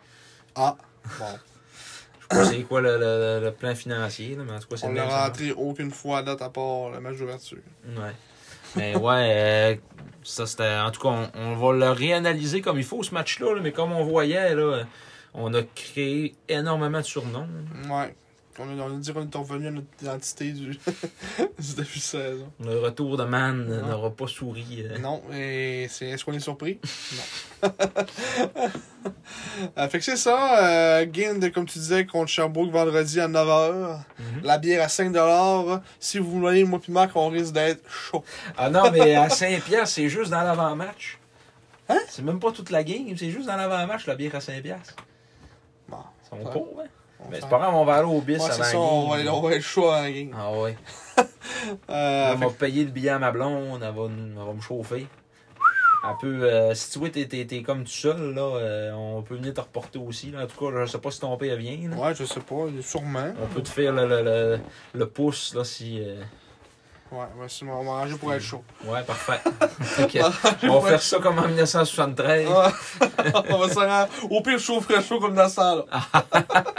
Ah, 0.55 0.75
bon. 1.19 1.25
Je 2.29 2.35
sais 2.35 2.41
pas 2.41 2.45
c'est 2.45 2.63
quoi 2.63 2.81
le, 2.81 2.97
le- 2.97 3.39
le 3.45 3.51
plan 3.51 3.73
financier, 3.75 4.35
là, 4.35 4.43
mais 4.45 4.51
en 4.53 4.59
tout 4.59 4.67
cas, 4.67 4.77
c'est 4.77 4.87
on 4.87 4.93
l'a 4.93 5.09
ça 5.09 5.25
rentré 5.27 5.51
aucune 5.53 5.91
fois 5.91 6.17
à 6.17 6.23
date 6.23 6.41
à 6.41 6.49
part 6.49 6.89
le 6.91 6.99
match 6.99 7.17
d'ouverture. 7.17 7.59
Ouais. 7.87 8.11
Mais 8.75 8.95
ouais, 8.97 9.31
euh, 9.31 9.75
Ça, 10.23 10.45
c'était. 10.45 10.75
En 10.79 10.91
tout 10.91 10.99
cas, 11.01 11.09
on, 11.09 11.29
on 11.39 11.55
va 11.55 11.73
le 11.77 11.91
réanalyser 11.91 12.59
comme 12.61 12.77
il 12.77 12.83
faut, 12.83 13.03
ce 13.03 13.13
match-là, 13.13 13.53
là, 13.55 13.61
mais 13.61 13.71
comme 13.71 13.91
on 13.93 14.03
voyait, 14.03 14.53
là, 14.53 14.83
on 15.35 15.53
a 15.53 15.63
créé 15.63 16.33
énormément 16.49 16.99
de 16.99 17.05
surnoms. 17.05 17.47
Ouais. 17.89 18.15
On, 18.57 18.69
a, 18.69 18.83
on 18.83 18.95
a 18.95 18.99
dit 18.99 19.11
qu'on 19.11 19.21
est 19.21 19.35
revenu 19.35 19.67
à 19.67 19.71
notre 19.71 19.87
identité 20.01 20.51
du, 20.53 20.69
du 21.59 21.75
début 21.75 21.95
de 21.95 21.99
saison. 21.99 22.49
Le 22.63 22.79
retour 22.79 23.17
de 23.17 23.25
Man 23.25 23.65
n'aura 23.67 24.11
pas 24.11 24.27
souri. 24.27 24.85
Euh. 24.85 24.97
Non, 24.99 25.21
et 25.33 25.87
c'est, 25.89 26.07
est-ce 26.07 26.23
qu'on 26.23 26.31
est 26.33 26.39
surpris? 26.39 26.79
non. 27.63 27.71
Euh, 29.77 29.87
fait 29.87 29.99
que 29.99 30.03
c'est 30.03 30.17
ça. 30.17 30.65
Euh, 30.65 31.05
Guild, 31.05 31.51
comme 31.53 31.65
tu 31.65 31.79
disais, 31.79 32.05
contre 32.05 32.29
Sherbrooke 32.29 32.71
vendredi 32.71 33.19
à 33.21 33.27
9h. 33.27 33.99
Mhm. 34.19 34.41
La 34.43 34.57
bière 34.57 34.83
à 34.83 34.87
5$. 34.87 35.81
Si 35.99 36.19
vous 36.19 36.29
voulez, 36.29 36.63
moi 36.65 36.79
puis 36.79 36.91
Marc, 36.91 37.15
on 37.15 37.29
risque 37.29 37.53
d'être 37.53 37.89
chaud. 37.89 38.23
ah 38.57 38.69
non, 38.69 38.91
mais 38.91 39.15
à 39.15 39.27
5$, 39.27 39.85
c'est 39.85 40.09
juste 40.09 40.31
dans 40.31 40.41
l'avant-match. 40.41 41.19
Hein? 41.87 41.99
C'est 42.09 42.23
même 42.23 42.39
pas 42.39 42.51
toute 42.51 42.69
la 42.69 42.83
game, 42.83 43.15
c'est 43.17 43.29
juste 43.29 43.47
dans 43.47 43.55
l'avant-match, 43.55 44.05
la 44.07 44.15
bière 44.15 44.35
à 44.35 44.39
5$. 44.39 44.75
Son 46.29 46.37
cours, 46.37 46.81
hein? 46.81 46.87
Mais 47.29 47.39
c'est 47.39 47.49
pas 47.49 47.57
grave, 47.57 47.73
on 47.73 47.85
va 47.85 47.95
aller 47.95 48.07
au 48.07 48.21
bis 48.21 48.37
ouais, 48.37 48.51
avant 48.51 48.63
ça, 48.63 48.77
on, 48.77 49.09
va, 49.09 49.33
on 49.33 49.41
va 49.41 49.55
être 49.55 49.61
chaud 49.61 49.89
avant. 49.89 50.29
Ah 50.37 50.51
ouais. 50.59 50.77
euh, 51.89 52.33
on 52.33 52.37
fait... 52.37 52.45
va 52.45 52.51
payer 52.51 52.83
le 52.83 52.91
billet 52.91 53.09
à 53.09 53.19
ma 53.19 53.31
blonde, 53.31 53.81
elle 53.81 53.95
va, 53.95 54.45
va 54.45 54.53
me 54.53 54.61
chauffer. 54.61 55.07
Elle 56.07 56.17
peut, 56.21 56.43
euh, 56.43 56.75
si 56.75 56.91
tu 56.91 56.99
veux, 56.99 57.09
t'es, 57.09 57.25
t'es, 57.25 57.45
t'es 57.45 57.63
comme 57.63 57.83
tout 57.83 57.89
seul, 57.89 58.35
là, 58.35 58.41
euh, 58.41 58.91
on 58.93 59.23
peut 59.23 59.35
venir 59.35 59.53
te 59.53 59.61
reporter 59.61 59.97
aussi. 59.97 60.29
Là. 60.31 60.43
En 60.43 60.47
tout 60.47 60.69
cas, 60.69 60.85
je 60.85 60.91
sais 60.91 60.99
pas 60.99 61.09
si 61.09 61.19
ton 61.19 61.35
père 61.37 61.55
vient. 61.55 61.91
Ouais, 61.93 62.13
je 62.13 62.25
sais 62.25 62.41
pas, 62.41 62.65
sûrement. 62.81 63.33
On 63.41 63.47
peut 63.47 63.63
te 63.63 63.69
faire 63.69 63.91
le, 63.91 64.07
le, 64.07 64.21
le, 64.21 64.59
le 64.93 65.09
pouce, 65.09 65.55
là, 65.55 65.63
si... 65.63 66.01
Euh, 66.01 66.21
Ouais, 67.11 67.25
on 67.61 67.65
va 67.65 67.83
manger 67.83 68.15
pour 68.15 68.33
être 68.33 68.41
chaud. 68.41 68.63
Ouais, 68.83 69.03
parfait. 69.03 69.39
Ok. 70.03 70.17
On 70.63 70.79
va 70.79 70.89
faire 70.89 71.01
ça 71.01 71.19
comme 71.19 71.37
en 71.37 71.47
1973. 71.47 72.47
Ouais. 72.47 72.53
on 73.49 73.57
va 73.57 73.69
se 73.69 73.79
rendre. 73.79 74.09
Au 74.29 74.41
pire, 74.41 74.59
chaud, 74.59 74.81
frais 74.81 75.03
chaud 75.03 75.19
comme 75.19 75.35
dans 75.35 75.47
ce 75.47 75.55
temps-là. 75.55 75.85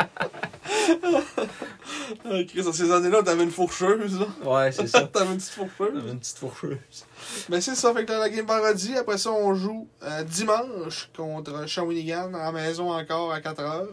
Ah, 2.25 2.43
Chris, 2.49 2.63
dans 2.63 2.73
ces 2.73 2.91
années-là, 2.91 3.23
t'avais 3.23 3.45
une 3.45 3.51
fourcheuse, 3.51 4.19
là. 4.19 4.27
Ouais, 4.45 4.73
c'est 4.73 4.87
ça. 4.87 5.03
T'avais 5.03 5.33
une 5.33 5.37
petite 5.37 5.51
fourcheuse. 5.51 6.05
Une 6.09 6.19
petite 6.19 6.39
fourcheuse. 6.39 7.05
Mais 7.49 7.61
c'est 7.61 7.75
ça, 7.75 7.93
fait 7.93 8.05
que 8.05 8.13
dans 8.13 8.19
la 8.19 8.29
game 8.29 8.47
vendredi, 8.47 8.97
après 8.97 9.19
ça, 9.19 9.31
on 9.31 9.55
joue 9.55 9.89
euh, 10.03 10.23
dimanche 10.25 11.11
contre 11.17 11.67
Shawinigan 11.67 12.35
à 12.35 12.45
la 12.45 12.53
maison 12.53 12.93
encore 12.93 13.33
à 13.33 13.41
4h. 13.41 13.87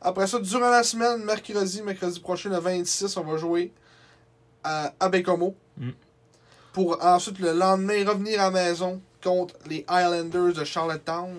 Après 0.00 0.26
ça, 0.26 0.38
durant 0.38 0.70
la 0.70 0.82
semaine, 0.82 1.24
mercredi, 1.24 1.82
mercredi 1.82 2.20
prochain, 2.20 2.50
le 2.50 2.58
26, 2.58 3.16
on 3.16 3.24
va 3.24 3.36
jouer 3.36 3.72
à, 4.68 4.92
à 5.00 5.08
Bécomo. 5.08 5.54
Mm. 5.78 5.90
Pour 6.72 7.02
ensuite, 7.04 7.38
le 7.38 7.52
lendemain, 7.52 8.04
revenir 8.06 8.40
à 8.40 8.44
la 8.44 8.50
maison 8.50 9.00
contre 9.22 9.54
les 9.68 9.84
Highlanders 9.88 10.52
de 10.54 10.64
Charlottetown. 10.64 11.34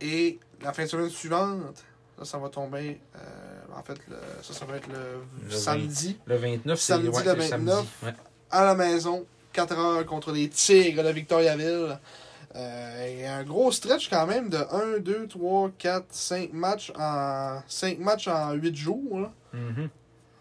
Et 0.00 0.38
la 0.62 0.72
fin 0.72 0.84
de 0.84 0.88
semaine 0.88 1.08
suivante, 1.10 1.82
ça, 2.18 2.24
ça 2.24 2.38
va 2.38 2.48
tomber. 2.48 3.00
euh, 3.16 3.18
en 3.78 3.82
fait, 3.82 3.98
le- 4.08 4.16
ça, 4.42 4.52
ça 4.52 4.64
va 4.64 4.76
être 4.76 4.88
le, 4.88 5.22
Le 5.48 5.50
samedi. 5.50 6.18
Le 6.26 6.36
29, 6.36 6.78
c'est 6.78 6.92
Samedi 6.92 7.08
ouais, 7.08 7.24
le 7.24 7.40
c'est 7.42 7.50
29. 7.50 7.84
Ouais. 8.04 8.14
à 8.50 8.64
la 8.64 8.74
maison, 8.74 9.26
4 9.52 9.78
heures 9.78 10.06
contre 10.06 10.32
les 10.32 10.48
Tigres 10.48 11.02
de 11.02 11.10
Victoriaville. 11.10 11.98
Euh, 12.54 13.06
et 13.06 13.26
un 13.26 13.42
gros 13.44 13.70
stretch 13.70 14.08
quand 14.08 14.26
même 14.26 14.48
de 14.48 14.56
1, 14.56 14.98
2, 15.00 15.26
3, 15.28 15.70
4, 15.76 16.06
5 16.10 16.52
matchs 16.54 16.90
en 16.98 17.60
5 17.68 17.98
matchs 17.98 18.28
en 18.28 18.52
8 18.52 18.74
jours. 18.76 19.20
là. 19.20 19.32
Mhm. 19.52 19.88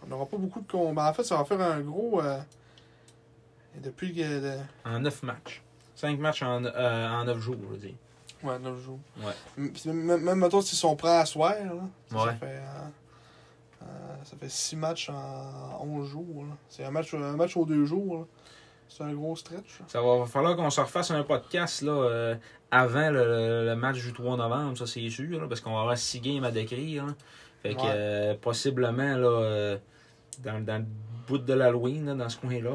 On 0.06 0.10
n'aura 0.10 0.26
pas 0.26 0.38
beaucoup 0.38 0.62
de 0.62 0.72
combats. 0.72 1.10
En 1.10 1.14
fait, 1.14 1.24
ça 1.24 1.38
va 1.38 1.46
faire 1.46 1.62
un 1.62 1.82
gros. 1.82 2.22
euh, 2.22 2.38
depuis 3.82 4.14
que. 4.14 4.58
En 4.86 5.00
9 5.00 5.24
matchs. 5.24 5.62
5 5.96 6.20
matchs 6.20 6.44
en, 6.44 6.64
euh, 6.66 7.10
en 7.10 7.24
9 7.26 7.40
jours, 7.40 7.56
je 7.64 7.68
veux 7.68 7.78
dire. 7.78 7.96
Ouais, 8.44 8.60
9 8.60 8.80
jours. 8.82 9.00
Ouais. 9.18 9.34
Même, 9.86 10.22
même 10.22 10.40
mettons, 10.40 10.62
s'ils 10.62 10.78
sont 10.78 10.96
prêts 10.96 11.18
à 11.18 11.26
soir, 11.26 11.54
là, 11.64 11.72
ça, 12.12 12.34
fait. 12.34 12.46
euh, 12.46 12.60
euh, 13.84 13.86
ça 14.24 14.36
fait 14.38 14.50
6 14.50 14.76
matchs 14.76 15.10
en 15.10 15.80
11 15.84 16.08
jours. 16.10 16.46
C'est 16.70 16.84
un 16.84 16.92
match, 16.92 17.14
un 17.14 17.36
match 17.36 17.56
aux 17.58 17.66
2 17.66 17.86
jours. 17.86 18.28
C'est 18.88 19.04
un 19.04 19.14
gros 19.14 19.36
stretch. 19.36 19.80
Ça 19.88 20.00
va 20.02 20.26
falloir 20.28 20.56
qu'on 20.56 20.70
se 20.70 20.80
refasse 20.80 21.10
un 21.12 21.24
podcast 21.24 21.82
là, 21.82 21.92
euh, 21.92 22.36
avant 22.70 23.10
le, 23.10 23.66
le 23.66 23.76
match 23.76 23.98
du 24.02 24.14
3 24.14 24.38
novembre, 24.38 24.78
ça 24.78 24.86
c'est 24.86 25.10
sûr, 25.10 25.42
là, 25.42 25.48
parce 25.48 25.60
qu'on 25.60 25.74
va 25.74 25.82
avoir 25.82 25.98
6 25.98 26.20
games 26.20 26.44
à 26.44 26.52
décrire. 26.52 27.08
Fait 27.64 27.74
que 27.74 27.82
Ouais. 27.82 27.88
euh, 27.90 28.36
possiblement 28.36 29.18
là, 29.18 29.78
dans, 30.44 30.64
dans 30.64 30.78
le 30.80 30.86
bout 31.28 31.38
de 31.38 31.54
l'Halloween, 31.54 32.16
dans 32.18 32.30
ce 32.30 32.38
coin-là. 32.38 32.70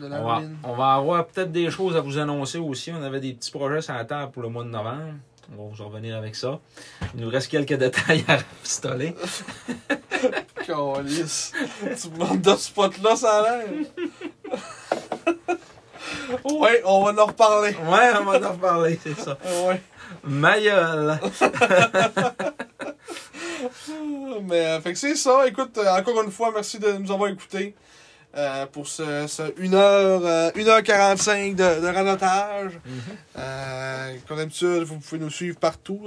là, 0.00 0.20
on, 0.20 0.24
va, 0.24 0.36
ruine. 0.36 0.56
on 0.64 0.74
va 0.74 0.94
avoir 0.94 1.26
peut-être 1.26 1.52
des 1.52 1.70
choses 1.70 1.96
à 1.96 2.00
vous 2.00 2.18
annoncer 2.18 2.58
aussi. 2.58 2.92
On 2.92 3.02
avait 3.02 3.20
des 3.20 3.32
petits 3.34 3.50
projets 3.50 3.80
sur 3.80 3.94
la 3.94 4.04
table 4.04 4.32
pour 4.32 4.42
le 4.42 4.48
mois 4.48 4.64
de 4.64 4.70
novembre. 4.70 5.14
On 5.52 5.64
va 5.64 5.74
vous 5.74 5.82
en 5.82 5.88
revenir 5.88 6.16
avec 6.16 6.36
ça. 6.36 6.60
Il 7.14 7.20
nous 7.22 7.30
reste 7.30 7.50
quelques 7.50 7.74
détails 7.78 8.24
à 8.28 8.38
pistoler. 8.62 9.14
Calice. 10.66 11.52
tu 12.00 12.10
me 12.10 12.18
montes 12.18 12.42
de 12.42 12.50
ce 12.50 12.66
spot-là, 12.66 13.16
ça 13.16 13.38
a 13.38 13.42
l'air. 13.42 13.66
ouais, 16.44 16.82
on 16.84 17.04
va 17.04 17.22
en 17.22 17.26
reparler. 17.26 17.70
Ouais, 17.70 18.10
on 18.20 18.24
va 18.24 18.48
en 18.48 18.52
reparler, 18.52 19.00
c'est 19.02 19.18
ça. 19.18 19.38
Ouais. 19.66 19.80
Ma 20.24 20.60
gueule. 20.60 21.18
Mais, 24.42 24.66
euh, 24.66 24.80
fait 24.80 24.92
que 24.92 24.98
c'est 24.98 25.14
ça. 25.16 25.46
Écoute, 25.46 25.76
euh, 25.78 25.98
encore 25.98 26.22
une 26.22 26.30
fois, 26.30 26.50
merci 26.54 26.78
de 26.78 26.92
nous 26.92 27.10
avoir 27.12 27.30
écoutés. 27.30 27.74
euh, 28.36 28.64
pour 28.66 28.86
ce, 28.86 29.26
ce 29.26 29.42
1h, 29.42 29.74
euh, 29.74 30.50
1h45 30.52 31.54
de, 31.56 31.80
de 31.80 31.86
ranotage. 31.94 32.78
Euh, 33.36 34.14
comme 34.28 34.36
d'habitude, 34.36 34.84
vous 34.84 34.98
pouvez 34.98 35.20
nous 35.20 35.30
suivre 35.30 35.58
partout. 35.58 36.02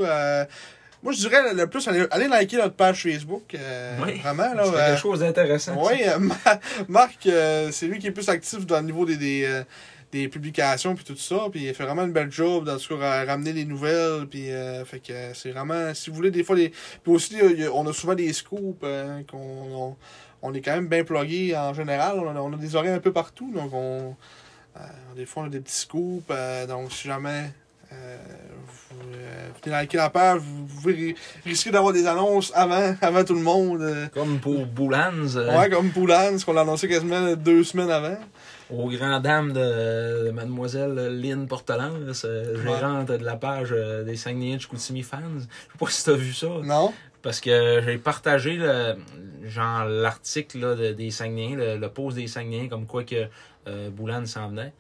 Moi, 1.04 1.12
je 1.12 1.18
dirais 1.18 1.54
le, 1.54 1.68
plus, 1.68 1.86
allez, 1.90 2.06
allez 2.12 2.30
liker 2.30 2.56
notre 2.58 2.76
page 2.76 3.04
Facebook. 3.04 3.58
Oui. 4.06 4.20
Vraiment, 4.20 4.54
là. 4.54 4.64
C'est 4.66 4.72
quelque 4.72 5.00
chose 5.02 5.20
d'intéressant. 5.20 5.74
Oui, 5.86 6.02
Ma- 6.20 6.60
Marc, 6.88 7.28
c'est 7.72 7.88
lui 7.88 8.00
qui 8.00 8.08
est 8.08 8.12
plus 8.12 8.30
actif 8.30 8.66
dans 8.66 8.78
le 8.78 8.84
niveau 8.86 9.06
des, 9.06 9.18
des, 9.18 9.64
des 10.14 10.28
publications 10.30 10.96
puis 10.96 11.04
tout 11.04 11.18
ça. 11.18 11.48
Puis 11.52 11.66
il 11.66 11.74
fait 11.74 11.84
vraiment 11.84 12.04
une 12.06 12.14
belle 12.14 12.32
job 12.32 12.64
dans 12.66 12.78
cas, 12.78 13.22
à 13.22 13.26
ramener 13.26 13.52
les 13.54 13.66
nouvelles. 13.66 14.28
Puis 14.30 14.50
euh, 14.52 14.86
fait 14.86 15.00
que 15.00 15.12
euh, 15.12 15.34
c'est 15.34 15.52
vraiment, 15.52 15.94
si 15.94 16.10
vous 16.10 16.16
voulez, 16.16 16.32
des 16.32 16.44
fois, 16.44 16.56
les... 16.56 16.70
puis 16.70 17.12
aussi, 17.12 17.40
euh, 17.42 17.52
il 17.52 17.60
y 17.60 17.66
a- 17.66 17.74
on 17.74 17.86
a 17.88 17.94
souvent 17.94 18.16
des 18.16 18.32
scoops 18.32 18.80
euh, 18.84 19.22
qu'on 19.30 19.38
on, 19.40 19.96
on 20.42 20.54
est 20.54 20.62
quand 20.62 20.76
même 20.76 20.88
bien 20.88 21.04
plugués 21.04 21.56
en 21.58 21.74
général. 21.74 22.20
On 22.20 22.30
a, 22.36 22.40
on 22.40 22.54
a 22.54 22.58
des 22.58 22.76
oreilles 22.76 22.92
un 22.94 23.00
peu 23.00 23.12
partout. 23.12 23.52
Donc 23.54 23.74
on, 23.74 24.16
euh, 24.78 24.80
des 25.16 25.26
fois, 25.26 25.44
on 25.44 25.46
a 25.48 25.50
des 25.50 25.60
petits 25.60 25.76
scoops. 25.82 26.26
euh, 26.32 26.66
donc 26.68 26.92
si 26.92 27.08
jamais. 27.08 27.52
euh, 27.92 28.18
vous 28.90 29.14
euh, 29.16 29.50
venez 29.64 29.72
liker 29.76 29.98
la 29.98 30.10
page, 30.10 30.40
vous 30.42 30.66
pouvez 30.66 31.16
risquer 31.46 31.70
d'avoir 31.72 31.94
des 31.94 32.06
annonces 32.08 32.52
avant, 32.56 32.96
avant 33.02 33.24
tout 33.24 33.34
le 33.36 33.42
monde. 33.42 33.82
euh, 33.82 34.08
Comme 34.14 34.40
pour 34.40 34.66
Boulans, 34.66 35.36
euh, 35.36 35.58
Ouais, 35.60 35.70
comme 35.70 35.90
Poulans, 35.92 36.38
qu'on 36.46 36.54
l'a 36.54 36.62
annoncé 36.62 36.88
quasiment 36.88 37.34
deux 37.36 37.64
semaines 37.64 37.92
avant. 37.92 38.18
Aux 38.74 38.90
grandes 38.90 39.22
dames 39.24 39.54
de, 39.54 40.26
de 40.26 40.32
Mademoiselle 40.32 40.96
Lynn 41.22 41.48
Portelance, 41.48 42.26
gérante 42.64 43.10
de 43.10 43.24
la 43.24 43.36
page 43.36 43.70
euh, 43.72 44.04
des 44.04 44.16
Saguenayens 44.16 44.56
de 44.58 44.62
Chicoutimi 44.62 45.04
fans. 45.04 45.20
Je 45.38 45.44
sais 45.44 45.78
pas 45.80 45.86
si 45.90 46.04
t'as 46.06 46.14
vu 46.14 46.34
ça. 46.34 46.48
Non? 46.64 46.94
Parce 47.22 47.40
que 47.40 47.82
j'ai 47.86 47.98
partagé 47.98 48.58
le, 48.58 48.96
genre 49.46 49.86
l'article 49.86 50.76
de- 50.78 50.92
des 50.94 51.12
Saguenayens, 51.12 51.56
le, 51.56 51.78
le 51.78 51.90
post 51.90 52.18
des 52.18 52.28
Saguenayens, 52.28 52.68
comme 52.68 52.86
quoi 52.86 53.04
que 53.04 53.28
euh, 53.68 53.90
Boulans 53.90 54.26
s'en 54.26 54.50
venait. 54.50 54.74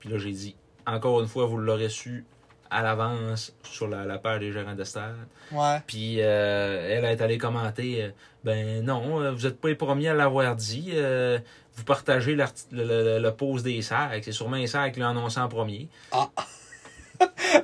Puis 0.00 0.10
là, 0.10 0.18
j'ai 0.18 0.32
dit, 0.32 0.56
encore 0.86 1.20
une 1.20 1.26
fois, 1.28 1.46
vous 1.46 1.56
l'aurez 1.58 1.88
su 1.88 2.24
à 2.68 2.82
l'avance 2.82 3.54
sur 3.62 3.86
la, 3.86 4.04
la 4.04 4.18
page 4.18 4.40
des 4.40 4.52
gérants 4.52 4.74
d'estade. 4.74 5.14
Ouais. 5.52 5.78
Puis 5.86 6.16
euh, 6.20 6.88
elle 6.98 7.04
est 7.04 7.22
allée 7.22 7.38
commenter 7.38 8.02
euh, 8.02 8.08
Ben 8.44 8.84
non, 8.84 9.22
euh, 9.22 9.30
vous 9.30 9.42
n'êtes 9.46 9.60
pas 9.60 9.68
les 9.68 9.76
premiers 9.76 10.08
à 10.08 10.14
l'avoir 10.14 10.56
dit. 10.56 10.90
euh, 10.94 11.38
vous 11.76 11.84
partagez 11.84 12.34
le, 12.34 12.44
le, 12.72 13.18
le 13.20 13.30
post 13.32 13.64
des 13.64 13.82
sacs. 13.82 14.22
C'est 14.24 14.32
sûrement 14.32 14.56
les 14.56 14.66
sacs 14.66 14.94
qui 14.94 15.02
annoncé 15.02 15.38
en 15.40 15.48
premier. 15.48 15.88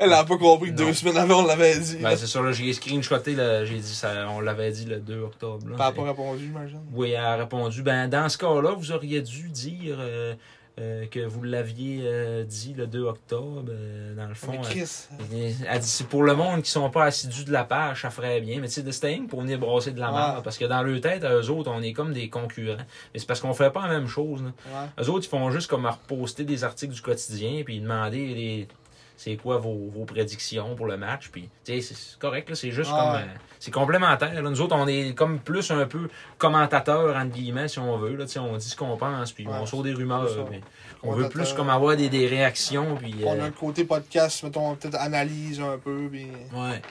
Elle 0.00 0.12
a 0.14 0.24
pas 0.24 0.38
compris 0.38 0.72
que 0.74 0.80
Non. 0.80 0.86
deux 0.86 0.94
semaines 0.94 1.18
avant, 1.18 1.42
on 1.42 1.46
l'avait 1.46 1.78
dit. 1.78 1.98
Ben, 2.00 2.16
c'est 2.16 2.26
sûr, 2.26 2.42
là, 2.42 2.52
j'ai 2.52 2.72
screenshoté, 2.72 3.34
là, 3.34 3.64
j'ai 3.66 3.76
dit 3.78 3.94
ça, 3.94 4.26
on 4.30 4.40
l'avait 4.40 4.70
dit 4.72 4.86
le 4.86 4.98
2 4.98 5.20
octobre. 5.20 5.68
là. 5.68 5.74
Elle 5.76 5.82
a 5.82 5.92
pas 5.92 6.04
répondu, 6.04 6.44
j'imagine. 6.46 6.80
Oui, 6.94 7.10
elle 7.10 7.16
a 7.16 7.36
répondu 7.36 7.82
Ben 7.82 8.08
dans 8.08 8.28
ce 8.30 8.38
cas-là, 8.38 8.72
vous 8.74 8.92
auriez 8.92 9.20
dû 9.20 9.50
dire 9.50 9.96
euh, 10.00 10.34
euh, 10.78 11.06
que 11.06 11.20
vous 11.20 11.42
l'aviez 11.42 12.00
euh, 12.04 12.44
dit 12.44 12.72
le 12.74 12.86
2 12.86 13.02
octobre. 13.02 13.64
euh, 13.70 14.14
dans 14.14 14.26
le 14.26 14.34
fond, 14.34 14.52
Mais 14.52 14.60
Chris. 14.62 15.08
Elle 15.68 15.80
dit 15.80 15.86
c'est 15.88 16.06
pour 16.06 16.22
le 16.22 16.34
monde 16.34 16.62
qui 16.62 16.70
sont 16.70 16.88
pas 16.90 17.04
assidus 17.04 17.44
de 17.44 17.52
la 17.52 17.64
page, 17.64 18.02
ça 18.02 18.10
ferait 18.10 18.40
bien. 18.40 18.58
Mais 18.60 18.68
tu 18.68 18.74
sais, 18.74 18.82
de 18.82 19.06
rien 19.06 19.26
pour 19.26 19.42
venir 19.42 19.58
brasser 19.58 19.92
de 19.92 20.00
la 20.00 20.10
Ouais. 20.10 20.18
merde. 20.18 20.44
Parce 20.44 20.56
que 20.58 20.64
dans 20.64 20.82
leur 20.82 21.00
tête, 21.00 21.24
eux 21.24 21.50
autres, 21.50 21.70
on 21.70 21.82
est 21.82 21.92
comme 21.92 22.12
des 22.12 22.28
concurrents. 22.30 22.78
Mais 23.12 23.20
c'est 23.20 23.26
parce 23.26 23.40
qu'on 23.40 23.52
fait 23.54 23.70
pas 23.70 23.86
la 23.86 23.92
même 23.98 24.06
chose. 24.08 24.42
Là. 24.42 24.50
Ouais. 24.66 25.04
Eux 25.04 25.10
autres, 25.10 25.26
ils 25.26 25.30
font 25.30 25.50
juste 25.50 25.68
comme 25.68 25.84
reposter 25.86 26.44
des 26.44 26.64
articles 26.64 26.94
du 26.94 27.02
quotidien 27.02 27.62
puis 27.64 27.80
demander 27.80 28.26
les. 28.34 28.68
C'est 29.24 29.36
quoi 29.36 29.58
vos, 29.58 29.88
vos 29.94 30.04
prédictions 30.04 30.74
pour 30.74 30.86
le 30.86 30.96
match. 30.96 31.28
Puis, 31.30 31.48
c'est 31.64 31.82
correct, 32.18 32.48
là, 32.50 32.56
c'est 32.56 32.72
juste 32.72 32.90
Ouais. 32.90 32.98
comme. 32.98 33.14
euh, 33.16 33.34
c'est 33.60 33.70
complémentaire. 33.70 34.34
là. 34.34 34.50
Nous 34.50 34.60
autres, 34.60 34.74
on 34.76 34.86
est 34.88 35.14
comme 35.16 35.38
plus 35.38 35.70
un 35.70 35.86
peu 35.86 36.08
commentateurs, 36.38 37.16
entre 37.16 37.32
guillemets, 37.32 37.68
si 37.68 37.78
on 37.78 37.96
veut. 37.98 38.16
Là, 38.16 38.24
on 38.40 38.56
dit 38.56 38.68
ce 38.68 38.76
qu'on 38.76 38.96
pense, 38.96 39.30
puis 39.32 39.46
Ouais, 39.46 39.52
on 39.60 39.66
sort 39.66 39.82
des 39.84 39.92
rumeurs. 39.94 40.28
on 41.04 41.12
veut 41.12 41.28
plus 41.28 41.54
Commentateur. 41.54 41.56
comme 41.56 41.70
avoir 41.70 41.96
des, 41.96 42.08
des 42.08 42.26
réactions. 42.26 42.96
Puis, 42.96 43.14
On 43.24 43.38
euh, 43.38 43.42
a 43.44 43.46
le 43.46 43.52
côté 43.52 43.84
podcast, 43.84 44.42
mettons, 44.42 44.74
peut-être 44.74 44.98
analyse 45.00 45.60
un 45.60 45.78
peu. 45.78 46.08
Puis... 46.10 46.26
Ouais. 46.52 46.82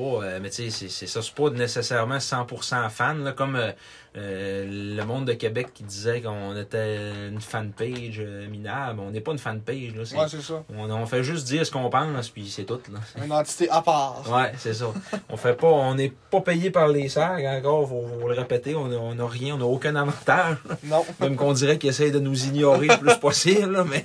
Pas, 0.00 0.24
euh, 0.24 0.38
mais 0.42 0.50
tu 0.50 0.70
sais, 0.70 0.88
c'est- 0.88 1.06
ça, 1.06 1.20
c'est 1.22 1.34
pas 1.34 1.50
nécessairement 1.50 2.18
100% 2.20 2.88
fan, 2.88 3.22
là, 3.24 3.32
comme 3.32 3.56
euh, 3.56 3.72
euh, 4.16 4.96
le 4.96 5.04
monde 5.04 5.26
de 5.26 5.34
Québec 5.34 5.68
qui 5.74 5.82
disait 5.84 6.20
qu'on 6.20 6.56
était 6.56 6.96
une 7.28 7.40
fanpage 7.40 8.20
minable. 8.50 9.00
On 9.00 9.10
n'est 9.10 9.20
pas 9.20 9.32
une 9.32 9.38
fanpage, 9.38 9.94
là. 9.94 10.04
c'est- 10.04 10.16
Ouais, 10.16 10.24
c'est 10.28 10.40
ça. 10.42 10.64
on, 10.76 10.90
on 10.90 11.06
fait 11.06 11.22
juste 11.22 11.46
dire 11.46 11.64
ce 11.66 11.70
qu'on 11.70 11.88
pense, 11.90 12.28
puis 12.30 12.48
c'est 12.48 12.64
tout, 12.64 12.80
là. 12.92 12.98
Une 13.24 13.30
entité 13.32 13.68
à 13.70 13.82
part. 13.82 14.22
Ouais, 14.28 14.52
c'est 14.58 14.74
ça. 14.74 14.86
On 15.28 15.36
fait 15.36 15.54
pas, 15.54 15.68
on 15.68 15.94
n'est 15.94 16.12
pas 16.30 16.40
payé 16.40 16.70
par 16.70 16.88
les 16.88 17.08
sacs, 17.08 17.44
encore, 17.44 17.88
faut, 17.88 18.04
faut 18.20 18.28
le 18.28 18.34
répéter, 18.34 18.74
on 18.74 18.88
n'a 18.88 18.96
on 18.96 19.18
a 19.18 19.28
rien, 19.28 19.54
on 19.54 19.58
n'a 19.58 19.66
aucun 19.66 19.94
avantage. 19.96 20.56
Non. 20.84 21.04
Même 21.20 21.36
qu'on 21.36 21.52
dirait 21.52 21.78
qu'ils 21.78 21.90
essayent 21.90 22.10
de 22.12 22.18
nous 22.20 22.46
ignorer 22.46 22.88
le 22.88 22.96
plus 22.98 23.16
possible, 23.16 23.72
là, 23.72 23.84
mais. 23.84 24.04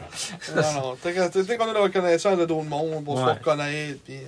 non, 0.55 0.61
non. 0.73 0.97
Dès 1.03 1.57
qu'on 1.57 1.69
a 1.69 1.73
la 1.73 1.79
reconnaissance 1.81 2.37
de 2.37 2.45
d'autres 2.45 2.63
mondes 2.69 3.03
pour 3.03 3.17
se 3.19 3.23
Ouais. 3.23 3.31
reconnaître. 3.33 3.99
Puis, 4.03 4.19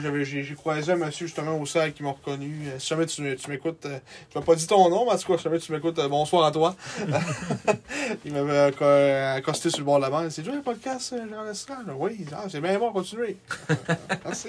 j'ai 0.00 0.54
croisé 0.54 0.92
un 0.92 0.96
monsieur 0.96 1.26
justement 1.26 1.58
au 1.58 1.66
sac 1.66 1.94
qui 1.94 2.02
m'a 2.02 2.10
reconnu. 2.10 2.68
Euh, 2.68 2.78
Si 2.78 2.88
jamais 2.88 3.06
tu, 3.06 3.36
tu 3.36 3.50
m'écoutes, 3.50 3.84
euh, 3.86 3.98
je 4.32 4.38
n'ai 4.38 4.44
pas 4.44 4.54
dit 4.54 4.66
ton 4.66 4.88
nom, 4.88 5.04
mais 5.06 5.12
en 5.12 5.18
tout 5.18 5.30
cas, 5.32 5.38
si 5.38 5.44
jamais 5.44 5.58
tu 5.58 5.72
m'écoutes, 5.72 5.98
euh, 5.98 6.08
bonsoir 6.08 6.44
à 6.46 6.50
toi. 6.50 6.74
il 8.24 8.32
m'avait 8.32 8.70
acco- 8.70 8.82
euh, 8.84 9.36
accosté 9.36 9.70
sur 9.70 9.80
le 9.80 9.84
bord 9.84 9.96
de 9.96 10.02
la 10.02 10.10
bande. 10.10 10.30
C'est 10.30 10.42
déjà 10.42 10.56
un 10.56 10.60
podcast, 10.60 11.12
euh, 11.12 11.26
Jean 11.30 11.42
Lestrade? 11.44 11.86
Oui, 11.98 12.24
ah, 12.32 12.44
c'est 12.48 12.60
bien 12.60 12.78
bon, 12.78 12.92
continuez. 12.92 13.36
Euh, 13.68 13.84
Merci. 14.24 14.48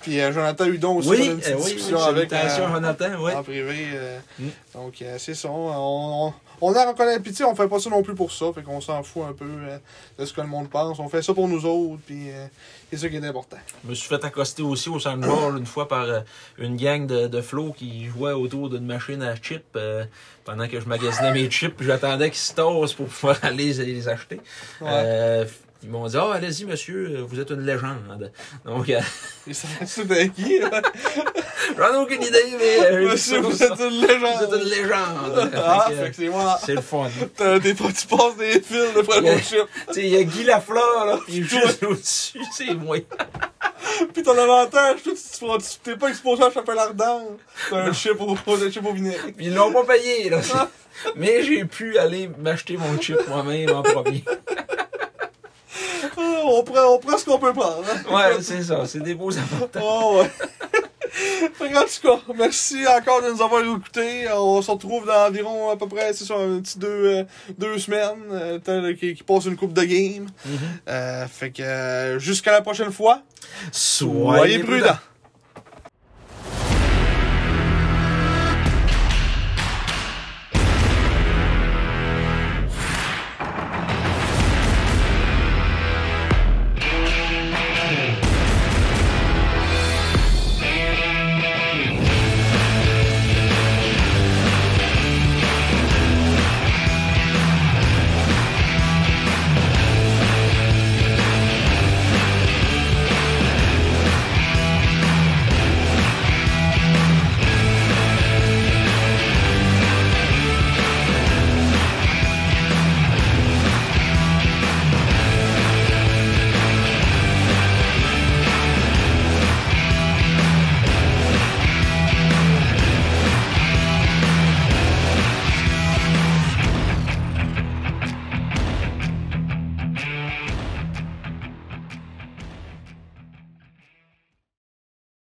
Puis 0.00 0.20
euh, 0.20 0.32
Jonathan 0.32 0.64
Hudon 0.66 0.96
aussi, 0.96 1.08
Oui, 1.08 1.26
une 1.26 1.38
petite 1.38 1.52
euh, 1.54 1.56
oui, 1.58 1.64
discussion 1.74 1.98
avec. 2.02 2.32
euh, 2.32 2.56
Jonathan, 2.56 3.20
ouais. 3.22 3.34
en 3.34 3.42
privé. 3.42 3.86
euh, 3.94 4.18
Mm. 4.38 4.48
Donc, 4.74 5.02
euh, 5.02 5.16
c'est 5.18 5.34
ça. 5.34 5.48
On, 5.50 6.28
on, 6.28 6.32
on 6.60 6.72
a 6.74 7.18
tu 7.20 7.34
sais, 7.34 7.44
on 7.44 7.54
fait 7.54 7.68
pas 7.68 7.78
ça 7.78 7.90
non 7.90 8.02
plus 8.02 8.14
pour 8.14 8.32
ça. 8.32 8.46
Fait 8.54 8.62
qu'on 8.62 8.80
s'en 8.80 9.02
fout 9.02 9.22
un 9.28 9.32
peu 9.32 9.44
euh, 9.44 9.78
de 10.18 10.24
ce 10.24 10.32
que 10.32 10.40
le 10.40 10.46
monde 10.48 10.68
pense. 10.68 10.98
On 10.98 11.08
fait 11.08 11.22
ça 11.22 11.32
pour 11.34 11.46
nous 11.48 11.64
autres. 11.66 12.00
Puis, 12.06 12.30
euh, 12.30 12.46
c'est 12.96 13.02
ça 13.02 13.08
qui 13.08 13.16
est 13.16 13.26
important. 13.26 13.56
Je 13.84 13.90
me 13.90 13.94
suis 13.94 14.08
fait 14.08 14.24
accoster 14.24 14.62
aussi 14.62 14.88
au 14.88 14.98
sandball 14.98 15.58
une 15.58 15.66
fois 15.66 15.88
par 15.88 16.04
euh, 16.04 16.20
une 16.58 16.76
gang 16.76 17.06
de, 17.06 17.26
de 17.26 17.40
flots 17.40 17.72
qui 17.72 18.06
jouait 18.06 18.32
autour 18.32 18.70
d'une 18.70 18.86
machine 18.86 19.22
à 19.22 19.34
chips 19.36 19.62
euh, 19.76 20.04
pendant 20.44 20.68
que 20.68 20.80
je 20.80 20.86
magasinais 20.86 21.32
mes 21.32 21.50
chips. 21.50 21.74
J'attendais 21.80 22.30
qu'ils 22.30 22.38
se 22.38 22.54
tassent 22.54 22.94
pour 22.94 23.06
pouvoir 23.06 23.38
aller 23.42 23.72
les, 23.72 23.84
les 23.84 24.08
acheter. 24.08 24.40
Ouais. 24.80 24.88
Euh, 24.90 25.44
ils 25.84 25.90
m'ont 25.90 26.06
dit 26.06 26.16
Ah, 26.18 26.32
allez-y, 26.34 26.64
monsieur, 26.64 27.24
vous 27.28 27.38
êtes 27.38 27.50
une 27.50 27.60
légende. 27.64 28.32
Donc, 28.64 28.88
euh, 28.88 29.00
ça, 29.52 29.68
c'était 29.86 30.30
qui, 30.30 30.60
j'en 31.78 31.92
ai 31.94 31.96
aucune 31.98 32.22
idée, 32.22 32.44
mais. 32.58 32.80
euh, 32.86 33.10
Monsieur, 33.10 33.40
vous 33.40 33.62
êtes 33.62 33.78
une 33.78 34.00
vous 34.00 34.06
légende. 34.06 34.42
êtes 34.42 34.62
une 34.62 34.68
légende. 34.68 35.50
Ah, 35.56 35.88
Fait 35.90 36.10
que, 36.10 36.16
c'est 36.16 36.28
moi. 36.28 36.58
c'est 36.64 36.74
le 36.74 36.80
fun. 36.80 37.08
T'as 37.36 37.58
des 37.58 37.74
fois, 37.74 37.90
tu 37.92 38.06
passes 38.06 38.36
des 38.38 38.60
fils 38.60 38.94
de 38.94 39.00
au 39.00 39.38
chip. 39.38 39.68
Tu 39.88 39.94
sais, 39.94 40.00
il 40.00 40.08
y 40.08 40.16
a 40.16 40.22
Guy 40.24 40.44
Lafleur, 40.44 41.04
là, 41.06 41.18
puis 41.26 41.42
juste 41.44 41.82
au-dessus, 41.82 42.40
c'est 42.52 42.74
moi. 42.74 42.96
Puis 44.12 44.22
ton 44.24 44.36
avantage, 44.36 45.00
tu 45.04 45.12
t'es 45.84 45.96
pas 45.96 46.08
exposé 46.08 46.42
à 46.42 46.46
la 46.48 46.52
chapelle 46.54 46.78
ardente. 46.78 47.38
T'as 47.70 47.76
un 47.82 47.92
chip 47.92 48.20
au, 48.20 48.34
chip 48.70 48.84
au 48.84 48.92
vinaigre. 48.92 49.26
Puis 49.36 49.46
ils 49.46 49.54
l'ont 49.54 49.72
pas 49.72 49.84
payé, 49.84 50.30
là. 50.30 50.40
Mais 51.16 51.42
j'ai 51.44 51.64
pu 51.64 51.96
aller 51.98 52.28
m'acheter 52.38 52.76
mon 52.76 52.98
chip 53.00 53.18
moi-même 53.28 53.70
en 53.70 53.82
premier. 53.82 54.24
On 56.46 56.62
prend, 56.62 56.84
on 56.94 56.98
prend 56.98 57.18
ce 57.18 57.24
qu'on 57.24 57.38
peut 57.38 57.52
prendre. 57.52 57.82
hein. 57.90 58.14
Ouais, 58.14 58.42
c'est 58.42 58.62
ça, 58.62 58.84
c'est 58.86 59.00
des 59.00 59.14
beaux 59.14 59.36
avantages. 59.36 59.82
Oh, 59.84 60.20
ouais. 60.20 60.30
En 61.60 61.84
tout 61.84 62.00
cas, 62.02 62.32
merci 62.36 62.84
encore 62.86 63.22
de 63.22 63.30
nous 63.30 63.40
avoir 63.40 63.62
écoutés. 63.62 64.26
On 64.34 64.60
se 64.60 64.70
retrouve 64.70 65.06
dans 65.06 65.28
environ 65.28 65.70
à 65.70 65.76
peu 65.76 65.86
près, 65.86 66.12
c'est 66.12 66.24
ça, 66.24 66.34
un 66.34 66.60
petit 66.60 66.78
deux, 66.78 66.88
euh, 66.88 67.24
deux 67.56 67.78
semaines, 67.78 68.18
euh, 68.32 68.94
qui, 68.94 69.14
qui 69.14 69.22
passe 69.22 69.44
une 69.44 69.56
coupe 69.56 69.72
de 69.72 69.84
game. 69.84 70.26
Euh, 70.88 71.26
fait 71.28 71.50
que 71.50 71.62
euh, 71.62 72.18
jusqu'à 72.18 72.50
la 72.52 72.62
prochaine 72.62 72.90
fois, 72.90 73.22
Soyez 73.70 74.58
prudents. 74.58 74.96